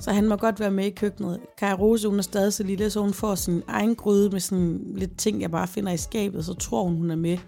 Så 0.00 0.12
han 0.12 0.28
må 0.28 0.36
godt 0.36 0.60
være 0.60 0.70
med 0.70 0.84
i 0.84 0.90
køkkenet. 0.90 1.40
Kaja 1.58 1.74
Rose, 1.74 2.08
hun 2.08 2.18
er 2.18 2.22
stadig 2.22 2.52
så 2.52 2.62
lille, 2.62 2.90
så 2.90 3.00
hun 3.00 3.12
får 3.12 3.34
sin 3.34 3.62
egen 3.68 3.94
gryde 3.94 4.30
med 4.30 4.40
sådan 4.40 4.80
lidt 4.96 5.18
ting, 5.18 5.40
jeg 5.42 5.50
bare 5.50 5.66
finder 5.68 5.92
i 5.92 5.96
skabet, 5.96 6.44
så 6.44 6.54
tror 6.54 6.82
hun, 6.82 6.96
hun 6.96 7.10
er 7.10 7.16
med. 7.16 7.38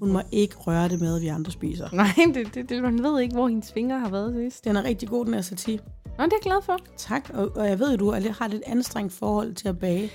Hun 0.00 0.12
må 0.12 0.20
ikke 0.32 0.56
røre 0.56 0.88
det 0.88 1.00
med, 1.00 1.20
vi 1.20 1.26
andre 1.26 1.52
spiser. 1.52 1.88
Nej, 1.92 2.08
det, 2.34 2.54
det, 2.54 2.68
det, 2.68 2.82
man 2.82 3.02
ved 3.02 3.20
ikke, 3.20 3.34
hvor 3.34 3.48
hendes 3.48 3.72
fingre 3.72 3.98
har 4.00 4.10
været 4.10 4.34
sidst. 4.34 4.64
Den 4.64 4.76
er 4.76 4.84
rigtig 4.84 5.08
god, 5.08 5.24
den 5.24 5.34
her 5.34 5.40
satie. 5.40 5.78
Nå, 6.18 6.24
det 6.24 6.32
er 6.32 6.36
jeg 6.36 6.42
glad 6.42 6.62
for. 6.62 6.76
Tak, 6.96 7.30
og, 7.34 7.50
og 7.56 7.68
jeg 7.68 7.78
ved, 7.78 7.92
at 7.92 7.98
du 8.00 8.10
har 8.10 8.48
lidt- 8.48 8.62
anstrengt 8.66 9.12
forhold 9.12 9.54
til 9.54 9.68
at 9.68 9.78
bage. 9.78 10.10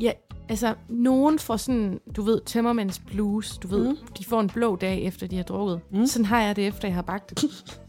Ja, 0.00 0.12
altså, 0.48 0.74
nogen 0.88 1.38
får 1.38 1.56
sådan, 1.56 2.00
du 2.16 2.22
ved, 2.22 2.40
tømmermænds 2.46 2.98
blues, 2.98 3.58
du 3.58 3.68
ved, 3.68 3.88
Mm. 3.88 3.96
de 4.18 4.24
får 4.24 4.40
en 4.40 4.48
blå 4.48 4.76
dag, 4.76 5.02
efter 5.04 5.26
de 5.26 5.36
har 5.36 5.42
drukket. 5.44 5.80
Mm. 5.92 6.06
Sådan 6.06 6.24
har 6.26 6.40
jeg 6.42 6.56
det, 6.56 6.66
efter 6.66 6.88
jeg 6.88 6.94
har 6.94 7.02
bagt. 7.02 7.44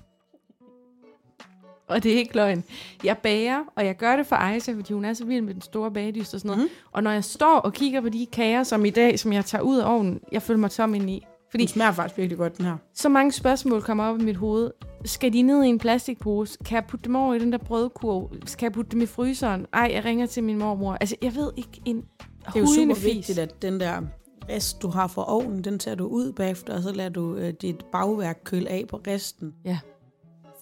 og 1.96 2.04
det 2.04 2.14
er 2.14 2.18
ikke 2.18 2.36
løgn. 2.36 2.64
Jeg 3.04 3.18
bager, 3.18 3.60
og 3.76 3.86
jeg 3.86 3.98
gør 3.98 4.16
det 4.16 4.26
for 4.28 4.36
Aisha, 4.36 4.74
fordi 4.74 4.94
hun 4.94 5.06
er 5.06 5.14
så 5.14 5.26
vild 5.26 5.42
med 5.42 5.54
den 5.54 5.62
store 5.62 5.92
bagedyst 5.92 6.34
og 6.34 6.40
sådan 6.40 6.58
noget. 6.58 6.64
Mm. 6.64 6.70
Og 6.92 7.04
når 7.04 7.12
jeg 7.12 7.24
står 7.24 7.58
og 7.60 7.74
kigger 7.74 8.02
på 8.02 8.10
de 8.10 8.26
kager, 8.32 8.64
som 8.64 8.86
i 8.86 8.90
dag, 8.90 9.20
som 9.20 9.34
jeg 9.34 9.46
tager 9.46 9.62
ud 9.62 9.78
af 9.78 9.94
ovnen, 9.96 10.20
jeg 10.32 10.42
føler 10.42 10.60
mig 10.60 10.72
tom 10.72 10.94
ind 10.94 11.10
i. 11.10 11.24
Fordi 11.52 11.64
Den 11.64 11.68
smager 11.70 11.92
faktisk 11.92 12.18
virkelig 12.18 12.38
godt, 12.38 12.58
den 12.58 12.66
her. 12.66 12.78
så 12.94 13.10
mange 13.10 13.32
spørgsmål 13.32 13.82
kommer 13.82 14.04
op 14.06 14.20
i 14.20 14.24
mit 14.24 14.36
hoved. 14.38 14.72
Skal 15.06 15.34
de 15.34 15.42
ned 15.42 15.64
i 15.64 15.68
en 15.68 15.78
plastikpose? 15.80 16.58
Kan 16.66 16.76
jeg 16.76 16.86
putte 16.86 17.06
dem 17.06 17.16
over 17.16 17.34
i 17.34 17.40
den 17.40 17.52
der 17.52 17.58
brødkurv? 17.58 18.32
Skal 18.46 18.66
jeg 18.66 18.72
putte 18.74 18.92
dem 18.92 19.02
i 19.02 19.06
fryseren? 19.06 19.66
Ej, 19.74 19.90
jeg 19.94 20.06
ringer 20.06 20.26
til 20.26 20.44
min 20.44 20.58
mormor. 20.58 20.94
Altså, 20.94 21.16
jeg 21.22 21.36
ved 21.36 21.52
ikke 21.58 21.82
en 21.86 21.96
Det 21.98 22.56
er 22.56 22.60
jo 22.60 22.66
super 22.66 22.96
fis. 22.96 23.04
vigtigt, 23.06 23.40
at 23.40 23.62
den 23.62 23.80
der 23.80 24.02
rest, 24.50 24.82
du 24.82 24.88
har 24.88 25.08
fra 25.08 25.32
ovnen, 25.34 25.64
den 25.64 25.80
tager 25.80 25.96
du 25.96 26.06
ud 26.06 26.32
bagefter, 26.32 26.76
og 26.76 26.84
så 26.84 26.92
lader 26.94 27.10
du 27.10 27.36
øh, 27.36 27.54
dit 27.62 27.86
bagværk 27.92 28.40
køle 28.44 28.70
af 28.70 28.86
på 28.90 29.02
resten. 29.08 29.54
Ja. 29.66 29.80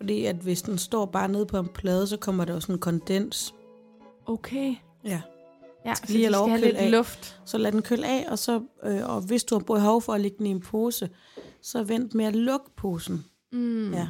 Fordi 0.02 0.26
at 0.26 0.36
hvis 0.36 0.62
den 0.62 0.78
står 0.78 1.06
bare 1.06 1.28
nede 1.28 1.46
på 1.46 1.58
en 1.58 1.68
plade, 1.68 2.08
så 2.08 2.18
kommer 2.18 2.46
der 2.46 2.54
jo 2.54 2.60
sådan 2.60 2.80
kondens. 2.80 3.54
Okay. 4.26 4.76
Ja. 5.04 5.22
Ja, 5.86 5.96
så 5.96 6.04
lige 6.08 6.18
de 6.18 6.24
have 6.24 6.32
lov 6.32 6.48
skal 6.48 6.60
have 6.60 6.66
lidt 6.66 6.78
af. 6.78 6.92
luft. 6.92 7.42
Så 7.46 7.58
lad 7.58 7.72
den 7.72 7.82
køle 7.82 8.08
af, 8.08 8.26
og, 8.32 8.40
så, 8.40 8.62
øh, 8.84 9.10
og 9.10 9.22
hvis 9.22 9.44
du 9.44 9.56
har 9.56 9.60
behov 9.64 10.02
for 10.02 10.14
at 10.14 10.22
lægge 10.22 10.38
den 10.38 10.46
i 10.46 10.50
en 10.50 10.60
pose, 10.62 11.10
så 11.62 11.84
vent 11.84 12.14
med 12.16 12.26
at 12.26 12.36
lukke 12.36 12.66
posen. 12.78 13.26
Mm. 13.52 13.94
Ja. 13.94 14.08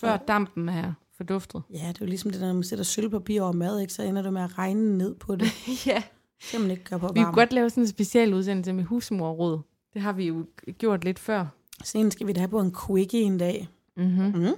Før 0.00 0.16
dampen 0.16 0.68
er 0.68 0.92
forduftet. 1.16 1.62
Ja, 1.70 1.76
det 1.88 1.88
er 1.88 1.92
jo 2.00 2.06
ligesom 2.06 2.30
det, 2.30 2.40
der, 2.40 2.46
når 2.46 2.54
man 2.54 2.62
sætter 2.64 2.84
sølvpapir 2.84 3.42
over 3.42 3.52
mad, 3.52 3.80
ikke? 3.80 3.92
så 3.92 4.02
ender 4.02 4.22
du 4.22 4.30
med 4.30 4.42
at 4.42 4.58
regne 4.58 4.98
ned 4.98 5.14
på 5.14 5.36
det. 5.36 5.46
ja. 5.86 6.02
Simpelthen 6.42 6.70
ikke 6.70 6.84
gøre 6.84 6.98
på 6.98 7.06
Vi 7.06 7.12
kunne 7.12 7.24
varme. 7.24 7.34
godt 7.34 7.52
lave 7.52 7.70
sådan 7.70 7.82
en 7.84 7.88
special 7.88 8.34
udsendelse 8.34 8.72
med 8.72 8.84
husmorråd. 8.84 9.60
Det 9.94 10.02
har 10.02 10.12
vi 10.12 10.26
jo 10.26 10.46
gjort 10.78 11.04
lidt 11.04 11.18
før. 11.18 11.46
Senere 11.84 12.10
skal 12.10 12.26
vi 12.26 12.32
da 12.32 12.40
have 12.40 12.48
på 12.48 12.60
en 12.60 12.74
quickie 12.86 13.20
en 13.20 13.38
dag. 13.38 13.68
Mm-hmm. 13.96 14.32
Mm. 14.40 14.54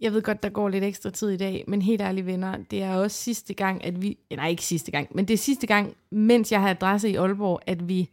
Jeg 0.00 0.12
ved 0.12 0.22
godt, 0.22 0.42
der 0.42 0.48
går 0.48 0.68
lidt 0.68 0.84
ekstra 0.84 1.10
tid 1.10 1.30
i 1.30 1.36
dag, 1.36 1.64
men 1.68 1.82
helt 1.82 2.00
ærligt 2.00 2.26
venner, 2.26 2.56
det 2.70 2.82
er 2.82 2.94
også 2.94 3.16
sidste 3.16 3.54
gang, 3.54 3.84
at 3.84 4.02
vi... 4.02 4.18
Nej, 4.36 4.48
ikke 4.48 4.64
sidste 4.64 4.90
gang, 4.90 5.08
men 5.10 5.24
det 5.28 5.34
er 5.34 5.38
sidste 5.38 5.66
gang, 5.66 5.94
mens 6.10 6.52
jeg 6.52 6.60
har 6.60 6.70
adresse 6.70 7.10
i 7.10 7.14
Aalborg, 7.16 7.60
at 7.66 7.88
vi 7.88 8.08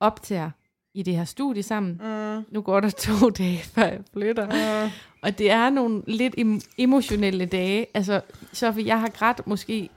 optager 0.00 0.50
i 0.94 1.02
det 1.02 1.16
her 1.16 1.24
studie 1.24 1.62
sammen. 1.62 2.00
Mm. 2.04 2.44
Nu 2.50 2.60
går 2.60 2.80
der 2.80 2.90
to 2.90 3.30
dage, 3.38 3.58
før 3.58 3.82
jeg 3.86 4.00
flytter. 4.12 4.46
Mm. 4.86 4.90
Og 5.22 5.38
det 5.38 5.50
er 5.50 5.70
nogle 5.70 6.02
lidt 6.06 6.34
em- 6.38 6.74
emotionelle 6.78 7.46
dage. 7.46 7.86
Altså, 7.94 8.20
Sofie, 8.52 8.86
jeg 8.86 9.00
har 9.00 9.08
grædt 9.08 9.46
måske 9.46 9.88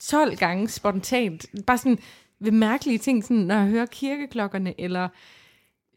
12 0.00 0.36
gange 0.36 0.68
spontant. 0.68 1.46
Bare 1.66 1.78
sådan 1.78 1.98
ved 2.40 2.52
mærkelige 2.52 2.98
ting, 2.98 3.24
sådan, 3.24 3.36
når 3.36 3.54
jeg 3.54 3.66
hører 3.66 3.86
kirkeklokkerne, 3.86 4.80
eller 4.80 5.08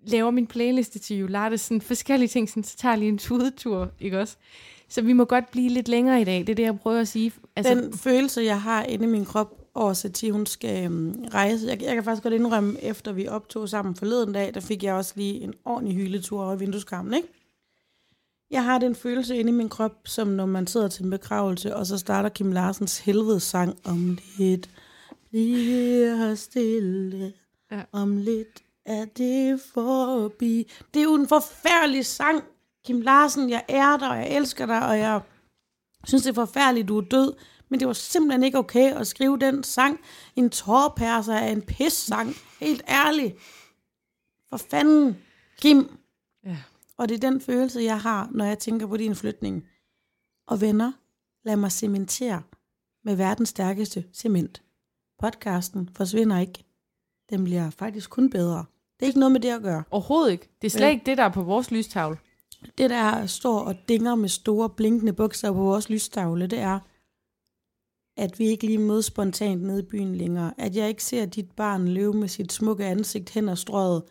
laver 0.08 0.32
min 0.32 0.48
playliste 0.48 1.00
til 1.00 1.18
Jularte, 1.18 1.58
sådan 1.58 1.82
forskellige 1.82 2.30
ting, 2.30 2.50
sådan, 2.50 2.64
så 2.64 2.78
tager 2.78 2.94
jeg 2.94 3.00
lige 3.00 3.10
en 3.10 3.18
tudetur, 3.18 3.92
ikke 4.00 4.20
også? 4.20 4.38
Så 4.92 5.02
vi 5.02 5.14
må 5.14 5.26
godt 5.26 5.52
blive 5.52 5.70
lidt 5.70 5.88
længere 5.88 6.22
i 6.22 6.24
dag, 6.24 6.40
det 6.40 6.50
er 6.50 6.56
det, 6.56 6.64
jeg 6.64 6.80
prøver 6.80 7.00
at 7.00 7.08
sige. 7.08 7.34
Altså, 7.56 7.76
Den 7.76 7.94
følelse, 7.94 8.42
jeg 8.42 8.62
har 8.62 8.84
inde 8.84 9.04
i 9.04 9.08
min 9.08 9.26
krop 9.26 9.62
over, 9.74 9.90
at 9.90 9.98
Satie, 9.98 10.32
hun 10.32 10.46
skal 10.46 10.88
um, 10.88 11.26
rejse. 11.34 11.68
Jeg, 11.68 11.82
jeg 11.82 11.96
kan 11.96 12.04
faktisk 12.04 12.24
godt 12.24 12.34
indrømme, 12.34 12.84
efter 12.84 13.12
vi 13.12 13.28
optog 13.28 13.70
sammen 13.70 13.96
forleden 13.96 14.34
dag, 14.34 14.54
der 14.54 14.60
fik 14.60 14.84
jeg 14.84 14.94
også 14.94 15.14
lige 15.16 15.42
en 15.42 15.54
ordentlig 15.66 15.96
hyletur 15.96 16.44
over 16.44 16.56
vindueskarmen, 16.56 17.14
ikke? 17.14 17.28
Jeg 18.52 18.64
har 18.64 18.80
den 18.80 18.96
følelse 18.96 19.38
inde 19.38 19.50
i 19.50 19.54
min 19.54 19.70
krop, 19.70 19.92
som 20.06 20.28
når 20.28 20.46
man 20.46 20.68
sidder 20.68 20.88
til 20.88 21.04
en 21.04 21.10
begravelse, 21.10 21.76
og 21.76 21.86
så 21.86 21.98
starter 21.98 22.30
Kim 22.30 22.52
Larsens 22.52 23.00
helvedes 23.00 23.44
sang 23.44 23.78
om 23.84 24.18
lidt. 24.38 24.70
Bliver 25.30 26.36
stille, 26.36 27.34
ja. 27.72 27.82
om 27.92 28.18
lidt 28.18 28.64
er 28.86 29.06
det 29.06 29.62
forbi. 29.74 30.72
Det 30.94 31.00
er 31.00 31.04
jo 31.04 31.16
en 31.16 31.28
forfærdelig 31.28 32.06
sang, 32.06 32.44
Kim 32.86 33.02
Larsen. 33.02 33.50
Jeg 33.50 33.66
er 33.68 33.98
dig, 33.98 34.10
og 34.10 34.18
jeg 34.18 34.36
elsker 34.36 34.66
dig, 34.66 34.86
og 34.88 35.00
jeg 35.00 35.22
synes, 36.08 36.24
det 36.24 36.30
er 36.30 36.34
forfærdeligt, 36.34 36.88
du 36.88 36.98
er 36.98 37.02
død. 37.02 37.34
Men 37.70 37.80
det 37.80 37.88
var 37.88 37.94
simpelthen 37.94 38.44
ikke 38.44 38.58
okay 38.58 38.94
at 38.94 39.08
skrive 39.08 39.40
den 39.40 39.64
sang. 39.64 40.00
En 40.36 40.50
tårperser 40.50 41.36
af 41.36 41.52
en 41.52 41.62
pis-sang. 41.62 42.34
Helt 42.60 42.84
ærligt. 42.90 43.36
For 44.50 44.58
fanden, 44.58 45.18
Kim. 45.62 45.98
ja. 46.46 46.58
Og 46.98 47.10
det 47.10 47.16
er 47.24 47.30
den 47.30 47.42
følelse, 47.42 47.82
jeg 47.82 48.00
har, 48.02 48.28
når 48.32 48.46
jeg 48.46 48.60
tænker 48.60 48.88
på 48.88 48.98
din 48.98 49.16
flytning. 49.16 49.68
Og 50.48 50.62
venner, 50.62 50.92
lad 51.46 51.56
mig 51.56 51.72
cementere 51.72 52.42
med 53.04 53.16
verdens 53.16 53.50
stærkeste 53.50 54.06
cement. 54.14 54.62
Podcasten 55.20 55.90
forsvinder 55.96 56.40
ikke. 56.40 56.64
Den 57.30 57.44
bliver 57.44 57.70
faktisk 57.70 58.10
kun 58.10 58.30
bedre. 58.30 58.66
Det 59.00 59.06
er 59.06 59.08
ikke 59.08 59.20
noget 59.20 59.32
med 59.32 59.40
det 59.40 59.50
at 59.50 59.62
gøre. 59.62 59.84
Overhovedet 59.92 60.32
ikke. 60.32 60.50
Det 60.62 60.68
er 60.68 60.72
slet 60.72 60.82
Ja. 60.86 60.90
ikke 60.90 61.06
det, 61.06 61.18
der 61.18 61.24
er 61.24 61.30
på 61.30 61.44
vores 61.44 61.72
lystavle. 61.72 62.18
Det, 62.78 62.90
der 62.90 63.26
står 63.26 63.60
og 63.60 63.76
dinger 63.88 64.16
med 64.16 64.30
store 64.30 64.70
blinkende 64.70 65.14
bukser 65.14 65.52
på 65.52 65.58
vores 65.58 65.90
lystavle, 65.90 66.48
det 66.48 66.60
er, 66.60 66.80
at 68.18 68.40
vi 68.40 68.46
ikke 68.46 68.66
lige 68.66 68.78
mødes 68.78 69.06
spontant 69.06 69.62
nede 69.62 69.80
i 69.80 69.86
byen 69.86 70.16
længere. 70.16 70.54
At 70.58 70.76
jeg 70.76 70.90
ikke 70.90 71.04
ser 71.04 71.26
dit 71.26 71.52
barn 71.52 71.88
løbe 71.88 72.14
med 72.14 72.28
sit 72.28 72.54
smukke 72.54 72.86
ansigt 72.86 73.30
hen 73.30 73.50
og 73.50 73.58
strøget. 73.58 74.04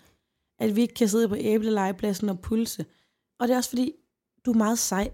At 0.59 0.77
vi 0.77 0.81
ikke 0.81 0.95
kan 0.95 1.09
sidde 1.09 1.29
på 1.29 1.37
æblelegepladsen 1.39 2.29
og 2.29 2.41
pulse. 2.41 2.85
Og 3.41 3.49
det 3.49 3.55
er 3.55 3.59
også 3.59 3.71
fordi, 3.71 3.93
du 4.47 4.53
er 4.53 4.57
meget 4.57 4.79
sej. 4.79 5.11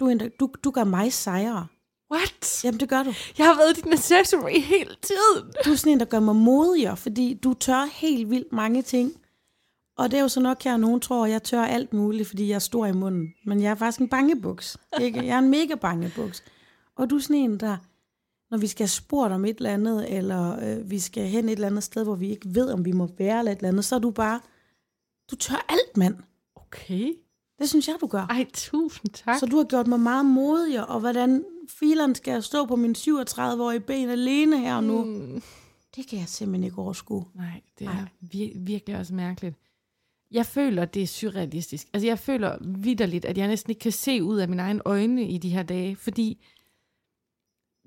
Du, 0.00 0.08
endda, 0.08 0.28
du, 0.40 0.48
du 0.64 0.70
gør 0.70 0.84
mig 0.84 1.12
sejere. 1.12 1.66
What? 2.12 2.64
Jamen, 2.64 2.80
det 2.80 2.88
gør 2.88 3.02
du. 3.02 3.12
Jeg 3.38 3.46
har 3.46 3.56
været 3.56 3.84
din 3.84 3.92
accessory 3.92 4.60
hele 4.60 4.96
tiden. 5.02 5.52
Du 5.64 5.70
er 5.72 5.76
sådan 5.76 5.92
en, 5.92 6.00
der 6.00 6.06
gør 6.06 6.20
mig 6.20 6.36
modigere, 6.36 6.96
fordi 6.96 7.34
du 7.34 7.54
tør 7.54 7.84
helt 7.84 8.30
vildt 8.30 8.52
mange 8.52 8.82
ting. 8.82 9.12
Og 9.96 10.10
det 10.10 10.16
er 10.16 10.22
jo 10.22 10.28
så 10.28 10.40
nok 10.40 10.62
her, 10.62 10.76
nogen 10.76 11.00
tror, 11.00 11.24
at 11.24 11.30
jeg 11.30 11.42
tør 11.42 11.62
alt 11.62 11.92
muligt, 11.92 12.28
fordi 12.28 12.48
jeg 12.48 12.54
er 12.54 12.58
stor 12.58 12.86
i 12.86 12.92
munden. 12.92 13.34
Men 13.46 13.62
jeg 13.62 13.70
er 13.70 13.74
faktisk 13.74 14.00
en 14.00 14.08
bangebuks. 14.08 14.76
Ikke? 15.00 15.18
Jeg 15.26 15.34
er 15.34 15.38
en 15.38 15.50
mega 15.50 15.74
bangebuks. 15.74 16.44
Og 16.96 17.10
du 17.10 17.16
er 17.16 17.20
sådan 17.20 17.36
en, 17.36 17.60
der, 17.60 17.76
når 18.50 18.58
vi 18.58 18.66
skal 18.66 18.88
spurgt 18.88 19.32
om 19.32 19.44
et 19.44 19.56
eller 19.56 19.70
andet, 19.70 20.16
eller 20.16 20.58
øh, 20.78 20.90
vi 20.90 20.98
skal 20.98 21.26
hen 21.28 21.44
et 21.48 21.52
eller 21.52 21.66
andet 21.66 21.82
sted, 21.84 22.04
hvor 22.04 22.14
vi 22.14 22.28
ikke 22.30 22.54
ved, 22.54 22.70
om 22.72 22.84
vi 22.84 22.92
må 22.92 23.08
være 23.18 23.38
eller 23.38 23.52
et 23.52 23.56
eller 23.58 23.68
andet, 23.68 23.84
så 23.84 23.94
er 23.94 23.98
du 23.98 24.10
bare, 24.10 24.40
du 25.30 25.36
tør 25.36 25.66
alt, 25.68 25.96
mand. 25.96 26.16
Okay. 26.56 27.12
Det 27.58 27.68
synes 27.68 27.88
jeg, 27.88 27.96
du 28.00 28.06
gør. 28.06 28.26
Ej, 28.30 28.46
tusind 28.54 29.10
tak. 29.12 29.38
Så 29.38 29.46
du 29.46 29.56
har 29.56 29.64
gjort 29.64 29.86
mig 29.86 30.00
meget 30.00 30.26
modigere, 30.26 30.86
og 30.86 31.00
hvordan 31.00 31.44
fileren 31.68 32.14
skal 32.14 32.32
jeg 32.32 32.44
stå 32.44 32.66
på 32.66 32.76
min 32.76 32.94
37-årige 32.98 33.80
ben 33.80 34.08
alene 34.10 34.58
her 34.58 34.80
nu, 34.80 35.04
Mm. 35.04 35.42
det 35.96 36.06
kan 36.08 36.18
jeg 36.18 36.28
simpelthen 36.28 36.64
ikke 36.64 36.78
overskue. 36.78 37.24
Nej, 37.34 37.60
det 37.78 37.86
er 37.86 38.06
vir- 38.24 38.58
virkelig 38.60 38.96
også 38.98 39.14
mærkeligt. 39.14 39.56
Jeg 40.34 40.46
føler, 40.46 40.84
det 40.84 41.02
er 41.02 41.06
surrealistisk. 41.06 41.86
Altså, 41.92 42.06
jeg 42.06 42.18
føler 42.18 42.58
vidderligt, 42.60 43.24
at 43.24 43.38
jeg 43.38 43.48
næsten 43.48 43.70
ikke 43.70 43.80
kan 43.80 43.92
se 43.92 44.22
ud 44.22 44.38
af 44.38 44.48
mine 44.48 44.62
egne 44.62 44.80
øjne 44.84 45.28
i 45.28 45.38
de 45.38 45.50
her 45.50 45.62
dage, 45.62 45.96
fordi 45.96 46.44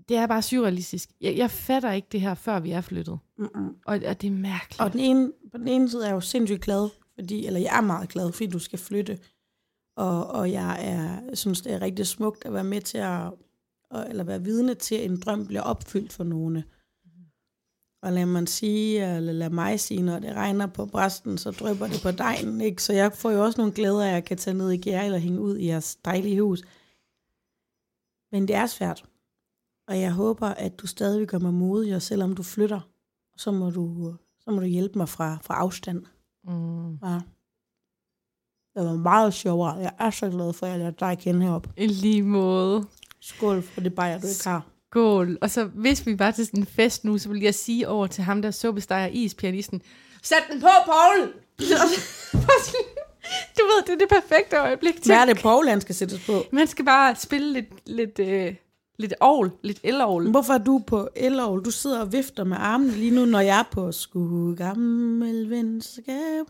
det 0.10 0.18
er 0.18 0.28
bare 0.28 0.42
surrealistisk. 0.42 1.10
Jeg, 1.22 1.38
jeg 1.38 1.52
fatter 1.52 1.92
ikke 1.92 2.08
det 2.12 2.22
her, 2.22 2.34
før 2.34 2.60
vi 2.60 2.72
er 2.72 2.82
flyttet. 2.82 3.20
Mm-mm. 3.38 3.76
Og, 3.86 4.00
og 4.08 4.22
det 4.22 4.28
er 4.28 4.32
mærkeligt. 4.32 4.82
Og 4.82 4.92
den 4.92 5.00
ene, 5.00 5.32
på 5.52 5.58
den 5.58 5.68
ene 5.68 5.90
side 5.90 6.04
er 6.04 6.08
jeg 6.08 6.16
jo 6.16 6.22
sindssygt 6.22 6.62
glad, 6.62 6.90
fordi, 7.16 7.46
eller 7.46 7.60
jeg 7.60 7.78
er 7.78 7.82
meget 7.82 8.10
glad, 8.10 8.32
fordi 8.32 8.48
du 8.48 8.60
skal 8.60 8.80
flytte. 8.80 9.20
Og, 9.96 10.28
og 10.28 10.52
jeg 10.52 10.78
er, 10.82 11.36
synes, 11.36 11.62
det 11.62 11.74
er 11.74 11.82
rigtig 11.82 12.08
smukt 12.08 12.46
at 12.46 12.54
være 12.54 12.64
med 12.64 12.82
til 12.82 12.98
at, 12.98 13.34
eller 14.10 14.24
være 14.24 14.44
vidne 14.44 14.74
til, 14.74 14.96
at 14.96 15.06
en 15.06 15.20
drøm 15.20 15.48
bliver 15.48 15.62
opfyldt 15.62 16.14
for 16.14 16.24
nogle. 16.24 16.64
Og 18.02 18.14
lad 18.14 18.26
man 18.26 18.48
sige, 18.48 19.16
eller 19.16 19.34
lad 19.34 19.50
mig 19.50 19.80
sige, 19.80 20.02
når 20.02 20.20
det 20.20 20.36
regner 20.36 20.68
på 20.68 20.86
bræsten, 20.86 21.38
så 21.38 21.52
drypper 21.52 21.88
det 21.88 22.00
på 22.04 22.12
dejen, 22.12 22.62
ikke? 22.62 22.84
Så 22.84 22.94
jeg 22.94 23.14
får 23.14 23.32
jo 23.32 23.44
også 23.44 23.58
nogle 23.58 23.74
glæder, 23.74 24.06
at 24.06 24.14
jeg 24.14 24.26
kan 24.26 24.38
tage 24.38 24.58
ned 24.58 24.72
i 24.72 24.78
gær 24.78 25.02
eller 25.02 25.18
hænge 25.18 25.42
ud 25.42 25.58
i 25.58 25.68
jeres 25.68 25.96
dejlige 25.96 26.42
hus. 26.42 26.62
Men 28.32 28.48
det 28.48 28.56
er 28.56 28.66
svært. 28.66 29.06
Og 29.88 30.00
jeg 30.00 30.12
håber, 30.12 30.48
at 30.48 30.80
du 30.80 30.88
stadig 30.88 31.28
gør 31.28 31.40
mig 31.40 31.54
modig, 31.54 31.96
og 31.96 32.02
selvom 32.02 32.36
du 32.36 32.44
flytter, 32.44 32.80
så 33.38 33.52
må 33.52 33.70
du, 33.70 34.16
så 34.40 34.52
må 34.52 34.60
du 34.60 34.66
hjælpe 34.66 34.98
mig 34.98 35.10
fra, 35.10 35.38
fra 35.42 35.54
afstand. 35.54 36.06
Mm. 36.44 36.92
Ja. 36.94 37.20
Det 38.76 38.86
var 38.86 38.96
meget 38.96 39.34
sjovere. 39.34 39.74
Jeg 39.74 39.94
er 40.00 40.10
så 40.10 40.30
glad 40.30 40.54
for, 40.54 40.66
at 40.66 40.72
jeg 40.72 40.80
lærte 40.80 40.98
dig 41.00 41.12
at 41.12 41.20
kende 41.20 41.46
heroppe. 41.46 41.70
I 41.78 41.88
lige 41.88 42.24
måde. 42.24 42.86
Skål 43.20 43.62
for 43.62 43.82
det 43.82 43.96
bajer, 43.96 44.20
du 44.20 44.28
ikke 44.28 44.48
har. 44.48 44.66
Skål. 44.92 45.38
Og 45.42 45.50
så 45.50 45.64
hvis 45.64 46.06
vi 46.06 46.20
var 46.20 46.32
til 46.32 46.46
sådan 46.46 46.60
en 46.60 46.66
fest 46.66 47.06
nu, 47.06 47.18
så 47.18 47.30
ville 47.30 47.44
jeg 47.44 47.56
sige 47.56 47.88
over 47.88 48.08
til 48.08 48.24
ham, 48.24 48.42
der 48.42 48.52
suppesteger 48.52 49.08
ispianisten, 49.08 49.82
sæt 50.24 50.44
den 50.52 50.62
på, 50.62 50.68
Paul! 50.86 51.34
du 53.58 53.64
ved, 53.64 53.84
det 53.86 53.94
er 53.94 53.98
det 53.98 54.10
perfekte 54.10 54.58
øjeblik. 54.58 55.06
Hvad 55.06 55.16
er 55.16 55.26
det, 55.26 55.38
Paul, 55.38 55.68
han 55.68 55.82
skal 55.82 55.96
sættes 55.96 56.26
på? 56.26 56.44
Man 56.52 56.68
skal 56.68 56.86
bare 56.86 57.16
spille 57.16 57.54
lidt, 57.54 57.70
lidt, 57.86 58.20
øh, 58.20 58.56
lidt 59.00 59.14
ovl, 59.20 59.52
lidt 59.64 59.80
elovl. 59.84 60.30
Hvorfor 60.32 60.54
er 60.54 60.58
du 60.58 60.82
på 60.88 61.08
elov? 61.16 61.64
Du 61.66 61.72
sidder 61.72 62.00
og 62.00 62.12
vifter 62.14 62.44
med 62.44 62.58
armene 62.60 62.92
lige 62.92 63.12
nu, 63.12 63.26
når 63.26 63.40
jeg 63.40 63.60
er 63.60 63.64
på 63.72 63.92
sku 63.92 64.56
gammel 64.56 65.50
venskab. 65.50 66.46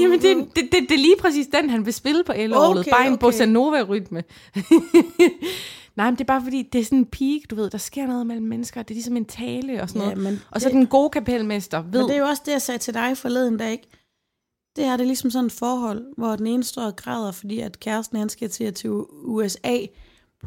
Jamen, 0.00 0.20
det, 0.22 0.36
det, 0.56 0.68
det, 0.72 0.72
det 0.88 0.90
er 0.94 0.98
lige 0.98 1.16
præcis 1.20 1.46
den, 1.46 1.70
han 1.70 1.86
vil 1.86 1.94
spille 1.94 2.24
på 2.24 2.32
elovlet. 2.36 2.80
Okay, 2.80 2.90
bare 2.90 3.06
en 3.06 3.12
okay. 3.12 3.20
bossa 3.20 3.46
nova-rytme. 3.46 4.22
Nej, 5.96 6.06
men 6.06 6.14
det 6.14 6.20
er 6.20 6.24
bare 6.24 6.42
fordi, 6.42 6.62
det 6.72 6.80
er 6.80 6.84
sådan 6.84 6.98
en 6.98 7.06
peak, 7.06 7.40
du 7.50 7.54
ved, 7.54 7.70
der 7.70 7.78
sker 7.78 8.06
noget 8.06 8.26
mellem 8.26 8.46
mennesker. 8.46 8.82
Det 8.82 8.90
er 8.90 8.94
ligesom 8.94 9.16
en 9.16 9.24
tale 9.24 9.82
og 9.82 9.88
sådan 9.88 10.02
Ja, 10.02 10.14
noget. 10.14 10.22
men 10.32 10.40
Og 10.50 10.60
så 10.60 10.68
det- 10.68 10.74
den 10.74 10.86
gode 10.86 11.10
kapelmester 11.10 11.82
ved... 11.82 12.00
Men 12.00 12.08
det 12.08 12.14
er 12.16 12.20
jo 12.20 12.26
også 12.26 12.42
det, 12.46 12.52
jeg 12.52 12.62
sagde 12.62 12.78
til 12.78 12.94
dig 12.94 13.16
forleden 13.16 13.56
dag, 13.56 13.72
ikke? 13.72 13.88
det 14.76 14.84
er 14.84 14.96
det 14.96 15.06
ligesom 15.06 15.30
sådan 15.30 15.46
et 15.46 15.52
forhold, 15.52 16.04
hvor 16.16 16.36
den 16.36 16.46
ene 16.46 16.64
står 16.64 16.82
og 16.82 16.96
græder, 16.96 17.32
fordi 17.32 17.60
at 17.60 17.80
kæresten 17.80 18.18
han 18.18 18.28
skal 18.28 18.50
til, 18.50 18.74
til 18.74 18.90
USA 19.24 19.78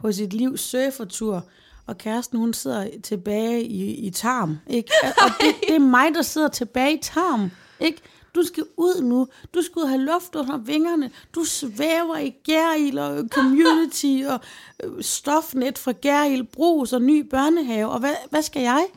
på 0.01 0.11
sit 0.11 0.33
livs 0.33 0.61
surfertur, 0.61 1.43
og 1.87 1.97
kæresten 1.97 2.39
hun 2.39 2.53
sidder 2.53 2.87
tilbage 3.03 3.63
i, 3.63 4.07
i 4.07 4.09
tarm, 4.09 4.57
ikke? 4.67 4.91
Og 5.23 5.29
det, 5.39 5.55
det 5.67 5.75
er 5.75 5.79
mig, 5.79 6.13
der 6.13 6.21
sidder 6.21 6.47
tilbage 6.47 6.93
i 6.93 6.99
tarm, 7.01 7.51
ikke? 7.79 8.01
Du 8.35 8.43
skal 8.43 8.63
ud 8.77 9.01
nu. 9.01 9.27
Du 9.53 9.61
skal 9.61 9.79
ud 9.81 9.87
have 9.87 10.01
luft 10.01 10.35
under 10.35 10.57
vingerne. 10.57 11.11
Du 11.35 11.43
svæver 11.43 12.17
i 12.17 12.35
Gæril 12.43 12.97
og 12.99 13.27
community 13.31 14.23
og 14.33 14.39
øh, 14.83 15.03
stofnet 15.03 15.77
fra 15.77 15.91
Gæril 15.91 16.43
Brus 16.43 16.93
og 16.93 17.01
ny 17.01 17.29
børnehave. 17.29 17.89
Og 17.89 17.99
hvad, 17.99 18.15
hvad 18.29 18.41
skal 18.41 18.61
jeg? 18.61 18.87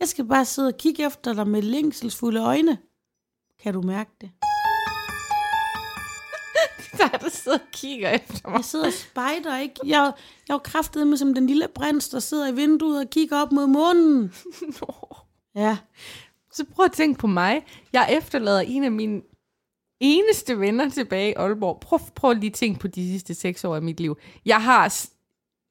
Jeg 0.00 0.08
skal 0.08 0.24
bare 0.24 0.44
sidde 0.44 0.68
og 0.68 0.76
kigge 0.76 1.06
efter 1.06 1.32
dig 1.32 1.46
med 1.48 1.62
længselsfulde 1.62 2.40
øjne. 2.40 2.78
Kan 3.62 3.74
du 3.74 3.82
mærke 3.82 4.10
det? 4.20 4.30
Er 7.12 7.18
der 7.18 7.28
sidder 7.28 7.58
og 7.58 7.64
kigger 7.72 8.10
efter 8.10 8.48
mig. 8.48 8.56
Jeg 8.56 8.64
sidder 8.64 8.86
og 8.86 8.92
spejder, 8.92 9.58
ikke? 9.58 9.74
Jeg, 9.84 10.12
jeg 10.48 10.54
er 10.54 10.58
kraftet 10.58 11.06
med 11.06 11.16
som 11.16 11.34
den 11.34 11.46
lille 11.46 11.68
brins, 11.74 12.08
der 12.08 12.18
sidder 12.18 12.48
i 12.48 12.54
vinduet 12.54 13.00
og 13.00 13.10
kigger 13.10 13.42
op 13.42 13.52
mod 13.52 13.66
månen. 13.66 14.32
Ja. 15.54 15.78
Så 16.52 16.64
prøv 16.74 16.84
at 16.84 16.92
tænke 16.92 17.18
på 17.18 17.26
mig. 17.26 17.64
Jeg 17.92 18.08
efterlader 18.18 18.60
en 18.60 18.84
af 18.84 18.92
mine 18.92 19.22
eneste 20.00 20.60
venner 20.60 20.88
tilbage 20.88 21.30
i 21.30 21.34
Aalborg. 21.34 21.80
Prøv, 21.80 21.98
prøv 22.14 22.32
lige 22.32 22.46
at 22.46 22.54
tænke 22.54 22.80
på 22.80 22.88
de 22.88 23.08
sidste 23.08 23.34
seks 23.34 23.64
år 23.64 23.76
af 23.76 23.82
mit 23.82 24.00
liv. 24.00 24.18
Jeg 24.46 24.62
har 24.62 25.04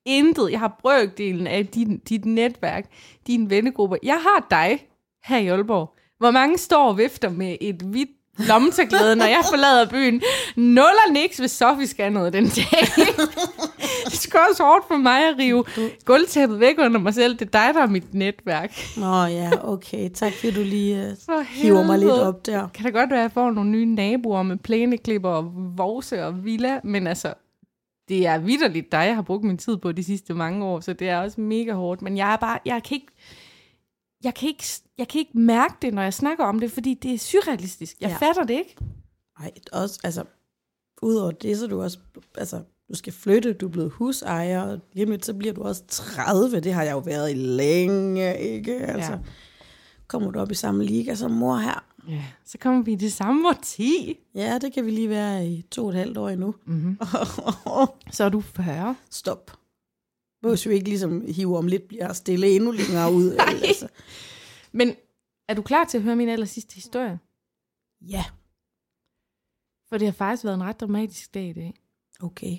intet. 0.05 0.51
Jeg 0.51 0.59
har 0.59 0.77
brøkdelen 0.82 1.47
af 1.47 1.67
din, 1.67 1.97
dit 1.99 2.25
netværk, 2.25 2.91
din 3.27 3.49
vennegruppe. 3.49 3.97
Jeg 4.03 4.21
har 4.21 4.47
dig 4.49 4.88
her 5.23 5.38
i 5.38 5.47
Aalborg. 5.47 5.95
Hvor 6.17 6.32
mange 6.32 6.57
står 6.57 6.88
og 6.88 6.97
vifter 6.97 7.30
med 7.30 7.57
et 7.61 7.75
hvidt 7.75 8.09
lommetørklæde, 8.47 9.15
når 9.15 9.25
jeg 9.25 9.41
forlader 9.49 9.89
byen. 9.89 10.21
Nuller 10.55 11.11
niks, 11.11 11.37
hvis 11.37 11.51
Sofie 11.51 11.87
skal 11.87 12.11
noget 12.11 12.33
den 12.33 12.45
dag. 12.45 13.05
det 14.09 14.19
skal 14.19 14.39
også 14.49 14.63
hårdt 14.63 14.87
for 14.87 14.97
mig 14.97 15.29
at 15.29 15.35
rive 15.39 15.63
gulvtæppet 16.05 16.59
væk 16.59 16.75
under 16.79 16.99
mig 16.99 17.13
selv. 17.13 17.33
Det 17.33 17.41
er 17.41 17.65
dig, 17.65 17.73
der 17.73 17.81
er 17.81 17.87
mit 17.87 18.13
netværk. 18.13 18.71
Nå 18.97 19.23
ja, 19.23 19.51
okay. 19.63 20.09
Tak 20.09 20.33
fordi 20.33 20.51
du 20.51 20.61
lige 20.61 21.15
uh, 21.27 21.45
hiver 21.45 21.83
mig 21.85 21.99
lidt 21.99 22.11
op 22.11 22.45
der. 22.45 22.67
Kan 22.73 22.85
det 22.85 22.93
godt 22.93 23.09
være, 23.09 23.19
at 23.19 23.23
jeg 23.23 23.31
får 23.31 23.51
nogle 23.51 23.69
nye 23.69 23.85
naboer 23.85 24.43
med 24.43 24.57
plæneklipper 24.57 25.29
og 25.29 25.51
vorse 25.77 26.25
og 26.25 26.45
villa, 26.45 26.79
men 26.83 27.07
altså, 27.07 27.33
det 28.09 28.27
er 28.27 28.37
vidderligt 28.37 28.91
dig, 28.91 28.97
jeg 28.97 29.15
har 29.15 29.21
brugt 29.21 29.43
min 29.43 29.57
tid 29.57 29.77
på 29.77 29.91
de 29.91 30.03
sidste 30.03 30.33
mange 30.33 30.65
år, 30.65 30.79
så 30.79 30.93
det 30.93 31.09
er 31.09 31.17
også 31.17 31.41
mega 31.41 31.73
hårdt. 31.73 32.01
Men 32.01 32.17
jeg 32.17 32.33
er 32.33 32.37
bare, 32.37 32.59
jeg 32.65 32.83
kan 32.83 32.95
ikke, 32.95 33.07
jeg 34.24 34.36
kan 34.36 34.47
ikke, 34.49 34.63
jeg 34.97 35.07
kan 35.07 35.20
ikke 35.20 35.38
mærke 35.39 35.74
det, 35.82 35.93
når 35.93 36.01
jeg 36.01 36.13
snakker 36.13 36.43
om 36.45 36.59
det, 36.59 36.72
fordi 36.72 36.93
det 36.93 37.13
er 37.13 37.17
surrealistisk. 37.17 37.95
Jeg 38.01 38.09
Ja. 38.22 38.28
fatter 38.28 38.43
det 38.43 38.53
ikke. 38.53 38.76
Nej, 39.39 39.51
også, 39.72 39.99
altså, 40.03 40.24
udover 41.01 41.32
det, 41.32 41.57
så 41.57 41.67
du 41.67 41.82
også, 41.82 41.97
altså, 42.38 42.61
du 42.89 42.95
skal 42.95 43.13
flytte, 43.13 43.53
du 43.53 43.65
er 43.67 43.72
blevet 43.72 43.91
husejer, 43.91 44.61
og 44.61 44.80
så 45.22 45.34
bliver 45.34 45.53
du 45.53 45.61
også 45.63 45.84
30, 45.88 46.59
det 46.59 46.74
har 46.74 46.84
jeg 46.84 46.91
jo 46.91 46.99
været 46.99 47.32
i 47.32 47.34
længe, 47.34 48.39
ikke? 48.39 48.80
Altså, 48.80 49.11
Ja. 49.11 49.17
ja. 49.17 49.24
kommer 50.07 50.32
du 50.32 50.39
op 50.39 50.51
i 50.51 50.55
samme 50.55 50.84
liga 50.86 51.15
som 51.15 51.32
mor 51.32 51.55
her? 51.57 51.86
Ja. 52.09 52.24
Så 52.45 52.57
kommer 52.57 52.84
vi 52.84 52.91
i 52.91 52.95
det 52.95 53.13
samme 53.13 53.47
årti. 53.49 54.17
Ja, 54.36 54.57
det 54.57 54.74
kan 54.74 54.86
vi 54.86 54.91
lige 54.91 55.09
være 55.09 55.47
i 55.47 55.61
to 55.72 55.84
og 55.86 55.89
et 55.89 55.95
halvt 55.95 56.17
år 56.17 56.30
endnu. 56.30 56.55
Mm-hmm. 56.65 56.97
Så 58.11 58.24
er 58.24 58.30
du 58.30 58.41
40. 58.41 58.95
Stop. 59.09 59.51
Hvis 60.39 60.67
vi 60.67 60.73
ikke 60.73 60.89
ligesom 60.89 61.25
hiver 61.27 61.57
om 61.57 61.67
lidt, 61.67 61.87
bliver 61.87 62.13
stille 62.13 62.47
endnu 62.55 62.71
længere 62.71 63.13
ud. 63.13 63.31
altså. 63.67 63.87
Men 64.71 64.95
er 65.47 65.53
du 65.53 65.61
klar 65.61 65.85
til 65.85 65.97
at 65.97 66.03
høre 66.03 66.15
min 66.15 66.29
aller 66.29 66.45
sidste 66.45 66.75
historie? 66.75 67.19
Ja, 68.01 68.25
For 69.89 69.97
det 69.97 70.07
har 70.07 70.11
faktisk 70.13 70.43
været 70.43 70.55
en 70.55 70.63
ret 70.63 70.79
dramatisk 70.79 71.33
dag 71.33 71.49
i 71.49 71.53
dag. 71.53 71.73
okay. 72.19 72.57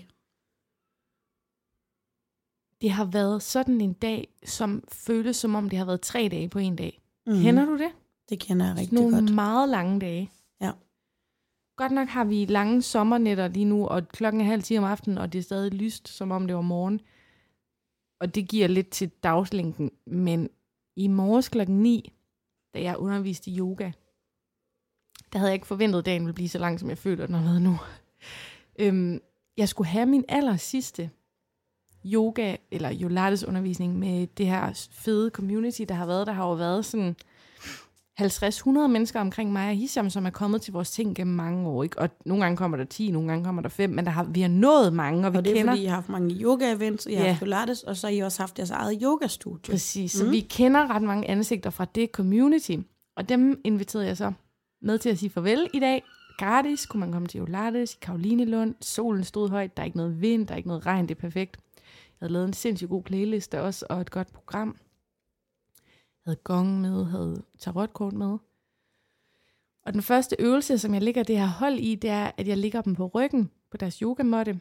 Det 2.81 2.91
har 2.91 3.05
været 3.05 3.43
sådan 3.43 3.81
en 3.81 3.93
dag, 3.93 4.29
som 4.45 4.85
føles 4.89 5.37
som 5.37 5.55
om 5.55 5.69
det 5.71 5.79
har 5.79 5.87
været 5.87 6.01
tre 6.01 6.29
dage 6.31 6.49
på 6.49 6.59
en 6.59 6.77
dag. 6.77 7.01
Mm. 7.27 7.43
Kender 7.43 7.65
du 7.65 7.79
det? 7.79 7.91
Det 8.29 8.41
kender 8.41 8.67
jeg 8.67 8.77
rigtig 8.77 8.95
nogle 8.95 9.17
godt. 9.21 9.35
meget 9.35 9.69
lange 9.69 10.01
dage. 10.01 10.31
Ja. 10.61 10.73
Godt 11.77 11.93
nok 11.93 12.09
har 12.09 12.25
vi 12.25 12.45
lange 12.45 12.83
sommernetter 12.83 13.49
lige 13.49 13.65
nu, 13.65 13.87
og 13.87 14.09
klokken 14.09 14.41
er 14.41 14.45
halv 14.45 14.63
10 14.63 14.79
om 14.79 14.85
aftenen, 14.85 15.19
og 15.19 15.33
det 15.33 15.39
er 15.39 15.43
stadig 15.43 15.73
lyst, 15.73 16.09
som 16.09 16.31
om 16.31 16.47
det 16.47 16.57
var 16.57 16.63
morgen. 16.63 17.01
Og 18.21 18.35
det 18.35 18.49
giver 18.49 18.69
lidt 18.69 18.91
til 18.91 19.09
dagslængden. 19.09 19.91
Men 20.07 20.51
i 20.97 21.09
morges 21.09 21.49
klokken 21.49 21.83
9, 21.83 22.13
da 22.75 22.83
jeg 22.83 22.97
underviste 22.97 23.51
i 23.51 23.59
yoga, 23.59 23.91
der 25.33 25.39
havde 25.39 25.51
jeg 25.51 25.55
ikke 25.55 25.67
forventet, 25.67 25.99
at 25.99 26.07
dagen 26.07 26.23
ville 26.23 26.35
blive 26.35 26.49
så 26.49 26.59
lang, 26.59 26.81
som 26.81 26.89
jeg 26.89 26.99
føler, 26.99 27.27
den 27.27 27.35
har 27.35 27.43
været 27.43 27.63
nu. 27.63 27.79
Øhm, 28.79 29.21
jeg 29.57 29.69
skulle 29.69 29.89
have 29.89 30.07
min 30.07 30.25
aller 30.29 30.57
sidste 30.57 31.11
yoga, 32.07 32.57
eller 32.71 32.91
Jolates 32.91 33.45
undervisning 33.45 33.99
med 33.99 34.27
det 34.27 34.47
her 34.47 34.89
fede 34.91 35.31
community, 35.31 35.83
der 35.89 35.95
har 35.95 36.07
været. 36.07 36.27
Der 36.27 36.33
har 36.33 36.49
jo 36.49 36.55
været 36.55 36.85
sådan 36.85 37.17
50-100 38.21 38.87
mennesker 38.87 39.21
omkring 39.21 39.53
mig 39.53 39.69
og 39.71 39.75
Hisham, 39.77 40.11
som 40.11 40.27
er 40.27 40.31
kommet 40.31 40.63
til 40.63 40.73
vores 40.73 40.91
ting 40.91 41.17
gennem 41.17 41.37
mange 41.37 41.69
år. 41.69 41.83
Ikke? 41.83 41.99
Og 41.99 42.09
nogle 42.27 42.45
gange 42.45 42.57
kommer 42.57 42.77
der 42.77 42.85
10, 42.85 43.11
nogle 43.11 43.29
gange 43.29 43.45
kommer 43.45 43.63
der 43.63 43.69
5, 43.69 43.91
men 43.91 44.05
der 44.05 44.11
har, 44.11 44.25
vi 44.25 44.41
har 44.41 44.49
nået 44.49 44.93
mange, 44.93 45.27
og 45.27 45.33
vi 45.33 45.39
Og 45.39 45.45
det 45.45 45.51
er 45.51 45.55
kender... 45.57 45.73
fordi, 45.73 45.83
I 45.83 45.87
har 45.87 45.95
haft 45.95 46.09
mange 46.09 46.35
yoga-events, 46.35 47.07
og 47.07 47.13
I 47.13 47.15
har 47.15 47.23
Ja. 47.25 47.29
haft 47.31 47.41
Pilates, 47.43 47.83
og 47.83 47.97
så 47.97 48.07
har 48.07 48.15
I 48.15 48.19
også 48.19 48.43
haft 48.43 48.59
jeres 48.59 48.71
eget 48.71 48.99
yogastudie. 49.03 49.73
Præcis, 49.73 50.13
så 50.13 50.31
vi 50.31 50.41
kender 50.41 50.91
ret 50.95 51.03
mange 51.03 51.29
ansigter 51.31 51.71
fra 51.71 51.85
det 51.95 52.11
community. 52.13 52.77
Og 53.17 53.29
dem 53.29 53.61
inviterede 53.65 54.07
jeg 54.07 54.17
så 54.17 54.33
med 54.83 54.99
til 54.99 55.09
at 55.09 55.19
sige 55.19 55.31
farvel 55.31 55.69
i 55.75 55.81
dag. 55.81 56.03
Gratis 56.39 56.87
kunne 56.87 57.01
man 57.01 57.13
komme 57.13 57.29
til 57.29 57.39
Jolates 57.39 57.95
i 57.95 57.99
Karolinelund. 58.03 58.75
Solen 58.81 59.25
stod 59.25 59.49
højt, 59.51 59.77
der 59.77 59.83
er 59.83 59.85
ikke 59.87 59.97
noget 59.97 60.21
vind, 60.21 60.47
der 60.47 60.53
er 60.53 60.57
ikke 60.57 60.69
noget 60.69 60.87
regn, 60.87 61.09
det 61.09 61.17
er 61.17 61.21
perfekt. 61.21 61.57
Jeg 61.77 62.27
havde 62.27 62.33
lavet 62.33 62.47
en 62.47 62.53
sindssygt 62.53 62.91
god 62.91 63.03
playliste 63.03 63.61
også, 63.63 63.87
og 63.91 64.01
et 64.01 64.11
godt 64.11 64.33
program. 64.33 64.77
Havde 66.31 66.41
gong 66.45 66.81
med, 66.81 67.05
havde 67.05 67.43
tarotkort 67.59 68.13
med. 68.13 68.39
Og 69.83 69.93
den 69.93 70.03
første 70.03 70.37
øvelse, 70.39 70.79
som 70.79 70.95
jeg 70.95 71.03
ligger 71.03 71.23
det 71.23 71.39
her 71.39 71.47
hold 71.47 71.75
i, 71.79 71.95
det 71.95 72.11
er, 72.11 72.31
at 72.37 72.49
jeg 72.49 72.57
ligger 72.57 72.81
dem 72.83 72.95
på 72.95 73.07
ryggen 73.07 73.51
på 73.71 73.77
deres 73.77 73.99
yogamåtte. 73.99 74.61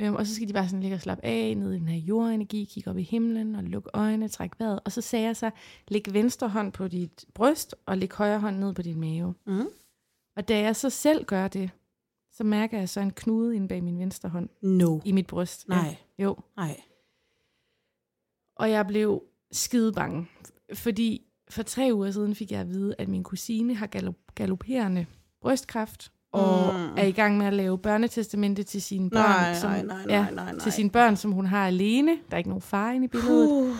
Øhm, 0.00 0.14
og 0.14 0.26
så 0.26 0.34
skal 0.34 0.48
de 0.48 0.52
bare 0.52 0.68
sådan 0.68 0.80
ligge 0.80 0.94
og 0.96 1.00
slappe 1.00 1.24
af, 1.24 1.56
ned 1.56 1.72
i 1.72 1.78
den 1.78 1.88
her 1.88 1.98
jordenergi, 1.98 2.64
kigge 2.64 2.90
op 2.90 2.98
i 2.98 3.02
himlen 3.02 3.54
og 3.54 3.62
lukke 3.62 3.90
øjnene, 3.94 4.28
trække 4.28 4.56
vejret. 4.58 4.80
Og 4.84 4.92
så 4.92 5.00
sagde 5.00 5.26
jeg 5.26 5.36
så, 5.36 5.50
læg 5.88 6.02
venstre 6.12 6.48
hånd 6.48 6.72
på 6.72 6.88
dit 6.88 7.24
bryst, 7.34 7.74
og 7.86 7.98
læg 7.98 8.12
højre 8.12 8.40
hånd 8.40 8.58
ned 8.58 8.74
på 8.74 8.82
din 8.82 9.00
mave. 9.00 9.34
Mm. 9.46 9.66
Og 10.36 10.48
da 10.48 10.58
jeg 10.58 10.76
så 10.76 10.90
selv 10.90 11.24
gør 11.24 11.48
det, 11.48 11.70
så 12.32 12.44
mærker 12.44 12.78
jeg 12.78 12.88
så 12.88 13.00
en 13.00 13.10
knude 13.10 13.56
inde 13.56 13.68
bag 13.68 13.84
min 13.84 13.98
venstre 13.98 14.28
hånd 14.28 14.48
No. 14.62 15.00
i 15.04 15.12
mit 15.12 15.26
bryst. 15.26 15.68
Nej. 15.68 15.96
Ja, 16.18 16.24
jo. 16.24 16.36
Nej. 16.56 16.80
Og 18.56 18.70
jeg 18.70 18.86
blev 18.86 19.22
skide 19.52 19.92
bange, 19.92 20.26
fordi 20.74 21.22
for 21.50 21.62
tre 21.62 21.90
uger 21.94 22.10
siden 22.10 22.34
fik 22.34 22.52
jeg 22.52 22.60
at 22.60 22.68
vide, 22.68 22.94
at 22.98 23.08
min 23.08 23.22
kusine 23.22 23.74
har 23.74 23.86
galop- 23.96 24.32
galopperende 24.34 25.06
brystkræft, 25.42 26.12
og 26.32 26.74
Mm. 26.74 26.94
er 26.96 27.02
i 27.04 27.12
gang 27.12 27.38
med 27.38 27.46
at 27.46 27.52
lave 27.52 27.78
børnetestamente 27.78 28.62
til 28.62 28.82
sine 28.82 29.10
børn, 29.10 29.22
Nej, 29.30 29.54
som, 29.54 29.70
nej, 29.70 29.82
nej, 29.82 30.06
nej, 30.06 30.30
nej, 30.34 30.52
nej. 30.52 30.58
til 30.58 30.72
sine 30.72 30.90
børn, 30.90 31.16
som 31.16 31.32
hun 31.32 31.46
har 31.46 31.66
alene. 31.66 32.10
Der 32.10 32.34
er 32.34 32.38
ikke 32.38 32.50
nogen 32.50 32.62
far 32.62 32.92
inde 32.92 33.04
i 33.04 33.08
billedet. 33.08 33.50
Uh. 33.50 33.76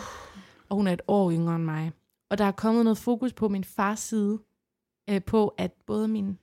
og 0.69 0.75
hun 0.77 0.87
er 0.87 0.93
et 0.93 1.01
år 1.07 1.31
yngre 1.31 1.55
end 1.55 1.63
mig. 1.63 1.91
Og 2.29 2.37
der 2.37 2.45
er 2.45 2.51
kommet 2.51 2.83
noget 2.83 2.97
fokus 2.97 3.33
på 3.33 3.49
min 3.49 3.63
fars 3.63 3.99
side, 3.99 4.39
øh, 5.09 5.21
på 5.23 5.47
at 5.57 5.71
både 5.87 6.07
min 6.07 6.37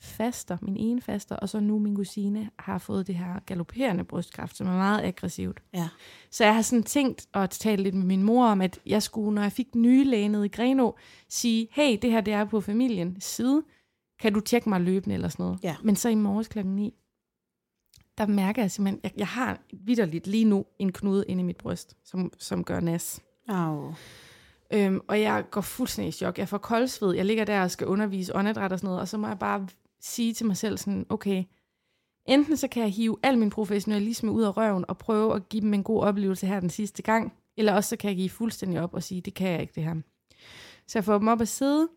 faster, 0.00 0.56
min 0.62 0.76
ene 0.76 1.00
faster, 1.00 1.36
og 1.36 1.48
så 1.48 1.60
nu 1.60 1.78
min 1.78 1.96
kusine, 1.96 2.50
har 2.58 2.78
fået 2.78 3.06
det 3.06 3.14
her 3.14 3.40
galopperende 3.46 4.04
brystkræft, 4.04 4.56
som 4.56 4.66
er 4.66 4.76
meget 4.76 5.04
aggressivt. 5.04 5.62
Ja. 5.74 5.88
Så 6.30 6.44
jeg 6.44 6.54
har 6.54 6.62
sådan 6.62 6.82
tænkt 6.82 7.26
og 7.32 7.50
talt 7.50 7.80
lidt 7.80 7.94
med 7.94 8.04
min 8.04 8.22
mor 8.22 8.46
om, 8.46 8.60
at 8.60 8.80
jeg 8.86 9.02
skulle, 9.02 9.34
når 9.34 9.42
jeg 9.42 9.52
fik 9.52 9.74
nye 9.74 10.04
læge 10.04 10.28
nede 10.28 10.46
i 10.46 10.48
Greno, 10.48 10.92
sige, 11.28 11.68
hey, 11.70 11.98
det 12.02 12.10
her 12.10 12.20
det 12.20 12.34
er 12.34 12.44
på 12.44 12.60
familien 12.60 13.20
side, 13.20 13.62
kan 14.20 14.32
du 14.32 14.40
tjekke 14.40 14.68
mig 14.68 14.80
løbende 14.80 15.14
eller 15.14 15.28
sådan 15.28 15.44
noget. 15.44 15.58
Ja. 15.62 15.76
Men 15.82 15.96
så 15.96 16.08
i 16.08 16.14
morges 16.14 16.48
klokken 16.48 16.76
9, 16.76 16.94
der 18.18 18.26
mærker 18.26 18.62
jeg 18.62 18.70
simpelthen, 18.70 19.00
jeg, 19.02 19.12
jeg 19.16 19.26
har 19.26 19.58
vidderligt 19.72 20.26
lige 20.26 20.44
nu 20.44 20.64
en 20.78 20.92
knude 20.92 21.24
inde 21.28 21.40
i 21.40 21.44
mit 21.44 21.56
bryst, 21.56 21.96
som, 22.04 22.32
som 22.38 22.64
gør 22.64 22.80
nas. 22.80 23.20
Au. 23.48 23.94
Øhm, 24.72 25.00
og 25.08 25.20
jeg 25.20 25.44
går 25.50 25.60
fuldstændig 25.60 26.08
i 26.08 26.12
chok. 26.12 26.38
Jeg 26.38 26.48
får 26.48 26.58
koldsved. 26.58 27.14
Jeg 27.14 27.24
ligger 27.24 27.44
der 27.44 27.62
og 27.62 27.70
skal 27.70 27.86
undervise 27.86 28.36
åndedræt 28.36 28.72
og 28.72 28.78
sådan 28.78 28.88
noget, 28.88 29.00
og 29.00 29.08
så 29.08 29.18
må 29.18 29.26
jeg 29.26 29.38
bare 29.38 29.66
sige 30.06 30.32
til 30.32 30.46
mig 30.46 30.56
selv 30.56 30.78
sådan, 30.78 31.06
okay, 31.08 31.44
enten 32.26 32.56
så 32.56 32.68
kan 32.68 32.82
jeg 32.82 32.92
hive 32.92 33.16
al 33.22 33.38
min 33.38 33.50
professionalisme 33.50 34.30
ud 34.30 34.42
af 34.42 34.56
røven 34.56 34.84
og 34.88 34.98
prøve 34.98 35.34
at 35.34 35.48
give 35.48 35.60
dem 35.60 35.74
en 35.74 35.82
god 35.82 36.02
oplevelse 36.02 36.46
her 36.46 36.60
den 36.60 36.70
sidste 36.70 37.02
gang, 37.02 37.32
eller 37.56 37.72
også 37.72 37.88
så 37.88 37.96
kan 37.96 38.08
jeg 38.08 38.16
give 38.16 38.30
fuldstændig 38.30 38.80
op 38.80 38.94
og 38.94 39.02
sige, 39.02 39.20
det 39.20 39.34
kan 39.34 39.50
jeg 39.50 39.60
ikke 39.60 39.72
det 39.74 39.82
her. 39.82 39.94
Så 40.86 40.98
jeg 40.98 41.04
får 41.04 41.18
dem 41.18 41.28
op 41.28 41.40
at 41.40 41.48
sidde, 41.48 41.88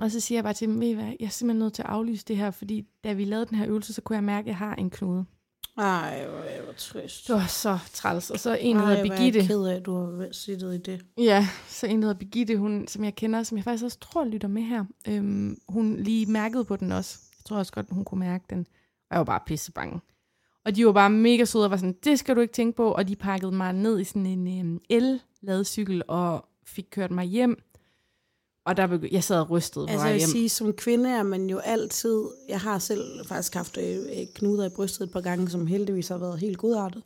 og 0.00 0.10
så 0.10 0.20
siger 0.20 0.36
jeg 0.36 0.44
bare 0.44 0.54
til 0.54 0.68
dem, 0.68 0.80
ved 0.80 0.88
I 0.88 0.92
hvad, 0.92 1.04
jeg 1.04 1.26
er 1.26 1.28
simpelthen 1.28 1.58
nødt 1.58 1.74
til 1.74 1.82
at 1.82 1.88
aflyse 1.88 2.24
det 2.24 2.36
her, 2.36 2.50
fordi 2.50 2.86
da 3.04 3.12
vi 3.12 3.24
lavede 3.24 3.46
den 3.46 3.58
her 3.58 3.68
øvelse, 3.68 3.92
så 3.92 4.02
kunne 4.02 4.16
jeg 4.16 4.24
mærke, 4.24 4.44
at 4.44 4.46
jeg 4.46 4.56
har 4.56 4.74
en 4.74 4.90
knude. 4.90 5.24
Ej, 5.78 6.26
hvor 6.28 6.38
er 6.38 6.62
hvor 6.62 6.72
trist. 6.72 7.26
Det 7.28 7.34
var 7.34 7.46
så 7.46 7.78
træls. 7.92 8.30
Og 8.30 8.40
så 8.40 8.58
en, 8.60 8.76
der 8.76 8.82
Ej, 8.82 8.88
hedder 8.88 9.04
er 9.04 9.16
Birgitte. 9.16 9.38
jeg 9.38 9.48
ked 9.48 9.62
af, 9.64 9.76
at 9.76 9.86
du 9.86 9.96
har 9.96 10.28
siddet 10.32 10.74
i 10.74 10.78
det. 10.90 11.04
Ja, 11.18 11.48
så 11.68 11.86
en, 11.86 12.02
der 12.02 12.08
hedder 12.08 12.18
Birgitte, 12.18 12.56
hun, 12.56 12.88
som 12.88 13.04
jeg 13.04 13.14
kender, 13.14 13.42
som 13.42 13.56
jeg 13.58 13.64
faktisk 13.64 13.84
også 13.84 13.98
tror 14.00 14.24
lytter 14.24 14.48
med 14.48 14.62
her. 14.62 14.84
Øhm, 15.08 15.56
hun 15.68 15.96
lige 15.96 16.26
mærkede 16.26 16.64
på 16.64 16.76
den 16.76 16.92
også. 16.92 17.18
Jeg 17.38 17.44
tror 17.44 17.56
også 17.56 17.72
godt, 17.72 17.86
hun 17.90 18.04
kunne 18.04 18.18
mærke 18.18 18.44
den. 18.50 18.66
Og 19.10 19.14
jeg 19.14 19.18
var 19.18 19.24
bare 19.24 19.40
pisse 19.46 19.72
bange. 19.72 20.00
Og 20.64 20.76
de 20.76 20.86
var 20.86 20.92
bare 20.92 21.10
mega 21.10 21.44
søde 21.44 21.64
og 21.64 21.70
var 21.70 21.76
sådan, 21.76 21.96
det 22.04 22.18
skal 22.18 22.36
du 22.36 22.40
ikke 22.40 22.52
tænke 22.54 22.76
på. 22.76 22.92
Og 22.92 23.08
de 23.08 23.16
pakkede 23.16 23.52
mig 23.52 23.72
ned 23.72 24.00
i 24.00 24.04
sådan 24.04 24.26
en 24.26 24.60
øhm, 24.60 24.80
el-ladcykel 24.90 26.02
og 26.08 26.44
fik 26.66 26.86
kørt 26.90 27.10
mig 27.10 27.24
hjem. 27.24 27.62
Og 28.68 28.76
der 28.76 28.86
begy- 28.86 29.12
jeg 29.12 29.24
sad 29.24 29.40
og 29.40 29.50
rystede 29.50 29.86
på 29.86 29.90
Altså 29.90 29.98
vej 30.04 30.06
jeg 30.06 30.14
vil 30.14 30.20
hjem. 30.20 30.28
sige, 30.28 30.48
som 30.48 30.72
kvinde 30.72 31.10
er 31.10 31.22
man 31.22 31.50
jo 31.50 31.58
altid... 31.58 32.22
Jeg 32.48 32.60
har 32.60 32.78
selv 32.78 33.26
faktisk 33.26 33.54
haft 33.54 33.78
øh, 33.78 33.96
øh, 33.96 34.26
knuder 34.34 34.66
i 34.66 34.68
brystet 34.76 35.04
et 35.06 35.12
par 35.12 35.20
gange, 35.20 35.48
som 35.50 35.66
heldigvis 35.66 36.08
har 36.08 36.18
været 36.18 36.38
helt 36.40 36.58
godartet. 36.58 37.02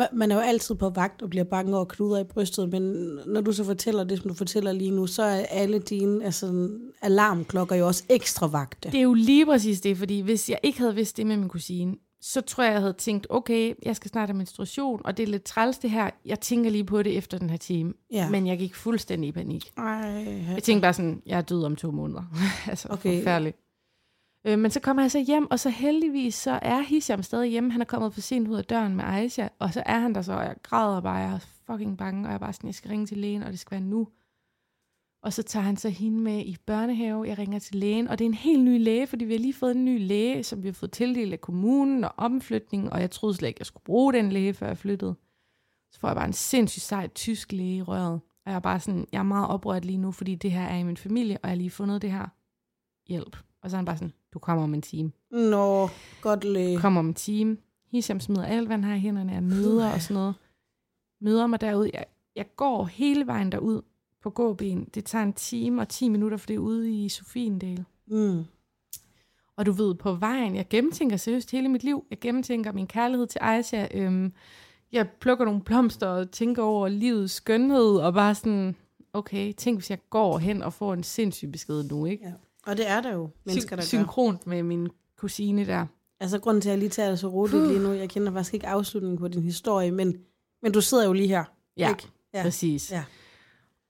Ma- 0.00 0.14
Man 0.14 0.30
er 0.30 0.34
jo 0.34 0.40
altid 0.40 0.74
på 0.74 0.88
vagt 0.90 1.22
og 1.22 1.30
bliver 1.30 1.44
bange 1.44 1.76
over 1.76 1.84
knuder 1.84 2.20
i 2.20 2.24
brystet, 2.24 2.68
men 2.68 2.82
når 3.26 3.40
du 3.40 3.52
så 3.52 3.64
fortæller 3.64 4.04
det, 4.04 4.18
som 4.18 4.28
du 4.28 4.34
fortæller 4.34 4.72
lige 4.72 4.90
nu, 4.90 5.06
så 5.06 5.22
er 5.22 5.44
alle 5.44 5.78
dine 5.78 6.24
altså, 6.24 6.68
alarmklokker 7.02 7.76
jo 7.76 7.86
også 7.86 8.04
ekstra 8.08 8.46
vagte. 8.46 8.90
Det 8.90 8.98
er 8.98 9.02
jo 9.02 9.14
lige 9.14 9.46
præcis 9.46 9.80
det, 9.80 9.96
fordi 9.96 10.20
hvis 10.20 10.50
jeg 10.50 10.58
ikke 10.62 10.78
havde 10.78 10.94
vidst 10.94 11.16
det 11.16 11.26
med 11.26 11.36
min 11.36 11.48
kusine, 11.48 11.94
så 12.20 12.40
tror 12.40 12.64
jeg, 12.64 12.72
jeg 12.72 12.80
havde 12.80 12.92
tænkt, 12.92 13.26
okay, 13.30 13.74
jeg 13.82 13.96
skal 13.96 14.10
snart 14.10 14.28
have 14.28 14.36
menstruation, 14.36 15.00
og 15.04 15.16
det 15.16 15.22
er 15.22 15.26
lidt 15.26 15.44
træls 15.44 15.78
det 15.78 15.90
her. 15.90 16.10
Jeg 16.24 16.40
tænker 16.40 16.70
lige 16.70 16.84
på 16.84 17.02
det 17.02 17.16
efter 17.16 17.38
den 17.38 17.50
her 17.50 17.56
time. 17.56 17.94
Ja. 18.12 18.30
Men 18.30 18.46
jeg 18.46 18.58
gik 18.58 18.74
fuldstændig 18.74 19.28
i 19.28 19.32
panik. 19.32 19.72
Ej, 19.76 19.84
Jeg 20.54 20.62
tænkte 20.62 20.80
bare 20.80 20.92
sådan, 20.92 21.22
jeg 21.26 21.38
er 21.38 21.42
død 21.42 21.64
om 21.64 21.76
to 21.76 21.90
måneder. 21.90 22.22
altså, 22.70 22.88
okay. 22.90 23.18
Forfærdeligt. 23.18 23.56
Øh, 24.46 24.58
men 24.58 24.70
så 24.70 24.80
kommer 24.80 25.02
jeg 25.02 25.10
så 25.10 25.18
hjem, 25.18 25.50
og 25.50 25.60
så 25.60 25.70
heldigvis, 25.70 26.34
så 26.34 26.58
er 26.62 26.80
Hisham 26.80 27.22
stadig 27.22 27.50
hjemme. 27.50 27.72
Han 27.72 27.80
er 27.80 27.84
kommet 27.84 28.14
for 28.14 28.20
sent 28.20 28.48
ud 28.48 28.56
af 28.56 28.64
døren 28.64 28.96
med 28.96 29.04
Aisha, 29.04 29.48
og 29.58 29.72
så 29.72 29.82
er 29.86 29.98
han 29.98 30.14
der 30.14 30.22
så, 30.22 30.32
og 30.32 30.44
jeg 30.44 30.54
græder 30.62 31.00
bare, 31.00 31.16
jeg 31.16 31.32
er 31.34 31.38
fucking 31.66 31.98
bange, 31.98 32.22
og 32.24 32.28
jeg 32.28 32.34
er 32.34 32.38
bare 32.38 32.52
sådan, 32.52 32.68
jeg 32.68 32.74
skal 32.74 32.88
ringe 32.88 33.06
til 33.06 33.18
lægen, 33.18 33.42
og 33.42 33.50
det 33.50 33.58
skal 33.58 33.70
være 33.70 33.88
nu. 33.88 34.08
Og 35.22 35.32
så 35.32 35.42
tager 35.42 35.64
han 35.64 35.76
så 35.76 35.88
hende 35.88 36.20
med 36.20 36.44
i 36.46 36.56
børnehave, 36.66 37.28
jeg 37.28 37.38
ringer 37.38 37.58
til 37.58 37.76
lægen, 37.76 38.08
og 38.08 38.18
det 38.18 38.24
er 38.24 38.28
en 38.28 38.34
helt 38.34 38.64
ny 38.64 38.84
læge, 38.84 39.06
fordi 39.06 39.24
vi 39.24 39.32
har 39.32 39.40
lige 39.40 39.54
fået 39.54 39.76
en 39.76 39.84
ny 39.84 40.06
læge, 40.06 40.44
som 40.44 40.62
vi 40.62 40.68
har 40.68 40.72
fået 40.72 40.92
tildelt 40.92 41.32
af 41.32 41.40
kommunen 41.40 42.04
og 42.04 42.12
omflytning, 42.16 42.92
og 42.92 43.00
jeg 43.00 43.10
troede 43.10 43.34
slet 43.34 43.48
ikke, 43.48 43.60
jeg 43.60 43.66
skulle 43.66 43.84
bruge 43.84 44.12
den 44.12 44.32
læge, 44.32 44.54
før 44.54 44.66
jeg 44.66 44.78
flyttede. 44.78 45.14
Så 45.92 46.00
får 46.00 46.08
jeg 46.08 46.16
bare 46.16 46.26
en 46.26 46.32
sindssygt 46.32 46.82
sej 46.82 47.08
tysk 47.08 47.52
læge 47.52 47.76
i 47.76 47.82
røret. 47.82 48.20
Og 48.46 48.52
jeg 48.52 48.54
er 48.54 48.60
bare 48.60 48.80
sådan, 48.80 49.06
jeg 49.12 49.18
er 49.18 49.22
meget 49.22 49.48
oprørt 49.48 49.84
lige 49.84 49.98
nu, 49.98 50.12
fordi 50.12 50.34
det 50.34 50.52
her 50.52 50.62
er 50.62 50.78
i 50.78 50.82
min 50.82 50.96
familie, 50.96 51.38
og 51.42 51.48
jeg 51.48 51.50
har 51.50 51.56
lige 51.56 51.70
fundet 51.70 52.02
det 52.02 52.12
her. 52.12 52.26
Hjælp. 53.08 53.36
Og 53.62 53.70
så 53.70 53.76
er 53.76 53.78
han 53.78 53.84
bare 53.84 53.96
sådan, 53.96 54.12
du 54.34 54.38
kommer 54.38 54.64
om 54.64 54.74
en 54.74 54.82
time. 54.82 55.12
Nå, 55.30 55.88
godt 56.20 56.44
læge. 56.44 56.78
Kommer 56.78 57.00
om 57.00 57.08
en 57.08 57.14
time. 57.14 57.56
Hisham 57.90 58.20
smider 58.20 58.44
alt, 58.44 58.66
hvad 58.66 58.76
han 58.76 58.84
har 58.84 58.94
i 58.94 58.98
hænderne 58.98 59.32
af 59.32 59.42
møder 59.42 59.92
og 59.92 60.02
sådan 60.02 60.14
noget. 60.14 60.34
Møder 61.20 61.46
mig 61.46 61.60
derud. 61.60 61.90
Jeg, 61.94 62.04
jeg 62.36 62.46
går 62.56 62.84
hele 62.84 63.26
vejen 63.26 63.52
derud 63.52 63.82
på 64.22 64.30
gåben. 64.30 64.84
Det 64.94 65.04
tager 65.04 65.24
en 65.24 65.32
time 65.32 65.80
og 65.82 65.88
10 65.88 66.08
minutter, 66.08 66.36
for 66.36 66.46
det 66.46 66.54
er 66.54 66.58
ude 66.58 66.90
i 67.04 67.08
Sofiendal. 67.08 67.84
Mm. 68.06 68.44
Og 69.56 69.66
du 69.66 69.72
ved, 69.72 69.94
på 69.94 70.14
vejen, 70.14 70.54
jeg 70.56 70.66
gennemtænker 70.70 71.16
seriøst 71.16 71.50
hele 71.50 71.68
mit 71.68 71.84
liv. 71.84 72.04
Jeg 72.10 72.18
gennemtænker 72.20 72.72
min 72.72 72.86
kærlighed 72.86 73.26
til 73.26 73.38
Aisha. 73.42 73.86
Øhm, 73.94 74.32
jeg 74.92 75.08
plukker 75.20 75.44
nogle 75.44 75.60
blomster 75.60 76.06
og 76.06 76.30
tænker 76.30 76.62
over 76.62 76.88
livets 76.88 77.32
skønhed, 77.34 77.96
og 77.96 78.14
bare 78.14 78.34
sådan, 78.34 78.76
okay, 79.12 79.52
tænk 79.52 79.78
hvis 79.78 79.90
jeg 79.90 79.98
går 80.10 80.38
hen 80.38 80.62
og 80.62 80.72
får 80.72 80.94
en 80.94 81.02
sindssyg 81.02 81.52
besked 81.52 81.84
nu, 81.84 82.06
ikke? 82.06 82.24
Ja. 82.24 82.32
Og 82.66 82.76
det 82.76 82.88
er 82.90 83.00
der 83.00 83.12
jo 83.12 83.30
mennesker, 83.44 83.76
der 83.76 83.82
Sy- 83.82 83.94
gør. 83.94 83.98
synkront 83.98 84.46
med 84.46 84.62
min 84.62 84.88
kusine 85.16 85.66
der. 85.66 85.86
Altså 86.20 86.38
grunden 86.38 86.60
til, 86.60 86.68
at 86.68 86.72
jeg 86.72 86.78
lige 86.78 86.88
tager 86.88 87.08
det 87.10 87.18
så 87.18 87.28
roligt 87.28 87.66
lige 87.68 87.78
nu, 87.80 87.92
jeg 87.92 88.08
kender 88.10 88.32
faktisk 88.32 88.54
ikke 88.54 88.66
afslutningen 88.66 89.18
på 89.18 89.28
din 89.28 89.42
historie, 89.42 89.90
men, 89.90 90.16
men 90.62 90.72
du 90.72 90.80
sidder 90.80 91.06
jo 91.06 91.12
lige 91.12 91.28
her. 91.28 91.44
Ja, 91.76 91.88
Ikke? 91.88 92.06
Ja. 92.34 92.42
præcis. 92.42 92.92
Ja. 92.92 93.04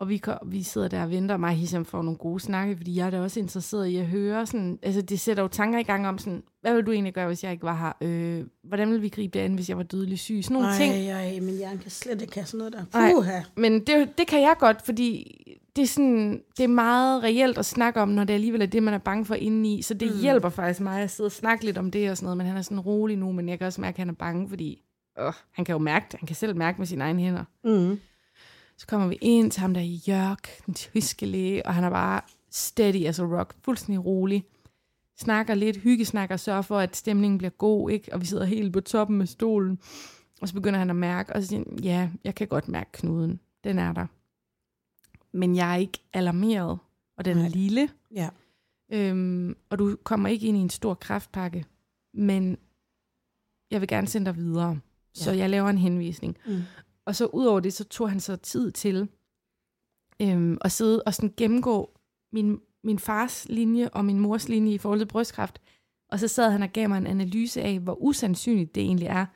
Og 0.00 0.08
vi, 0.08 0.22
vi 0.46 0.62
sidder 0.62 0.88
der 0.88 1.02
og 1.02 1.10
venter, 1.10 1.34
og 1.34 1.40
mig 1.40 1.54
Hisham 1.54 1.84
får 1.84 2.02
nogle 2.02 2.18
gode 2.18 2.40
snakke, 2.40 2.76
fordi 2.76 2.96
jeg 2.96 3.06
er 3.06 3.10
da 3.10 3.20
også 3.20 3.40
interesseret 3.40 3.86
i 3.86 3.96
at 3.96 4.06
høre, 4.06 4.46
sådan, 4.46 4.78
altså 4.82 5.02
det 5.02 5.20
sætter 5.20 5.42
jo 5.42 5.48
tanker 5.48 5.78
i 5.78 5.82
gang 5.82 6.08
om 6.08 6.18
sådan, 6.18 6.42
hvad 6.60 6.74
vil 6.74 6.86
du 6.86 6.92
egentlig 6.92 7.14
gøre, 7.14 7.26
hvis 7.26 7.44
jeg 7.44 7.52
ikke 7.52 7.64
var 7.64 7.76
her? 8.00 8.08
Øh, 8.08 8.46
hvordan 8.62 8.88
ville 8.88 9.02
vi 9.02 9.08
gribe 9.08 9.38
det 9.38 9.44
an, 9.44 9.54
hvis 9.54 9.68
jeg 9.68 9.76
var 9.76 9.82
dødelig 9.82 10.18
syg? 10.18 10.40
Sådan 10.42 10.54
nogle 10.54 10.68
Ej, 10.68 10.76
ting. 10.76 10.94
ej, 10.94 11.40
min 11.40 11.56
hjerne 11.56 11.78
kan 11.78 11.90
slet 11.90 12.22
ikke 12.22 12.34
have 12.34 12.46
sådan 12.46 12.58
noget 12.58 12.72
der. 12.72 12.98
Ej. 12.98 13.12
Puha. 13.12 13.40
Men 13.56 13.80
det, 13.80 14.18
det 14.18 14.26
kan 14.26 14.40
jeg 14.40 14.56
godt, 14.58 14.82
fordi 14.82 15.34
det 15.76 15.82
er, 15.82 15.86
sådan, 15.86 16.42
det 16.56 16.64
er 16.64 16.68
meget 16.68 17.22
reelt 17.22 17.58
at 17.58 17.66
snakke 17.66 18.00
om, 18.00 18.08
når 18.08 18.24
det 18.24 18.34
alligevel 18.34 18.62
er 18.62 18.66
det, 18.66 18.82
man 18.82 18.94
er 18.94 18.98
bange 18.98 19.24
for 19.24 19.34
indeni. 19.34 19.82
Så 19.82 19.94
det 19.94 20.12
mm. 20.14 20.20
hjælper 20.20 20.48
faktisk 20.48 20.80
mig 20.80 21.02
at 21.02 21.10
sidde 21.10 21.26
og 21.28 21.32
snakke 21.32 21.64
lidt 21.64 21.78
om 21.78 21.90
det 21.90 22.10
og 22.10 22.16
sådan 22.16 22.24
noget. 22.24 22.36
Men 22.36 22.46
han 22.46 22.56
er 22.56 22.62
sådan 22.62 22.80
rolig 22.80 23.16
nu, 23.16 23.32
men 23.32 23.48
jeg 23.48 23.58
kan 23.58 23.66
også 23.66 23.80
mærke, 23.80 23.94
at 23.94 23.98
han 23.98 24.08
er 24.08 24.12
bange, 24.12 24.48
fordi 24.48 24.82
øh, 25.20 25.32
han 25.52 25.64
kan 25.64 25.72
jo 25.72 25.78
mærke 25.78 26.06
det. 26.10 26.20
Han 26.20 26.26
kan 26.26 26.36
selv 26.36 26.56
mærke 26.56 26.78
med 26.78 26.86
sine 26.86 27.04
egne 27.04 27.22
hænder. 27.22 27.44
Mm. 27.64 27.98
Så 28.78 28.86
kommer 28.86 29.06
vi 29.08 29.18
ind 29.20 29.50
til 29.50 29.60
ham 29.60 29.74
der 29.74 29.80
i 29.80 30.00
Jørg, 30.08 30.38
den 30.66 30.74
tyske 30.74 31.26
læge, 31.26 31.66
og 31.66 31.74
han 31.74 31.84
er 31.84 31.90
bare 31.90 32.20
steady 32.50 33.04
as 33.06 33.18
a 33.18 33.22
rock, 33.22 33.54
fuldstændig 33.64 34.04
rolig. 34.04 34.44
Snakker 35.16 35.54
lidt, 35.54 35.76
hyggesnakker, 35.76 36.36
sørger 36.36 36.62
for, 36.62 36.78
at 36.78 36.96
stemningen 36.96 37.38
bliver 37.38 37.50
god, 37.50 37.90
ikke? 37.90 38.12
og 38.14 38.20
vi 38.20 38.26
sidder 38.26 38.44
helt 38.44 38.72
på 38.72 38.80
toppen 38.80 39.18
med 39.18 39.26
stolen. 39.26 39.78
Og 40.40 40.48
så 40.48 40.54
begynder 40.54 40.78
han 40.78 40.90
at 40.90 40.96
mærke, 40.96 41.32
og 41.32 41.42
så 41.42 41.48
siger 41.48 41.64
han, 41.68 41.78
ja, 41.82 42.10
jeg 42.24 42.34
kan 42.34 42.48
godt 42.48 42.68
mærke 42.68 42.92
knuden, 42.92 43.40
den 43.64 43.78
er 43.78 43.92
der. 43.92 44.06
Men 45.32 45.56
jeg 45.56 45.72
er 45.72 45.76
ikke 45.76 45.98
alarmeret, 46.12 46.78
og 47.16 47.24
den 47.24 47.38
er 47.38 47.48
lille, 47.48 47.88
Ja. 48.14 48.28
øhm, 48.92 49.56
og 49.70 49.78
du 49.78 49.96
kommer 50.04 50.28
ikke 50.28 50.46
ind 50.46 50.56
i 50.56 50.60
en 50.60 50.70
stor 50.70 50.94
kraftpakke, 50.94 51.64
men 52.14 52.58
jeg 53.70 53.80
vil 53.80 53.88
gerne 53.88 54.06
sende 54.06 54.26
dig 54.26 54.36
videre. 54.36 54.80
Så 55.14 55.30
Ja. 55.32 55.38
jeg 55.38 55.50
laver 55.50 55.68
en 55.68 55.78
henvisning. 55.78 56.36
Mm. 56.46 56.60
Og 57.08 57.16
så 57.16 57.26
ud 57.26 57.46
over 57.46 57.60
det, 57.60 57.72
så 57.72 57.84
tog 57.84 58.10
han 58.10 58.20
så 58.20 58.36
tid 58.36 58.70
til 58.70 59.08
øhm, 60.22 60.58
at 60.60 60.72
sidde 60.72 61.02
og 61.02 61.14
sådan 61.14 61.34
gennemgå 61.36 61.98
min, 62.32 62.60
min 62.84 62.98
fars 62.98 63.46
linje 63.48 63.88
og 63.88 64.04
min 64.04 64.20
mors 64.20 64.48
linje 64.48 64.72
i 64.72 64.78
forhold 64.78 65.00
til 65.00 65.06
brystkræft. 65.06 65.60
Og 66.10 66.18
så 66.18 66.28
sad 66.28 66.50
han 66.50 66.62
og 66.62 66.68
gav 66.72 66.88
mig 66.88 66.98
en 66.98 67.06
analyse 67.06 67.62
af, 67.62 67.78
hvor 67.78 68.02
usandsynligt 68.02 68.74
det 68.74 68.82
egentlig 68.82 69.06
er. 69.06 69.26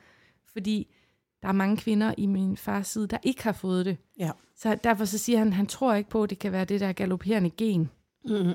Fordi 0.51 0.93
der 1.41 1.47
er 1.47 1.51
mange 1.51 1.77
kvinder 1.77 2.13
i 2.17 2.25
min 2.25 2.57
fars 2.57 2.87
side, 2.87 3.07
der 3.07 3.17
ikke 3.23 3.43
har 3.43 3.51
fået 3.51 3.85
det. 3.85 3.97
Ja. 4.19 4.31
Så 4.55 4.77
derfor 4.83 5.05
så 5.05 5.17
siger 5.17 5.39
han, 5.39 5.53
han 5.53 5.67
tror 5.67 5.93
ikke 5.93 6.09
på, 6.09 6.23
at 6.23 6.29
det 6.29 6.39
kan 6.39 6.51
være 6.51 6.65
det 6.65 6.79
der 6.79 6.91
galopperende 6.91 7.49
gen. 7.49 7.89
Mm. 8.25 8.53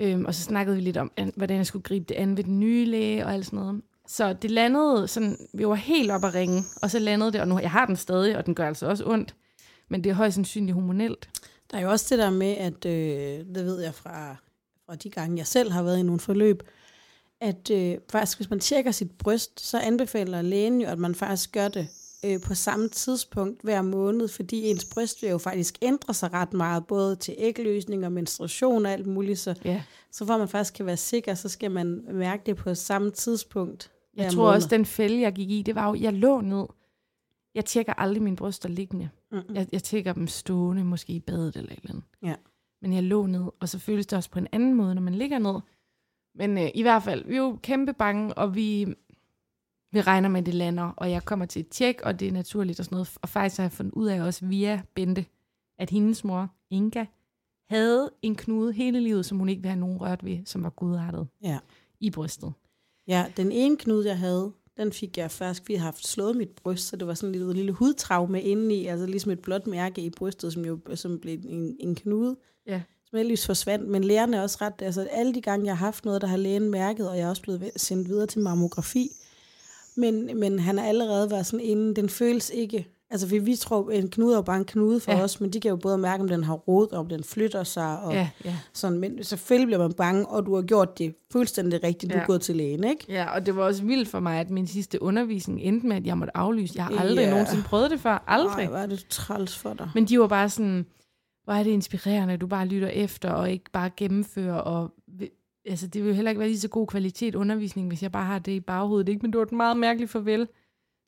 Øhm, 0.00 0.24
og 0.24 0.34
så 0.34 0.42
snakkede 0.42 0.76
vi 0.76 0.82
lidt 0.82 0.96
om, 0.96 1.12
an- 1.16 1.32
hvordan 1.36 1.56
jeg 1.56 1.66
skulle 1.66 1.82
gribe 1.82 2.04
det 2.04 2.14
an 2.14 2.36
ved 2.36 2.44
den 2.44 2.60
nye 2.60 2.84
læge 2.84 3.24
og 3.24 3.32
alt 3.32 3.46
sådan 3.46 3.58
noget. 3.58 3.82
Så 4.10 4.32
det 4.32 4.50
landede 4.50 5.08
sådan, 5.08 5.36
vi 5.54 5.66
var 5.66 5.74
helt 5.74 6.10
op 6.10 6.24
at 6.24 6.34
ringe, 6.34 6.64
og 6.82 6.90
så 6.90 6.98
landede 6.98 7.32
det, 7.32 7.40
og 7.40 7.48
nu 7.48 7.58
jeg 7.58 7.70
har 7.70 7.86
den 7.86 7.96
stadig, 7.96 8.36
og 8.36 8.46
den 8.46 8.54
gør 8.54 8.66
altså 8.66 8.86
også 8.86 9.04
ondt. 9.06 9.34
Men 9.88 10.04
det 10.04 10.10
er 10.10 10.14
højst 10.14 10.34
sandsynligt 10.34 10.74
hormonelt. 10.74 11.28
Der 11.70 11.76
er 11.78 11.82
jo 11.82 11.90
også 11.90 12.06
det 12.10 12.18
der 12.18 12.30
med, 12.30 12.52
at 12.56 12.84
øh, 12.84 13.38
det 13.54 13.64
ved 13.64 13.80
jeg 13.82 13.94
fra, 13.94 14.36
fra 14.86 14.94
de 14.96 15.10
gange, 15.10 15.38
jeg 15.38 15.46
selv 15.46 15.70
har 15.72 15.82
været 15.82 15.98
i 15.98 16.02
nogle 16.02 16.20
forløb, 16.20 16.62
at 17.40 17.70
øh, 17.70 17.96
faktisk, 18.10 18.38
hvis 18.38 18.50
man 18.50 18.60
tjekker 18.60 18.90
sit 18.90 19.10
bryst, 19.18 19.60
så 19.60 19.78
anbefaler 19.78 20.42
lægen 20.42 20.80
jo, 20.80 20.88
at 20.88 20.98
man 20.98 21.14
faktisk 21.14 21.52
gør 21.52 21.68
det 21.68 21.88
øh, 22.24 22.40
på 22.40 22.54
samme 22.54 22.88
tidspunkt 22.88 23.62
hver 23.62 23.82
måned, 23.82 24.28
fordi 24.28 24.70
ens 24.70 24.84
bryst 24.84 25.22
vil 25.22 25.30
jo 25.30 25.38
faktisk 25.38 25.78
ændre 25.82 26.14
sig 26.14 26.32
ret 26.32 26.52
meget, 26.52 26.86
både 26.86 27.16
til 27.16 27.34
ægløsning 27.38 28.04
og 28.06 28.12
menstruation 28.12 28.86
og 28.86 28.92
alt 28.92 29.06
muligt, 29.06 29.38
så, 29.38 29.54
Ja. 29.64 29.82
så 30.12 30.26
for 30.26 30.34
at 30.34 30.40
man 30.40 30.48
faktisk 30.48 30.74
kan 30.74 30.86
være 30.86 30.96
sikker, 30.96 31.34
så 31.34 31.48
skal 31.48 31.70
man 31.70 32.04
mærke 32.12 32.42
det 32.46 32.56
på 32.56 32.74
samme 32.74 33.10
tidspunkt. 33.10 33.90
Jeg 34.24 34.32
tror 34.32 34.42
måned. 34.42 34.54
også, 34.56 34.68
den 34.68 34.84
fælde, 34.84 35.20
jeg 35.20 35.32
gik 35.32 35.50
i, 35.50 35.62
det 35.62 35.74
var 35.74 35.88
jo, 35.88 35.94
jeg 35.94 36.12
lå 36.12 36.40
ned. 36.40 36.66
Jeg 37.54 37.64
tjekker 37.64 37.92
aldrig 37.92 38.22
mine 38.22 38.36
bryster 38.36 38.68
liggende. 38.68 39.08
Mm-mm. 39.32 39.54
Jeg, 39.54 39.66
jeg 39.72 39.82
tjekker 39.82 40.12
dem 40.12 40.26
stående, 40.26 40.84
måske 40.84 41.12
i 41.12 41.20
badet 41.20 41.56
eller 41.56 41.72
et 41.72 41.78
eller 41.78 41.90
andet. 41.90 42.04
Ja. 42.22 42.34
Men 42.82 42.92
jeg 42.92 43.02
lå 43.02 43.26
ned, 43.26 43.46
og 43.60 43.68
så 43.68 43.78
føles 43.78 44.06
det 44.06 44.16
også 44.16 44.30
på 44.30 44.38
en 44.38 44.46
anden 44.52 44.74
måde, 44.74 44.94
når 44.94 45.02
man 45.02 45.14
ligger 45.14 45.38
ned. 45.38 45.60
Men 46.34 46.58
øh, 46.58 46.70
i 46.74 46.82
hvert 46.82 47.02
fald, 47.02 47.24
vi 47.24 47.34
er 47.34 47.38
jo 47.38 47.58
kæmpe 47.62 47.92
bange, 47.92 48.34
og 48.34 48.54
vi, 48.54 48.84
vi 49.92 50.00
regner 50.00 50.28
med, 50.28 50.40
at 50.40 50.46
det 50.46 50.54
lander, 50.54 50.90
og 50.96 51.10
jeg 51.10 51.24
kommer 51.24 51.46
til 51.46 51.60
et 51.60 51.68
tjek, 51.68 52.00
og 52.02 52.20
det 52.20 52.28
er 52.28 52.32
naturligt 52.32 52.78
og 52.78 52.84
sådan 52.84 52.96
noget. 52.96 53.16
Og 53.22 53.28
faktisk 53.28 53.56
har 53.56 53.64
jeg 53.64 53.72
fundet 53.72 53.92
ud 53.94 54.06
af 54.06 54.20
også 54.22 54.46
via 54.46 54.82
Bente, 54.94 55.26
at 55.78 55.90
hendes 55.90 56.24
mor, 56.24 56.48
Inga, 56.70 57.04
havde 57.70 58.10
en 58.22 58.34
knude 58.34 58.72
hele 58.72 59.00
livet, 59.00 59.26
som 59.26 59.38
hun 59.38 59.48
ikke 59.48 59.60
ville 59.62 59.70
have 59.70 59.80
nogen 59.80 60.00
rørt 60.00 60.24
ved, 60.24 60.38
som 60.46 60.62
var 60.62 60.70
gudartet 60.70 61.28
Ja. 61.42 61.58
i 62.00 62.10
brystet. 62.10 62.52
Ja, 63.08 63.24
den 63.36 63.52
ene 63.52 63.76
knude, 63.76 64.08
jeg 64.08 64.18
havde, 64.18 64.52
den 64.76 64.92
fik 64.92 65.18
jeg 65.18 65.30
først, 65.30 65.68
vi 65.68 65.74
har 65.74 65.84
haft 65.84 66.06
slået 66.06 66.36
mit 66.36 66.48
bryst, 66.62 66.88
så 66.88 66.96
det 66.96 67.06
var 67.06 67.14
sådan 67.14 67.28
en 67.28 67.32
lille, 67.32 67.52
lille 67.52 67.72
hudtraume 67.72 68.42
indeni, 68.42 68.86
altså 68.86 69.06
ligesom 69.06 69.30
et 69.30 69.40
blåt 69.40 69.66
mærke 69.66 70.00
i 70.00 70.10
brystet, 70.10 70.52
som 70.52 70.64
jo 70.64 70.78
som 70.94 71.18
blev 71.18 71.38
en, 71.48 71.76
en 71.80 71.94
knude, 71.94 72.36
Ja. 72.66 72.82
som 73.10 73.16
heldigvis 73.16 73.46
forsvandt. 73.46 73.88
Men 73.88 74.04
lægerne 74.04 74.36
er 74.36 74.42
også 74.42 74.58
ret, 74.60 74.82
altså 74.82 75.02
alle 75.02 75.34
de 75.34 75.40
gange, 75.40 75.66
jeg 75.66 75.76
har 75.76 75.86
haft 75.86 76.04
noget, 76.04 76.20
der 76.22 76.26
har 76.28 76.36
lægen 76.36 76.70
mærket, 76.70 77.08
og 77.10 77.16
jeg 77.18 77.24
er 77.24 77.28
også 77.28 77.42
blevet 77.42 77.70
sendt 77.76 78.08
videre 78.08 78.26
til 78.26 78.40
mammografi, 78.40 79.10
men, 79.96 80.38
men 80.40 80.58
han 80.58 80.78
har 80.78 80.84
allerede 80.86 81.30
været 81.30 81.46
sådan 81.46 81.66
inden, 81.66 81.96
den 81.96 82.08
føles 82.08 82.50
ikke 82.54 82.88
Altså, 83.10 83.26
fordi 83.28 83.38
vi 83.38 83.56
tror, 83.56 83.90
en 83.90 84.10
knude 84.10 84.32
er 84.32 84.36
jo 84.38 84.42
bare 84.42 84.56
en 84.56 84.64
knude 84.64 85.00
for 85.00 85.12
Ja. 85.12 85.22
os, 85.22 85.40
men 85.40 85.50
de 85.50 85.60
kan 85.60 85.68
jo 85.68 85.76
både 85.76 85.98
mærke, 85.98 86.22
om 86.22 86.28
den 86.28 86.44
har 86.44 86.54
rod, 86.54 86.92
om 86.92 87.06
den 87.08 87.24
flytter 87.24 87.64
sig, 87.64 88.00
og 88.00 88.12
Ja, 88.12 88.28
ja. 88.44 88.56
sådan. 88.72 88.98
Men 88.98 89.24
selvfølgelig 89.24 89.66
bliver 89.66 89.78
man 89.78 89.92
bange, 89.92 90.26
og 90.26 90.46
du 90.46 90.54
har 90.54 90.62
gjort 90.62 90.98
det 90.98 91.14
fuldstændig 91.32 91.82
rigtigt. 91.84 92.12
Du 92.12 92.16
Ja. 92.16 92.22
er 92.22 92.26
gået 92.26 92.40
til 92.40 92.56
lægen, 92.56 92.84
ikke? 92.84 93.04
Ja, 93.08 93.34
og 93.34 93.46
det 93.46 93.56
var 93.56 93.62
også 93.64 93.84
vildt 93.84 94.08
for 94.08 94.20
mig, 94.20 94.40
at 94.40 94.50
min 94.50 94.66
sidste 94.66 95.02
undervisning 95.02 95.60
endte 95.60 95.86
med, 95.86 95.96
at 95.96 96.06
jeg 96.06 96.18
måtte 96.18 96.36
aflyse. 96.36 96.72
Jeg 96.76 96.84
har 96.84 96.98
aldrig 96.98 97.24
Ja. 97.24 97.30
nogensinde 97.30 97.62
prøvet 97.62 97.90
det 97.90 98.00
før. 98.00 98.24
Aldrig. 98.26 98.66
Nej, 98.68 98.82
er 98.82 98.86
det 98.86 99.06
træls 99.10 99.58
for 99.58 99.74
dig. 99.74 99.90
Men 99.94 100.04
de 100.04 100.20
var 100.20 100.26
bare 100.26 100.48
sådan, 100.48 100.86
hvor 101.44 101.52
er 101.52 101.62
det 101.62 101.70
inspirerende, 101.70 102.34
at 102.34 102.40
du 102.40 102.46
bare 102.46 102.66
lytter 102.66 102.88
efter, 102.88 103.30
og 103.30 103.50
ikke 103.50 103.70
bare 103.72 103.90
gennemfører, 103.96 104.54
og 104.58 104.90
vi- 105.18 105.30
altså, 105.66 105.86
det 105.86 106.02
vil 106.02 106.08
jo 106.08 106.14
heller 106.14 106.30
ikke 106.30 106.38
være 106.40 106.48
lige 106.48 106.60
så 106.60 106.68
god 106.68 106.86
kvalitet 106.86 107.34
undervisning, 107.34 107.88
hvis 107.88 108.02
jeg 108.02 108.12
bare 108.12 108.24
har 108.24 108.38
det 108.38 108.52
i 108.52 108.60
baghovedet, 108.60 109.08
ikke? 109.08 109.22
Men 109.22 109.32
det 109.32 109.38
var 109.38 109.44
et 109.44 109.52
meget 109.52 109.76
mærkeligt 109.76 110.10
farvel. 110.10 110.48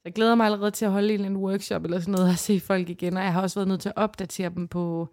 Jeg 0.05 0.13
glæder 0.13 0.35
mig 0.35 0.47
allerede 0.47 0.71
til 0.71 0.85
at 0.85 0.91
holde 0.91 1.15
en 1.15 1.37
workshop 1.37 1.85
eller 1.85 2.01
sådan 2.01 2.13
noget, 2.13 2.29
og 2.31 2.39
se 2.39 2.61
folk 2.61 2.89
igen, 2.89 3.17
og 3.17 3.23
jeg 3.23 3.33
har 3.33 3.43
også 3.43 3.59
været 3.59 3.69
nødt 3.69 3.81
til 3.81 3.89
at 3.89 3.97
opdatere 3.97 4.51
dem 4.55 4.69
på, 4.69 5.09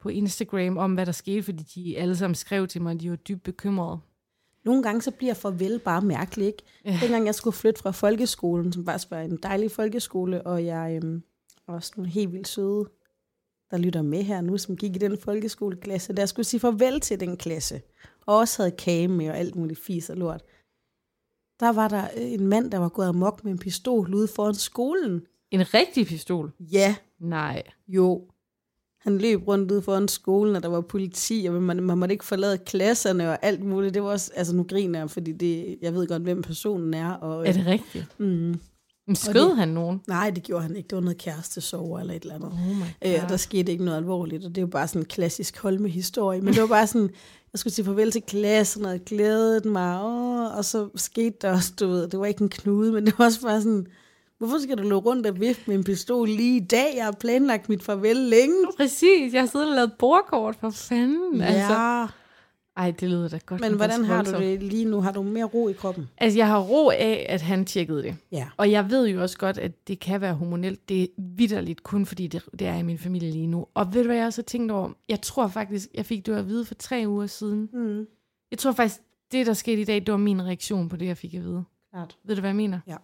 på 0.00 0.08
Instagram 0.08 0.76
om, 0.78 0.94
hvad 0.94 1.06
der 1.06 1.12
skete, 1.12 1.42
fordi 1.42 1.62
de 1.62 1.98
alle 1.98 2.16
sammen 2.16 2.34
skrev 2.34 2.66
til 2.66 2.82
mig, 2.82 2.92
at 2.92 3.00
de 3.00 3.10
var 3.10 3.16
dybt 3.16 3.42
bekymrede. 3.42 4.00
Nogle 4.64 4.82
gange 4.82 5.02
så 5.02 5.10
bliver 5.10 5.34
farvel 5.34 5.78
bare 5.78 6.02
mærkeligt, 6.02 6.46
ikke? 6.46 6.62
Ja. 6.84 6.98
Dengang 7.02 7.26
jeg 7.26 7.34
skulle 7.34 7.56
flytte 7.56 7.80
fra 7.80 7.90
folkeskolen, 7.90 8.72
som 8.72 8.84
faktisk 8.84 9.10
var 9.10 9.20
en 9.20 9.38
dejlig 9.42 9.70
folkeskole, 9.70 10.46
og 10.46 10.64
jeg 10.64 11.00
øhm, 11.02 11.22
også 11.66 11.92
nogle 11.96 12.10
helt 12.10 12.32
vildt 12.32 12.48
søde, 12.48 12.90
der 13.70 13.78
lytter 13.78 14.02
med 14.02 14.22
her 14.22 14.40
nu, 14.40 14.58
som 14.58 14.76
gik 14.76 14.96
i 14.96 14.98
den 14.98 15.18
folkeskoleklasse, 15.18 16.12
der 16.12 16.26
skulle 16.26 16.46
sige 16.46 16.60
farvel 16.60 17.00
til 17.00 17.20
den 17.20 17.36
klasse, 17.36 17.80
og 18.26 18.36
også 18.36 18.62
havde 18.62 18.76
kage 18.76 19.08
med 19.08 19.28
og 19.28 19.38
alt 19.38 19.56
muligt 19.56 19.80
fis 19.80 20.10
og 20.10 20.16
lort. 20.16 20.42
Der 21.60 21.72
var 21.72 21.88
der 21.88 22.04
øh, 22.16 22.32
en 22.32 22.46
mand, 22.46 22.70
der 22.70 22.78
var 22.78 22.88
gået 22.88 23.06
amok 23.08 23.44
med 23.44 23.52
en 23.52 23.58
pistol 23.58 24.14
ude 24.14 24.28
foran 24.28 24.54
skolen. 24.54 25.22
En 25.50 25.74
rigtig 25.74 26.06
pistol? 26.06 26.52
Ja, 26.60 26.94
Nej. 27.20 27.62
jo. 27.88 28.22
Han 29.00 29.18
løb 29.18 29.48
rundt 29.48 29.70
ude 29.72 29.82
foran 29.82 30.08
skolen, 30.08 30.56
og 30.56 30.62
der 30.62 30.68
var 30.68 30.80
politi, 30.80 31.46
og 31.48 31.62
man, 31.62 31.82
man 31.82 31.98
måtte 31.98 32.12
ikke 32.12 32.24
forlade 32.24 32.58
klasserne 32.58 33.30
og 33.30 33.38
alt 33.42 33.64
muligt. 33.64 33.94
Det 33.94 34.02
var 34.02 34.08
også, 34.10 34.30
altså 34.34 34.56
nu 34.56 34.62
griner 34.62 34.98
jeg, 34.98 35.10
fordi 35.10 35.32
det, 35.32 35.78
jeg 35.82 35.94
ved 35.94 36.06
godt, 36.08 36.22
hvem 36.22 36.42
personen 36.42 36.94
er. 36.94 37.12
Og, 37.12 37.48
Er 37.48 37.52
det 37.52 37.66
rigtigt? 37.66 38.06
Mm, 38.18 38.60
Men 39.10 39.16
skød 39.16 39.48
det- 39.48 39.56
han 39.56 39.68
nogen? 39.68 40.00
nej, 40.08 40.30
det 40.30 40.42
gjorde 40.42 40.62
han 40.62 40.76
ikke. 40.76 40.86
Det 40.88 40.96
var 40.96 41.02
noget 41.02 41.18
kærestesover 41.18 42.00
eller 42.00 42.14
et 42.14 42.22
eller 42.22 42.34
andet. 42.34 42.52
Oh 42.52 43.12
Øh, 43.22 43.28
der 43.28 43.36
skete 43.36 43.72
ikke 43.72 43.84
noget 43.84 43.98
alvorligt, 43.98 44.44
og 44.44 44.48
det 44.50 44.58
er 44.58 44.62
jo 44.62 44.66
bare 44.66 44.88
sådan 44.88 45.02
en 45.02 45.06
klassisk 45.06 45.58
Holme-historie. 45.58 46.40
Men 46.40 46.54
det 46.54 46.60
var 46.62 46.68
bare 46.68 46.86
sådan, 46.86 47.10
jeg 47.52 47.58
skulle 47.58 47.72
sige 47.74 47.84
farvel 47.84 48.10
til 48.12 48.22
klassen, 48.22 48.84
og 48.84 48.92
jeg 48.92 49.00
glædede 49.06 49.68
mig, 49.68 50.04
åh, 50.04 50.56
og 50.56 50.64
så 50.64 50.88
skete 50.96 51.36
der 51.42 51.50
også, 51.52 51.72
du 51.80 51.88
ved, 51.88 52.08
det 52.08 52.18
var 52.20 52.26
ikke 52.26 52.42
en 52.42 52.48
knude, 52.48 52.92
men 52.92 53.06
det 53.06 53.14
var 53.18 53.24
også 53.24 53.40
bare 53.42 53.62
sådan, 53.62 53.86
hvorfor 54.38 54.58
skal 54.58 54.78
du 54.78 54.82
løbe 54.82 54.96
rundt 54.96 55.26
og 55.26 55.40
vifte 55.40 55.62
med 55.66 55.74
en 55.76 55.84
pistol 55.84 56.28
lige 56.28 56.56
i 56.56 56.64
dag? 56.64 56.92
Jeg 56.96 57.04
har 57.04 57.12
planlagt 57.12 57.68
mit 57.68 57.82
farvel 57.82 58.16
længe. 58.16 58.56
Præcis, 58.76 59.32
jeg 59.34 59.42
har 59.42 59.46
siddet 59.48 59.68
og 59.68 59.74
lavet 59.74 59.92
bordkort 59.98 60.56
for 60.60 60.70
fanden. 60.70 61.40
Altså. 61.40 62.06
Ej, 62.80 62.90
det 62.90 63.08
lyder 63.08 63.28
da 63.28 63.38
godt. 63.46 63.60
men 63.60 63.76
hvordan 63.76 64.04
har 64.04 64.22
du 64.22 64.32
det 64.32 64.62
lige 64.62 64.84
nu? 64.84 65.00
Har 65.00 65.12
du 65.12 65.22
mere 65.22 65.44
ro 65.44 65.68
i 65.68 65.72
kroppen? 65.72 66.08
Altså, 66.18 66.38
jeg 66.38 66.46
har 66.46 66.60
ro 66.60 66.90
af, 66.90 67.26
at 67.28 67.42
han 67.42 67.64
tjekkede 67.64 68.02
det. 68.02 68.16
Ja. 68.32 68.48
Og 68.56 68.70
jeg 68.70 68.90
ved 68.90 69.08
jo 69.08 69.22
også 69.22 69.38
godt, 69.38 69.58
at 69.58 69.88
det 69.88 70.00
kan 70.00 70.20
være 70.20 70.34
hormonelt. 70.34 70.88
Det 70.88 71.02
er 71.02 71.06
vidderligt 71.18 71.82
kun 71.82 72.06
fordi, 72.06 72.26
det, 72.26 72.42
det 72.58 72.66
er 72.66 72.76
i 72.76 72.82
min 72.82 72.98
familie 72.98 73.30
lige 73.30 73.46
nu. 73.46 73.66
Og 73.74 73.94
ved 73.94 74.02
du, 74.02 74.06
hvad 74.08 74.16
jeg 74.16 74.26
også 74.26 74.42
har 74.42 74.44
tænkt 74.44 74.72
over? 74.72 74.90
Jeg 75.08 75.20
tror 75.20 75.48
faktisk, 75.48 75.88
jeg 75.94 76.06
fik 76.06 76.26
det 76.26 76.34
at 76.34 76.48
vide 76.48 76.64
for 76.64 76.74
tre 76.74 77.04
uger 77.06 77.26
siden. 77.26 77.68
Mm. 77.72 78.06
Jeg 78.50 78.58
tror 78.58 78.72
faktisk, 78.72 79.00
det 79.32 79.46
der 79.46 79.52
skete 79.52 79.80
i 79.80 79.84
dag, 79.84 80.00
det 80.00 80.12
var 80.12 80.16
min 80.16 80.42
reaktion 80.42 80.88
på 80.88 80.96
det, 80.96 81.06
jeg 81.06 81.16
fik 81.16 81.34
at 81.34 81.42
vide. 81.42 81.64
Klart. 81.90 82.16
Ved 82.24 82.34
du, 82.36 82.40
hvad 82.40 82.50
jeg 82.50 82.56
mener? 82.56 82.80
Ja. 82.86 82.96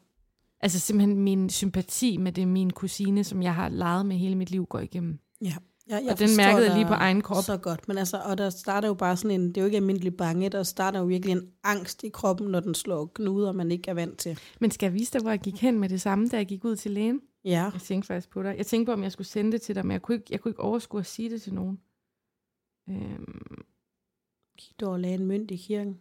Altså 0.60 0.78
simpelthen 0.78 1.18
min 1.20 1.50
sympati 1.50 2.16
med 2.16 2.32
det, 2.32 2.48
min 2.48 2.70
kusine, 2.70 3.24
som 3.24 3.42
jeg 3.42 3.54
har 3.54 3.68
leget 3.68 4.06
med 4.06 4.16
hele 4.16 4.34
mit 4.34 4.50
liv, 4.50 4.66
går 4.66 4.78
igennem. 4.78 5.18
Ja. 5.42 5.54
Jeg, 5.88 6.06
Og 6.10 6.18
den 6.18 6.36
mærkede 6.36 6.66
jeg 6.66 6.76
lige 6.76 6.86
på 6.86 6.92
egen 6.92 7.22
krop. 7.22 7.44
Så 7.44 7.56
godt, 7.56 7.88
men 7.88 7.98
altså, 7.98 8.22
og 8.24 8.38
der 8.38 8.50
starter 8.50 8.88
jo 8.88 8.94
bare 8.94 9.16
sådan 9.16 9.40
en, 9.40 9.48
det 9.48 9.56
er 9.56 9.60
jo 9.60 9.64
ikke 9.66 9.76
almindelig 9.76 10.16
bange, 10.16 10.48
der 10.48 10.62
starter 10.62 10.98
jo 10.98 11.04
virkelig 11.04 11.32
en 11.32 11.52
angst 11.62 12.04
i 12.04 12.08
kroppen, 12.08 12.48
når 12.48 12.60
den 12.60 12.74
slår 12.74 13.06
knuder, 13.06 13.52
man 13.52 13.70
ikke 13.70 13.90
er 13.90 13.94
vant 13.94 14.18
til. 14.18 14.38
Men 14.60 14.70
skal 14.70 14.86
jeg 14.86 14.94
vise 14.94 15.12
dig, 15.12 15.20
hvor 15.20 15.30
jeg 15.30 15.40
gik 15.40 15.60
hen 15.60 15.78
med 15.78 15.88
det 15.88 16.00
samme, 16.00 16.28
da 16.28 16.36
jeg 16.36 16.46
gik 16.46 16.64
ud 16.64 16.76
til 16.76 16.90
lægen? 16.90 17.20
Ja, 17.44 17.70
Jeg 17.72 17.80
tænkte 17.82 18.06
faktisk 18.06 18.30
på 18.30 18.42
dig. 18.42 18.54
Jeg 18.56 18.66
tænkte 18.66 18.88
på, 18.90 18.92
om 18.92 19.02
jeg 19.02 19.12
skulle 19.12 19.26
sende 19.26 19.52
det 19.52 19.62
til 19.62 19.74
dig, 19.74 19.86
men 19.86 19.92
jeg 19.92 20.02
kunne 20.02 20.14
ikke, 20.14 20.26
jeg 20.30 20.40
kunne 20.40 20.50
ikke 20.50 20.62
overskue 20.62 21.00
at 21.00 21.06
sige 21.06 21.30
det 21.30 21.42
til 21.42 21.54
nogen. 21.54 21.80
Øhm, 22.88 23.64
gik 24.58 24.80
du 24.80 24.86
og 24.86 25.00
lagde 25.00 25.14
en 25.14 25.26
mønt 25.26 25.50
i 25.50 25.56
kirken? 25.56 26.00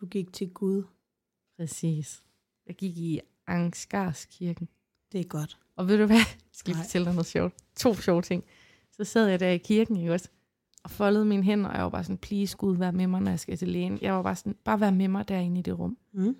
Du 0.00 0.06
gik 0.06 0.32
til 0.32 0.50
Gud. 0.50 0.82
præcis. 1.56 2.24
Jeg 2.66 2.76
gik 2.76 2.96
i 2.98 3.20
Ansgarskirken. 3.46 4.68
Det 5.12 5.20
er 5.20 5.24
godt. 5.24 5.58
Og 5.76 5.88
ved 5.88 5.98
du 5.98 6.06
hvad? 6.06 6.16
Jeg 6.16 6.26
skal 6.52 6.74
Nej. 6.74 6.82
fortælle 6.82 7.04
dig 7.04 7.14
noget 7.14 7.26
sjovt. 7.26 7.54
To 7.76 7.94
sjove 7.94 8.22
ting. 8.22 8.44
Så 8.92 9.04
sad 9.04 9.28
jeg 9.28 9.40
der 9.40 9.48
i 9.48 9.58
kirken, 9.58 9.96
ikke 9.96 10.12
også? 10.12 10.28
Og 10.84 10.90
foldede 10.90 11.24
mine 11.24 11.42
hænder, 11.42 11.70
og 11.70 11.74
jeg 11.76 11.82
var 11.84 11.90
bare 11.90 12.04
sådan, 12.04 12.18
please 12.18 12.56
Gud, 12.56 12.76
vær 12.76 12.90
med 12.90 13.06
mig, 13.06 13.20
når 13.20 13.30
jeg 13.30 13.40
skal 13.40 13.56
til 13.56 13.68
lægen. 13.68 13.98
Jeg 14.02 14.14
var 14.14 14.22
bare 14.22 14.36
sådan, 14.36 14.56
bare 14.64 14.80
vær 14.80 14.90
med 14.90 15.08
mig 15.08 15.28
derinde 15.28 15.58
i 15.58 15.62
det 15.62 15.78
rum. 15.78 15.98
Mm. 16.12 16.36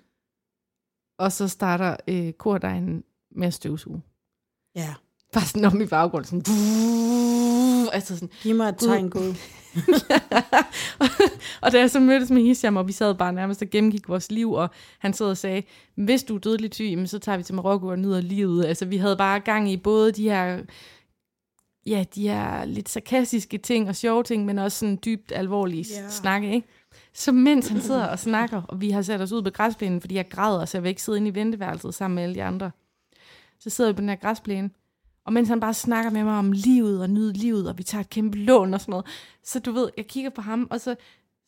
Og 1.17 1.31
så 1.31 1.47
starter 1.47 1.97
øh, 2.07 2.33
kordejen 2.33 3.03
med 3.31 3.47
at 3.47 3.53
støvsuge. 3.53 4.01
Ja, 4.75 4.95
Bare 5.33 5.45
sådan 5.45 5.65
om 5.65 5.81
i 5.81 5.85
baggrunden, 5.85 6.45
sådan, 6.45 7.87
altså 7.93 8.15
sådan, 8.15 8.29
giv 8.41 8.55
mig 8.55 8.69
et 8.69 8.77
tegn, 8.77 9.09
Gud. 9.09 9.35
og 11.61 11.71
da 11.71 11.79
jeg 11.79 11.91
så 11.91 11.99
mødtes 11.99 12.31
med 12.31 12.41
Hisham, 12.41 12.77
og 12.77 12.87
vi 12.87 12.91
sad 12.91 13.15
bare 13.15 13.33
nærmest 13.33 13.61
og 13.61 13.69
gennemgik 13.69 14.09
vores 14.09 14.31
liv, 14.31 14.51
og 14.51 14.69
han 14.99 15.13
sad 15.13 15.25
og 15.25 15.37
sagde, 15.37 15.63
hvis 15.95 16.23
du 16.23 16.35
er 16.35 16.39
dødeligt 16.39 16.75
syg, 16.75 16.85
jamen, 16.85 17.07
så 17.07 17.19
tager 17.19 17.37
vi 17.37 17.43
til 17.43 17.55
Marokko 17.55 17.87
og 17.87 17.99
nyder 17.99 18.21
livet. 18.21 18.65
Altså, 18.65 18.85
vi 18.85 18.97
havde 18.97 19.17
bare 19.17 19.39
gang 19.39 19.71
i 19.71 19.77
både 19.77 20.11
de 20.11 20.29
her, 20.29 20.59
ja, 21.85 22.05
de 22.15 22.29
her 22.29 22.65
lidt 22.65 22.89
sarkastiske 22.89 23.57
ting 23.57 23.89
og 23.89 23.95
sjove 23.95 24.23
ting, 24.23 24.45
men 24.45 24.59
også 24.59 24.79
sådan 24.79 24.99
dybt 25.05 25.31
alvorlige 25.35 25.85
yeah. 26.01 26.09
snakke, 26.09 26.53
ikke? 26.53 26.67
Så 27.13 27.31
mens 27.31 27.67
han 27.67 27.81
sidder 27.81 28.05
og 28.05 28.19
snakker, 28.19 28.61
og 28.61 28.81
vi 28.81 28.89
har 28.91 29.01
sat 29.01 29.21
os 29.21 29.31
ud 29.31 29.41
på 29.41 29.49
græsplænen, 29.49 30.01
fordi 30.01 30.15
jeg 30.15 30.29
græder, 30.29 30.65
så 30.65 30.77
jeg 30.77 30.83
vil 30.83 30.89
ikke 30.89 31.01
sidde 31.01 31.17
inde 31.17 31.27
i 31.27 31.35
venteværelset 31.35 31.93
sammen 31.93 32.15
med 32.15 32.23
alle 32.23 32.35
de 32.35 32.43
andre. 32.43 32.71
Så 33.59 33.69
sidder 33.69 33.91
vi 33.91 33.95
på 33.95 34.01
den 34.01 34.09
her 34.09 34.15
græsplæne, 34.15 34.69
og 35.27 35.33
mens 35.33 35.49
han 35.49 35.59
bare 35.59 35.73
snakker 35.73 36.11
med 36.11 36.23
mig 36.23 36.39
om 36.39 36.51
livet 36.51 37.01
og 37.01 37.09
nyde 37.09 37.33
livet, 37.33 37.69
og 37.69 37.77
vi 37.77 37.83
tager 37.83 38.01
et 38.01 38.09
kæmpe 38.09 38.37
lån 38.37 38.73
og 38.73 38.81
sådan 38.81 38.91
noget, 38.91 39.05
så 39.43 39.59
du 39.59 39.71
ved, 39.71 39.89
jeg 39.97 40.07
kigger 40.07 40.29
på 40.29 40.41
ham, 40.41 40.67
og 40.69 40.81
så, 40.81 40.95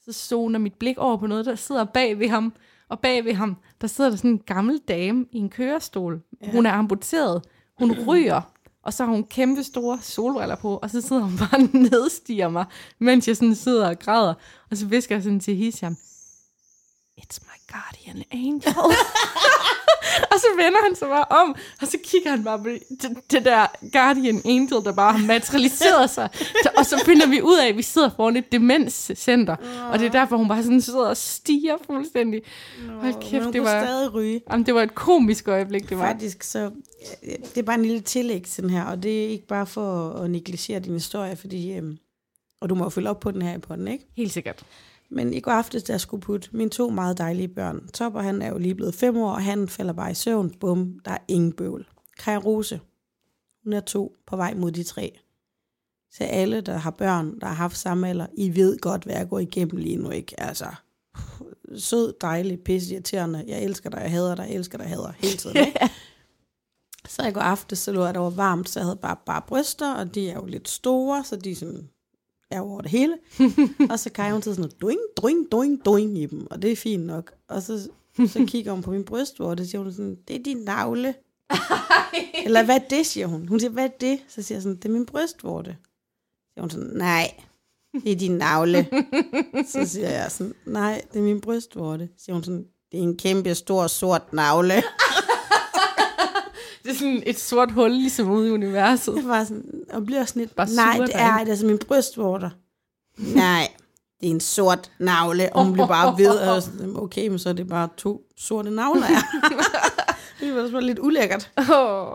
så 0.06 0.14
zoner 0.14 0.60
mit 0.60 0.74
blik 0.74 0.98
over 0.98 1.18
på 1.18 1.28
noget, 1.28 1.46
der 1.46 1.56
sidder 1.56 1.84
bag 1.84 2.20
ved 2.20 2.30
ham. 2.30 2.54
Og 2.90 3.00
bag 3.00 3.26
ved 3.26 3.34
ham, 3.34 3.58
der 3.82 3.88
sidder 3.88 4.10
der 4.10 4.18
sådan 4.18 4.32
en 4.32 4.40
gammel 4.40 4.78
dame 4.88 5.26
i 5.32 5.38
en 5.38 5.50
kørestol. 5.50 6.22
Ja. 6.42 6.52
Hun 6.52 6.66
er 6.66 6.72
amputeret. 6.72 7.42
Hun 7.80 7.92
ryger. 8.08 8.42
Og 8.84 8.94
så 8.94 9.06
har 9.06 9.12
hun 9.12 9.24
kæmpe 9.24 9.64
store 9.64 10.00
solbriller 10.02 10.56
på, 10.56 10.78
og 10.78 10.90
så 10.90 11.02
sidder 11.02 11.22
hun 11.22 11.38
bare 11.38 11.60
og 11.60 11.70
nedstiger 11.74 12.50
mig, 12.50 12.66
mens 13.00 13.28
jeg 13.28 13.38
sådan 13.38 13.56
sidder 13.56 13.90
og 13.90 14.00
græder. 14.00 14.34
Og 14.72 14.78
så 14.78 14.86
visker 14.86 15.16
jeg 15.16 15.24
sådan 15.24 15.40
til 15.40 15.56
Hisham, 15.56 15.98
It's 17.22 17.40
my 17.42 17.74
guardian 17.74 18.24
angel. 18.32 18.74
og 20.32 20.40
så 20.40 20.48
vender 20.56 20.80
han 20.84 20.96
sig 20.96 21.08
bare 21.08 21.26
om, 21.30 21.56
og 21.82 21.88
så 21.88 21.98
kigger 22.04 22.30
han 22.30 22.44
bare 22.44 22.60
på 22.60 22.70
det, 22.70 22.82
det 23.32 23.46
der 23.46 23.66
guardian 23.94 24.42
angel, 24.46 24.84
der 24.86 24.92
bare 24.92 25.18
har 25.18 25.26
materialiseret 25.26 26.10
sig. 26.10 26.30
Og 26.78 26.86
så 26.86 27.02
finder 27.06 27.28
vi 27.28 27.42
ud 27.42 27.58
af, 27.58 27.68
at 27.68 27.78
vi 27.78 27.82
sidder 27.82 28.10
foran 28.16 28.38
et 28.38 28.52
demenscenter. 28.52 29.56
Og 29.92 30.00
det 30.00 30.06
er 30.06 30.12
derfor, 30.12 30.38
hun 30.38 30.48
bare 30.48 30.64
sådan 30.64 30.82
sidder 30.82 31.08
og 31.08 31.18
stiger 31.18 31.78
fuldstændig. 31.86 32.42
Hold 32.90 33.14
Men 33.14 33.22
kæft, 33.22 33.54
det 33.54 33.62
var, 33.62 33.84
stadig 33.86 34.14
ryge. 34.14 34.42
jamen, 34.52 34.66
det 34.66 34.76
var 34.76 34.82
et 34.82 34.96
komisk 34.96 35.48
øjeblik, 35.48 35.90
det 35.90 35.98
var. 35.98 36.06
Faktisk 36.08 36.44
så, 36.44 36.72
det 37.22 37.58
er 37.58 37.64
bare 37.64 37.76
en 37.76 37.86
lille 37.86 38.02
tillæg 38.02 38.44
til 38.44 38.64
den 38.64 38.70
her, 38.70 38.84
og 38.84 39.04
det 39.04 39.26
er 39.26 39.30
ikke 39.30 39.48
bare 39.48 39.66
for 39.66 40.10
at 40.12 40.30
negligere 40.30 40.80
din 40.80 40.94
historie, 40.94 41.36
fordi, 41.36 41.74
øhm, 41.74 41.98
og 42.62 42.70
du 42.70 42.76
må 42.76 42.84
jo 42.84 42.90
følge 42.90 43.10
op 43.10 43.20
på 43.20 43.32
den 43.32 43.42
her 43.42 43.56
i 43.56 43.60
podden, 43.60 43.88
ikke? 43.88 44.06
Helt 44.18 44.32
sikkert. 44.32 44.64
Men 45.12 45.34
i 45.34 45.40
går 45.40 45.52
aftes, 45.52 45.90
jeg 45.90 46.02
skulle 46.02 46.22
putte 46.22 46.50
mine 46.52 46.70
to 46.70 46.90
meget 46.90 47.18
dejlige 47.18 47.48
børn, 47.48 47.88
Topper 47.88 48.22
han 48.22 48.42
er 48.42 48.50
jo 48.50 48.58
lige 48.58 48.76
blevet 48.76 48.96
fem 48.96 49.18
år, 49.18 49.32
og 49.32 49.44
han 49.44 49.68
falder 49.68 49.94
bare 49.94 50.12
i 50.12 50.14
søvn. 50.14 50.50
Bum, 50.50 51.00
der 51.06 51.12
er 51.12 51.18
ingen 51.28 51.54
bøvl. 51.54 51.88
Kaja 52.20 52.38
Rose, 52.38 52.80
hun 53.64 53.74
er 53.74 53.80
to 53.80 54.16
på 54.28 54.36
vej 54.36 54.54
mod 54.54 54.72
de 54.72 54.84
tre. 54.84 55.20
Så 56.12 56.24
alle, 56.24 56.62
der 56.62 56.78
har 56.78 56.92
børn, 56.92 57.40
der 57.40 57.48
har 57.48 57.54
haft 57.54 57.78
samme 57.78 58.10
alder, 58.10 58.28
I 58.38 58.56
ved 58.56 58.78
godt, 58.78 59.04
hvad 59.04 59.16
jeg 59.16 59.30
går 59.30 59.40
igennem 59.40 59.78
lige 59.78 59.98
nu, 59.98 60.10
ikke? 60.10 60.40
Altså, 60.40 60.68
sød, 61.76 62.14
dejlig, 62.22 62.60
pisse 62.60 62.94
irriterende. 62.94 63.44
Jeg 63.48 63.64
elsker 63.64 63.90
dig, 63.90 64.00
jeg 64.02 64.12
hader 64.12 64.36
dig, 64.36 64.46
jeg 64.48 64.56
elsker 64.56 64.78
dig, 64.78 64.86
jeg 64.86 64.94
hader 64.94 65.12
hele 65.18 65.38
tiden, 65.38 65.58
ikke? 65.58 65.80
Så 67.08 67.28
i 67.28 67.32
går 67.32 67.42
aftes, 67.42 67.80
så 67.80 67.92
lå 67.92 68.06
jeg, 68.06 68.14
der 68.14 68.20
var 68.20 68.30
varmt, 68.30 68.70
så 68.70 68.80
jeg 68.80 68.86
havde 68.86 69.00
bare, 69.02 69.16
bare 69.26 69.42
bryster, 69.48 69.94
og 69.94 70.16
de 70.16 70.30
er 70.30 70.34
jo 70.34 70.46
lidt 70.46 70.70
store, 70.70 71.24
så 71.24 71.36
de 71.36 71.56
sådan, 71.56 71.90
er 72.52 72.60
over 72.60 72.82
det 72.82 72.92
hele. 72.92 73.18
og 73.92 74.00
så 74.00 74.12
kan 74.12 74.32
hun 74.32 74.42
til 74.42 74.56
sådan 74.56 74.62
noget, 74.62 74.82
doing, 74.82 75.00
doing, 75.22 75.52
doing, 75.52 75.86
doing 75.86 76.18
i 76.18 76.26
dem, 76.26 76.48
og 76.52 76.62
det 76.62 76.72
er 76.72 76.76
fint 76.76 77.06
nok. 77.06 77.32
Og 77.48 77.62
så, 77.62 77.90
så 78.28 78.46
kigger 78.48 78.72
hun 78.72 78.82
på 78.82 78.92
min 78.92 79.04
brystvorte, 79.04 79.62
og 79.62 79.66
siger 79.66 79.82
hun 79.82 79.92
sådan, 79.92 80.18
det 80.28 80.36
er 80.36 80.44
din 80.44 80.58
navle. 80.58 81.14
Eller 82.46 82.64
hvad 82.64 82.76
er 82.76 82.88
det, 82.90 83.06
siger 83.06 83.28
hun. 83.28 83.48
Hun 83.48 83.60
siger, 83.60 83.72
hvad 83.72 83.84
er 83.84 83.98
det? 84.02 84.20
Så 84.28 84.42
siger 84.42 84.56
jeg 84.56 84.64
sådan, 84.64 84.76
det 84.76 84.86
er 84.86 84.94
min 84.94 85.06
brystvorte. 85.06 85.78
Så 85.80 86.54
siger 86.54 86.62
hun 86.62 86.70
sådan, 86.70 86.92
nej, 86.94 87.34
det 87.94 88.12
er 88.12 88.16
din 88.16 88.38
navle. 88.38 88.88
så 89.68 89.86
siger 89.86 90.10
jeg 90.10 90.32
sådan, 90.32 90.54
nej, 90.66 91.02
det 91.14 91.20
er 91.20 91.24
min 91.24 91.42
brystvorte. 91.42 92.10
Så 92.18 92.26
siger 92.26 92.34
hun 92.34 92.44
sådan, 92.44 92.66
det 92.92 93.00
er 93.00 93.04
en 93.04 93.18
kæmpe 93.18 93.56
stor 93.56 93.88
sort 93.88 94.34
navle. 94.34 94.74
Det 96.90 96.96
er 96.96 97.00
sådan 97.00 97.24
et 97.26 97.40
sort 97.40 97.72
hul, 97.72 97.92
ligesom 97.92 98.30
ude 98.30 98.48
i 98.48 98.52
universet. 98.52 99.16
Jeg 99.16 99.26
var 99.26 99.44
sådan, 99.44 99.64
og 99.94 100.06
bliver 100.06 100.26
sådan 100.26 100.40
lidt, 100.40 100.56
Bare 100.56 100.68
nej, 100.76 100.96
sure 100.96 101.08
det 101.08 101.16
er, 101.16 101.38
det 101.38 101.46
er 101.46 101.50
altså 101.50 101.66
min 101.66 101.78
brystvorter. 101.88 102.50
nej, 103.36 103.68
det 104.22 104.28
er 104.30 104.32
en 104.34 104.40
sort 104.40 104.92
navle, 105.00 105.56
og 105.56 105.64
hun 105.66 105.74
blev 105.74 105.88
bare 105.88 106.18
ved, 106.18 106.30
og 106.30 106.46
jeg 106.46 106.54
var 106.54 106.60
sådan, 106.60 106.96
okay, 106.96 107.28
men 107.28 107.40
så 107.40 107.50
er 107.50 107.54
det 107.54 107.68
bare 107.68 107.90
to 107.98 108.22
sorte 108.38 108.70
navler, 108.72 109.02
det 110.40 110.56
var 110.56 110.62
også 110.62 110.80
lidt 110.80 111.00
ulækkert. 111.00 111.52
Åh, 111.58 112.08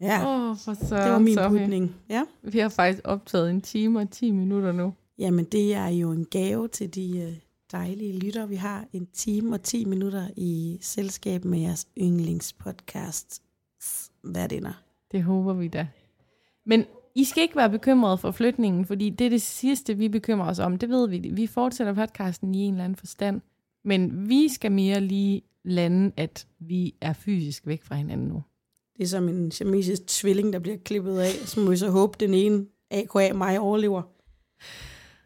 Ja, 0.00 0.26
oh, 0.26 0.56
for 0.56 0.74
så, 0.88 0.96
det 1.04 1.12
var 1.12 1.18
min 1.18 1.34
Sofie. 1.34 1.58
putning. 1.58 1.96
Ja. 2.08 2.22
Vi 2.42 2.58
har 2.58 2.68
faktisk 2.68 3.00
optaget 3.04 3.50
en 3.50 3.60
time 3.60 4.00
og 4.00 4.10
10 4.10 4.30
minutter 4.30 4.72
nu. 4.72 4.94
Jamen, 5.18 5.44
det 5.44 5.74
er 5.74 5.88
jo 5.88 6.10
en 6.10 6.26
gave 6.30 6.68
til 6.68 6.94
de 6.94 7.18
øh, 7.18 7.32
dejlige 7.72 8.18
lytter. 8.18 8.46
Vi 8.46 8.56
har 8.56 8.84
en 8.92 9.06
time 9.14 9.54
og 9.56 9.62
10 9.62 9.84
minutter 9.84 10.28
i 10.36 10.78
selskab 10.82 11.44
med 11.44 11.58
jeres 11.58 11.86
yndlingspodcast. 12.00 13.42
Værdinder. 14.34 14.82
Det 15.12 15.22
håber 15.22 15.52
vi 15.52 15.68
da. 15.68 15.88
Men 16.66 16.84
I 17.14 17.24
skal 17.24 17.42
ikke 17.42 17.56
være 17.56 17.70
bekymrede 17.70 18.18
for 18.18 18.30
flytningen, 18.30 18.84
fordi 18.84 19.10
det 19.10 19.24
er 19.24 19.30
det 19.30 19.42
sidste, 19.42 19.96
vi 19.96 20.08
bekymrer 20.08 20.48
os 20.48 20.58
om. 20.58 20.78
Det 20.78 20.88
ved 20.88 21.08
vi. 21.08 21.18
Vi 21.18 21.46
fortsætter 21.46 21.94
podcasten 21.94 22.54
i 22.54 22.58
en 22.58 22.74
eller 22.74 22.84
anden 22.84 22.96
forstand. 22.96 23.40
Men 23.84 24.28
vi 24.28 24.48
skal 24.48 24.72
mere 24.72 25.00
lige 25.00 25.42
lande, 25.64 26.12
at 26.16 26.46
vi 26.58 26.94
er 27.00 27.12
fysisk 27.12 27.66
væk 27.66 27.84
fra 27.84 27.94
hinanden 27.94 28.28
nu. 28.28 28.42
Det 28.96 29.04
er 29.04 29.08
som 29.08 29.28
en 29.28 29.50
siamesisk 29.50 30.06
tvilling, 30.06 30.52
der 30.52 30.58
bliver 30.58 30.76
klippet 30.76 31.18
af. 31.18 31.30
Så 31.30 31.60
må 31.60 31.70
vi 31.70 31.76
så 31.76 31.90
håbe, 31.90 32.16
den 32.20 32.34
ene 32.34 32.66
AKA 32.90 33.32
mig 33.32 33.60
overlever. 33.60 34.02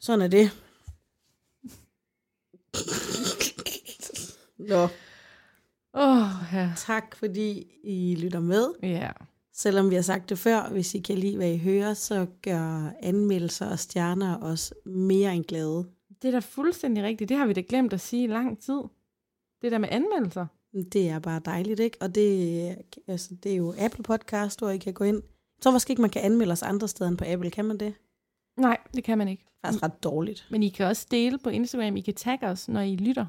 Sådan 0.00 0.22
er 0.22 0.28
det. 0.28 0.50
Nå, 4.58 4.88
Åh, 5.94 6.18
oh, 6.18 6.31
ja. 6.52 6.72
tak 6.76 7.16
fordi 7.16 7.66
I 7.84 8.16
lytter 8.20 8.40
med. 8.40 8.68
Ja. 8.82 9.10
Selvom 9.54 9.90
vi 9.90 9.94
har 9.94 10.02
sagt 10.02 10.28
det 10.28 10.38
før, 10.38 10.68
hvis 10.70 10.94
I 10.94 10.98
kan 10.98 11.18
lide, 11.18 11.36
hvad 11.36 11.52
I 11.52 11.58
hører, 11.58 11.94
så 11.94 12.26
gør 12.42 12.92
anmeldelser 13.02 13.70
og 13.70 13.78
stjerner 13.78 14.42
os 14.42 14.74
mere 14.86 15.34
end 15.34 15.44
glade. 15.44 15.86
Det 16.22 16.28
er 16.28 16.32
da 16.32 16.38
fuldstændig 16.38 17.04
rigtigt. 17.04 17.28
Det 17.28 17.36
har 17.36 17.46
vi 17.46 17.52
da 17.52 17.62
glemt 17.68 17.92
at 17.92 18.00
sige 18.00 18.24
i 18.24 18.26
lang 18.26 18.58
tid. 18.58 18.82
Det 19.62 19.72
der 19.72 19.78
med 19.78 19.88
anmeldelser. 19.90 20.46
Det 20.92 21.08
er 21.08 21.18
bare 21.18 21.40
dejligt, 21.44 21.80
ikke? 21.80 21.96
Og 22.00 22.14
det, 22.14 22.76
altså, 23.06 23.34
det 23.42 23.52
er 23.52 23.56
jo 23.56 23.74
Apple 23.78 24.02
Podcast, 24.02 24.58
hvor 24.58 24.70
I 24.70 24.78
kan 24.78 24.94
gå 24.94 25.04
ind. 25.04 25.16
Jeg 25.56 25.62
tror 25.62 25.72
måske 25.72 25.90
ikke, 25.90 26.02
man 26.02 26.10
kan 26.10 26.22
anmelde 26.22 26.52
os 26.52 26.62
andre 26.62 26.88
steder 26.88 27.10
end 27.10 27.18
på 27.18 27.24
Apple. 27.28 27.50
Kan 27.50 27.64
man 27.64 27.78
det? 27.78 27.94
Nej, 28.56 28.78
det 28.94 29.04
kan 29.04 29.18
man 29.18 29.28
ikke. 29.28 29.44
Faktisk 29.64 29.82
ret 29.82 30.04
dårligt. 30.04 30.46
Men 30.50 30.62
I 30.62 30.68
kan 30.68 30.86
også 30.86 31.06
dele 31.10 31.38
på 31.38 31.50
Instagram. 31.50 31.96
I 31.96 32.00
kan 32.00 32.14
tagge 32.14 32.46
os, 32.46 32.68
når 32.68 32.80
I 32.80 32.96
lytter. 32.96 33.26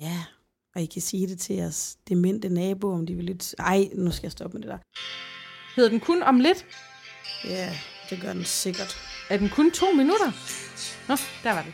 Ja, 0.00 0.24
og 0.76 0.82
I 0.82 0.86
kan 0.86 1.02
sige 1.02 1.26
det 1.28 1.38
til 1.38 1.56
jeres 1.56 1.96
demente 2.08 2.48
nabo, 2.48 2.92
om 2.92 3.06
de 3.06 3.14
vil 3.14 3.24
lidt... 3.24 3.54
Ej, 3.58 3.88
nu 3.94 4.10
skal 4.10 4.26
jeg 4.26 4.32
stoppe 4.32 4.58
med 4.58 4.62
det 4.62 4.70
der. 4.70 4.78
Hedder 5.76 5.90
den 5.90 6.00
kun 6.00 6.22
om 6.22 6.40
lidt? 6.40 6.66
Ja, 7.44 7.78
det 8.10 8.20
gør 8.20 8.32
den 8.32 8.44
sikkert. 8.44 8.96
Er 9.30 9.36
den 9.36 9.48
kun 9.48 9.70
to 9.70 9.86
minutter? 9.92 10.32
Nå, 11.08 11.16
der 11.42 11.52
var 11.52 11.62
det. 11.62 11.72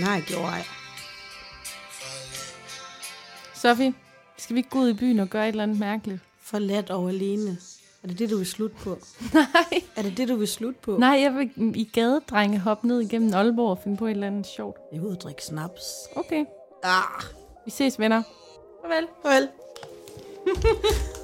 Nej, 0.00 0.20
gjorde 0.26 0.46
ej. 0.46 0.64
Sofie, 3.54 3.94
skal 4.38 4.54
vi 4.54 4.58
ikke 4.58 4.70
gå 4.70 4.78
ud 4.78 4.88
i 4.88 4.94
byen 4.94 5.20
og 5.20 5.28
gøre 5.28 5.44
et 5.44 5.48
eller 5.48 5.62
andet 5.62 5.78
mærkeligt? 5.78 6.20
Forladt 6.42 6.90
og 6.90 7.08
alene. 7.08 7.56
Er 8.02 8.08
det 8.08 8.18
det, 8.18 8.30
du 8.30 8.36
vil 8.36 8.46
slutte 8.46 8.76
på? 8.76 8.98
Nej. 9.34 9.82
Er 9.96 10.02
det 10.02 10.16
det, 10.16 10.28
du 10.28 10.36
vil 10.36 10.48
slutte 10.48 10.80
på? 10.82 10.96
Nej, 10.96 11.18
jeg 11.22 11.34
vil 11.34 11.50
i 11.76 11.84
gadedrenge 11.92 12.58
hoppe 12.58 12.86
ned 12.88 13.00
igennem 13.00 13.34
Aalborg 13.34 13.70
og 13.70 13.78
finde 13.84 13.96
på 13.96 14.06
et 14.06 14.10
eller 14.10 14.26
andet 14.26 14.46
sjovt. 14.46 14.76
Jeg 14.92 14.98
er 14.98 15.02
ude 15.02 15.12
og 15.16 15.20
drikke 15.20 15.44
snaps. 15.44 15.82
Okay, 16.16 16.44
Ah, 16.84 17.22
vi 17.64 17.70
ses 17.70 17.98
venner. 17.98 18.22
Farvel. 18.82 19.06
farvel. 19.22 19.48